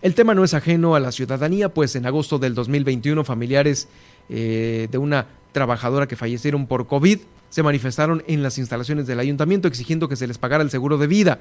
El 0.00 0.14
tema 0.14 0.34
no 0.34 0.42
es 0.42 0.54
ajeno 0.54 0.94
a 0.94 1.00
la 1.00 1.12
ciudadanía, 1.12 1.74
pues 1.74 1.94
en 1.94 2.06
agosto 2.06 2.38
del 2.38 2.54
2021 2.54 3.24
familiares 3.24 3.88
eh, 4.30 4.88
de 4.90 4.96
una 4.96 5.26
trabajadora 5.52 6.08
que 6.08 6.16
fallecieron 6.16 6.66
por 6.66 6.86
COVID 6.86 7.18
se 7.50 7.62
manifestaron 7.62 8.22
en 8.26 8.42
las 8.42 8.58
instalaciones 8.58 9.06
del 9.06 9.20
ayuntamiento 9.20 9.68
exigiendo 9.68 10.08
que 10.08 10.16
se 10.16 10.26
les 10.26 10.38
pagara 10.38 10.62
el 10.62 10.70
seguro 10.70 10.98
de 10.98 11.06
vida. 11.06 11.40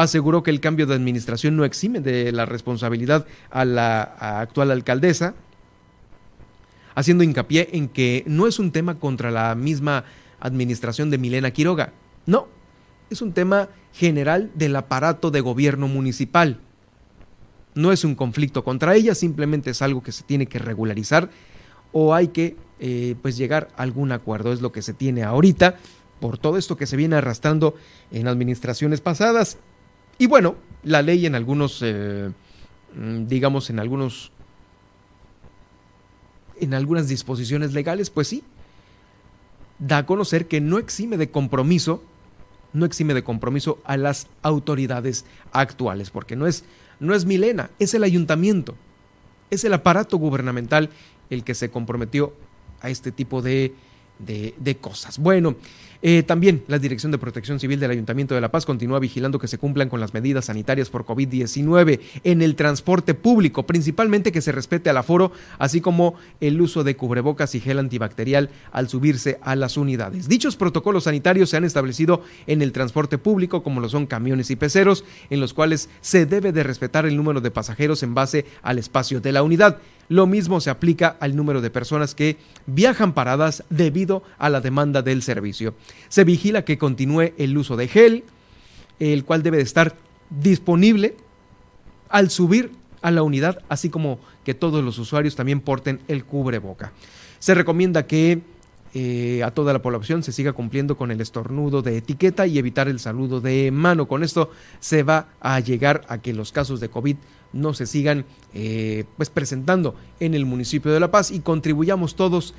Aseguró 0.00 0.42
que 0.42 0.50
el 0.50 0.60
cambio 0.60 0.86
de 0.86 0.94
administración 0.94 1.58
no 1.58 1.66
exime 1.66 2.00
de 2.00 2.32
la 2.32 2.46
responsabilidad 2.46 3.26
a 3.50 3.66
la 3.66 4.00
actual 4.40 4.70
alcaldesa, 4.70 5.34
haciendo 6.94 7.22
hincapié 7.22 7.68
en 7.72 7.86
que 7.86 8.24
no 8.26 8.46
es 8.46 8.58
un 8.58 8.72
tema 8.72 8.98
contra 8.98 9.30
la 9.30 9.54
misma 9.54 10.06
administración 10.40 11.10
de 11.10 11.18
Milena 11.18 11.50
Quiroga, 11.50 11.92
no, 12.24 12.48
es 13.10 13.20
un 13.20 13.34
tema 13.34 13.68
general 13.92 14.50
del 14.54 14.74
aparato 14.76 15.30
de 15.30 15.42
gobierno 15.42 15.86
municipal. 15.86 16.60
No 17.74 17.92
es 17.92 18.02
un 18.02 18.14
conflicto 18.14 18.64
contra 18.64 18.94
ella, 18.94 19.14
simplemente 19.14 19.68
es 19.68 19.82
algo 19.82 20.02
que 20.02 20.12
se 20.12 20.22
tiene 20.22 20.46
que 20.46 20.58
regularizar 20.58 21.28
o 21.92 22.14
hay 22.14 22.28
que 22.28 22.56
eh, 22.78 23.16
pues 23.20 23.36
llegar 23.36 23.68
a 23.76 23.82
algún 23.82 24.12
acuerdo. 24.12 24.54
Es 24.54 24.62
lo 24.62 24.72
que 24.72 24.80
se 24.80 24.94
tiene 24.94 25.24
ahorita 25.24 25.76
por 26.20 26.38
todo 26.38 26.56
esto 26.56 26.78
que 26.78 26.86
se 26.86 26.96
viene 26.96 27.16
arrastrando 27.16 27.74
en 28.10 28.28
administraciones 28.28 29.02
pasadas. 29.02 29.58
Y 30.20 30.26
bueno, 30.26 30.54
la 30.82 31.00
ley 31.00 31.24
en 31.24 31.34
algunos, 31.34 31.80
eh, 31.82 32.30
mm, 32.94 33.26
digamos, 33.26 33.70
en 33.70 33.80
algunos, 33.80 34.30
en 36.60 36.74
algunas 36.74 37.08
disposiciones 37.08 37.72
legales, 37.72 38.10
pues 38.10 38.28
sí, 38.28 38.44
da 39.78 39.96
a 39.96 40.06
conocer 40.06 40.46
que 40.46 40.60
no 40.60 40.78
exime 40.78 41.16
de 41.16 41.30
compromiso 41.30 42.02
no 42.72 42.86
exime 42.86 43.14
de 43.14 43.24
compromiso 43.24 43.80
a 43.84 43.96
las 43.96 44.28
autoridades 44.42 45.24
actuales, 45.52 46.10
porque 46.10 46.36
no 46.36 46.46
es, 46.46 46.64
no 47.00 47.14
es 47.14 47.24
Milena, 47.24 47.70
es 47.78 47.94
el 47.94 48.04
ayuntamiento, 48.04 48.76
es 49.50 49.64
el 49.64 49.72
aparato 49.72 50.18
gubernamental 50.18 50.90
el 51.30 51.42
que 51.44 51.54
se 51.54 51.70
comprometió 51.70 52.32
a 52.80 52.90
este 52.90 53.10
tipo 53.10 53.42
de, 53.42 53.74
de, 54.18 54.54
de 54.58 54.76
cosas. 54.76 55.18
Bueno, 55.18 55.56
eh, 56.02 56.22
también 56.22 56.64
la 56.66 56.78
Dirección 56.78 57.12
de 57.12 57.18
Protección 57.18 57.60
Civil 57.60 57.78
del 57.78 57.90
Ayuntamiento 57.90 58.34
de 58.34 58.40
La 58.40 58.50
Paz 58.50 58.64
continúa 58.64 58.98
vigilando 58.98 59.38
que 59.38 59.48
se 59.48 59.58
cumplan 59.58 59.88
con 59.88 60.00
las 60.00 60.14
medidas 60.14 60.46
sanitarias 60.46 60.88
por 60.88 61.04
COVID-19 61.04 62.00
en 62.24 62.42
el 62.42 62.56
transporte 62.56 63.14
público, 63.14 63.66
principalmente 63.66 64.32
que 64.32 64.40
se 64.40 64.52
respete 64.52 64.88
al 64.88 64.96
aforo, 64.96 65.32
así 65.58 65.80
como 65.80 66.14
el 66.40 66.60
uso 66.60 66.84
de 66.84 66.96
cubrebocas 66.96 67.54
y 67.54 67.60
gel 67.60 67.78
antibacterial 67.78 68.50
al 68.72 68.88
subirse 68.88 69.38
a 69.42 69.56
las 69.56 69.76
unidades. 69.76 70.28
Dichos 70.28 70.56
protocolos 70.56 71.04
sanitarios 71.04 71.50
se 71.50 71.56
han 71.56 71.64
establecido 71.64 72.22
en 72.46 72.62
el 72.62 72.72
transporte 72.72 73.18
público, 73.18 73.62
como 73.62 73.80
lo 73.80 73.88
son 73.88 74.06
camiones 74.06 74.50
y 74.50 74.56
peceros, 74.56 75.04
en 75.28 75.40
los 75.40 75.54
cuales 75.54 75.90
se 76.00 76.26
debe 76.26 76.52
de 76.52 76.62
respetar 76.62 77.06
el 77.06 77.16
número 77.16 77.40
de 77.40 77.50
pasajeros 77.50 78.02
en 78.02 78.14
base 78.14 78.46
al 78.62 78.78
espacio 78.78 79.20
de 79.20 79.32
la 79.32 79.42
unidad. 79.42 79.78
Lo 80.10 80.26
mismo 80.26 80.60
se 80.60 80.70
aplica 80.70 81.16
al 81.20 81.36
número 81.36 81.60
de 81.60 81.70
personas 81.70 82.16
que 82.16 82.36
viajan 82.66 83.14
paradas 83.14 83.62
debido 83.70 84.24
a 84.38 84.50
la 84.50 84.60
demanda 84.60 85.02
del 85.02 85.22
servicio. 85.22 85.76
Se 86.08 86.24
vigila 86.24 86.64
que 86.64 86.78
continúe 86.78 87.32
el 87.38 87.56
uso 87.56 87.76
de 87.76 87.88
gel, 87.88 88.24
el 88.98 89.24
cual 89.24 89.42
debe 89.42 89.58
de 89.58 89.62
estar 89.62 89.96
disponible 90.30 91.16
al 92.08 92.30
subir 92.30 92.72
a 93.02 93.10
la 93.10 93.22
unidad, 93.22 93.62
así 93.68 93.88
como 93.88 94.20
que 94.44 94.54
todos 94.54 94.84
los 94.84 94.98
usuarios 94.98 95.36
también 95.36 95.60
porten 95.60 96.00
el 96.08 96.24
cubreboca. 96.24 96.92
Se 97.38 97.54
recomienda 97.54 98.06
que 98.06 98.42
eh, 98.92 99.42
a 99.44 99.52
toda 99.52 99.72
la 99.72 99.82
población 99.82 100.24
se 100.24 100.32
siga 100.32 100.52
cumpliendo 100.52 100.96
con 100.96 101.12
el 101.12 101.20
estornudo 101.20 101.80
de 101.80 101.98
etiqueta 101.98 102.46
y 102.48 102.58
evitar 102.58 102.88
el 102.88 102.98
saludo 102.98 103.40
de 103.40 103.70
mano. 103.70 104.08
Con 104.08 104.24
esto 104.24 104.50
se 104.80 105.04
va 105.04 105.28
a 105.40 105.60
llegar 105.60 106.02
a 106.08 106.18
que 106.18 106.32
los 106.32 106.50
casos 106.50 106.80
de 106.80 106.88
COVID 106.88 107.16
no 107.52 107.72
se 107.72 107.86
sigan 107.86 108.24
eh, 108.52 109.04
pues 109.16 109.30
presentando 109.30 109.94
en 110.18 110.34
el 110.34 110.44
municipio 110.44 110.92
de 110.92 111.00
La 111.00 111.10
Paz 111.10 111.30
y 111.30 111.40
contribuyamos 111.40 112.16
todos 112.16 112.54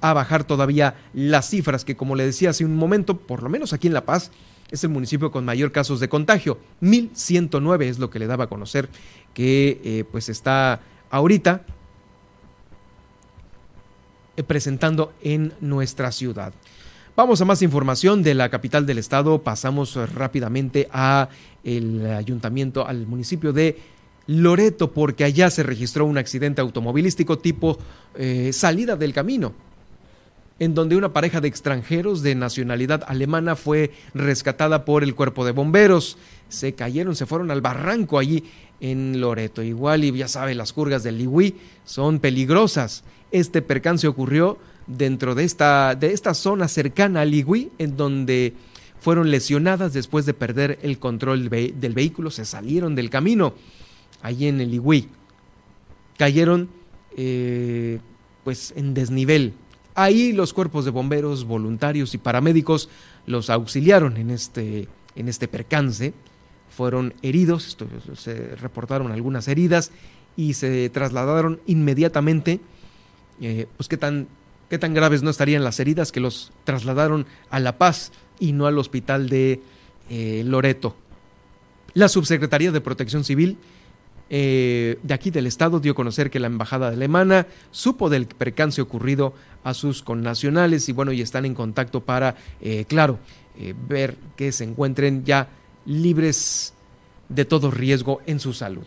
a 0.00 0.12
bajar 0.12 0.44
todavía 0.44 0.96
las 1.12 1.50
cifras 1.50 1.84
que 1.84 1.96
como 1.96 2.14
le 2.14 2.24
decía 2.24 2.50
hace 2.50 2.64
un 2.64 2.76
momento, 2.76 3.18
por 3.18 3.42
lo 3.42 3.48
menos 3.48 3.72
aquí 3.72 3.86
en 3.86 3.94
La 3.94 4.04
Paz, 4.04 4.30
es 4.70 4.82
el 4.84 4.90
municipio 4.90 5.30
con 5.30 5.44
mayor 5.44 5.72
casos 5.72 6.00
de 6.00 6.08
contagio. 6.08 6.58
1109 6.80 7.88
es 7.88 7.98
lo 7.98 8.10
que 8.10 8.18
le 8.18 8.26
daba 8.26 8.44
a 8.44 8.48
conocer 8.48 8.88
que 9.32 9.80
eh, 9.84 10.04
pues 10.10 10.28
está 10.28 10.80
ahorita 11.10 11.62
eh, 14.36 14.42
presentando 14.42 15.12
en 15.22 15.52
nuestra 15.60 16.10
ciudad. 16.12 16.52
Vamos 17.16 17.40
a 17.40 17.46
más 17.46 17.62
información 17.62 18.22
de 18.22 18.34
la 18.34 18.50
capital 18.50 18.84
del 18.84 18.98
estado. 18.98 19.42
Pasamos 19.42 19.96
rápidamente 20.12 20.88
a 20.92 21.30
el 21.64 22.06
ayuntamiento, 22.10 22.86
al 22.86 23.06
municipio 23.06 23.54
de 23.54 23.78
Loreto, 24.26 24.92
porque 24.92 25.24
allá 25.24 25.48
se 25.50 25.62
registró 25.62 26.04
un 26.04 26.18
accidente 26.18 26.60
automovilístico 26.60 27.38
tipo 27.38 27.78
eh, 28.16 28.50
salida 28.52 28.96
del 28.96 29.14
camino, 29.14 29.54
en 30.58 30.74
donde 30.74 30.96
una 30.96 31.12
pareja 31.12 31.40
de 31.40 31.48
extranjeros 31.48 32.22
de 32.22 32.34
nacionalidad 32.34 33.04
alemana 33.06 33.56
fue 33.56 33.92
rescatada 34.14 34.84
por 34.84 35.02
el 35.02 35.14
cuerpo 35.14 35.44
de 35.44 35.52
bomberos. 35.52 36.16
Se 36.48 36.74
cayeron, 36.74 37.14
se 37.14 37.26
fueron 37.26 37.50
al 37.50 37.60
barranco 37.60 38.18
allí 38.18 38.44
en 38.80 39.20
Loreto. 39.20 39.62
Igual, 39.62 40.04
y 40.04 40.12
ya 40.12 40.28
sabe, 40.28 40.54
las 40.54 40.72
curgas 40.72 41.02
del 41.02 41.18
Liwi 41.18 41.56
son 41.84 42.20
peligrosas. 42.20 43.04
Este 43.32 43.60
percance 43.60 44.08
ocurrió 44.08 44.58
dentro 44.86 45.34
de 45.34 45.44
esta, 45.44 45.94
de 45.94 46.12
esta 46.12 46.32
zona 46.32 46.68
cercana 46.68 47.22
al 47.22 47.30
Liwi, 47.30 47.70
en 47.78 47.96
donde 47.96 48.54
fueron 49.00 49.30
lesionadas 49.30 49.92
después 49.92 50.26
de 50.26 50.34
perder 50.34 50.78
el 50.82 50.98
control 50.98 51.48
del 51.48 51.94
vehículo, 51.94 52.30
se 52.30 52.44
salieron 52.44 52.94
del 52.94 53.10
camino 53.10 53.54
allí 54.22 54.48
en 54.48 54.60
el 54.60 54.74
Igüí. 54.74 55.08
Cayeron 56.16 56.68
eh, 57.16 58.00
pues 58.42 58.72
en 58.76 58.94
desnivel. 58.94 59.52
Ahí 59.98 60.32
los 60.32 60.52
cuerpos 60.52 60.84
de 60.84 60.90
bomberos, 60.90 61.44
voluntarios 61.44 62.12
y 62.12 62.18
paramédicos 62.18 62.90
los 63.24 63.48
auxiliaron 63.48 64.18
en 64.18 64.30
este, 64.30 64.88
en 65.14 65.28
este 65.28 65.48
percance. 65.48 66.12
Fueron 66.68 67.14
heridos, 67.22 67.78
se 68.14 68.54
reportaron 68.56 69.10
algunas 69.10 69.48
heridas 69.48 69.90
y 70.36 70.52
se 70.52 70.90
trasladaron 70.90 71.60
inmediatamente. 71.66 72.60
Eh, 73.40 73.66
pues 73.78 73.88
qué 73.88 73.96
tan, 73.96 74.28
qué 74.68 74.78
tan 74.78 74.92
graves 74.92 75.22
no 75.22 75.30
estarían 75.30 75.64
las 75.64 75.80
heridas 75.80 76.12
que 76.12 76.20
los 76.20 76.52
trasladaron 76.64 77.24
a 77.48 77.58
La 77.58 77.78
Paz 77.78 78.12
y 78.38 78.52
no 78.52 78.66
al 78.66 78.78
hospital 78.78 79.30
de 79.30 79.62
eh, 80.10 80.42
Loreto. 80.44 80.94
La 81.94 82.10
Subsecretaría 82.10 82.70
de 82.70 82.82
Protección 82.82 83.24
Civil 83.24 83.56
eh, 84.28 84.98
de 85.02 85.14
aquí 85.14 85.30
del 85.30 85.46
Estado 85.46 85.78
dio 85.78 85.92
a 85.92 85.94
conocer 85.94 86.30
que 86.30 86.40
la 86.40 86.48
embajada 86.48 86.88
alemana 86.88 87.46
supo 87.70 88.10
del 88.10 88.26
percance 88.26 88.82
ocurrido 88.82 89.34
a 89.62 89.72
sus 89.72 90.02
connacionales 90.02 90.88
y 90.88 90.92
bueno, 90.92 91.12
y 91.12 91.20
están 91.20 91.44
en 91.44 91.54
contacto 91.54 92.00
para, 92.00 92.34
eh, 92.60 92.84
claro, 92.88 93.18
eh, 93.58 93.74
ver 93.88 94.16
que 94.36 94.50
se 94.50 94.64
encuentren 94.64 95.24
ya 95.24 95.48
libres 95.84 96.74
de 97.28 97.44
todo 97.44 97.70
riesgo 97.70 98.20
en 98.26 98.40
su 98.40 98.52
salud. 98.52 98.86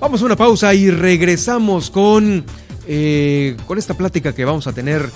Vamos 0.00 0.22
a 0.22 0.24
una 0.24 0.36
pausa 0.36 0.74
y 0.74 0.90
regresamos 0.90 1.90
con 1.90 2.44
eh, 2.92 3.56
con 3.68 3.78
esta 3.78 3.94
plática 3.94 4.34
que 4.34 4.44
vamos 4.44 4.66
a 4.66 4.72
tener 4.72 5.08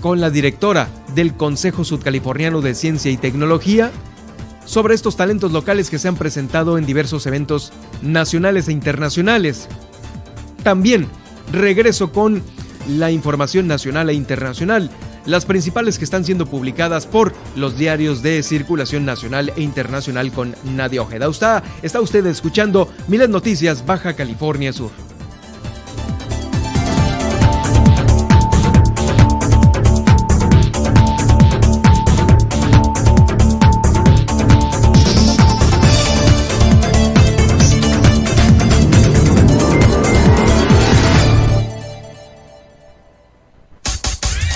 con 0.00 0.20
la 0.20 0.30
directora 0.30 0.88
del 1.12 1.34
Consejo 1.34 1.82
Sudcaliforniano 1.82 2.60
de 2.60 2.76
Ciencia 2.76 3.10
y 3.10 3.16
Tecnología 3.16 3.90
sobre 4.64 4.94
estos 4.94 5.16
talentos 5.16 5.50
locales 5.50 5.90
que 5.90 5.98
se 5.98 6.06
han 6.06 6.14
presentado 6.14 6.78
en 6.78 6.86
diversos 6.86 7.26
eventos 7.26 7.72
nacionales 8.00 8.68
e 8.68 8.72
internacionales. 8.72 9.66
También 10.62 11.08
regreso 11.50 12.12
con 12.12 12.44
la 12.88 13.10
información 13.10 13.66
nacional 13.66 14.08
e 14.10 14.14
internacional 14.14 14.88
las 15.26 15.46
principales 15.46 15.98
que 15.98 16.04
están 16.04 16.24
siendo 16.24 16.46
publicadas 16.46 17.06
por 17.08 17.32
los 17.56 17.76
diarios 17.76 18.22
de 18.22 18.40
circulación 18.44 19.04
nacional 19.04 19.52
e 19.56 19.62
internacional 19.62 20.30
con 20.30 20.54
Nadia 20.62 21.02
Ojeda. 21.02 21.28
Está, 21.28 21.62
está 21.82 22.00
usted 22.00 22.24
escuchando 22.26 22.88
Miles 23.08 23.28
Noticias 23.28 23.84
Baja 23.84 24.14
California 24.14 24.72
Sur. 24.72 24.90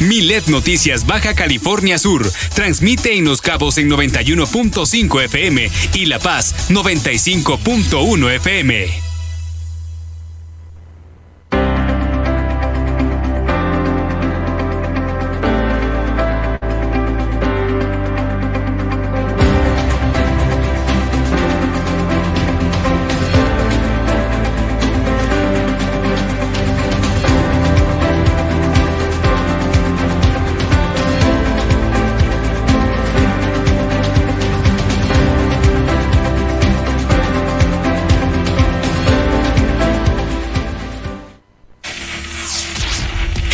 Milet 0.00 0.46
Noticias 0.46 1.06
Baja 1.06 1.34
California 1.34 1.98
Sur 1.98 2.30
transmite 2.54 3.16
en 3.16 3.24
Los 3.24 3.40
Cabos 3.40 3.78
en 3.78 3.90
91.5 3.90 5.24
FM 5.24 5.70
y 5.94 6.06
La 6.06 6.18
Paz 6.18 6.54
95.1 6.68 8.30
FM. 8.36 9.07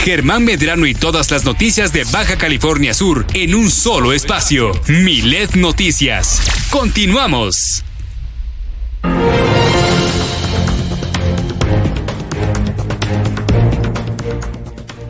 Germán 0.05 0.44
Medrano 0.44 0.85
y 0.85 0.93
todas 0.93 1.31
las 1.31 1.47
noticias 1.47 1.94
de 1.94 2.05
Baja 2.05 2.36
California 2.36 2.93
Sur 2.93 3.24
en 3.32 3.55
un 3.55 3.70
solo 3.70 4.12
espacio. 4.12 4.72
Milet 4.86 5.55
Noticias. 5.55 6.43
Continuamos. 6.70 7.82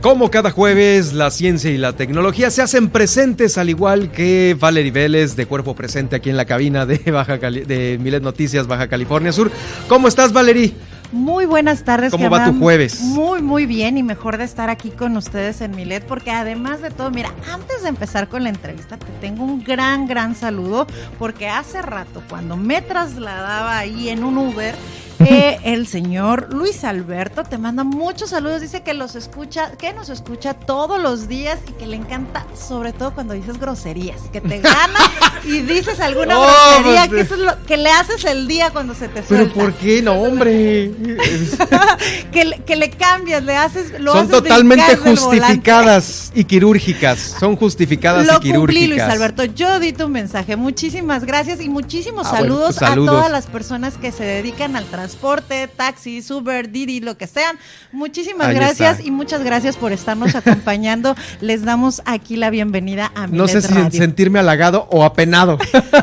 Como 0.00 0.30
cada 0.30 0.52
jueves, 0.52 1.12
la 1.12 1.32
ciencia 1.32 1.72
y 1.72 1.76
la 1.76 1.94
tecnología 1.94 2.52
se 2.52 2.62
hacen 2.62 2.88
presentes, 2.88 3.58
al 3.58 3.70
igual 3.70 4.12
que 4.12 4.56
Valerie 4.56 4.92
Vélez, 4.92 5.34
de 5.34 5.46
cuerpo 5.46 5.74
presente 5.74 6.14
aquí 6.14 6.30
en 6.30 6.36
la 6.36 6.44
cabina 6.44 6.86
de, 6.86 7.98
Milet 8.00 8.22
Noticias, 8.22 8.68
Baja 8.68 8.86
California 8.86 9.32
Sur. 9.32 9.50
¿Cómo 9.88 10.06
estás, 10.06 10.32
Valerie? 10.32 10.72
Muy 11.14 11.46
buenas 11.46 11.84
tardes. 11.84 12.10
¿Cómo 12.10 12.28
va 12.28 12.46
tu 12.46 12.58
jueves? 12.58 13.00
Muy, 13.00 13.40
muy 13.40 13.66
bien 13.66 13.96
y 13.96 14.02
mejor 14.02 14.36
de 14.36 14.42
estar 14.42 14.68
aquí 14.68 14.90
con 14.90 15.16
ustedes 15.16 15.60
en 15.60 15.70
Milet, 15.76 16.04
porque 16.04 16.32
además 16.32 16.82
de 16.82 16.90
todo, 16.90 17.12
mira, 17.12 17.32
antes 17.52 17.84
de 17.84 17.88
empezar 17.88 18.28
con 18.28 18.42
la 18.42 18.48
entrevista, 18.48 18.96
te 18.98 19.06
tengo 19.20 19.44
un 19.44 19.62
gran, 19.62 20.08
gran 20.08 20.34
saludo, 20.34 20.88
porque 21.16 21.48
hace 21.48 21.82
rato, 21.82 22.20
cuando 22.28 22.56
me 22.56 22.82
trasladaba 22.82 23.78
ahí 23.78 24.08
en 24.08 24.24
un 24.24 24.36
Uber, 24.38 24.74
eh, 25.26 25.58
el 25.64 25.86
señor 25.86 26.52
Luis 26.52 26.84
Alberto 26.84 27.44
te 27.44 27.58
manda 27.58 27.84
muchos 27.84 28.30
saludos, 28.30 28.60
dice 28.60 28.82
que 28.82 28.94
los 28.94 29.14
escucha, 29.14 29.72
que 29.72 29.92
nos 29.92 30.08
escucha 30.08 30.54
todos 30.54 31.00
los 31.00 31.28
días 31.28 31.58
y 31.68 31.72
que 31.72 31.86
le 31.86 31.96
encanta, 31.96 32.46
sobre 32.56 32.92
todo 32.92 33.14
cuando 33.14 33.34
dices 33.34 33.58
groserías, 33.58 34.22
que 34.32 34.40
te 34.40 34.60
gana 34.60 34.98
y 35.44 35.60
dices 35.60 36.00
alguna 36.00 36.38
oh, 36.38 36.46
grosería, 36.46 37.06
pues, 37.06 37.10
que 37.10 37.20
eso 37.20 37.34
es 37.34 37.40
lo 37.40 37.64
que 37.64 37.76
le 37.76 37.90
haces 37.90 38.24
el 38.24 38.48
día 38.48 38.70
cuando 38.70 38.94
se 38.94 39.08
te 39.08 39.22
suelta. 39.22 39.52
Pero 39.52 39.52
¿por 39.52 39.74
qué? 39.74 40.02
No, 40.02 40.14
hombre. 40.14 40.92
que, 42.32 42.44
le, 42.44 42.58
que 42.60 42.76
le 42.76 42.90
cambias, 42.90 43.42
le 43.44 43.56
haces, 43.56 43.98
lo 44.00 44.12
Son 44.12 44.28
totalmente 44.28 44.96
justificadas 44.96 46.32
y 46.34 46.44
quirúrgicas. 46.44 47.36
Son 47.38 47.56
justificadas 47.56 48.26
y 48.26 48.40
quirúrgicas. 48.40 48.54
Cumplí, 48.54 48.86
Luis 48.86 49.02
Alberto. 49.02 49.44
Yo 49.44 49.78
di 49.78 49.92
tu 49.92 50.08
mensaje. 50.08 50.56
Muchísimas 50.56 51.24
gracias 51.24 51.60
y 51.60 51.68
muchísimos 51.68 52.26
ah, 52.26 52.38
saludos, 52.38 52.76
pues, 52.78 52.88
saludos, 52.88 53.08
a 53.08 53.12
todas 53.12 53.30
las 53.30 53.46
personas 53.46 53.94
que 53.94 54.12
se 54.12 54.24
dedican 54.24 54.76
al 54.76 54.84
transporte, 55.04 55.68
taxi, 55.68 56.24
Uber, 56.30 56.70
Didi, 56.70 57.00
lo 57.00 57.18
que 57.18 57.26
sean. 57.26 57.58
Muchísimas 57.92 58.54
gracias 58.54 59.04
y 59.04 59.10
muchas 59.10 59.44
gracias 59.44 59.76
por 59.76 59.92
estarnos 59.92 60.34
acompañando. 60.40 61.14
Les 61.42 61.62
damos 61.62 62.00
aquí 62.06 62.36
la 62.36 62.48
bienvenida 62.48 63.12
a 63.14 63.26
No 63.26 63.46
sé 63.46 63.60
si 63.60 63.74
sentirme 63.90 64.38
halagado 64.38 64.88
o 64.90 65.04
apenado. 65.04 65.58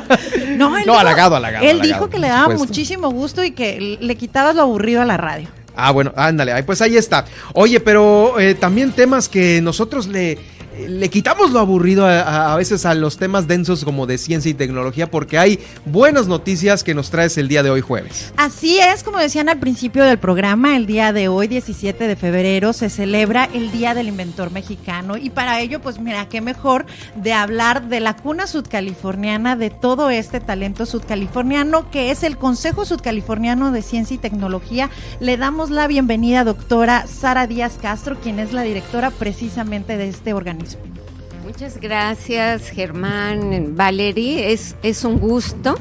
no, 0.55 0.77
él 0.77 0.87
halagado, 0.87 1.35
halagado. 1.35 1.65
Él 1.65 1.81
dijo 1.81 2.09
que 2.09 2.19
le 2.19 2.27
daba 2.27 2.53
muchísimo 2.55 3.09
gusto 3.09 3.43
y 3.43 3.51
que 3.51 3.97
le 3.99 4.15
quitabas 4.15 4.55
lo 4.55 4.61
aburrido 4.61 5.01
a 5.01 5.05
la 5.05 5.17
radio. 5.17 5.49
Ah, 5.75 5.89
bueno, 5.89 6.13
ándale, 6.15 6.61
pues 6.61 6.79
ahí 6.83 6.95
está. 6.95 7.25
Oye, 7.53 7.79
pero 7.79 8.39
eh, 8.39 8.53
también 8.53 8.91
temas 8.91 9.27
que 9.27 9.61
nosotros 9.61 10.05
le 10.05 10.37
le 10.87 11.09
quitamos 11.09 11.51
lo 11.51 11.59
aburrido 11.59 12.05
a, 12.05 12.55
veces 12.55 12.85
a 12.85 12.93
los 12.93 13.17
temas 13.17 13.47
densos 13.47 13.83
como 13.83 14.05
de 14.05 14.17
ciencia 14.17 14.49
y 14.49 14.53
tecnología 14.53 15.09
porque 15.09 15.37
hay 15.37 15.59
buenas 15.85 16.27
noticias 16.27 16.83
que 16.83 16.93
nos 16.93 17.09
traes 17.09 17.37
el 17.37 17.47
día 17.47 17.63
de 17.63 17.69
hoy 17.69 17.81
jueves. 17.81 18.33
Así 18.37 18.79
es, 18.79 19.03
como 19.03 19.17
decían 19.17 19.49
al 19.49 19.59
principio 19.59 20.03
del 20.03 20.19
programa, 20.19 20.75
el 20.75 20.85
día 20.85 21.13
de 21.13 21.27
hoy, 21.27 21.47
17 21.47 22.07
de 22.07 22.15
febrero, 22.15 22.73
se 22.73 22.89
celebra 22.89 23.49
el 23.53 23.71
Día 23.71 23.93
del 23.93 24.07
Inventor 24.07 24.51
Mexicano 24.51 25.17
y 25.17 25.29
para 25.29 25.59
ello, 25.59 25.81
pues 25.81 25.99
mira, 25.99 26.27
qué 26.29 26.41
mejor 26.41 26.85
de 27.15 27.33
hablar 27.33 27.87
de 27.87 27.99
la 27.99 28.15
cuna 28.15 28.47
sudcaliforniana, 28.47 29.55
de 29.55 29.69
todo 29.69 30.09
este 30.09 30.39
talento 30.39 30.85
sudcaliforniano 30.85 31.89
que 31.91 32.11
es 32.11 32.23
el 32.23 32.37
Consejo 32.37 32.85
Sudcaliforniano 32.85 33.71
de 33.71 33.81
Ciencia 33.81 34.15
y 34.15 34.17
Tecnología. 34.17 34.89
Le 35.19 35.37
damos 35.37 35.69
la 35.69 35.87
bienvenida, 35.87 36.43
doctora 36.43 37.07
Sara 37.07 37.47
Díaz 37.47 37.77
Castro, 37.81 38.19
quien 38.19 38.39
es 38.39 38.53
la 38.53 38.61
directora 38.61 39.11
precisamente 39.11 39.97
de 39.97 40.07
este 40.07 40.33
organismo. 40.33 40.70
Muchas 41.43 41.79
gracias, 41.79 42.69
Germán, 42.69 43.75
Valerie. 43.75 44.53
Es, 44.53 44.75
es 44.83 45.03
un 45.03 45.19
gusto. 45.19 45.75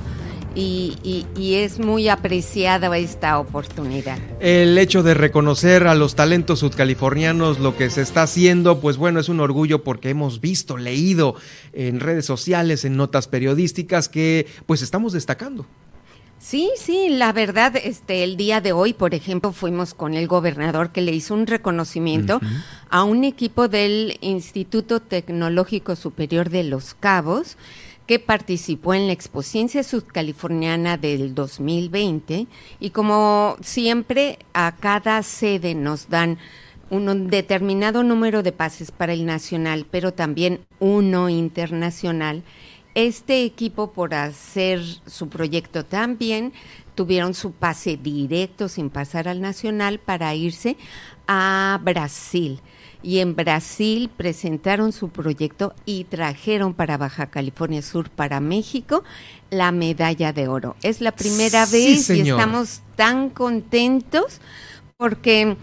Y, 0.53 1.27
y, 1.37 1.55
es 1.55 1.79
muy 1.79 2.09
apreciada 2.09 2.99
esta 2.99 3.39
oportunidad. 3.39 4.19
El 4.41 4.77
hecho 4.79 5.05
de 5.05 5.15
reconocer 5.15 5.87
a 5.87 5.95
los 5.95 6.17
talentos 6.17 6.59
sudcalifornianos, 6.59 7.61
lo 7.61 7.77
que 7.77 7.89
se 7.89 8.03
está 8.03 8.23
haciendo, 8.23 8.81
pues 8.81 8.97
bueno, 8.97 9.21
es 9.21 9.29
un 9.29 9.39
orgullo 9.39 9.85
porque 9.85 10.11
hemos 10.11 10.41
visto, 10.41 10.77
leído 10.77 11.37
en 11.73 12.01
redes 12.01 12.27
sociales, 12.27 12.85
en 12.85 12.97
notas 12.97 13.29
periodísticas 13.29 14.09
que 14.09 14.49
pues 14.67 14.83
estamos 14.83 15.12
destacando. 15.12 15.67
Sí, 16.41 16.71
sí, 16.75 17.11
la 17.11 17.35
verdad, 17.35 17.77
este, 17.77 18.25
el 18.25 18.39
día 18.39 18.62
de 18.62 18.73
hoy, 18.73 18.95
por 18.95 19.15
ejemplo, 19.15 19.53
fuimos 19.53 19.93
con 19.93 20.15
el 20.15 20.27
gobernador 20.27 20.91
que 20.91 21.03
le 21.03 21.12
hizo 21.12 21.35
un 21.35 21.47
reconocimiento 21.47 22.41
a 22.89 23.05
un 23.05 23.25
equipo 23.25 23.69
del 23.69 24.17
Instituto 24.23 25.01
Tecnológico 25.01 25.97
Superior 25.97 26.49
de 26.49 26.65
Los 26.65 26.95
Cabos 26.95 27.59
que 28.07 28.19
participó 28.19 28.95
en 28.95 29.07
la 29.07 29.12
Expociencia 29.12 29.83
Sudcaliforniana 29.83 30.97
del 30.97 31.35
2020 31.35 32.47
y 32.81 32.91
como 32.91 33.59
siempre 33.61 34.39
a 34.55 34.75
cada 34.81 35.23
sede 35.23 35.75
nos 35.75 36.09
dan 36.09 36.39
un 36.89 37.29
determinado 37.29 38.03
número 38.03 38.43
de 38.43 38.53
pases 38.53 38.91
para 38.91 39.12
el 39.12 39.27
nacional, 39.27 39.87
pero 39.91 40.15
también 40.15 40.61
uno 40.79 41.29
internacional 41.29 42.43
este 42.95 43.45
equipo, 43.45 43.93
por 43.93 44.15
hacer 44.15 44.81
su 45.07 45.29
proyecto 45.29 45.85
tan 45.85 46.19
bien, 46.19 46.53
tuvieron 46.95 47.35
su 47.35 47.53
pase 47.53 47.97
directo 47.97 48.69
sin 48.69 48.91
pasar 48.91 49.29
al 49.29 49.41
nacional 49.41 49.99
para 49.99 50.35
irse 50.35 50.77
a 51.27 51.81
Brasil. 51.83 52.61
Y 53.03 53.21
en 53.21 53.35
Brasil 53.35 54.11
presentaron 54.15 54.93
su 54.93 55.09
proyecto 55.09 55.75
y 55.87 56.05
trajeron 56.05 56.75
para 56.75 56.99
Baja 56.99 57.31
California 57.31 57.81
Sur, 57.81 58.11
para 58.11 58.41
México, 58.41 59.05
la 59.49 59.73
medalla 59.73 60.33
de 60.33 60.49
oro. 60.49 60.77
Es 60.83 61.01
la 61.01 61.12
primera 61.12 61.65
vez 61.67 62.11
y 62.11 62.21
estamos 62.21 62.83
tan 62.97 63.31
contentos 63.31 64.41
porque 64.99 65.57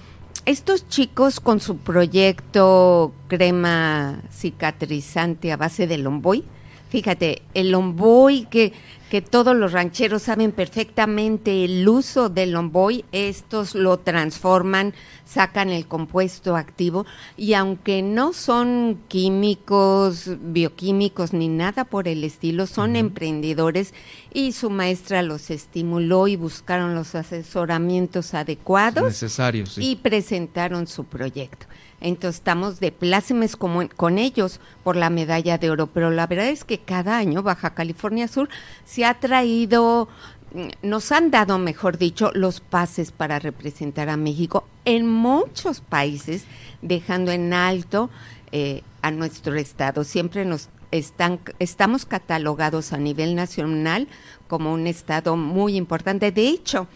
estos 0.45 0.87
chicos 0.87 1.39
con 1.39 1.59
su 1.59 1.77
proyecto 1.77 3.13
crema 3.27 4.23
cicatrizante 4.31 5.51
a 5.51 5.57
base 5.57 5.85
de 5.85 5.97
lomboy, 5.99 6.43
Fíjate, 6.89 7.41
el 7.53 7.71
lomboy 7.71 8.47
que, 8.49 8.71
que 9.09 9.21
todos 9.21 9.55
los 9.55 9.73
rancheros 9.73 10.23
saben 10.23 10.53
perfectamente 10.53 11.65
el 11.65 11.87
uso 11.87 12.29
del 12.29 12.51
lomboy, 12.51 13.03
estos 13.11 13.75
lo 13.75 13.97
transforman, 13.97 14.93
sacan 15.25 15.69
el 15.69 15.85
compuesto 15.85 16.55
activo 16.55 17.05
y 17.35 17.53
aunque 17.55 18.01
no 18.01 18.31
son 18.31 19.01
químicos, 19.09 20.31
bioquímicos 20.39 21.33
ni 21.33 21.49
nada 21.49 21.83
por 21.83 22.07
el 22.07 22.23
estilo, 22.23 22.67
son 22.67 22.95
emprendedores 22.95 23.93
y 24.33 24.53
su 24.53 24.69
maestra 24.69 25.23
los 25.23 25.49
estimuló 25.49 26.29
y 26.29 26.37
buscaron 26.37 26.95
los 26.95 27.15
asesoramientos 27.15 28.33
adecuados 28.33 29.03
necesarios 29.03 29.77
y 29.77 29.97
presentaron 29.97 30.87
su 30.87 31.03
proyecto. 31.03 31.67
Entonces 31.99 32.35
estamos 32.39 32.79
de 32.79 32.91
plácemes 32.91 33.55
como 33.55 33.87
con 33.89 34.17
ellos 34.19 34.59
por 34.83 34.95
la 34.95 35.09
medalla 35.09 35.57
de 35.57 35.71
oro, 35.71 35.87
pero 35.87 36.11
la 36.11 36.27
verdad 36.27 36.49
es 36.49 36.63
que 36.63 36.79
cada 36.79 37.17
año 37.17 37.41
Baja 37.41 37.73
California 37.73 38.27
Sur 38.27 38.49
se 38.85 39.03
ha 39.03 39.19
traído, 39.19 40.07
mm, 40.53 40.87
nos 40.87 41.11
han 41.11 41.31
dado, 41.31 41.57
mejor 41.57 41.97
dicho, 41.97 42.31
los 42.35 42.59
pases 42.59 43.11
para 43.11 43.39
representar 43.39 44.09
a 44.09 44.17
México 44.17 44.65
en 44.85 45.07
muchos 45.07 45.81
países, 45.81 46.45
dejando 46.81 47.31
en 47.31 47.53
alto 47.53 48.11
eh, 48.51 48.83
a 49.01 49.09
nuestro 49.09 49.55
estado. 49.55 50.03
Siempre 50.03 50.45
nos 50.45 50.69
están, 50.91 51.39
estamos 51.59 52.05
catalogados 52.05 52.93
a 52.93 52.97
nivel 52.97 53.35
nacional 53.35 54.07
como 54.47 54.71
un 54.71 54.87
estado 54.87 55.35
muy 55.35 55.75
importante. 55.75 56.31
De 56.31 56.47
hecho, 56.47 56.87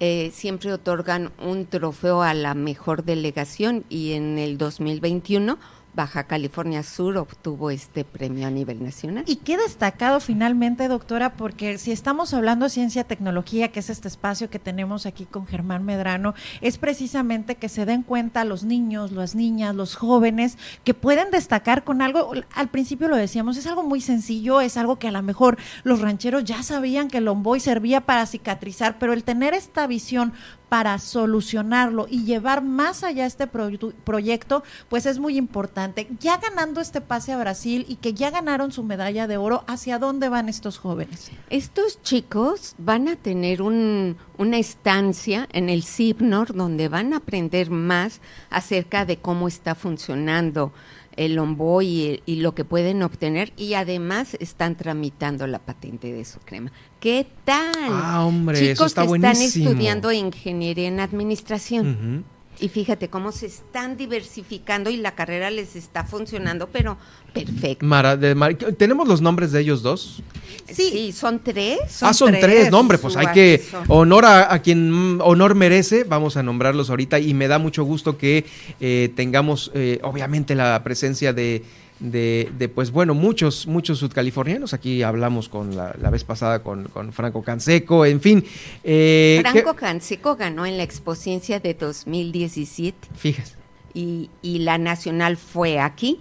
eh, 0.00 0.30
siempre 0.32 0.72
otorgan 0.72 1.30
un 1.38 1.66
trofeo 1.66 2.22
a 2.22 2.34
la 2.34 2.54
mejor 2.54 3.04
delegación 3.04 3.84
y 3.88 4.12
en 4.12 4.38
el 4.38 4.58
2021 4.58 5.58
Baja 5.94 6.24
California 6.24 6.82
Sur 6.82 7.16
obtuvo 7.16 7.70
este 7.70 8.04
premio 8.04 8.46
a 8.46 8.50
nivel 8.50 8.82
nacional. 8.82 9.24
Y 9.26 9.36
qué 9.36 9.56
destacado 9.56 10.20
finalmente, 10.20 10.88
doctora, 10.88 11.34
porque 11.34 11.78
si 11.78 11.92
estamos 11.92 12.32
hablando 12.32 12.64
de 12.64 12.70
ciencia 12.70 13.04
tecnología, 13.04 13.68
que 13.68 13.80
es 13.80 13.90
este 13.90 14.08
espacio 14.08 14.50
que 14.50 14.58
tenemos 14.58 15.06
aquí 15.06 15.24
con 15.24 15.46
Germán 15.46 15.84
Medrano, 15.84 16.34
es 16.60 16.78
precisamente 16.78 17.56
que 17.56 17.68
se 17.68 17.86
den 17.86 18.02
cuenta 18.02 18.44
los 18.44 18.64
niños, 18.64 19.12
las 19.12 19.34
niñas, 19.34 19.74
los 19.74 19.96
jóvenes, 19.96 20.58
que 20.84 20.94
pueden 20.94 21.30
destacar 21.30 21.84
con 21.84 22.02
algo, 22.02 22.32
al 22.54 22.68
principio 22.68 23.08
lo 23.08 23.16
decíamos, 23.16 23.56
es 23.56 23.66
algo 23.66 23.82
muy 23.82 24.00
sencillo, 24.00 24.60
es 24.60 24.76
algo 24.76 24.98
que 24.98 25.08
a 25.08 25.12
lo 25.12 25.22
mejor 25.22 25.58
los 25.82 26.00
rancheros 26.00 26.44
ya 26.44 26.62
sabían 26.62 27.08
que 27.08 27.18
el 27.18 27.24
lomboy 27.24 27.60
servía 27.60 28.00
para 28.00 28.26
cicatrizar, 28.26 28.98
pero 28.98 29.12
el 29.12 29.24
tener 29.24 29.54
esta 29.54 29.86
visión 29.86 30.32
para 30.70 30.98
solucionarlo 30.98 32.06
y 32.08 32.24
llevar 32.24 32.62
más 32.62 33.02
allá 33.02 33.26
este 33.26 33.48
proyecto, 33.48 34.62
pues 34.88 35.04
es 35.04 35.18
muy 35.18 35.36
importante. 35.36 36.06
Ya 36.20 36.38
ganando 36.38 36.80
este 36.80 37.00
pase 37.00 37.32
a 37.32 37.38
Brasil 37.38 37.84
y 37.88 37.96
que 37.96 38.14
ya 38.14 38.30
ganaron 38.30 38.70
su 38.70 38.84
medalla 38.84 39.26
de 39.26 39.36
oro, 39.36 39.64
¿hacia 39.66 39.98
dónde 39.98 40.28
van 40.28 40.48
estos 40.48 40.78
jóvenes? 40.78 41.32
Estos 41.50 42.00
chicos 42.02 42.76
van 42.78 43.08
a 43.08 43.16
tener 43.16 43.62
un, 43.62 44.16
una 44.38 44.58
estancia 44.58 45.48
en 45.52 45.68
el 45.68 45.82
CIPNOR 45.82 46.54
donde 46.54 46.88
van 46.88 47.14
a 47.14 47.16
aprender 47.16 47.70
más 47.70 48.20
acerca 48.48 49.04
de 49.04 49.16
cómo 49.16 49.48
está 49.48 49.74
funcionando 49.74 50.72
el 51.16 51.34
lombo 51.34 51.82
y, 51.82 52.22
lo 52.26 52.54
que 52.54 52.64
pueden 52.64 53.02
obtener 53.02 53.52
y 53.56 53.74
además 53.74 54.36
están 54.40 54.76
tramitando 54.76 55.46
la 55.46 55.58
patente 55.58 56.12
de 56.12 56.24
su 56.24 56.40
crema. 56.40 56.72
¿Qué 57.00 57.26
tal? 57.44 57.72
Ah, 57.88 58.24
hombre, 58.26 58.58
Chicos 58.58 58.72
eso 58.74 58.86
está 58.86 59.06
que 59.06 59.14
están 59.14 59.36
estudiando 59.36 60.12
ingeniería 60.12 60.88
en 60.88 61.00
administración. 61.00 62.24
Y 62.62 62.68
fíjate 62.68 63.08
cómo 63.08 63.32
se 63.32 63.46
están 63.46 63.96
diversificando 63.96 64.90
y 64.90 64.98
la 64.98 65.14
carrera 65.14 65.50
les 65.50 65.76
está 65.76 66.04
funcionando, 66.04 66.68
pero 66.70 66.98
perfecto. 67.32 67.86
Mara, 67.86 68.18
de 68.18 68.34
Mar- 68.34 68.54
¿Tenemos 68.54 69.08
los 69.08 69.22
nombres 69.22 69.50
de 69.52 69.60
ellos 69.62 69.80
dos? 69.82 70.22
Sí, 70.70 71.10
son 71.12 71.42
tres. 71.42 71.78
ah, 72.02 72.12
son 72.12 72.32
tres, 72.38 72.70
no, 72.70 72.80
hombre, 72.80 72.98
pues 72.98 73.16
hay 73.16 73.28
que 73.28 73.62
honor 73.88 74.26
a, 74.26 74.52
a 74.52 74.60
quien 74.60 75.20
honor 75.22 75.54
merece, 75.54 76.04
vamos 76.04 76.36
a 76.36 76.42
nombrarlos 76.42 76.90
ahorita 76.90 77.18
y 77.18 77.32
me 77.32 77.48
da 77.48 77.58
mucho 77.58 77.82
gusto 77.84 78.18
que 78.18 78.44
eh, 78.78 79.10
tengamos 79.16 79.70
eh, 79.74 79.98
obviamente 80.02 80.54
la 80.54 80.82
presencia 80.84 81.32
de, 81.32 81.64
de, 82.00 82.50
de, 82.58 82.68
pues 82.68 82.90
bueno, 82.90 83.14
muchos, 83.14 83.66
muchos 83.66 83.98
sudcalifornianos, 83.98 84.72
aquí 84.72 85.02
hablamos 85.02 85.48
con 85.48 85.76
la, 85.76 85.94
la 86.00 86.10
vez 86.10 86.24
pasada 86.24 86.62
con, 86.62 86.84
con 86.88 87.12
Franco 87.12 87.42
Canseco, 87.42 88.04
en 88.06 88.20
fin. 88.20 88.44
eh, 88.82 89.38
Franco 89.42 89.74
que- 89.74 89.80
Canseco 89.80 90.36
ganó 90.36 90.66
en 90.66 90.76
la 90.78 90.82
Expociencia 90.82 91.60
de 91.60 91.74
2017 91.74 93.08
fíjese. 93.14 93.54
y, 93.94 94.30
y 94.42 94.60
la 94.60 94.78
nacional 94.78 95.36
fue 95.36 95.78
aquí 95.78 96.20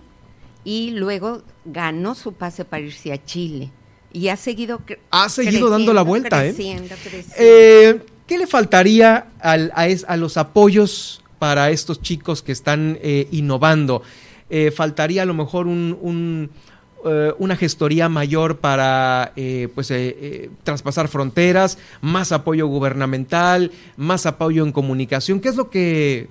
y 0.64 0.91
luego 0.91 1.43
ganó 1.65 2.14
su 2.15 2.34
pase 2.34 2.65
para 2.65 2.84
irse 2.84 3.14
a 3.14 3.23
Chile 3.23 3.72
y 4.11 4.27
ha 4.27 4.38
seguido 4.38 4.81
Ha 5.11 5.30
seguido 5.30 5.69
dando 5.69 5.93
la 5.93 6.01
creciendo, 6.03 6.06
vuelta, 6.06 6.45
¿eh? 6.45 6.49
creciendo, 6.53 6.95
creciendo. 7.01 7.34
Eh, 7.38 8.01
¿Qué 8.27 8.38
le 8.38 8.47
faltaría 8.47 9.27
al- 9.39 9.72
a, 9.76 9.88
es- 9.88 10.06
a 10.07 10.18
los 10.18 10.35
apoyos 10.38 11.22
para 11.39 11.69
estos 11.72 12.01
chicos 12.01 12.41
que 12.41 12.51
están 12.51 12.97
eh, 13.01 13.27
innovando? 13.31 14.01
Eh, 14.49 14.71
¿Faltaría 14.71 15.23
a 15.23 15.26
lo 15.26 15.34
mejor 15.34 15.67
un, 15.67 15.97
un, 16.01 16.49
eh, 17.05 17.34
una 17.38 17.55
gestoría 17.55 18.09
mayor 18.09 18.57
para 18.57 19.31
eh, 19.35 19.69
pues, 19.76 19.91
eh, 19.91 20.17
eh, 20.19 20.49
traspasar 20.63 21.07
fronteras, 21.07 21.77
más 22.01 22.31
apoyo 22.31 22.67
gubernamental, 22.67 23.71
más 23.97 24.26
apoyo 24.26 24.63
en 24.63 24.71
comunicación? 24.71 25.39
¿Qué 25.39 25.49
es 25.49 25.55
lo 25.55 25.69
que 25.69 26.27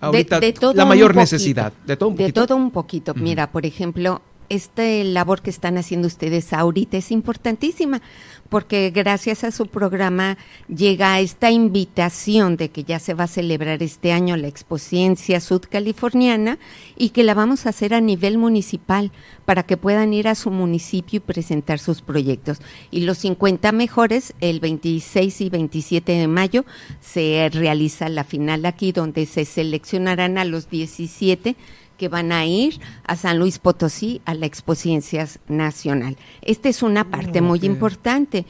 ahorita 0.00 0.40
de 0.40 0.52
todo 0.52 0.74
la 0.74 0.84
mayor 0.84 1.08
poquito. 1.08 1.20
necesidad? 1.20 1.72
De 1.86 1.96
todo 1.96 2.10
un 2.10 2.16
De 2.16 2.24
poquito. 2.24 2.46
todo 2.46 2.56
un 2.56 2.70
poquito. 2.70 3.14
Mira, 3.14 3.50
por 3.50 3.64
ejemplo, 3.66 4.20
esta 4.48 4.82
labor 4.82 5.42
que 5.42 5.50
están 5.50 5.78
haciendo 5.78 6.06
ustedes 6.06 6.52
ahorita 6.52 6.96
es 6.96 7.10
importantísima 7.10 8.02
porque 8.48 8.90
gracias 8.90 9.42
a 9.42 9.50
su 9.50 9.66
programa 9.66 10.38
llega 10.68 11.18
esta 11.20 11.50
invitación 11.50 12.56
de 12.56 12.68
que 12.68 12.84
ya 12.84 12.98
se 12.98 13.14
va 13.14 13.24
a 13.24 13.28
celebrar 13.28 13.82
este 13.82 14.12
año 14.12 14.36
la 14.36 14.48
Expociencia 14.48 15.40
Sudcaliforniana 15.40 16.58
y 16.96 17.10
que 17.10 17.24
la 17.24 17.34
vamos 17.34 17.66
a 17.66 17.70
hacer 17.70 17.94
a 17.94 18.00
nivel 18.00 18.38
municipal 18.38 19.10
para 19.44 19.64
que 19.64 19.76
puedan 19.76 20.12
ir 20.14 20.28
a 20.28 20.34
su 20.34 20.50
municipio 20.50 21.16
y 21.16 21.20
presentar 21.20 21.78
sus 21.78 22.02
proyectos. 22.02 22.60
Y 22.90 23.00
los 23.00 23.18
50 23.18 23.72
mejores, 23.72 24.34
el 24.40 24.60
26 24.60 25.40
y 25.40 25.50
27 25.50 26.12
de 26.12 26.28
mayo, 26.28 26.64
se 27.00 27.50
realiza 27.52 28.08
la 28.08 28.24
final 28.24 28.66
aquí 28.66 28.92
donde 28.92 29.26
se 29.26 29.44
seleccionarán 29.44 30.38
a 30.38 30.44
los 30.44 30.70
17 30.70 31.56
que 31.96 32.08
van 32.08 32.32
a 32.32 32.44
ir 32.46 32.80
a 33.06 33.16
San 33.16 33.38
Luis 33.38 33.58
Potosí 33.58 34.20
a 34.24 34.34
la 34.34 34.46
Expociencias 34.46 35.38
Nacional. 35.48 36.16
Esta 36.42 36.68
es 36.68 36.82
una 36.82 37.04
parte 37.10 37.40
muy 37.40 37.58
importante. 37.64 38.46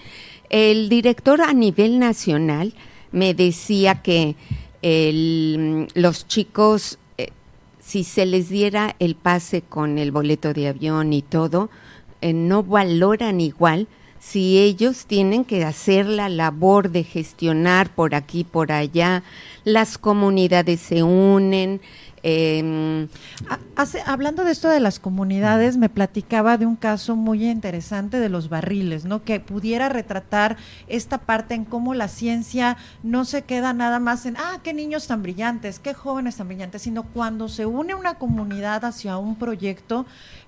El 0.51 0.89
director 0.89 1.41
a 1.41 1.53
nivel 1.53 1.99
nacional 1.99 2.75
me 3.12 3.35
decía 3.35 4.03
que 4.03 4.37
el- 4.83 5.89
los 5.95 6.27
chicos, 6.29 6.99
eh, 7.19 7.29
si 7.81 8.05
se 8.05 8.27
les 8.27 8.49
diera 8.49 8.97
el 8.99 9.15
pase 9.15 9.62
con 9.62 9.99
el 9.99 10.12
boleto 10.12 10.53
de 10.53 10.69
avión 10.69 11.12
y 11.12 11.23
todo, 11.23 11.71
eh, 12.21 12.33
no 12.33 12.62
valoran 12.62 13.41
igual 13.41 13.89
si 14.21 14.59
ellos 14.59 15.05
tienen 15.07 15.45
que 15.45 15.65
hacer 15.65 16.07
la 16.07 16.29
labor 16.31 16.91
de 16.91 17.05
gestionar 17.05 17.95
por 17.95 18.15
aquí, 18.15 18.43
por 18.45 18.73
allá, 18.73 19.23
las 19.65 19.99
comunidades 19.99 20.81
se 20.81 21.03
unen. 21.03 21.81
Ha- 23.48 23.59
hace- 23.76 24.02
hablando 24.06 24.44
de 24.44 24.52
esto 24.52 24.68
de 24.68 24.80
las 24.80 24.98
comunidades, 24.98 25.76
me 25.76 25.88
platicaba 25.90 26.56
de 26.56 26.64
un 26.66 26.74
caso 26.76 27.16
muy 27.16 27.48
interesante 27.48 28.18
de 28.18 28.28
los 28.30 28.48
barriles, 28.48 29.05
¿no? 29.05 29.22
Que 29.24 29.40
pudiera 29.40 29.88
retratar 29.90 30.56
esta 30.88 31.18
parte 31.18 31.55
en 31.55 31.64
cómo 31.66 31.92
la 31.92 32.09
ciencia 32.09 32.76
no 33.02 33.24
se 33.26 33.42
queda 33.42 33.72
nada 33.74 33.98
más 34.01 34.24
en, 34.26 34.36
ah, 34.38 34.60
qué 34.62 34.72
niños 34.72 35.06
tan 35.06 35.22
brillantes, 35.22 35.78
qué 35.78 35.92
jóvenes 35.92 36.36
tan 36.36 36.48
brillantes, 36.48 36.82
sino 36.82 37.02
cuando 37.02 37.48
se 37.48 37.66
une 37.66 37.94
una 37.94 38.14
comunidad 38.14 38.84
hacia 38.86 39.18
un 39.18 39.36
proyecto, 39.36 40.06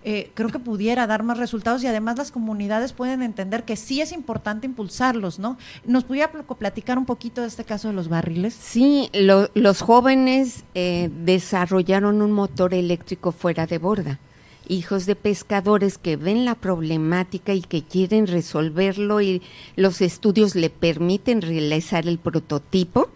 eh, 0.08 0.30
creo 0.34 0.48
que 0.50 0.60
pudiera 0.60 1.06
dar 1.08 1.24
más 1.24 1.36
resultados 1.36 1.82
y 1.82 1.88
además 1.88 2.16
las 2.16 2.30
comunidades 2.30 2.92
pueden 2.92 3.22
entender 3.22 3.64
que 3.64 3.74
sí 3.74 4.00
es 4.00 4.12
importante 4.12 4.64
impulsarlos, 4.66 5.40
¿no? 5.40 5.58
¿Nos 5.84 6.04
pudiera 6.04 6.30
pl- 6.30 6.44
platicar 6.58 6.96
un 6.96 7.06
poquito 7.06 7.40
de 7.40 7.48
este 7.48 7.64
caso 7.64 7.88
de 7.88 7.94
los 7.94 8.08
barriles? 8.08 8.54
Sí, 8.54 9.10
lo- 9.12 9.50
los 9.54 9.80
jóvenes 9.82 10.62
eh, 10.74 11.10
desarrollaron 11.24 12.22
un 12.22 12.30
motor 12.30 12.72
eléctrico 12.72 13.32
fuera 13.32 13.66
de 13.66 13.78
borda. 13.78 14.20
Hijos 14.68 15.06
de 15.06 15.16
pescadores 15.16 15.98
que 15.98 16.16
ven 16.16 16.44
la 16.44 16.54
problemática 16.54 17.52
y 17.52 17.62
que 17.62 17.82
quieren 17.82 18.28
resolverlo 18.28 19.20
y 19.20 19.42
los 19.74 20.00
estudios 20.00 20.54
le 20.54 20.70
permiten 20.70 21.42
realizar 21.42 22.06
el 22.06 22.18
prototipo 22.18 23.08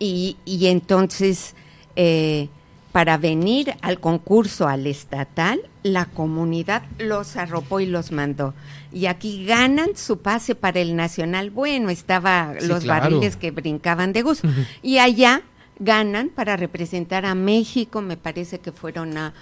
y, 0.00 0.36
y 0.44 0.66
entonces 0.66 1.54
eh, 1.96 2.48
para 2.94 3.18
venir 3.18 3.74
al 3.82 3.98
concurso 3.98 4.68
al 4.68 4.86
estatal, 4.86 5.60
la 5.82 6.04
comunidad 6.06 6.84
los 6.98 7.36
arropó 7.36 7.80
y 7.80 7.86
los 7.86 8.12
mandó. 8.12 8.54
Y 8.92 9.06
aquí 9.06 9.44
ganan 9.44 9.96
su 9.96 10.18
pase 10.20 10.54
para 10.54 10.78
el 10.78 10.94
nacional. 10.94 11.50
Bueno, 11.50 11.90
estaba 11.90 12.54
Sí, 12.60 12.68
los 12.68 12.84
claro. 12.84 13.06
barriles 13.10 13.34
que 13.34 13.50
brincaban 13.50 14.12
de 14.12 14.22
gusto. 14.22 14.46
Y 14.80 14.98
allá 14.98 15.42
ganan 15.80 16.28
para 16.28 16.56
representar 16.56 17.26
a 17.26 17.34
México, 17.34 18.00
me 18.00 18.16
parece 18.16 18.60
que 18.60 18.70
fueron 18.70 19.18
a, 19.18 19.34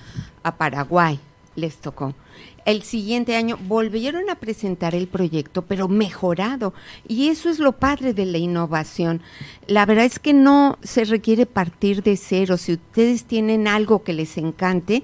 a 0.43 0.57
Paraguay, 0.57 1.21
les 1.55 1.77
tocó. 1.77 2.15
El 2.65 2.83
siguiente 2.83 3.35
año 3.35 3.59
volvieron 3.67 4.31
a 4.31 4.37
presentar 4.37 4.95
el 4.95 5.09
proyecto, 5.09 5.63
pero 5.63 5.89
mejorado. 5.89 6.75
Y 7.09 7.29
eso 7.29 7.51
es 7.51 7.59
lo 7.59 7.73
padre 7.73 8.15
de 8.15 8.25
la 8.25 8.39
innovación. 8.39 9.21
La 9.67 9.85
verdad 9.85 10.05
es 10.05 10.21
que 10.21 10.33
no 10.33 10.79
se 10.83 11.05
requiere 11.05 11.45
partir 11.47 12.05
de 12.05 12.17
cero. 12.17 12.57
Si 12.57 12.75
ustedes 12.75 13.25
tienen 13.25 13.67
algo 13.67 14.05
que 14.05 14.13
les 14.13 14.39
encante, 14.39 15.03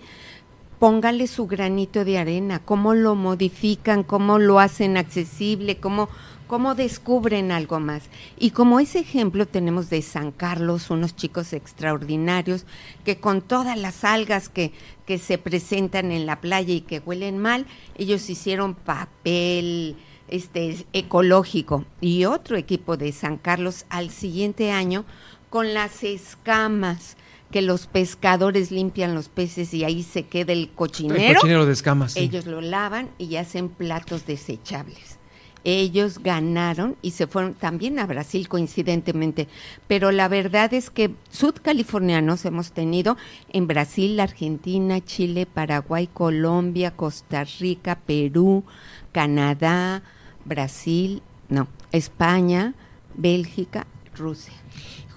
póngale 0.78 1.26
su 1.26 1.48
granito 1.48 2.04
de 2.04 2.18
arena, 2.18 2.60
cómo 2.64 2.94
lo 2.94 3.16
modifican, 3.16 4.04
cómo 4.04 4.38
lo 4.38 4.60
hacen 4.60 4.96
accesible, 4.96 5.78
cómo, 5.78 6.08
cómo 6.48 6.74
descubren 6.74 7.52
algo 7.52 7.78
más. 7.78 8.02
Y 8.36 8.50
como 8.50 8.80
ese 8.80 8.98
ejemplo 8.98 9.46
tenemos 9.46 9.90
de 9.90 10.02
San 10.02 10.32
Carlos, 10.32 10.90
unos 10.90 11.14
chicos 11.14 11.52
extraordinarios 11.52 12.66
que 13.04 13.18
con 13.18 13.42
todas 13.42 13.78
las 13.78 14.02
algas 14.02 14.48
que, 14.48 14.72
que 15.06 15.18
se 15.18 15.38
presentan 15.38 16.10
en 16.10 16.26
la 16.26 16.40
playa 16.40 16.74
y 16.74 16.80
que 16.80 16.98
huelen 16.98 17.38
mal, 17.38 17.66
ellos 17.96 18.28
hicieron 18.28 18.74
papel 18.74 19.96
este 20.26 20.86
ecológico 20.92 21.84
y 22.00 22.24
otro 22.24 22.56
equipo 22.56 22.96
de 22.96 23.12
San 23.12 23.36
Carlos 23.38 23.86
al 23.88 24.10
siguiente 24.10 24.72
año 24.72 25.04
con 25.50 25.72
las 25.72 26.02
escamas 26.02 27.16
que 27.50 27.62
los 27.62 27.86
pescadores 27.86 28.70
limpian 28.70 29.14
los 29.14 29.28
peces 29.28 29.72
y 29.72 29.84
ahí 29.84 30.02
se 30.02 30.24
queda 30.24 30.52
el 30.52 30.70
cochinero. 30.70 31.20
El 31.20 31.34
cochinero 31.36 31.66
de 31.66 31.72
escamas, 31.72 32.12
sí. 32.12 32.20
Ellos 32.20 32.46
lo 32.46 32.60
lavan 32.60 33.08
y 33.16 33.36
hacen 33.36 33.70
platos 33.70 34.26
desechables. 34.26 35.17
Ellos 35.64 36.20
ganaron 36.20 36.96
y 37.02 37.10
se 37.10 37.26
fueron 37.26 37.54
también 37.54 37.98
a 37.98 38.06
Brasil 38.06 38.48
coincidentemente, 38.48 39.48
pero 39.86 40.12
la 40.12 40.28
verdad 40.28 40.72
es 40.72 40.88
que 40.90 41.10
sudcalifornianos 41.30 42.44
hemos 42.44 42.72
tenido 42.72 43.16
en 43.52 43.66
Brasil, 43.66 44.18
Argentina, 44.20 45.04
Chile, 45.04 45.46
Paraguay, 45.46 46.08
Colombia, 46.12 46.92
Costa 46.92 47.44
Rica, 47.58 47.98
Perú, 48.06 48.64
Canadá, 49.12 50.02
Brasil, 50.44 51.22
no, 51.48 51.68
España, 51.92 52.74
Bélgica, 53.14 53.86
Rusia. 54.16 54.54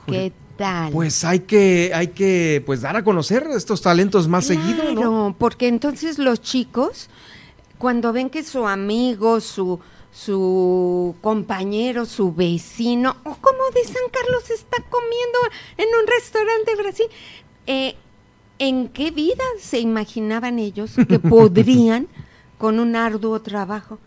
¿Qué 0.07 0.33
tal? 0.57 0.91
Pues 0.91 1.23
hay 1.23 1.41
que, 1.41 1.91
hay 1.93 2.07
que 2.07 2.63
pues 2.65 2.81
dar 2.81 2.95
a 2.95 3.03
conocer 3.03 3.47
estos 3.55 3.81
talentos 3.81 4.27
más 4.27 4.45
seguido, 4.45 4.83
¿no? 4.85 4.93
Claro, 4.93 5.35
porque 5.37 5.67
entonces 5.67 6.17
los 6.17 6.41
chicos, 6.41 7.09
cuando 7.77 8.11
ven 8.11 8.29
que 8.29 8.43
su 8.43 8.67
amigo, 8.67 9.39
su, 9.39 9.79
su 10.11 11.15
compañero, 11.21 12.05
su 12.05 12.33
vecino, 12.33 13.15
o 13.23 13.35
como 13.35 13.69
de 13.73 13.83
San 13.85 14.03
Carlos 14.11 14.49
está 14.49 14.77
comiendo 14.89 15.39
en 15.77 15.87
un 15.99 16.07
restaurante 16.07 16.75
de 16.75 16.83
Brasil, 16.83 17.05
eh, 17.67 17.95
¿en 18.59 18.89
qué 18.89 19.11
vida 19.11 19.43
se 19.59 19.79
imaginaban 19.79 20.59
ellos 20.59 20.95
que 21.07 21.19
podrían, 21.19 22.07
con 22.57 22.79
un 22.79 22.95
arduo 22.95 23.41
trabajo, 23.41 23.97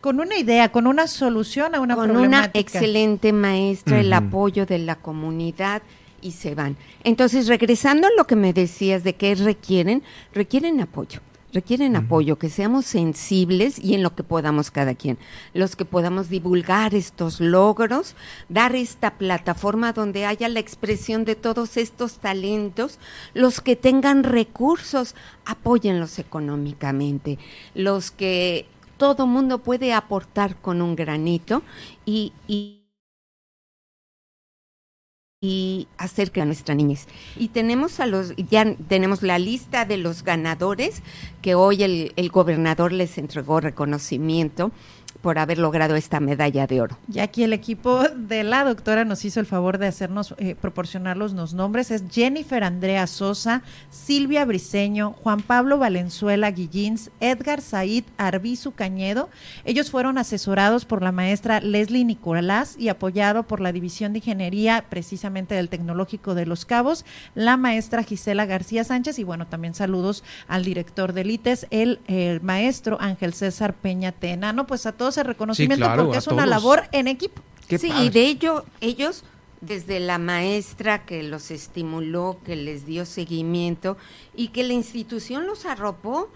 Con 0.00 0.20
una 0.20 0.36
idea, 0.36 0.70
con 0.70 0.86
una 0.86 1.06
solución 1.06 1.74
a 1.74 1.80
una 1.80 1.96
con 1.96 2.14
una 2.14 2.50
excelente 2.52 3.32
maestra, 3.32 4.00
el 4.00 4.12
apoyo 4.12 4.66
de 4.66 4.78
la 4.78 4.96
comunidad 4.96 5.80
y 6.20 6.32
se 6.32 6.54
van. 6.54 6.76
Entonces, 7.04 7.48
regresando 7.48 8.06
a 8.06 8.10
lo 8.14 8.26
que 8.26 8.36
me 8.36 8.52
decías 8.52 9.04
de 9.04 9.14
qué 9.14 9.34
requieren, 9.34 10.02
requieren 10.34 10.80
apoyo. 10.80 11.20
Requieren 11.54 11.94
apoyo, 11.96 12.36
que 12.36 12.50
seamos 12.50 12.84
sensibles 12.84 13.78
y 13.78 13.94
en 13.94 14.02
lo 14.02 14.14
que 14.14 14.24
podamos 14.24 14.70
cada 14.70 14.94
quien, 14.94 15.16
los 15.54 15.76
que 15.76 15.84
podamos 15.84 16.28
divulgar 16.28 16.94
estos 16.94 17.40
logros, 17.40 18.16
dar 18.48 18.74
esta 18.74 19.16
plataforma 19.16 19.92
donde 19.92 20.26
haya 20.26 20.48
la 20.48 20.60
expresión 20.60 21.24
de 21.24 21.36
todos 21.36 21.76
estos 21.76 22.18
talentos, 22.18 22.98
los 23.32 23.60
que 23.60 23.76
tengan 23.76 24.24
recursos, 24.24 25.14
apóyenlos 25.46 26.18
económicamente, 26.18 27.38
los 27.74 28.10
que 28.10 28.66
todo 28.98 29.26
mundo 29.26 29.58
puede 29.58 29.92
aportar 29.92 30.56
con 30.56 30.82
un 30.82 30.96
granito 30.96 31.62
y, 32.04 32.32
y 32.48 32.83
y 35.44 35.88
acerca 35.98 36.40
a 36.40 36.46
nuestra 36.46 36.74
niñez. 36.74 37.06
Y 37.36 37.48
tenemos 37.48 38.00
a 38.00 38.06
los, 38.06 38.34
ya 38.48 38.74
tenemos 38.88 39.22
la 39.22 39.38
lista 39.38 39.84
de 39.84 39.98
los 39.98 40.24
ganadores 40.24 41.02
que 41.42 41.54
hoy 41.54 41.82
el, 41.82 42.14
el 42.16 42.30
gobernador 42.30 42.92
les 42.92 43.18
entregó 43.18 43.60
reconocimiento 43.60 44.72
por 45.24 45.38
haber 45.38 45.56
logrado 45.56 45.96
esta 45.96 46.20
medalla 46.20 46.66
de 46.66 46.82
oro. 46.82 46.98
Y 47.10 47.20
aquí 47.20 47.44
el 47.44 47.54
equipo 47.54 48.02
de 48.10 48.44
la 48.44 48.62
doctora 48.62 49.06
nos 49.06 49.24
hizo 49.24 49.40
el 49.40 49.46
favor 49.46 49.78
de 49.78 49.86
hacernos, 49.86 50.34
eh, 50.36 50.54
proporcionarlos 50.54 51.32
los 51.32 51.54
nombres. 51.54 51.90
Es 51.90 52.04
Jennifer 52.10 52.62
Andrea 52.62 53.06
Sosa, 53.06 53.62
Silvia 53.88 54.44
Briseño, 54.44 55.14
Juan 55.22 55.40
Pablo 55.40 55.78
Valenzuela 55.78 56.50
Guillins, 56.50 57.10
Edgar 57.20 57.62
Said 57.62 58.04
Arbizu 58.18 58.72
Cañedo. 58.72 59.30
Ellos 59.64 59.90
fueron 59.90 60.18
asesorados 60.18 60.84
por 60.84 61.02
la 61.02 61.10
maestra 61.10 61.60
Leslie 61.60 62.04
Nicolás 62.04 62.76
y 62.78 62.90
apoyado 62.90 63.44
por 63.44 63.60
la 63.60 63.72
División 63.72 64.12
de 64.12 64.18
Ingeniería 64.18 64.84
precisamente 64.90 65.54
del 65.54 65.70
Tecnológico 65.70 66.34
de 66.34 66.44
Los 66.44 66.66
Cabos, 66.66 67.06
la 67.34 67.56
maestra 67.56 68.02
Gisela 68.02 68.44
García 68.44 68.84
Sánchez 68.84 69.18
y 69.18 69.24
bueno, 69.24 69.46
también 69.46 69.72
saludos 69.72 70.22
al 70.48 70.66
director 70.66 71.14
del 71.14 71.30
ITES, 71.30 71.66
el, 71.70 71.98
maestro 72.42 72.98
Ángel 73.00 73.32
César 73.32 73.72
Peña 73.72 74.12
Tenano. 74.12 74.66
Pues 74.66 74.84
a 74.84 74.92
todos 74.92 75.13
ese 75.14 75.22
reconocimiento 75.22 75.90
porque 75.96 76.18
es 76.18 76.26
una 76.26 76.46
labor 76.46 76.84
en 76.92 77.08
equipo. 77.08 77.40
sí, 77.68 77.90
y 78.00 78.10
de 78.10 78.26
ello, 78.26 78.64
ellos, 78.80 79.24
desde 79.60 80.00
la 80.00 80.18
maestra 80.18 81.04
que 81.04 81.22
los 81.22 81.50
estimuló, 81.50 82.38
que 82.44 82.56
les 82.56 82.84
dio 82.86 83.06
seguimiento 83.06 83.96
y 84.34 84.48
que 84.48 84.64
la 84.64 84.72
institución 84.72 85.46
los 85.46 85.64
arropó 85.64 86.30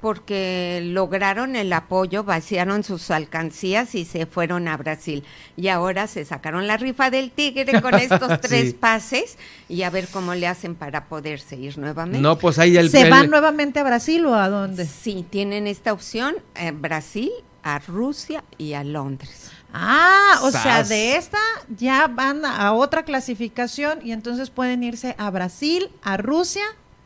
porque 0.00 0.80
lograron 0.82 1.56
el 1.56 1.72
apoyo, 1.72 2.24
vaciaron 2.24 2.82
sus 2.84 3.10
alcancías 3.10 3.94
y 3.94 4.04
se 4.04 4.26
fueron 4.26 4.66
a 4.66 4.76
Brasil. 4.76 5.24
Y 5.56 5.68
ahora 5.68 6.06
se 6.06 6.24
sacaron 6.24 6.66
la 6.66 6.76
rifa 6.76 7.10
del 7.10 7.30
tigre 7.30 7.80
con 7.82 7.94
estos 7.94 8.40
tres 8.40 8.74
pases 8.74 9.36
y 9.68 9.82
a 9.82 9.90
ver 9.90 10.08
cómo 10.08 10.34
le 10.34 10.46
hacen 10.46 10.74
para 10.74 11.06
poderse 11.06 11.56
ir 11.56 11.78
nuevamente. 11.78 12.20
No, 12.20 12.38
pues 12.38 12.58
ahí 12.58 12.76
el... 12.76 12.90
¿Se 12.90 13.10
van 13.10 13.30
nuevamente 13.30 13.80
a 13.80 13.84
Brasil 13.84 14.24
o 14.26 14.34
a 14.34 14.48
dónde? 14.48 14.86
Sí, 14.86 15.24
tienen 15.28 15.66
esta 15.66 15.92
opción, 15.92 16.36
eh, 16.54 16.72
Brasil 16.72 17.30
a 17.62 17.78
Rusia 17.78 18.44
y 18.58 18.74
a 18.74 18.84
Londres. 18.84 19.50
Ah, 19.72 20.40
o 20.42 20.50
sea, 20.50 20.82
de 20.82 21.16
esta 21.16 21.38
ya 21.76 22.08
van 22.08 22.44
a 22.44 22.72
otra 22.72 23.04
clasificación 23.04 24.00
y 24.04 24.12
entonces 24.12 24.50
pueden 24.50 24.82
irse 24.82 25.14
a 25.18 25.30
Brasil, 25.30 25.90
a 26.02 26.16
Rusia 26.16 26.64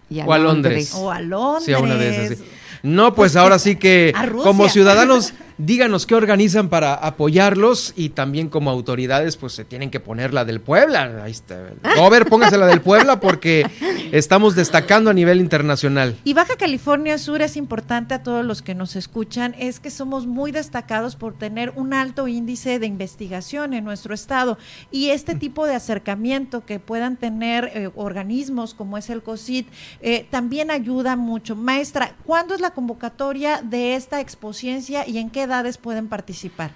y 0.08 0.20
a 0.20 0.26
o 0.26 0.38
Londres. 0.38 0.94
O 0.94 1.10
a 1.10 1.20
Londres. 1.20 2.42
No, 2.82 3.14
pues, 3.14 3.32
pues 3.32 3.36
ahora 3.36 3.58
sí 3.58 3.76
que 3.76 4.12
como 4.42 4.68
ciudadanos 4.68 5.32
díganos 5.58 6.06
qué 6.06 6.14
organizan 6.14 6.68
para 6.68 6.94
apoyarlos 6.94 7.92
y 7.96 8.10
también 8.10 8.48
como 8.48 8.70
autoridades 8.70 9.36
pues 9.36 9.52
se 9.52 9.64
tienen 9.64 9.90
que 9.90 10.00
poner 10.00 10.34
la 10.34 10.44
del 10.44 10.60
Puebla. 10.60 11.22
Ahí 11.22 11.30
está. 11.30 11.70
Gober, 11.96 12.26
póngase 12.26 12.56
la 12.56 12.66
del 12.66 12.80
Puebla 12.80 13.20
porque 13.20 13.66
estamos 14.12 14.54
destacando 14.54 15.10
a 15.10 15.14
nivel 15.14 15.40
internacional. 15.40 16.16
Y 16.24 16.34
Baja 16.34 16.56
California 16.56 17.18
Sur 17.18 17.42
es 17.42 17.56
importante 17.56 18.14
a 18.14 18.22
todos 18.22 18.44
los 18.44 18.62
que 18.62 18.74
nos 18.74 18.96
escuchan, 18.96 19.54
es 19.58 19.80
que 19.80 19.90
somos 19.90 20.26
muy 20.26 20.50
destacados 20.50 21.16
por 21.16 21.34
tener 21.34 21.72
un 21.76 21.94
alto 21.94 22.28
índice 22.28 22.78
de 22.78 22.86
investigación 22.86 23.74
en 23.74 23.84
nuestro 23.84 24.14
estado 24.14 24.58
y 24.90 25.10
este 25.10 25.34
tipo 25.34 25.66
de 25.66 25.74
acercamiento 25.74 26.64
que 26.64 26.80
puedan 26.80 27.16
tener 27.16 27.70
eh, 27.74 27.90
organismos 27.94 28.74
como 28.74 28.98
es 28.98 29.10
el 29.10 29.22
COSIT 29.22 29.68
eh, 30.00 30.26
también 30.30 30.70
ayuda 30.70 31.16
mucho. 31.16 31.54
Maestra, 31.56 32.16
¿cuándo 32.24 32.54
es 32.54 32.60
la 32.60 32.70
convocatoria 32.70 33.62
de 33.62 33.94
esta 33.94 34.20
exposición 34.20 34.64
y 35.06 35.18
en 35.18 35.30
qué 35.30 35.43
edades 35.44 35.78
pueden 35.78 36.08
participar? 36.08 36.72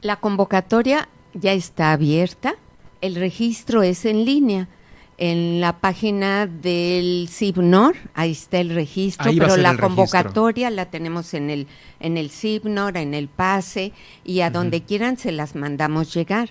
La 0.00 0.16
convocatoria 0.16 1.08
ya 1.34 1.52
está 1.52 1.92
abierta, 1.92 2.54
el 3.00 3.14
registro 3.14 3.82
es 3.82 4.04
en 4.04 4.24
línea. 4.24 4.68
En 5.16 5.60
la 5.60 5.78
página 5.78 6.48
del 6.48 7.28
CIBNOR, 7.30 7.94
ahí 8.14 8.32
está 8.32 8.58
el 8.58 8.70
registro, 8.70 9.30
pero 9.38 9.56
la 9.56 9.76
convocatoria 9.76 10.70
la 10.70 10.86
tenemos 10.86 11.34
en 11.34 11.50
el, 11.50 11.68
en 12.00 12.16
el 12.16 12.30
CIBNOR, 12.30 12.96
en 12.96 13.14
el 13.14 13.28
PASE, 13.28 13.92
y 14.24 14.40
a 14.40 14.50
donde 14.50 14.82
quieran 14.82 15.16
se 15.16 15.30
las 15.30 15.54
mandamos 15.54 16.12
llegar. 16.12 16.50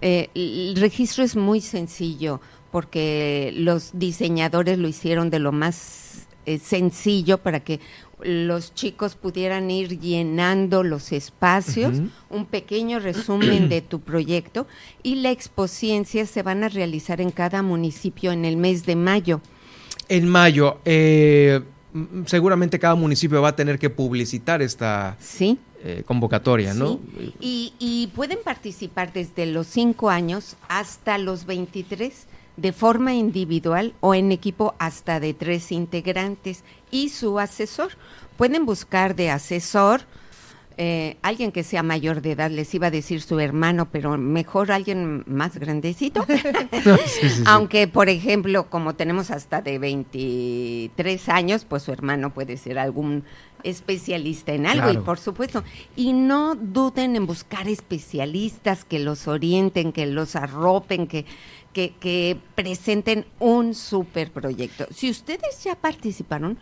Eh, 0.00 0.30
el 0.36 0.76
registro 0.76 1.24
es 1.24 1.34
muy 1.34 1.60
sencillo 1.60 2.40
porque 2.70 3.52
los 3.56 3.90
diseñadores 3.94 4.78
lo 4.78 4.86
hicieron 4.86 5.30
de 5.30 5.38
lo 5.38 5.50
más 5.50 6.26
eh, 6.46 6.58
sencillo 6.58 7.38
para 7.38 7.60
que 7.60 7.80
los 8.24 8.74
chicos 8.74 9.14
pudieran 9.14 9.70
ir 9.70 10.00
llenando 10.00 10.82
los 10.82 11.12
espacios, 11.12 12.00
un 12.30 12.46
pequeño 12.46 12.98
resumen 12.98 13.68
de 13.68 13.82
tu 13.82 14.00
proyecto 14.00 14.66
y 15.02 15.16
la 15.16 15.30
expociencia 15.30 16.26
se 16.26 16.42
van 16.42 16.64
a 16.64 16.68
realizar 16.68 17.20
en 17.20 17.30
cada 17.30 17.62
municipio 17.62 18.32
en 18.32 18.44
el 18.44 18.56
mes 18.56 18.86
de 18.86 18.96
mayo. 18.96 19.40
En 20.08 20.28
mayo, 20.28 20.78
eh, 20.84 21.60
seguramente 22.26 22.78
cada 22.78 22.94
municipio 22.94 23.40
va 23.42 23.50
a 23.50 23.56
tener 23.56 23.78
que 23.78 23.90
publicitar 23.90 24.62
esta 24.62 25.16
¿Sí? 25.20 25.58
Eh, 25.82 26.02
convocatoria, 26.06 26.72
¿no? 26.72 26.98
Y, 27.40 27.74
y 27.78 28.06
pueden 28.14 28.38
participar 28.42 29.12
desde 29.12 29.44
los 29.44 29.66
5 29.66 30.08
años 30.08 30.56
hasta 30.68 31.18
los 31.18 31.44
23 31.44 32.26
de 32.56 32.72
forma 32.72 33.14
individual 33.14 33.94
o 34.00 34.14
en 34.14 34.32
equipo 34.32 34.74
hasta 34.78 35.20
de 35.20 35.34
tres 35.34 35.72
integrantes 35.72 36.62
y 36.94 37.08
su 37.08 37.40
asesor. 37.40 37.90
Pueden 38.36 38.64
buscar 38.64 39.16
de 39.16 39.30
asesor 39.30 40.02
eh, 40.76 41.16
alguien 41.22 41.52
que 41.52 41.62
sea 41.62 41.82
mayor 41.82 42.20
de 42.20 42.32
edad, 42.32 42.50
les 42.50 42.72
iba 42.74 42.86
a 42.88 42.90
decir 42.90 43.20
su 43.20 43.38
hermano, 43.38 43.88
pero 43.90 44.16
mejor 44.16 44.70
alguien 44.70 45.24
más 45.26 45.56
grandecito. 45.56 46.24
Aunque, 47.46 47.88
por 47.88 48.08
ejemplo, 48.08 48.70
como 48.70 48.94
tenemos 48.94 49.30
hasta 49.32 49.60
de 49.60 49.78
23 49.78 51.28
años, 51.28 51.64
pues 51.64 51.82
su 51.82 51.92
hermano 51.92 52.32
puede 52.32 52.56
ser 52.56 52.78
algún 52.78 53.24
especialista 53.64 54.52
en 54.52 54.66
algo 54.66 54.90
y 54.90 54.98
por 54.98 55.18
supuesto, 55.18 55.64
y 55.96 56.12
no 56.12 56.54
duden 56.54 57.16
en 57.16 57.26
buscar 57.26 57.66
especialistas 57.66 58.84
que 58.84 58.98
los 58.98 59.26
orienten, 59.26 59.90
que 59.90 60.06
los 60.06 60.36
arropen, 60.36 61.06
que 61.06 61.24
que, 61.74 62.38
presenten 62.54 63.26
un 63.38 63.74
super 63.74 64.30
proyecto. 64.30 64.86
Si 64.94 65.10
ustedes 65.10 65.62
ya 65.62 65.74
participaron 65.74 66.58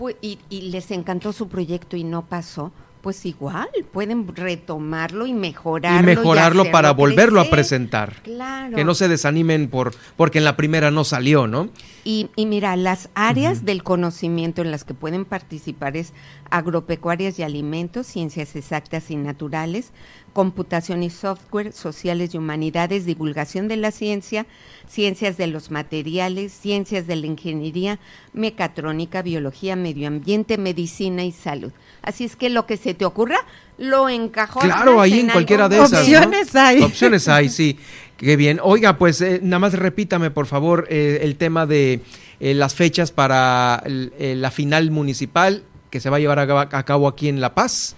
pues, 0.00 0.16
y, 0.22 0.38
les 0.50 0.90
encantó 0.92 1.30
su 1.34 1.48
proyecto 1.48 1.94
y 1.94 2.04
no 2.04 2.24
pasó, 2.24 2.72
pues 3.02 3.26
igual 3.26 3.68
pueden 3.92 4.34
retomarlo 4.34 5.26
y 5.26 5.34
mejorarlo. 5.34 6.00
Y 6.00 6.16
mejorarlo 6.16 6.70
para 6.70 6.92
volverlo 6.92 7.38
a 7.38 7.50
presentar. 7.50 8.22
Claro. 8.22 8.74
Que 8.74 8.82
no 8.82 8.94
se 8.94 9.08
desanimen 9.08 9.68
por 9.68 9.94
porque 10.16 10.38
en 10.38 10.44
la 10.44 10.56
primera 10.56 10.90
no 10.90 11.04
salió, 11.04 11.46
¿no? 11.46 11.68
Y, 12.02 12.30
mira, 12.38 12.76
las 12.76 13.10
áreas 13.14 13.66
del 13.66 13.82
conocimiento 13.82 14.62
en 14.62 14.70
las 14.70 14.84
que 14.84 14.94
pueden 14.94 15.26
participar 15.26 15.98
es 15.98 16.14
agropecuarias 16.48 17.38
y 17.38 17.42
alimentos, 17.42 18.06
ciencias 18.06 18.56
exactas 18.56 19.10
y 19.10 19.16
naturales, 19.16 19.92
computación 20.32 21.02
y 21.02 21.10
software, 21.10 21.72
sociales 21.72 22.34
y 22.34 22.38
humanidades, 22.38 23.04
divulgación 23.04 23.68
de 23.68 23.76
la 23.76 23.90
ciencia, 23.90 24.46
ciencias 24.88 25.36
de 25.36 25.46
los 25.46 25.70
materiales, 25.70 26.52
ciencias 26.52 27.06
de 27.06 27.16
la 27.16 27.26
ingeniería, 27.26 27.98
mecatrónica, 28.32 29.22
biología, 29.22 29.76
medio 29.76 30.08
ambiente, 30.08 30.58
medicina 30.58 31.24
y 31.24 31.32
salud. 31.32 31.72
Así 32.02 32.24
es 32.24 32.36
que 32.36 32.50
lo 32.50 32.66
que 32.66 32.76
se 32.76 32.94
te 32.94 33.04
ocurra, 33.04 33.38
lo 33.78 34.08
encajó. 34.08 34.60
Claro, 34.60 35.00
ahí 35.00 35.20
en, 35.20 35.28
cualquiera 35.28 35.68
de 35.68 35.76
esas. 35.76 36.00
Opciones 36.00 36.54
hay. 36.54 36.82
Opciones 36.82 37.28
hay, 37.28 37.48
sí. 37.48 37.78
Qué 38.16 38.36
bien. 38.36 38.60
Oiga, 38.62 38.98
pues 38.98 39.20
eh, 39.22 39.40
nada 39.42 39.60
más 39.60 39.72
repítame, 39.72 40.30
por 40.30 40.46
favor, 40.46 40.86
eh, 40.90 41.20
el 41.22 41.36
tema 41.36 41.66
de 41.66 42.00
eh, 42.38 42.54
las 42.54 42.74
fechas 42.74 43.12
para 43.12 43.82
la 43.86 44.50
final 44.50 44.90
municipal 44.90 45.64
que 45.90 46.00
se 46.00 46.08
va 46.08 46.16
a 46.16 46.20
llevar 46.20 46.38
a, 46.38 46.84
cabo 46.84 47.08
aquí 47.08 47.28
en 47.28 47.40
La 47.40 47.54
Paz. 47.54 47.96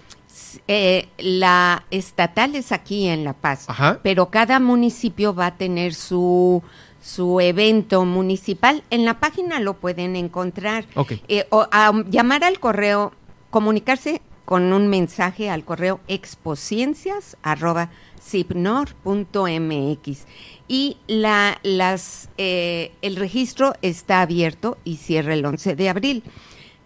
La 1.17 1.85
estatal 1.91 2.55
es 2.55 2.71
aquí 2.71 3.07
en 3.07 3.23
La 3.23 3.33
Paz, 3.33 3.67
pero 4.01 4.29
cada 4.29 4.59
municipio 4.59 5.33
va 5.33 5.47
a 5.47 5.57
tener 5.57 5.93
su 5.93 6.63
su 7.01 7.41
evento 7.41 8.05
municipal. 8.05 8.83
En 8.89 9.03
la 9.03 9.19
página 9.19 9.59
lo 9.59 9.75
pueden 9.75 10.15
encontrar. 10.15 10.85
o 11.49 11.67
a 11.71 11.91
llamar 12.07 12.43
al 12.43 12.59
correo, 12.59 13.11
comunicarse 13.49 14.21
con 14.45 14.73
un 14.73 14.87
mensaje 14.87 15.49
al 15.49 15.63
correo 15.63 16.01
exposciencias 16.07 17.37
cipnor.mx 18.21 20.25
y 20.67 20.97
la, 21.07 21.59
las, 21.63 22.29
eh, 22.37 22.91
el 23.01 23.15
registro 23.15 23.73
está 23.81 24.21
abierto 24.21 24.77
y 24.83 24.97
cierra 24.97 25.33
el 25.33 25.45
11 25.45 25.75
de 25.75 25.89
abril. 25.89 26.23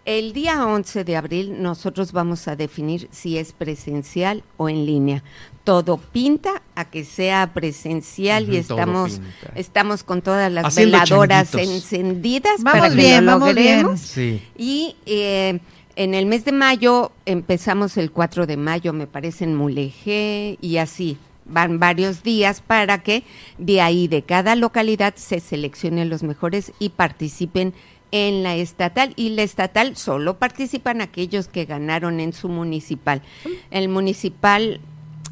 El 0.08 0.32
día 0.32 0.64
11 0.64 1.04
de 1.04 1.16
abril 1.16 1.62
nosotros 1.62 2.12
vamos 2.12 2.48
a 2.48 2.56
definir 2.56 3.08
si 3.10 3.36
es 3.36 3.52
presencial 3.52 4.42
o 4.56 4.70
en 4.70 4.86
línea. 4.86 5.22
Todo 5.64 5.98
pinta 5.98 6.62
a 6.74 6.86
que 6.86 7.04
sea 7.04 7.52
presencial 7.52 8.48
y 8.48 8.56
estamos 8.56 9.20
estamos 9.54 10.04
con 10.04 10.22
todas 10.22 10.50
las 10.50 10.64
Haciendo 10.64 10.96
veladoras 10.98 11.50
changuitos. 11.50 11.74
encendidas 11.74 12.62
Vamos 12.62 12.80
para 12.80 12.88
que 12.88 12.96
bien, 12.96 13.26
lo 13.26 13.32
vamos 13.32 13.54
bien. 13.54 13.82
logremos. 13.82 14.00
Sí. 14.00 14.40
Y 14.56 14.96
eh, 15.04 15.60
en 15.94 16.14
el 16.14 16.24
mes 16.24 16.46
de 16.46 16.52
mayo 16.52 17.12
empezamos 17.26 17.98
el 17.98 18.10
4 18.10 18.46
de 18.46 18.56
mayo, 18.56 18.94
me 18.94 19.06
parece, 19.06 19.44
en 19.44 19.56
Mulegé 19.56 20.56
y 20.62 20.78
así. 20.78 21.18
Van 21.44 21.78
varios 21.78 22.22
días 22.22 22.62
para 22.62 23.02
que 23.02 23.24
de 23.58 23.82
ahí, 23.82 24.08
de 24.08 24.22
cada 24.22 24.56
localidad, 24.56 25.14
se 25.16 25.40
seleccionen 25.40 26.08
los 26.08 26.22
mejores 26.22 26.72
y 26.78 26.90
participen 26.90 27.74
en 28.10 28.42
la 28.42 28.56
estatal. 28.56 29.12
Y 29.16 29.30
la 29.30 29.42
estatal 29.42 29.96
solo 29.96 30.38
participan 30.38 31.00
aquellos 31.00 31.48
que 31.48 31.64
ganaron 31.64 32.20
en 32.20 32.32
su 32.32 32.48
municipal. 32.48 33.22
El 33.70 33.88
municipal, 33.88 34.80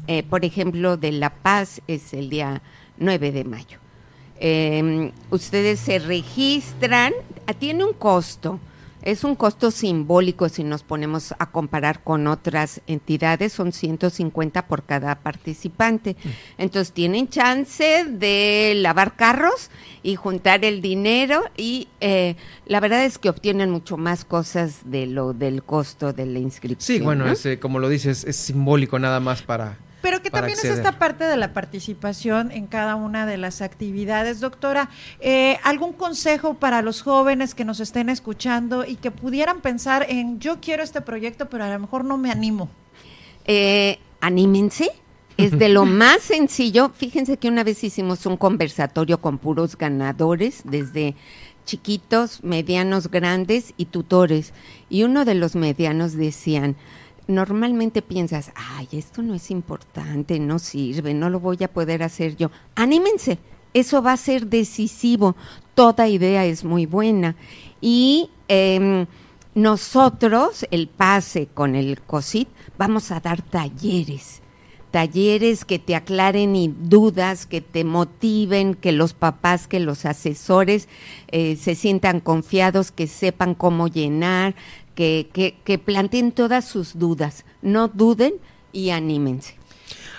eh, 0.07 0.23
por 0.23 0.45
ejemplo, 0.45 0.97
de 0.97 1.11
La 1.11 1.33
Paz 1.33 1.81
es 1.87 2.13
el 2.13 2.29
día 2.29 2.61
9 2.97 3.31
de 3.31 3.43
mayo. 3.43 3.79
Eh, 4.39 5.11
ustedes 5.31 5.79
se 5.79 5.99
registran, 5.99 7.13
ah, 7.47 7.53
tiene 7.53 7.83
un 7.83 7.93
costo, 7.93 8.59
es 9.07 9.23
un 9.23 9.35
costo 9.35 9.71
simbólico 9.71 10.49
si 10.49 10.65
nos 10.65 10.83
ponemos 10.83 11.33
a 11.39 11.49
comparar 11.49 12.03
con 12.03 12.27
otras 12.27 12.81
entidades, 12.87 13.53
son 13.53 13.71
150 13.71 14.67
por 14.67 14.83
cada 14.83 15.15
participante. 15.15 16.17
Entonces 16.57 16.93
tienen 16.93 17.29
chance 17.29 18.03
de 18.03 18.73
lavar 18.75 19.15
carros 19.15 19.71
y 20.03 20.15
juntar 20.15 20.65
el 20.65 20.81
dinero 20.81 21.45
y 21.55 21.87
eh, 22.01 22.35
la 22.65 22.81
verdad 22.81 23.05
es 23.05 23.17
que 23.17 23.29
obtienen 23.29 23.69
mucho 23.69 23.95
más 23.95 24.25
cosas 24.25 24.81
de 24.83 25.07
lo 25.07 25.31
del 25.31 25.63
costo 25.63 26.11
de 26.11 26.25
la 26.25 26.39
inscripción. 26.39 26.97
Sí, 26.97 27.01
bueno, 27.01 27.27
¿no? 27.27 27.31
es, 27.31 27.45
eh, 27.45 27.59
como 27.59 27.79
lo 27.79 27.87
dices, 27.87 28.25
es 28.25 28.35
simbólico 28.35 28.99
nada 28.99 29.21
más 29.21 29.41
para. 29.41 29.77
Pero 30.01 30.21
que 30.21 30.29
también 30.29 30.57
acceder. 30.57 30.73
es 30.73 30.77
esta 30.79 30.99
parte 30.99 31.23
de 31.23 31.37
la 31.37 31.53
participación 31.53 32.51
en 32.51 32.67
cada 32.67 32.95
una 32.95 33.25
de 33.25 33.37
las 33.37 33.61
actividades. 33.61 34.39
Doctora, 34.39 34.89
eh, 35.19 35.57
¿algún 35.63 35.93
consejo 35.93 36.53
para 36.53 36.81
los 36.81 37.01
jóvenes 37.01 37.55
que 37.55 37.65
nos 37.65 37.79
estén 37.79 38.09
escuchando 38.09 38.85
y 38.85 38.95
que 38.95 39.11
pudieran 39.11 39.61
pensar 39.61 40.05
en 40.07 40.39
yo 40.39 40.59
quiero 40.61 40.83
este 40.83 41.01
proyecto, 41.01 41.49
pero 41.49 41.63
a 41.63 41.69
lo 41.69 41.79
mejor 41.79 42.05
no 42.05 42.17
me 42.17 42.31
animo? 42.31 42.69
Eh, 43.45 43.99
anímense. 44.21 44.91
Es 45.37 45.57
de 45.57 45.69
lo 45.69 45.85
más 45.85 46.21
sencillo. 46.21 46.89
Fíjense 46.89 47.37
que 47.37 47.47
una 47.47 47.63
vez 47.63 47.83
hicimos 47.83 48.25
un 48.25 48.37
conversatorio 48.37 49.19
con 49.19 49.37
puros 49.37 49.77
ganadores, 49.77 50.61
desde 50.63 51.15
chiquitos, 51.65 52.43
medianos, 52.43 53.11
grandes 53.11 53.73
y 53.77 53.85
tutores. 53.85 54.53
Y 54.89 55.03
uno 55.03 55.25
de 55.25 55.35
los 55.35 55.55
medianos 55.55 56.13
decían, 56.13 56.75
normalmente 57.27 58.01
piensas, 58.01 58.51
ay, 58.55 58.87
esto 58.91 59.21
no 59.21 59.35
es 59.35 59.51
importante, 59.51 60.39
no 60.39 60.59
sirve, 60.59 61.13
no 61.13 61.29
lo 61.29 61.39
voy 61.39 61.57
a 61.63 61.71
poder 61.71 62.03
hacer 62.03 62.35
yo. 62.35 62.51
Anímense, 62.75 63.37
eso 63.73 64.01
va 64.01 64.13
a 64.13 64.17
ser 64.17 64.47
decisivo. 64.47 65.35
Toda 65.75 66.07
idea 66.07 66.45
es 66.45 66.63
muy 66.63 66.85
buena. 66.85 67.35
Y 67.81 68.29
em, 68.47 69.05
nosotros, 69.53 70.65
el 70.71 70.87
pase 70.87 71.47
con 71.53 71.75
el 71.75 72.01
COSIT, 72.01 72.47
vamos 72.77 73.11
a 73.11 73.19
dar 73.19 73.41
talleres. 73.41 74.41
Talleres 74.89 75.65
que 75.65 75.79
te 75.79 75.95
aclaren 75.95 76.55
y 76.55 76.69
dudas, 76.69 77.45
que 77.45 77.59
te 77.61 77.83
motiven, 77.83 78.73
que 78.73 78.93
los 78.93 79.13
papás, 79.13 79.67
que 79.67 79.79
los 79.81 80.05
asesores 80.05 80.87
eh, 81.27 81.57
se 81.57 81.75
sientan 81.75 82.21
confiados, 82.21 82.91
que 82.91 83.05
sepan 83.05 83.53
cómo 83.53 83.89
llenar, 83.89 84.55
que, 84.97 85.29
que, 85.31 85.55
que 85.63 85.77
planteen 85.77 86.31
todas 86.31 86.67
sus 86.67 86.97
dudas. 86.97 87.45
No 87.61 87.87
duden 87.87 88.33
y 88.73 88.89
anímense. 88.89 89.53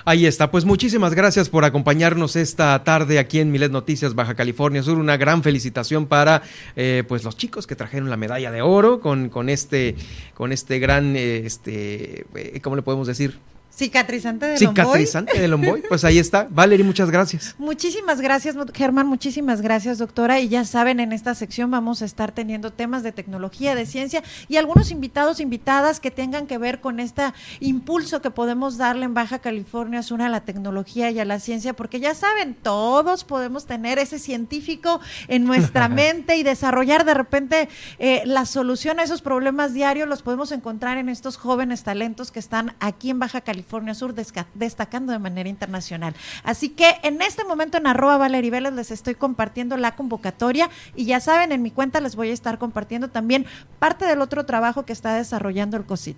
Ahí 0.05 0.25
está, 0.25 0.53
pues 0.53 0.65
muchísimas 0.65 1.15
gracias 1.15 1.49
por 1.49 1.65
acompañarnos 1.65 2.37
esta 2.37 2.83
tarde 2.85 3.19
aquí 3.19 3.41
en 3.41 3.51
Milet 3.51 3.73
Noticias 3.73 4.15
Baja 4.15 4.37
California 4.37 4.83
Sur. 4.85 4.99
Una 4.99 5.17
gran 5.17 5.43
felicitación 5.43 6.07
para 6.07 6.43
eh, 6.77 7.03
pues 7.09 7.25
los 7.25 7.37
chicos 7.37 7.67
que 7.67 7.75
trajeron 7.75 8.09
la 8.09 8.17
medalla 8.17 8.53
de 8.53 8.63
oro 8.63 9.01
con, 9.01 9.31
con 9.31 9.49
este 9.49 9.97
con 10.33 10.53
este 10.53 10.79
gran 10.79 11.17
eh, 11.17 11.43
este 11.45 12.25
eh, 12.37 12.61
¿cómo 12.63 12.77
le 12.77 12.83
podemos 12.83 13.09
decir? 13.09 13.39
Cicatrizante 13.79 14.45
de 14.45 14.59
Lomboy. 14.59 14.75
Cicatrizante 14.75 15.41
de 15.41 15.47
Lomboy. 15.47 15.83
Pues 15.89 16.05
ahí 16.05 16.19
está. 16.19 16.49
Valerie, 16.51 16.85
muchas 16.85 17.13
gracias. 17.13 17.55
Muchísimas 17.59 18.21
gracias, 18.21 18.57
Germán. 18.75 19.07
Muchísimas 19.07 19.61
gracias, 19.61 19.99
doctora. 19.99 20.41
Y 20.41 20.49
ya 20.49 20.65
saben, 20.65 20.99
en 20.99 21.13
esta 21.13 21.37
sección 21.37 21.71
vamos 21.71 22.03
a 22.03 22.05
estar 22.05 22.33
teniendo 22.33 22.73
temas 22.73 23.05
de 23.05 23.13
tecnología, 23.13 23.77
de 23.77 23.87
ciencia 23.87 24.25
y 24.49 24.57
algunos 24.57 24.91
invitados, 24.91 25.39
invitadas 25.39 26.01
que 26.01 26.11
tengan 26.11 26.49
que 26.49 26.59
ver 26.59 26.81
con 26.81 26.99
este 26.99 27.23
impulso 27.61 28.21
que 28.21 28.33
podemos 28.33 28.79
darle 28.79 29.05
en 29.05 29.15
Baja 29.15 29.39
California 29.39 30.03
Sur 30.03 30.23
a 30.23 30.29
la 30.29 30.41
tecnología 30.41 31.13
y 31.13 31.21
a 31.21 31.25
la 31.25 31.39
ciencia, 31.39 31.73
porque 31.73 32.01
ya 32.01 32.17
saben, 32.17 32.57
todos 32.61 33.23
podemos 33.23 33.67
tener 33.67 34.01
ese 34.01 34.19
científico 34.19 35.01
en 35.29 35.45
nuestra 35.45 35.89
mente 35.89 36.37
y 36.37 36.43
desarrollar 36.43 37.05
de 37.05 37.15
repente 37.15 37.69
eh, 38.01 38.23
la 38.25 38.45
solución 38.45 38.99
a 38.99 39.05
esos 39.05 39.23
problemas 39.23 39.73
diarios, 39.73 40.09
los 40.09 40.23
podemos 40.23 40.51
encontrar 40.51 40.99
en 40.99 41.09
estos 41.09 41.37
jóvenes 41.37 41.85
talentos 41.85 42.33
que 42.33 42.41
están 42.41 42.75
aquí 42.81 43.11
en 43.11 43.21
Baja 43.21 43.41
California 43.41 43.68
Sur 43.95 44.15
desca- 44.15 44.47
destacando 44.55 45.13
de 45.13 45.19
manera 45.19 45.49
internacional. 45.49 46.15
Así 46.43 46.71
que 46.71 46.97
en 47.03 47.23
este 47.23 47.45
momento 47.45 47.79
en 47.79 47.87
arroba 47.87 48.19
Valerie 48.19 48.51
Vélez 48.51 48.73
les 48.73 48.91
estoy 48.91 49.15
compartiendo 49.15 49.77
la 49.77 49.95
convocatoria 49.95 50.71
y 50.97 51.05
ya 51.05 51.21
saben, 51.21 51.53
en 51.53 51.63
mi 51.63 51.71
cuenta 51.71 52.01
les 52.01 52.17
voy 52.17 52.31
a 52.31 52.33
estar 52.33 52.59
compartiendo 52.59 53.09
también 53.09 53.47
parte 53.79 54.05
del 54.07 54.21
otro 54.21 54.45
trabajo 54.47 54.85
que 54.85 54.93
está 54.93 55.15
desarrollando 55.15 55.77
el 55.77 55.85
COSIT. 55.85 56.17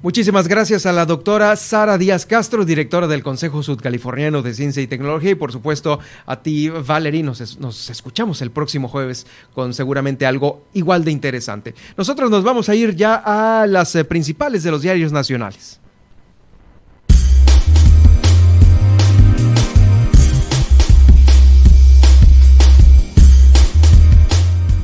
Muchísimas 0.00 0.46
gracias 0.46 0.86
a 0.86 0.92
la 0.92 1.06
doctora 1.06 1.56
Sara 1.56 1.98
Díaz 1.98 2.24
Castro, 2.24 2.64
directora 2.64 3.08
del 3.08 3.24
Consejo 3.24 3.64
Sudcaliforniano 3.64 4.42
de 4.42 4.54
Ciencia 4.54 4.80
y 4.80 4.86
Tecnología, 4.86 5.32
y 5.32 5.34
por 5.34 5.50
supuesto 5.50 5.98
a 6.24 6.40
ti, 6.40 6.68
Valerie. 6.68 7.24
Nos 7.24 7.40
escuchamos 7.90 8.40
el 8.40 8.52
próximo 8.52 8.86
jueves 8.86 9.26
con 9.54 9.74
seguramente 9.74 10.24
algo 10.24 10.66
igual 10.72 11.02
de 11.04 11.10
interesante. 11.10 11.74
Nosotros 11.96 12.30
nos 12.30 12.44
vamos 12.44 12.68
a 12.68 12.76
ir 12.76 12.94
ya 12.94 13.16
a 13.16 13.66
las 13.66 13.92
eh, 13.96 14.04
principales 14.04 14.62
de 14.62 14.70
los 14.70 14.82
diarios 14.82 15.10
nacionales. 15.10 15.80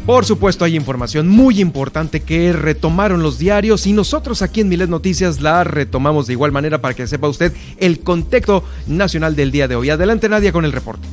Por 0.07 0.27
supuesto, 0.27 0.67
hay 0.67 0.77
información 0.77 1.29
muy 1.29 1.61
importante 1.61 2.21
que 2.21 2.53
retomaron 2.53 3.23
los 3.23 3.39
diarios 3.39 3.87
y 3.87 3.95
nosotros 3.95 4.43
aquí 4.43 4.61
en 4.61 4.69
Milet 4.69 4.91
Noticias 4.91 5.41
la 5.41 5.65
retomamos 5.65 6.27
de 6.27 6.35
igual 6.35 6.53
manera 6.53 6.83
para 6.83 6.93
que 6.93 7.07
sepa 7.07 7.27
usted 7.27 7.55
el 7.79 8.01
contexto 8.01 8.65
nacional 8.87 9.35
del 9.35 9.51
día 9.51 9.67
de 9.67 9.77
hoy. 9.77 9.89
Adelante, 9.89 10.29
Nadia, 10.29 10.53
con 10.53 10.67
el 10.67 10.73
reporte. 10.73 11.09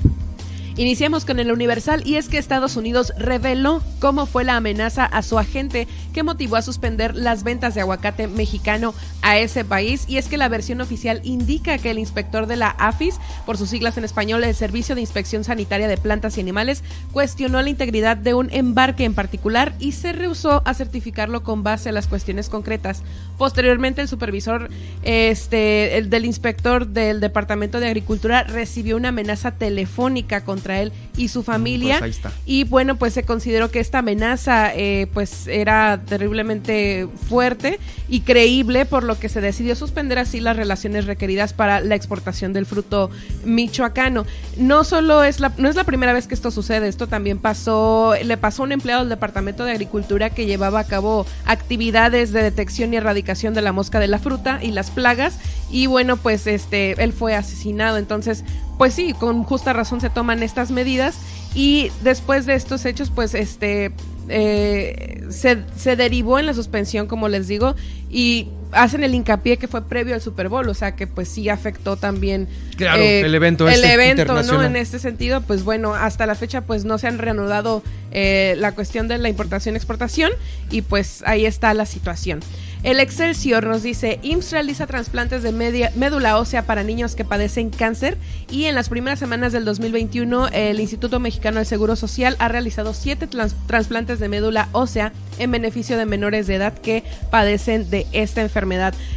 Iniciamos 0.77 1.25
con 1.25 1.39
el 1.39 1.51
Universal 1.51 2.01
y 2.05 2.15
es 2.15 2.29
que 2.29 2.37
Estados 2.37 2.77
Unidos 2.77 3.11
reveló 3.17 3.83
cómo 3.99 4.25
fue 4.25 4.45
la 4.45 4.55
amenaza 4.55 5.05
a 5.05 5.21
su 5.21 5.37
agente 5.37 5.85
que 6.13 6.23
motivó 6.23 6.55
a 6.55 6.61
suspender 6.61 7.13
las 7.13 7.43
ventas 7.43 7.75
de 7.75 7.81
aguacate 7.81 8.27
mexicano 8.27 8.93
a 9.21 9.37
ese 9.37 9.65
país 9.65 10.05
y 10.07 10.17
es 10.17 10.29
que 10.29 10.37
la 10.37 10.47
versión 10.47 10.79
oficial 10.79 11.19
indica 11.23 11.77
que 11.77 11.91
el 11.91 11.99
inspector 11.99 12.47
de 12.47 12.55
la 12.55 12.69
AFIS, 12.69 13.19
por 13.45 13.57
sus 13.57 13.69
siglas 13.69 13.97
en 13.97 14.05
español, 14.05 14.45
el 14.45 14.55
Servicio 14.55 14.95
de 14.95 15.01
Inspección 15.01 15.43
Sanitaria 15.43 15.89
de 15.89 15.97
Plantas 15.97 16.37
y 16.37 16.41
Animales, 16.41 16.83
cuestionó 17.11 17.61
la 17.61 17.69
integridad 17.69 18.15
de 18.15 18.33
un 18.33 18.49
embarque 18.51 19.03
en 19.03 19.13
particular 19.13 19.73
y 19.77 19.91
se 19.91 20.13
rehusó 20.13 20.61
a 20.65 20.73
certificarlo 20.73 21.43
con 21.43 21.63
base 21.63 21.89
a 21.89 21.91
las 21.91 22.07
cuestiones 22.07 22.47
concretas. 22.47 23.03
Posteriormente, 23.37 24.01
el 24.01 24.07
supervisor 24.07 24.69
este, 25.03 25.97
el 25.97 26.09
del 26.09 26.25
inspector 26.25 26.87
del 26.87 27.19
Departamento 27.19 27.79
de 27.79 27.87
Agricultura 27.87 28.43
recibió 28.43 28.95
una 28.95 29.09
amenaza 29.09 29.51
telefónica 29.51 30.45
contra 30.61 30.81
él 30.81 30.91
y 31.17 31.29
su 31.29 31.43
familia. 31.43 31.95
Pues 31.99 32.03
ahí 32.03 32.09
está. 32.11 32.31
Y 32.45 32.63
bueno, 32.65 32.95
pues 32.97 33.13
se 33.13 33.23
consideró 33.23 33.71
que 33.71 33.79
esta 33.79 33.99
amenaza 33.99 34.73
eh, 34.75 35.07
pues 35.13 35.47
era 35.47 36.01
terriblemente 36.05 37.07
fuerte 37.29 37.79
y 38.07 38.21
creíble, 38.21 38.85
por 38.85 39.03
lo 39.03 39.17
que 39.17 39.29
se 39.29 39.41
decidió 39.41 39.75
suspender 39.75 40.19
así 40.19 40.39
las 40.39 40.55
relaciones 40.55 41.05
requeridas 41.05 41.53
para 41.53 41.79
la 41.79 41.95
exportación 41.95 42.53
del 42.53 42.65
fruto 42.65 43.09
michoacano. 43.43 44.25
No 44.57 44.83
solo 44.83 45.23
es 45.23 45.39
la, 45.39 45.51
no 45.57 45.67
es 45.67 45.75
la 45.75 45.83
primera 45.83 46.13
vez 46.13 46.27
que 46.27 46.35
esto 46.35 46.51
sucede, 46.51 46.87
esto 46.87 47.07
también 47.07 47.39
pasó, 47.39 48.13
le 48.23 48.37
pasó 48.37 48.63
a 48.63 48.65
un 48.65 48.71
empleado 48.73 49.01
del 49.01 49.09
Departamento 49.09 49.65
de 49.65 49.71
Agricultura 49.71 50.29
que 50.29 50.45
llevaba 50.45 50.79
a 50.79 50.83
cabo 50.83 51.25
actividades 51.45 52.31
de 52.33 52.43
detección 52.43 52.93
y 52.93 52.97
erradicación 52.97 53.53
de 53.53 53.61
la 53.61 53.71
mosca 53.71 53.99
de 53.99 54.07
la 54.07 54.19
fruta 54.19 54.59
y 54.61 54.71
las 54.71 54.91
plagas. 54.91 55.39
Y 55.71 55.87
bueno, 55.87 56.17
pues 56.17 56.47
este, 56.47 57.01
él 57.01 57.13
fue 57.13 57.33
asesinado. 57.35 57.97
Entonces, 57.97 58.43
pues 58.81 58.95
sí, 58.95 59.13
con 59.13 59.43
justa 59.43 59.73
razón 59.73 60.01
se 60.01 60.09
toman 60.09 60.41
estas 60.41 60.71
medidas. 60.71 61.19
Y 61.53 61.91
después 62.01 62.47
de 62.47 62.55
estos 62.55 62.83
hechos, 62.85 63.11
pues 63.13 63.35
este 63.35 63.91
eh, 64.27 65.23
se, 65.29 65.59
se 65.75 65.95
derivó 65.95 66.39
en 66.39 66.47
la 66.47 66.55
suspensión, 66.55 67.05
como 67.05 67.29
les 67.29 67.47
digo, 67.47 67.75
y 68.09 68.47
hacen 68.71 69.03
el 69.03 69.13
hincapié 69.15 69.57
que 69.57 69.67
fue 69.67 69.87
previo 69.87 70.15
al 70.15 70.21
Super 70.21 70.49
Bowl, 70.49 70.67
o 70.69 70.73
sea 70.73 70.95
que 70.95 71.07
pues 71.07 71.27
sí 71.29 71.49
afectó 71.49 71.97
también 71.97 72.47
Claro, 72.77 73.01
eh, 73.01 73.21
el 73.21 73.35
evento 73.35 73.67
el 73.67 73.75
este 73.75 73.93
evento, 73.93 74.33
¿no? 74.33 74.63
En 74.63 74.75
este 74.75 74.99
sentido, 74.99 75.41
pues 75.41 75.63
bueno, 75.63 75.93
hasta 75.95 76.25
la 76.25 76.35
fecha 76.35 76.61
pues 76.61 76.85
no 76.85 76.97
se 76.97 77.07
han 77.07 77.17
reanudado 77.17 77.83
eh, 78.11 78.55
la 78.57 78.73
cuestión 78.73 79.07
de 79.07 79.17
la 79.17 79.29
importación 79.29 79.75
exportación 79.75 80.31
y 80.69 80.81
pues 80.81 81.23
ahí 81.25 81.45
está 81.45 81.73
la 81.73 81.85
situación. 81.85 82.39
El 82.83 82.99
Excelsior 82.99 83.67
nos 83.67 83.83
dice, 83.83 84.19
IMSS 84.23 84.53
realiza 84.53 84.87
trasplantes 84.87 85.43
de 85.43 85.51
media- 85.51 85.91
médula 85.95 86.39
ósea 86.39 86.63
para 86.65 86.83
niños 86.83 87.13
que 87.15 87.23
padecen 87.23 87.69
cáncer 87.69 88.17
y 88.49 88.65
en 88.65 88.73
las 88.73 88.89
primeras 88.89 89.19
semanas 89.19 89.53
del 89.53 89.65
2021 89.65 90.47
el 90.47 90.79
Instituto 90.79 91.19
Mexicano 91.19 91.57
del 91.57 91.67
Seguro 91.67 91.95
Social 91.95 92.35
ha 92.39 92.47
realizado 92.47 92.95
siete 92.95 93.27
trans- 93.27 93.55
trasplantes 93.67 94.19
de 94.19 94.29
médula 94.29 94.67
ósea 94.71 95.13
en 95.37 95.51
beneficio 95.51 95.95
de 95.95 96.07
menores 96.07 96.47
de 96.47 96.55
edad 96.55 96.73
que 96.73 97.03
padecen 97.29 97.87
de 97.91 98.07
esta 98.13 98.41
enfermedad. 98.41 98.60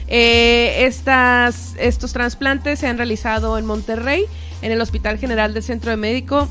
Eh, 0.09 0.85
estas, 0.87 1.75
estos 1.79 2.13
trasplantes 2.13 2.79
se 2.79 2.87
han 2.87 2.97
realizado 2.97 3.59
en 3.59 3.67
Monterrey, 3.67 4.25
en 4.63 4.73
el 4.73 4.81
Hospital 4.81 5.19
General 5.19 5.55
del 5.55 5.63
Centro 5.63 5.91
de 5.91 5.97
Médico 5.97 6.49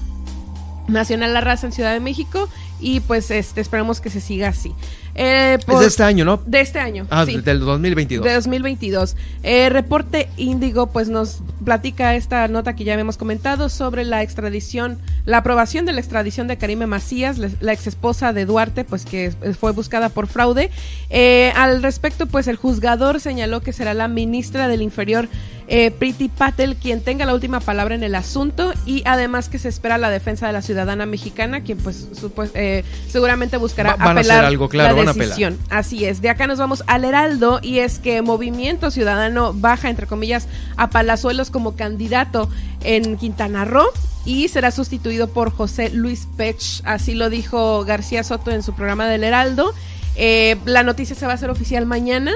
Nacional 0.88 1.34
La 1.34 1.42
Raza 1.42 1.68
en 1.68 1.74
Ciudad 1.74 1.94
de 1.94 2.00
México 2.00 2.50
y 2.80 3.00
pues 3.00 3.32
este, 3.32 3.62
esperemos 3.62 4.02
que 4.02 4.10
se 4.10 4.22
siga 4.22 4.50
así. 4.50 4.74
Eh, 5.16 5.58
Es 5.60 5.66
por- 5.66 5.80
de 5.80 5.88
este 5.88 6.04
año, 6.04 6.26
¿no? 6.26 6.42
De 6.46 6.60
este 6.62 6.80
año. 6.80 7.06
Ah, 7.10 7.26
sí. 7.26 7.38
del 7.40 7.60
2022. 7.60 8.26
De 8.26 8.34
2022. 8.34 9.16
Eh, 9.44 9.70
reporte 9.70 10.30
Índigo, 10.38 10.88
pues 10.88 11.10
nos 11.10 11.40
platica 11.64 12.16
esta 12.16 12.48
nota 12.48 12.76
que 12.76 12.84
ya 12.84 12.94
habíamos 12.94 13.18
comentado 13.18 13.70
sobre 13.70 14.06
la 14.06 14.24
extradición, 14.24 14.98
la 15.26 15.38
aprobación 15.38 15.86
de 15.86 15.94
la 15.94 16.00
extradición 16.00 16.48
de 16.48 16.58
Karime 16.58 16.88
Macías, 16.88 17.38
la, 17.38 17.50
la 17.62 17.74
ex 17.74 17.88
esposa 17.88 18.34
de 18.34 18.46
Duarte, 18.46 18.84
pues 18.86 19.06
que 19.06 19.32
fue 19.60 19.72
buscada 19.72 20.10
por 20.10 20.28
fraude. 20.28 20.72
Eh, 21.10 21.52
al 21.56 21.84
respecto, 21.84 22.26
pues 22.26 22.48
el 22.48 22.56
juzgador 22.56 23.20
señaló 23.20 23.62
que 23.62 23.72
será 23.74 23.94
la 23.94 24.08
ministra 24.08 24.68
del 24.68 24.82
Inferior, 24.82 25.28
eh, 25.68 25.92
Priti 25.92 26.28
Patel, 26.28 26.76
quien 26.76 27.00
tenga 27.02 27.26
la 27.26 27.34
última 27.34 27.60
palabra 27.62 27.96
en 27.96 28.04
el 28.04 28.16
asunto 28.16 28.74
y 28.86 29.02
además 29.06 29.48
que 29.48 29.60
se 29.60 29.70
espera 29.70 29.98
la 29.98 30.10
defensa 30.10 30.46
de 30.48 30.54
la 30.54 30.62
ciudadana 30.62 31.06
mexicana, 31.06 31.62
quien 31.62 31.78
pues 31.78 32.08
eh, 32.54 32.84
seguramente 33.08 33.56
buscará 33.58 33.92
Va- 33.92 33.96
van 34.06 34.18
a 34.18 34.20
apelar 34.20 34.38
hacer 34.40 34.46
algo, 34.46 34.68
claro, 34.68 34.90
la 34.98 35.03
decisión. 35.06 35.58
Así 35.70 36.06
es. 36.06 36.22
De 36.22 36.30
acá 36.30 36.48
nos 36.48 36.60
vamos 36.60 36.84
al 36.88 37.04
Heraldo 37.06 37.60
y 37.62 37.80
es 37.80 38.00
que 38.00 38.22
Movimiento 38.22 38.92
Ciudadano 38.92 39.54
baja, 39.54 39.90
entre 39.90 40.08
comillas, 40.08 40.48
a 40.78 40.90
Palazuelos 40.90 41.50
como 41.50 41.76
candidato 41.76 42.50
en 42.84 43.18
Quintana 43.18 43.66
Roo 43.66 43.88
y 44.26 44.48
será 44.48 44.72
sustituido 44.72 45.28
por 45.28 45.52
José 45.52 45.90
Luis 45.90 46.28
Pech. 46.38 46.82
Así 46.86 47.14
lo 47.14 47.30
dijo 47.30 47.84
García 47.84 48.24
Soto 48.24 48.52
en 48.52 48.64
su 48.64 48.74
programa 48.74 49.08
del 49.08 49.24
Heraldo. 49.24 49.74
Eh, 50.16 50.58
la 50.66 50.84
noticia 50.84 51.16
se 51.16 51.26
va 51.26 51.34
a 51.34 51.36
hacer 51.36 51.50
oficial 51.50 51.86
mañana 51.86 52.32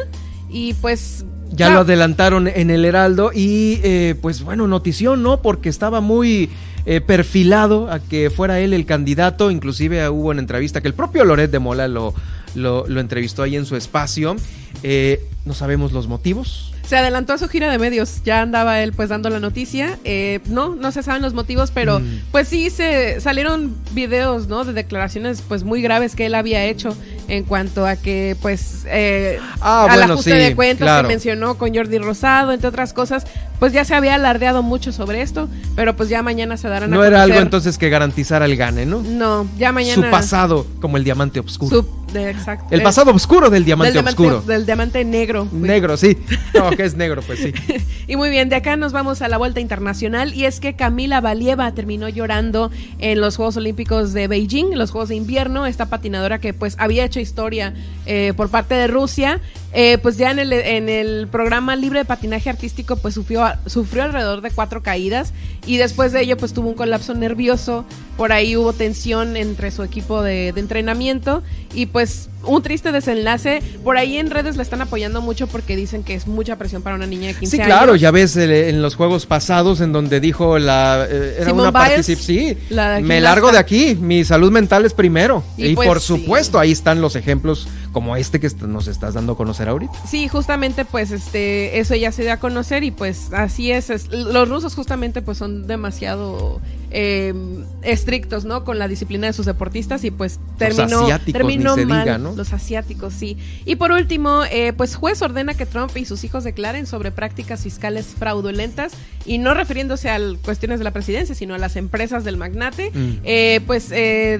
y 0.49 0.73
pues... 0.75 1.25
Ya 1.49 1.69
lo 1.69 1.79
adelantaron 1.79 2.49
en 2.49 2.69
el 2.69 2.83
Heraldo 2.83 3.31
y 3.33 3.79
eh, 3.81 4.15
pues 4.21 4.41
bueno, 4.41 4.67
notición, 4.67 5.23
¿no? 5.23 5.41
Porque 5.41 5.69
estaba 5.69 6.01
muy 6.01 6.49
eh, 6.85 6.99
perfilado 6.99 7.89
a 7.89 7.99
que 7.99 8.29
fuera 8.29 8.59
él 8.59 8.73
el 8.73 8.85
candidato, 8.85 9.49
inclusive 9.49 10.07
hubo 10.09 10.29
una 10.29 10.41
entrevista 10.41 10.81
que 10.81 10.89
el 10.89 10.93
propio 10.93 11.23
Loret 11.23 11.49
de 11.49 11.59
Mola 11.59 11.87
lo, 11.87 12.13
lo, 12.57 12.87
lo 12.87 12.99
entrevistó 12.99 13.43
ahí 13.43 13.55
en 13.55 13.65
su 13.65 13.75
espacio. 13.75 14.35
Eh, 14.83 15.23
no 15.45 15.53
sabemos 15.53 15.91
los 15.91 16.07
motivos. 16.07 16.73
Se 16.87 16.95
adelantó 16.95 17.33
a 17.33 17.37
su 17.37 17.49
gira 17.49 17.69
de 17.69 17.77
medios, 17.77 18.21
ya 18.23 18.41
andaba 18.41 18.81
él 18.81 18.93
pues 18.93 19.09
dando 19.09 19.29
la 19.29 19.39
noticia. 19.41 19.99
Eh, 20.05 20.39
no, 20.47 20.73
no 20.75 20.91
se 20.93 21.03
saben 21.03 21.21
los 21.21 21.33
motivos, 21.33 21.69
pero 21.71 21.99
Mm. 21.99 22.21
pues 22.31 22.47
sí 22.47 22.69
se 22.69 23.19
salieron 23.19 23.75
videos, 23.91 24.47
¿no? 24.47 24.63
De 24.63 24.71
declaraciones 24.73 25.41
pues 25.45 25.63
muy 25.63 25.81
graves 25.81 26.15
que 26.15 26.25
él 26.27 26.35
había 26.35 26.63
hecho 26.63 26.95
en 27.27 27.43
cuanto 27.43 27.85
a 27.85 27.97
que 27.97 28.37
pues 28.41 28.85
eh, 28.87 29.37
Ah, 29.59 29.83
al 29.89 29.97
bueno, 29.99 30.13
ajuste 30.13 30.31
sí, 30.31 30.37
de 30.37 30.55
cuentas 30.55 30.85
claro. 30.85 31.07
que 31.07 31.13
mencionó 31.13 31.57
con 31.57 31.75
Jordi 31.75 31.97
Rosado, 31.97 32.53
entre 32.53 32.69
otras 32.69 32.93
cosas, 32.93 33.25
pues 33.59 33.73
ya 33.73 33.83
se 33.83 33.93
había 33.93 34.15
alardeado 34.15 34.63
mucho 34.63 34.93
sobre 34.93 35.21
esto, 35.21 35.49
pero 35.75 35.95
pues 35.97 36.07
ya 36.07 36.23
mañana 36.23 36.55
se 36.55 36.69
darán 36.69 36.93
a 36.93 36.95
No 36.95 37.03
era 37.03 37.23
algo 37.23 37.39
entonces 37.39 37.77
que 37.77 37.89
garantizara 37.89 38.45
el 38.45 38.55
gane, 38.55 38.85
¿no? 38.85 39.01
No, 39.01 39.45
ya 39.57 39.73
mañana 39.73 39.95
Su 40.05 40.09
pasado 40.11 40.65
como 40.79 40.95
el 40.95 41.03
diamante 41.03 41.41
oscuro. 41.41 41.81
su- 41.81 42.13
de- 42.13 42.29
exacto. 42.29 42.67
el 42.71 42.81
pasado 42.81 43.11
oscuro 43.11 43.49
del 43.49 43.65
diamante, 43.65 43.97
del 43.97 44.07
oscuro. 44.07 44.41
Del 44.41 44.65
diamante 44.65 45.03
negro. 45.03 45.45
Negro, 45.51 45.97
sí. 45.97 46.17
No, 46.53 46.69
que 46.77 46.85
es 46.85 46.95
negro, 46.95 47.21
pues 47.23 47.39
sí. 47.39 47.53
Y 48.07 48.15
muy 48.15 48.29
bien, 48.29 48.47
de 48.47 48.55
acá 48.55 48.77
nos 48.77 48.93
vamos 48.93 49.21
a 49.21 49.27
la 49.27 49.37
vuelta 49.37 49.59
internacional 49.59 50.33
y 50.33 50.45
es 50.45 50.61
que 50.61 50.77
Camila 50.77 51.19
Valieva 51.19 51.73
terminó 51.73 52.07
llorando 52.07 52.71
en 52.99 53.19
los 53.19 53.35
Juegos 53.35 53.57
Olímpicos 53.57 54.13
de 54.13 54.29
Beijing, 54.29 54.77
los 54.77 54.91
Juegos 54.91 55.09
de 55.09 55.15
Invierno, 55.15 55.65
esta 55.65 55.87
patinadora 55.87 56.39
que 56.39 56.53
pues 56.53 56.75
había 56.79 57.03
hecho 57.03 57.19
historia 57.19 57.73
eh, 58.05 58.31
por 58.37 58.49
parte 58.49 58.75
de 58.75 58.87
Rusia, 58.87 59.41
eh, 59.73 59.97
pues 59.97 60.17
ya 60.17 60.31
en 60.31 60.39
el, 60.39 60.53
en 60.53 60.87
el 60.87 61.27
programa 61.27 61.75
libre 61.75 61.99
de 61.99 62.05
patinaje 62.05 62.49
artístico 62.49 62.95
pues 62.95 63.15
sufrió, 63.15 63.43
sufrió 63.65 64.03
alrededor 64.03 64.39
de 64.39 64.51
cuatro 64.51 64.81
caídas 64.81 65.33
y 65.65 65.75
después 65.75 66.13
de 66.13 66.21
ello 66.21 66.37
pues 66.37 66.53
tuvo 66.53 66.69
un 66.69 66.75
colapso 66.75 67.13
nervioso, 67.13 67.83
por 68.15 68.31
ahí 68.31 68.55
hubo 68.55 68.71
tensión 68.71 69.35
entre 69.35 69.71
su 69.71 69.83
equipo 69.83 70.21
de 70.21 70.49
entrenamiento 70.49 71.43
y 71.73 71.87
pues 71.87 72.29
un 72.47 72.61
triste 72.63 72.91
desenlace, 72.91 73.61
por 73.83 73.97
ahí 73.97 74.17
en 74.17 74.29
redes 74.29 74.55
la 74.55 74.63
están 74.63 74.81
apoyando 74.81 75.21
mucho 75.21 75.47
porque 75.47 75.75
dicen 75.75 76.03
que 76.03 76.13
es 76.13 76.27
mucha 76.27 76.55
presión 76.57 76.81
para 76.81 76.95
una 76.95 77.05
niña 77.05 77.27
de 77.27 77.33
15 77.35 77.55
Sí, 77.55 77.61
años. 77.61 77.67
claro, 77.75 77.95
ya 77.95 78.11
ves 78.11 78.35
eh, 78.37 78.69
en 78.69 78.81
los 78.81 78.95
juegos 78.95 79.25
pasados 79.25 79.81
en 79.81 79.91
donde 79.93 80.19
dijo 80.19 80.57
la 80.59 81.05
eh, 81.09 81.35
era 81.37 81.45
Simone 81.45 81.61
una 81.63 81.71
particip 81.71 82.19
sí, 82.19 82.57
la 82.69 82.99
me 83.01 83.21
largo 83.21 83.51
de 83.51 83.57
aquí, 83.57 83.95
mi 83.99 84.23
salud 84.23 84.51
mental 84.51 84.85
es 84.85 84.93
primero. 84.93 85.43
Y 85.57 85.67
Y, 85.67 85.75
pues, 85.75 85.87
por 85.87 85.99
sí. 85.99 86.07
supuesto, 86.07 86.59
ahí 86.59 86.71
están 86.71 87.01
los 87.01 87.15
ejemplos 87.15 87.67
como 87.97 88.15
este 88.15 88.39
que 88.39 88.47
nos 88.67 88.87
estás 88.87 89.15
dando 89.15 89.33
a 89.33 89.35
conocer 89.37 89.67
ahorita. 89.69 89.93
Sí, 90.07 90.27
justamente 90.27 90.85
pues 90.85 91.09
este 91.09 91.79
eso 91.79 91.95
ya 91.95 92.11
se 92.11 92.21
dio 92.21 92.31
a 92.31 92.37
conocer 92.37 92.83
y 92.83 92.91
pues 92.91 93.33
así 93.33 93.71
es, 93.71 93.89
es- 93.89 94.07
los 94.11 94.47
rusos 94.47 94.75
justamente 94.75 95.23
pues 95.23 95.39
son 95.39 95.65
demasiado 95.65 96.61
eh, 96.91 97.33
estrictos, 97.81 98.45
¿no? 98.45 98.63
Con 98.63 98.77
la 98.77 98.87
disciplina 98.87 99.25
de 99.25 99.33
sus 99.33 99.47
deportistas 99.47 100.03
y 100.03 100.11
pues 100.11 100.39
terminó 100.59 100.99
asiáticos, 101.05 101.33
terminó 101.33 101.75
mal 101.75 102.03
diga, 102.03 102.17
¿no? 102.19 102.35
los 102.35 102.53
asiáticos, 102.53 103.15
sí. 103.15 103.35
Y 103.65 103.77
por 103.77 103.91
último, 103.91 104.43
eh, 104.51 104.73
pues 104.77 104.93
juez 104.95 105.19
ordena 105.23 105.55
que 105.55 105.65
Trump 105.65 105.97
y 105.97 106.05
sus 106.05 106.23
hijos 106.23 106.43
declaren 106.43 106.85
sobre 106.85 107.11
prácticas 107.11 107.63
fiscales 107.63 108.05
fraudulentas 108.15 108.91
y 109.25 109.39
no 109.39 109.55
refiriéndose 109.55 110.11
a 110.11 110.19
cuestiones 110.45 110.77
de 110.77 110.83
la 110.83 110.91
presidencia, 110.91 111.33
sino 111.33 111.55
a 111.55 111.57
las 111.57 111.75
empresas 111.77 112.23
del 112.23 112.37
magnate. 112.37 112.91
Mm. 112.93 113.13
Eh, 113.23 113.59
pues 113.65 113.87
eh, 113.91 114.39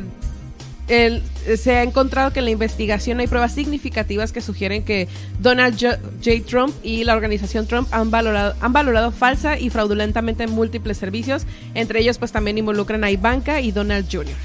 el- 0.87 1.21
se 1.57 1.75
ha 1.77 1.83
encontrado 1.83 2.31
que 2.33 2.39
en 2.39 2.45
la 2.45 2.51
investigación 2.51 3.19
hay 3.19 3.27
pruebas 3.27 3.53
significativas 3.53 4.31
que 4.31 4.41
sugieren 4.41 4.83
que 4.83 5.07
Donald 5.39 5.77
J. 5.79 5.97
J. 6.23 6.45
Trump 6.47 6.73
y 6.83 7.03
la 7.03 7.13
organización 7.15 7.67
Trump 7.67 7.87
han 7.91 8.11
valorado, 8.11 8.55
han 8.61 8.73
valorado 8.73 9.11
falsa 9.11 9.57
y 9.59 9.69
fraudulentamente 9.69 10.47
múltiples 10.47 10.97
servicios. 10.97 11.43
Entre 11.73 11.99
ellos, 12.01 12.17
pues 12.17 12.31
también 12.31 12.57
involucran 12.57 13.03
a 13.03 13.11
Ivanka 13.11 13.61
y 13.61 13.71
Donald 13.71 14.07
Jr. 14.11 14.35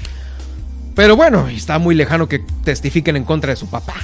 Pero 0.95 1.15
bueno, 1.15 1.47
está 1.47 1.79
muy 1.79 1.95
lejano 1.95 2.27
que 2.29 2.39
testifiquen 2.63 3.15
en 3.15 3.23
contra 3.23 3.49
de 3.51 3.55
su 3.55 3.67
papá. 3.67 3.95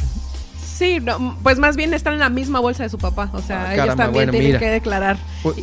Sí, 0.65 0.99
no, 1.01 1.37
pues 1.43 1.59
más 1.59 1.75
bien 1.75 1.93
están 1.93 2.13
en 2.13 2.19
la 2.19 2.29
misma 2.29 2.59
bolsa 2.59 2.83
de 2.83 2.89
su 2.89 2.97
papá. 2.97 3.29
O 3.33 3.41
sea, 3.41 3.63
Ah, 3.69 3.73
ellos 3.73 3.85
caramba, 3.85 4.03
también 4.05 4.13
bueno, 4.27 4.31
tienen 4.31 4.47
mira. 4.49 4.59
que 4.59 4.69
declarar. 4.69 5.17
Pues, 5.43 5.57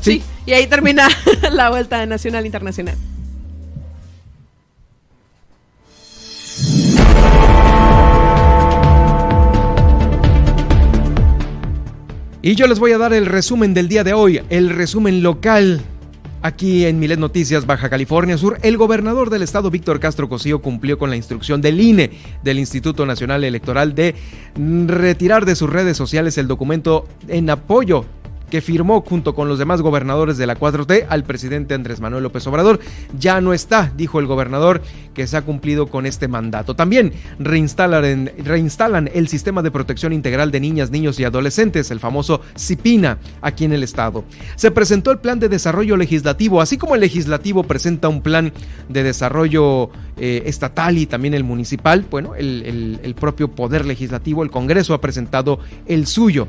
Sí, 0.00 0.22
y 0.46 0.52
ahí 0.52 0.66
termina 0.68 1.08
la 1.52 1.70
vuelta 1.70 2.04
nacional 2.06 2.46
Y 12.40 12.54
yo 12.54 12.68
les 12.68 12.78
voy 12.78 12.92
a 12.92 12.98
dar 12.98 13.12
el 13.12 13.26
resumen 13.26 13.74
del 13.74 13.88
día 13.88 14.04
de 14.04 14.12
hoy, 14.12 14.40
el 14.48 14.70
resumen 14.70 15.24
local. 15.24 15.82
Aquí 16.40 16.86
en 16.86 17.00
Milet 17.00 17.18
Noticias, 17.18 17.66
Baja 17.66 17.90
California 17.90 18.38
Sur, 18.38 18.58
el 18.62 18.76
gobernador 18.76 19.28
del 19.28 19.42
estado, 19.42 19.72
Víctor 19.72 19.98
Castro 19.98 20.28
Cosío, 20.28 20.62
cumplió 20.62 20.98
con 20.98 21.10
la 21.10 21.16
instrucción 21.16 21.60
del 21.60 21.80
INE, 21.80 22.12
del 22.44 22.60
Instituto 22.60 23.04
Nacional 23.06 23.42
Electoral, 23.42 23.96
de 23.96 24.14
retirar 24.86 25.46
de 25.46 25.56
sus 25.56 25.68
redes 25.68 25.96
sociales 25.96 26.38
el 26.38 26.46
documento 26.46 27.08
en 27.26 27.50
apoyo 27.50 28.04
que 28.50 28.60
firmó 28.60 29.02
junto 29.02 29.34
con 29.34 29.48
los 29.48 29.58
demás 29.58 29.82
gobernadores 29.82 30.38
de 30.38 30.46
la 30.46 30.56
4T 30.56 31.06
al 31.08 31.24
presidente 31.24 31.74
Andrés 31.74 32.00
Manuel 32.00 32.22
López 32.22 32.46
Obrador. 32.46 32.80
Ya 33.18 33.40
no 33.40 33.52
está, 33.52 33.92
dijo 33.96 34.20
el 34.20 34.26
gobernador, 34.26 34.82
que 35.14 35.26
se 35.26 35.36
ha 35.36 35.42
cumplido 35.42 35.88
con 35.88 36.06
este 36.06 36.28
mandato. 36.28 36.74
También 36.74 37.12
reinstalan, 37.38 38.30
reinstalan 38.44 39.10
el 39.12 39.28
sistema 39.28 39.62
de 39.62 39.70
protección 39.70 40.12
integral 40.12 40.50
de 40.50 40.60
niñas, 40.60 40.90
niños 40.90 41.18
y 41.20 41.24
adolescentes, 41.24 41.90
el 41.90 42.00
famoso 42.00 42.40
CIPINA, 42.56 43.18
aquí 43.40 43.64
en 43.64 43.72
el 43.72 43.82
estado. 43.82 44.24
Se 44.56 44.70
presentó 44.70 45.10
el 45.10 45.18
plan 45.18 45.40
de 45.40 45.48
desarrollo 45.48 45.96
legislativo, 45.96 46.60
así 46.60 46.76
como 46.76 46.94
el 46.94 47.00
legislativo 47.00 47.64
presenta 47.64 48.08
un 48.08 48.22
plan 48.22 48.52
de 48.88 49.02
desarrollo 49.02 49.90
eh, 50.16 50.42
estatal 50.46 50.98
y 50.98 51.06
también 51.06 51.34
el 51.34 51.44
municipal. 51.44 52.06
Bueno, 52.10 52.34
el, 52.34 53.14
propio 53.18 53.48
poder 53.48 53.84
legislativo, 53.84 54.42
el 54.42 54.50
Congreso 54.50 54.94
ha 54.94 55.00
presentado 55.00 55.58
el 55.86 56.06
suyo. 56.06 56.48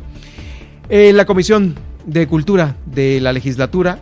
Eh, 0.92 1.14
la 1.14 1.26
Comisión 1.26 1.76
de 2.08 2.26
Cultura 2.28 2.76
de 2.88 3.22
la 3.22 3.32
legislatura 3.32 4.00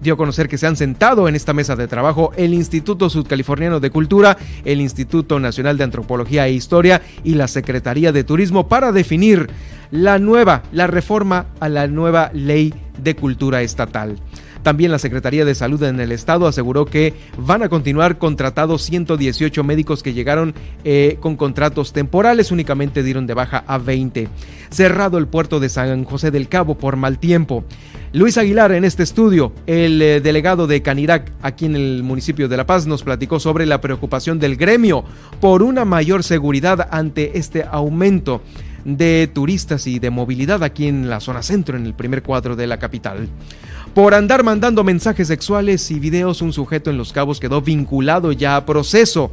dio 0.00 0.14
a 0.14 0.16
conocer 0.16 0.48
que 0.48 0.56
se 0.56 0.66
han 0.66 0.76
sentado 0.76 1.28
en 1.28 1.36
esta 1.36 1.52
mesa 1.52 1.76
de 1.76 1.86
trabajo 1.86 2.32
el 2.38 2.54
Instituto 2.54 3.10
Sudcaliforniano 3.10 3.78
de 3.78 3.90
Cultura, 3.90 4.38
el 4.64 4.80
Instituto 4.80 5.38
Nacional 5.38 5.76
de 5.76 5.84
Antropología 5.84 6.46
e 6.46 6.52
Historia 6.52 7.02
y 7.22 7.34
la 7.34 7.48
Secretaría 7.48 8.12
de 8.12 8.24
Turismo 8.24 8.66
para 8.66 8.92
definir 8.92 9.50
la 9.90 10.18
nueva, 10.18 10.62
la 10.72 10.86
reforma 10.86 11.48
a 11.60 11.68
la 11.68 11.86
nueva 11.86 12.30
ley 12.32 12.72
de 13.02 13.14
cultura 13.14 13.60
estatal. 13.60 14.16
También 14.62 14.90
la 14.90 14.98
Secretaría 14.98 15.44
de 15.44 15.54
Salud 15.54 15.82
en 15.82 16.00
el 16.00 16.12
Estado 16.12 16.46
aseguró 16.46 16.84
que 16.84 17.14
van 17.36 17.62
a 17.62 17.68
continuar 17.68 18.18
contratados 18.18 18.82
118 18.82 19.64
médicos 19.64 20.02
que 20.02 20.12
llegaron 20.12 20.54
eh, 20.84 21.16
con 21.20 21.36
contratos 21.36 21.92
temporales, 21.92 22.50
únicamente 22.50 23.02
dieron 23.02 23.26
de 23.26 23.34
baja 23.34 23.64
a 23.66 23.78
20. 23.78 24.28
Cerrado 24.70 25.18
el 25.18 25.26
puerto 25.26 25.60
de 25.60 25.68
San 25.68 26.04
José 26.04 26.30
del 26.30 26.48
Cabo 26.48 26.76
por 26.76 26.96
mal 26.96 27.18
tiempo. 27.18 27.64
Luis 28.12 28.38
Aguilar 28.38 28.72
en 28.72 28.84
este 28.84 29.02
estudio, 29.02 29.52
el 29.66 30.00
eh, 30.00 30.20
delegado 30.20 30.66
de 30.66 30.80
Canirac 30.80 31.30
aquí 31.42 31.66
en 31.66 31.76
el 31.76 32.02
municipio 32.02 32.48
de 32.48 32.56
La 32.56 32.66
Paz, 32.66 32.86
nos 32.86 33.02
platicó 33.02 33.38
sobre 33.38 33.66
la 33.66 33.80
preocupación 33.80 34.38
del 34.38 34.56
gremio 34.56 35.04
por 35.40 35.62
una 35.62 35.84
mayor 35.84 36.24
seguridad 36.24 36.88
ante 36.90 37.38
este 37.38 37.64
aumento 37.70 38.42
de 38.84 39.28
turistas 39.32 39.86
y 39.86 39.98
de 39.98 40.10
movilidad 40.10 40.62
aquí 40.62 40.86
en 40.86 41.10
la 41.10 41.20
zona 41.20 41.42
centro, 41.42 41.76
en 41.76 41.84
el 41.84 41.94
primer 41.94 42.22
cuadro 42.22 42.56
de 42.56 42.66
la 42.66 42.78
capital. 42.78 43.28
Por 43.98 44.14
andar 44.14 44.44
mandando 44.44 44.84
mensajes 44.84 45.26
sexuales 45.26 45.90
y 45.90 45.98
videos, 45.98 46.40
un 46.40 46.52
sujeto 46.52 46.88
en 46.88 46.96
Los 46.96 47.12
Cabos 47.12 47.40
quedó 47.40 47.62
vinculado 47.62 48.30
ya 48.30 48.54
a 48.54 48.64
proceso. 48.64 49.32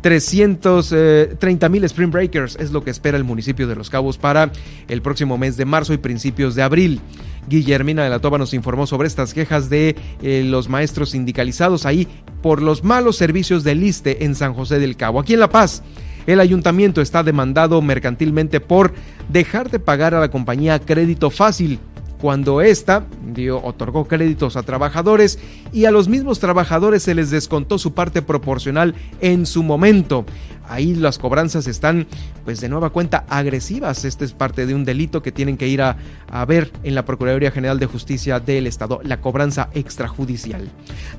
330 0.00 1.66
eh, 1.66 1.68
mil 1.68 1.84
Spring 1.84 2.10
Breakers 2.10 2.56
es 2.58 2.70
lo 2.70 2.82
que 2.82 2.90
espera 2.90 3.18
el 3.18 3.24
municipio 3.24 3.66
de 3.66 3.76
Los 3.76 3.90
Cabos 3.90 4.16
para 4.16 4.50
el 4.88 5.02
próximo 5.02 5.36
mes 5.36 5.58
de 5.58 5.66
marzo 5.66 5.92
y 5.92 5.98
principios 5.98 6.54
de 6.54 6.62
abril. 6.62 7.02
Guillermina 7.46 8.04
de 8.04 8.08
la 8.08 8.18
Toba 8.18 8.38
nos 8.38 8.54
informó 8.54 8.86
sobre 8.86 9.06
estas 9.06 9.34
quejas 9.34 9.68
de 9.68 9.96
eh, 10.22 10.42
los 10.46 10.70
maestros 10.70 11.10
sindicalizados 11.10 11.84
ahí 11.84 12.08
por 12.40 12.62
los 12.62 12.84
malos 12.84 13.18
servicios 13.18 13.64
del 13.64 13.84
ISTE 13.84 14.24
en 14.24 14.34
San 14.34 14.54
José 14.54 14.78
del 14.78 14.96
Cabo. 14.96 15.20
Aquí 15.20 15.34
en 15.34 15.40
La 15.40 15.50
Paz, 15.50 15.82
el 16.26 16.40
ayuntamiento 16.40 17.02
está 17.02 17.22
demandado 17.22 17.82
mercantilmente 17.82 18.60
por 18.60 18.94
dejar 19.28 19.70
de 19.70 19.78
pagar 19.78 20.14
a 20.14 20.20
la 20.20 20.30
compañía 20.30 20.78
Crédito 20.78 21.28
Fácil 21.28 21.80
cuando 22.26 22.60
ésta 22.60 23.06
dio, 23.24 23.62
otorgó 23.62 24.08
créditos 24.08 24.56
a 24.56 24.64
trabajadores 24.64 25.38
y 25.72 25.84
a 25.84 25.92
los 25.92 26.08
mismos 26.08 26.40
trabajadores 26.40 27.04
se 27.04 27.14
les 27.14 27.30
descontó 27.30 27.78
su 27.78 27.94
parte 27.94 28.20
proporcional 28.20 28.96
en 29.20 29.46
su 29.46 29.62
momento. 29.62 30.26
Ahí 30.68 30.96
las 30.96 31.18
cobranzas 31.18 31.68
están, 31.68 32.08
pues 32.44 32.60
de 32.60 32.68
nueva 32.68 32.90
cuenta, 32.90 33.24
agresivas. 33.28 34.04
Este 34.04 34.24
es 34.24 34.32
parte 34.32 34.66
de 34.66 34.74
un 34.74 34.84
delito 34.84 35.22
que 35.22 35.30
tienen 35.30 35.56
que 35.56 35.68
ir 35.68 35.82
a, 35.82 35.98
a 36.28 36.44
ver 36.44 36.72
en 36.82 36.96
la 36.96 37.04
Procuraduría 37.04 37.52
General 37.52 37.78
de 37.78 37.86
Justicia 37.86 38.40
del 38.40 38.66
Estado, 38.66 38.98
la 39.04 39.20
cobranza 39.20 39.70
extrajudicial. 39.72 40.68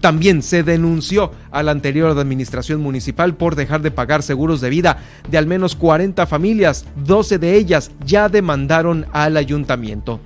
También 0.01 0.41
se 0.41 0.63
denunció 0.63 1.31
a 1.51 1.63
la 1.63 1.71
anterior 1.71 2.17
administración 2.17 2.81
municipal 2.81 3.35
por 3.35 3.55
dejar 3.55 3.81
de 3.81 3.91
pagar 3.91 4.23
seguros 4.23 4.59
de 4.59 4.69
vida 4.69 4.97
de 5.29 5.37
al 5.37 5.47
menos 5.47 5.77
40 5.77 6.27
familias. 6.27 6.85
12 7.05 7.39
de 7.39 7.55
ellas 7.55 7.91
ya 8.05 8.27
demandaron 8.27 9.05
al 9.13 9.37
ayuntamiento. 9.37 10.19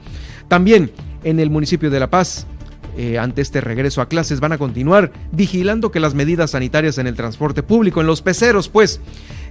También 0.51 0.91
en 1.23 1.39
el 1.39 1.49
municipio 1.49 1.89
de 1.89 1.97
La 1.97 2.09
Paz, 2.09 2.45
eh, 2.97 3.17
ante 3.17 3.41
este 3.41 3.61
regreso 3.61 4.01
a 4.01 4.09
clases, 4.09 4.41
van 4.41 4.51
a 4.51 4.57
continuar 4.57 5.13
vigilando 5.31 5.91
que 5.91 6.01
las 6.01 6.13
medidas 6.13 6.51
sanitarias 6.51 6.97
en 6.97 7.07
el 7.07 7.15
transporte 7.15 7.63
público, 7.63 8.01
en 8.01 8.07
los 8.07 8.21
peceros, 8.21 8.67
pues, 8.67 8.99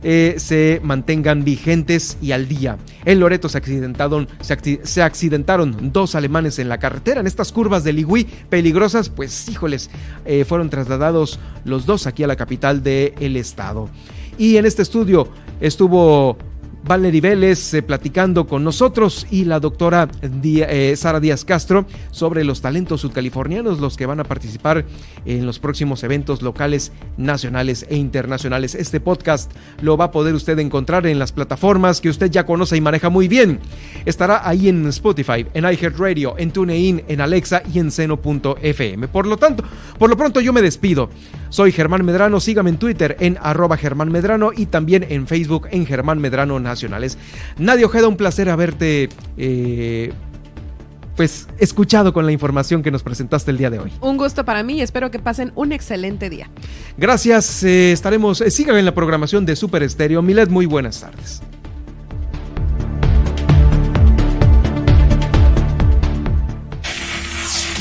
eh, 0.03 0.35
se 0.37 0.79
mantengan 0.85 1.43
vigentes 1.43 2.19
y 2.21 2.33
al 2.33 2.49
día. 2.49 2.77
En 3.07 3.19
Loreto 3.19 3.49
se 3.49 3.57
accidentaron, 3.57 4.29
se, 4.43 5.03
accidentaron 5.03 5.91
dos 5.91 6.15
alemanes 6.15 6.59
en 6.59 6.69
la 6.69 6.77
carretera, 6.77 7.21
en 7.21 7.27
estas 7.27 7.51
curvas 7.51 7.83
de 7.83 7.95
Ligüí 7.95 8.27
peligrosas, 8.51 9.09
pues 9.09 9.49
híjoles, 9.49 9.89
eh, 10.27 10.45
fueron 10.45 10.69
trasladados 10.69 11.41
los 11.65 11.87
dos 11.87 12.07
aquí 12.07 12.25
a 12.25 12.27
la 12.27 12.37
capital 12.37 12.83
del 12.83 13.37
estado. 13.37 13.89
Y 14.37 14.59
en 14.59 14.67
este 14.67 14.83
estudio 14.83 15.29
estuvo 15.63 16.37
Valerie 16.85 17.20
Vélez 17.20 17.74
eh, 17.74 17.82
platicando 17.82 18.47
con 18.47 18.65
nosotros 18.65 19.27
y 19.31 19.44
la 19.44 19.61
doctora 19.61 20.09
eh, 20.23 20.94
Sara 20.97 21.20
Díaz 21.20 21.44
Castro 21.44 21.86
sobre 22.11 22.44
los 22.44 22.61
talentos 22.61 23.02
sudcalifornianos, 23.02 23.81
los 23.81 23.97
que 23.97 24.07
van 24.07 24.20
a 24.20 24.24
participar 24.24 24.85
en 25.24 25.47
los 25.47 25.59
próximos 25.59 26.02
eventos 26.05 26.43
locales, 26.43 26.93
nacionales 27.16 27.86
e 27.89 27.97
internacionales. 27.97 28.74
Este 28.74 29.01
podcast 29.01 29.52
lo 29.82 29.97
va 29.97 30.07
a 30.07 30.11
poder 30.11 30.35
usted 30.35 30.59
encontrar 30.59 31.07
en 31.07 31.19
las 31.19 31.32
plataformas 31.32 32.01
que 32.01 32.09
usted 32.09 32.31
ya 32.31 32.47
conoce 32.47 32.77
y 32.77 32.81
maneja 32.81 33.11
muy 33.11 33.28
bien. 33.28 33.61
Estará 34.05 34.48
ahí 34.48 34.69
en 34.69 34.86
Spotify, 34.89 35.47
en 35.55 35.65
iHeartRadio, 35.65 36.35
en 36.39 36.51
TuneIn, 36.51 37.05
en 37.09 37.20
Alexa 37.20 37.62
y 37.73 37.78
en 37.78 37.90
Seno.fm. 37.90 39.09
Por 39.09 39.27
lo 39.27 39.36
tanto, 39.36 39.65
por 39.98 40.11
lo 40.11 40.16
pronto 40.16 40.40
yo 40.40 40.52
me 40.52 40.62
despido. 40.62 41.11
Soy 41.51 41.73
Germán 41.73 42.05
Medrano, 42.05 42.41
sígame 42.41 42.71
en 42.71 42.79
Twitter 42.79 43.17
en 43.21 43.37
arroba 43.43 43.77
Germán 43.77 44.11
Medrano 44.11 44.53
y 44.57 44.67
también 44.67 45.05
en 45.09 45.27
Facebook 45.27 45.69
en 45.71 45.85
Germán 45.85 46.21
Medrano 46.21 46.59
nacionales. 46.61 47.19
Nadia 47.59 47.87
Ojeda, 47.87 48.09
un 48.09 48.17
placer 48.17 48.49
haberte 48.49 49.09
eh, 49.37 50.13
pues 51.17 51.49
escuchado 51.59 52.13
con 52.13 52.25
la 52.25 52.33
información 52.33 52.83
que 52.83 52.91
nos 52.91 53.03
presentaste 53.03 53.51
el 53.51 53.59
día 53.59 53.69
de 53.69 53.81
hoy. 53.81 53.93
Un 54.01 54.17
gusto 54.17 54.45
para 54.45 54.63
mí 54.63 54.79
y 54.79 54.81
espero 54.81 55.11
que 55.11 55.19
pasen 55.19 55.53
un 55.57 55.73
excelente 55.73 56.31
día. 56.31 56.49
Gracias, 56.97 57.63
eh, 57.65 57.93
estaremos, 57.93 58.41
eh, 58.41 58.51
sigan 58.51 58.77
en 58.77 58.85
la 58.85 58.95
programación 58.95 59.45
de 59.45 59.57
Super 59.57 59.83
Estéreo. 59.83 60.23
Milet, 60.23 60.49
muy 60.49 60.67
buenas 60.67 61.01
tardes. 61.01 61.43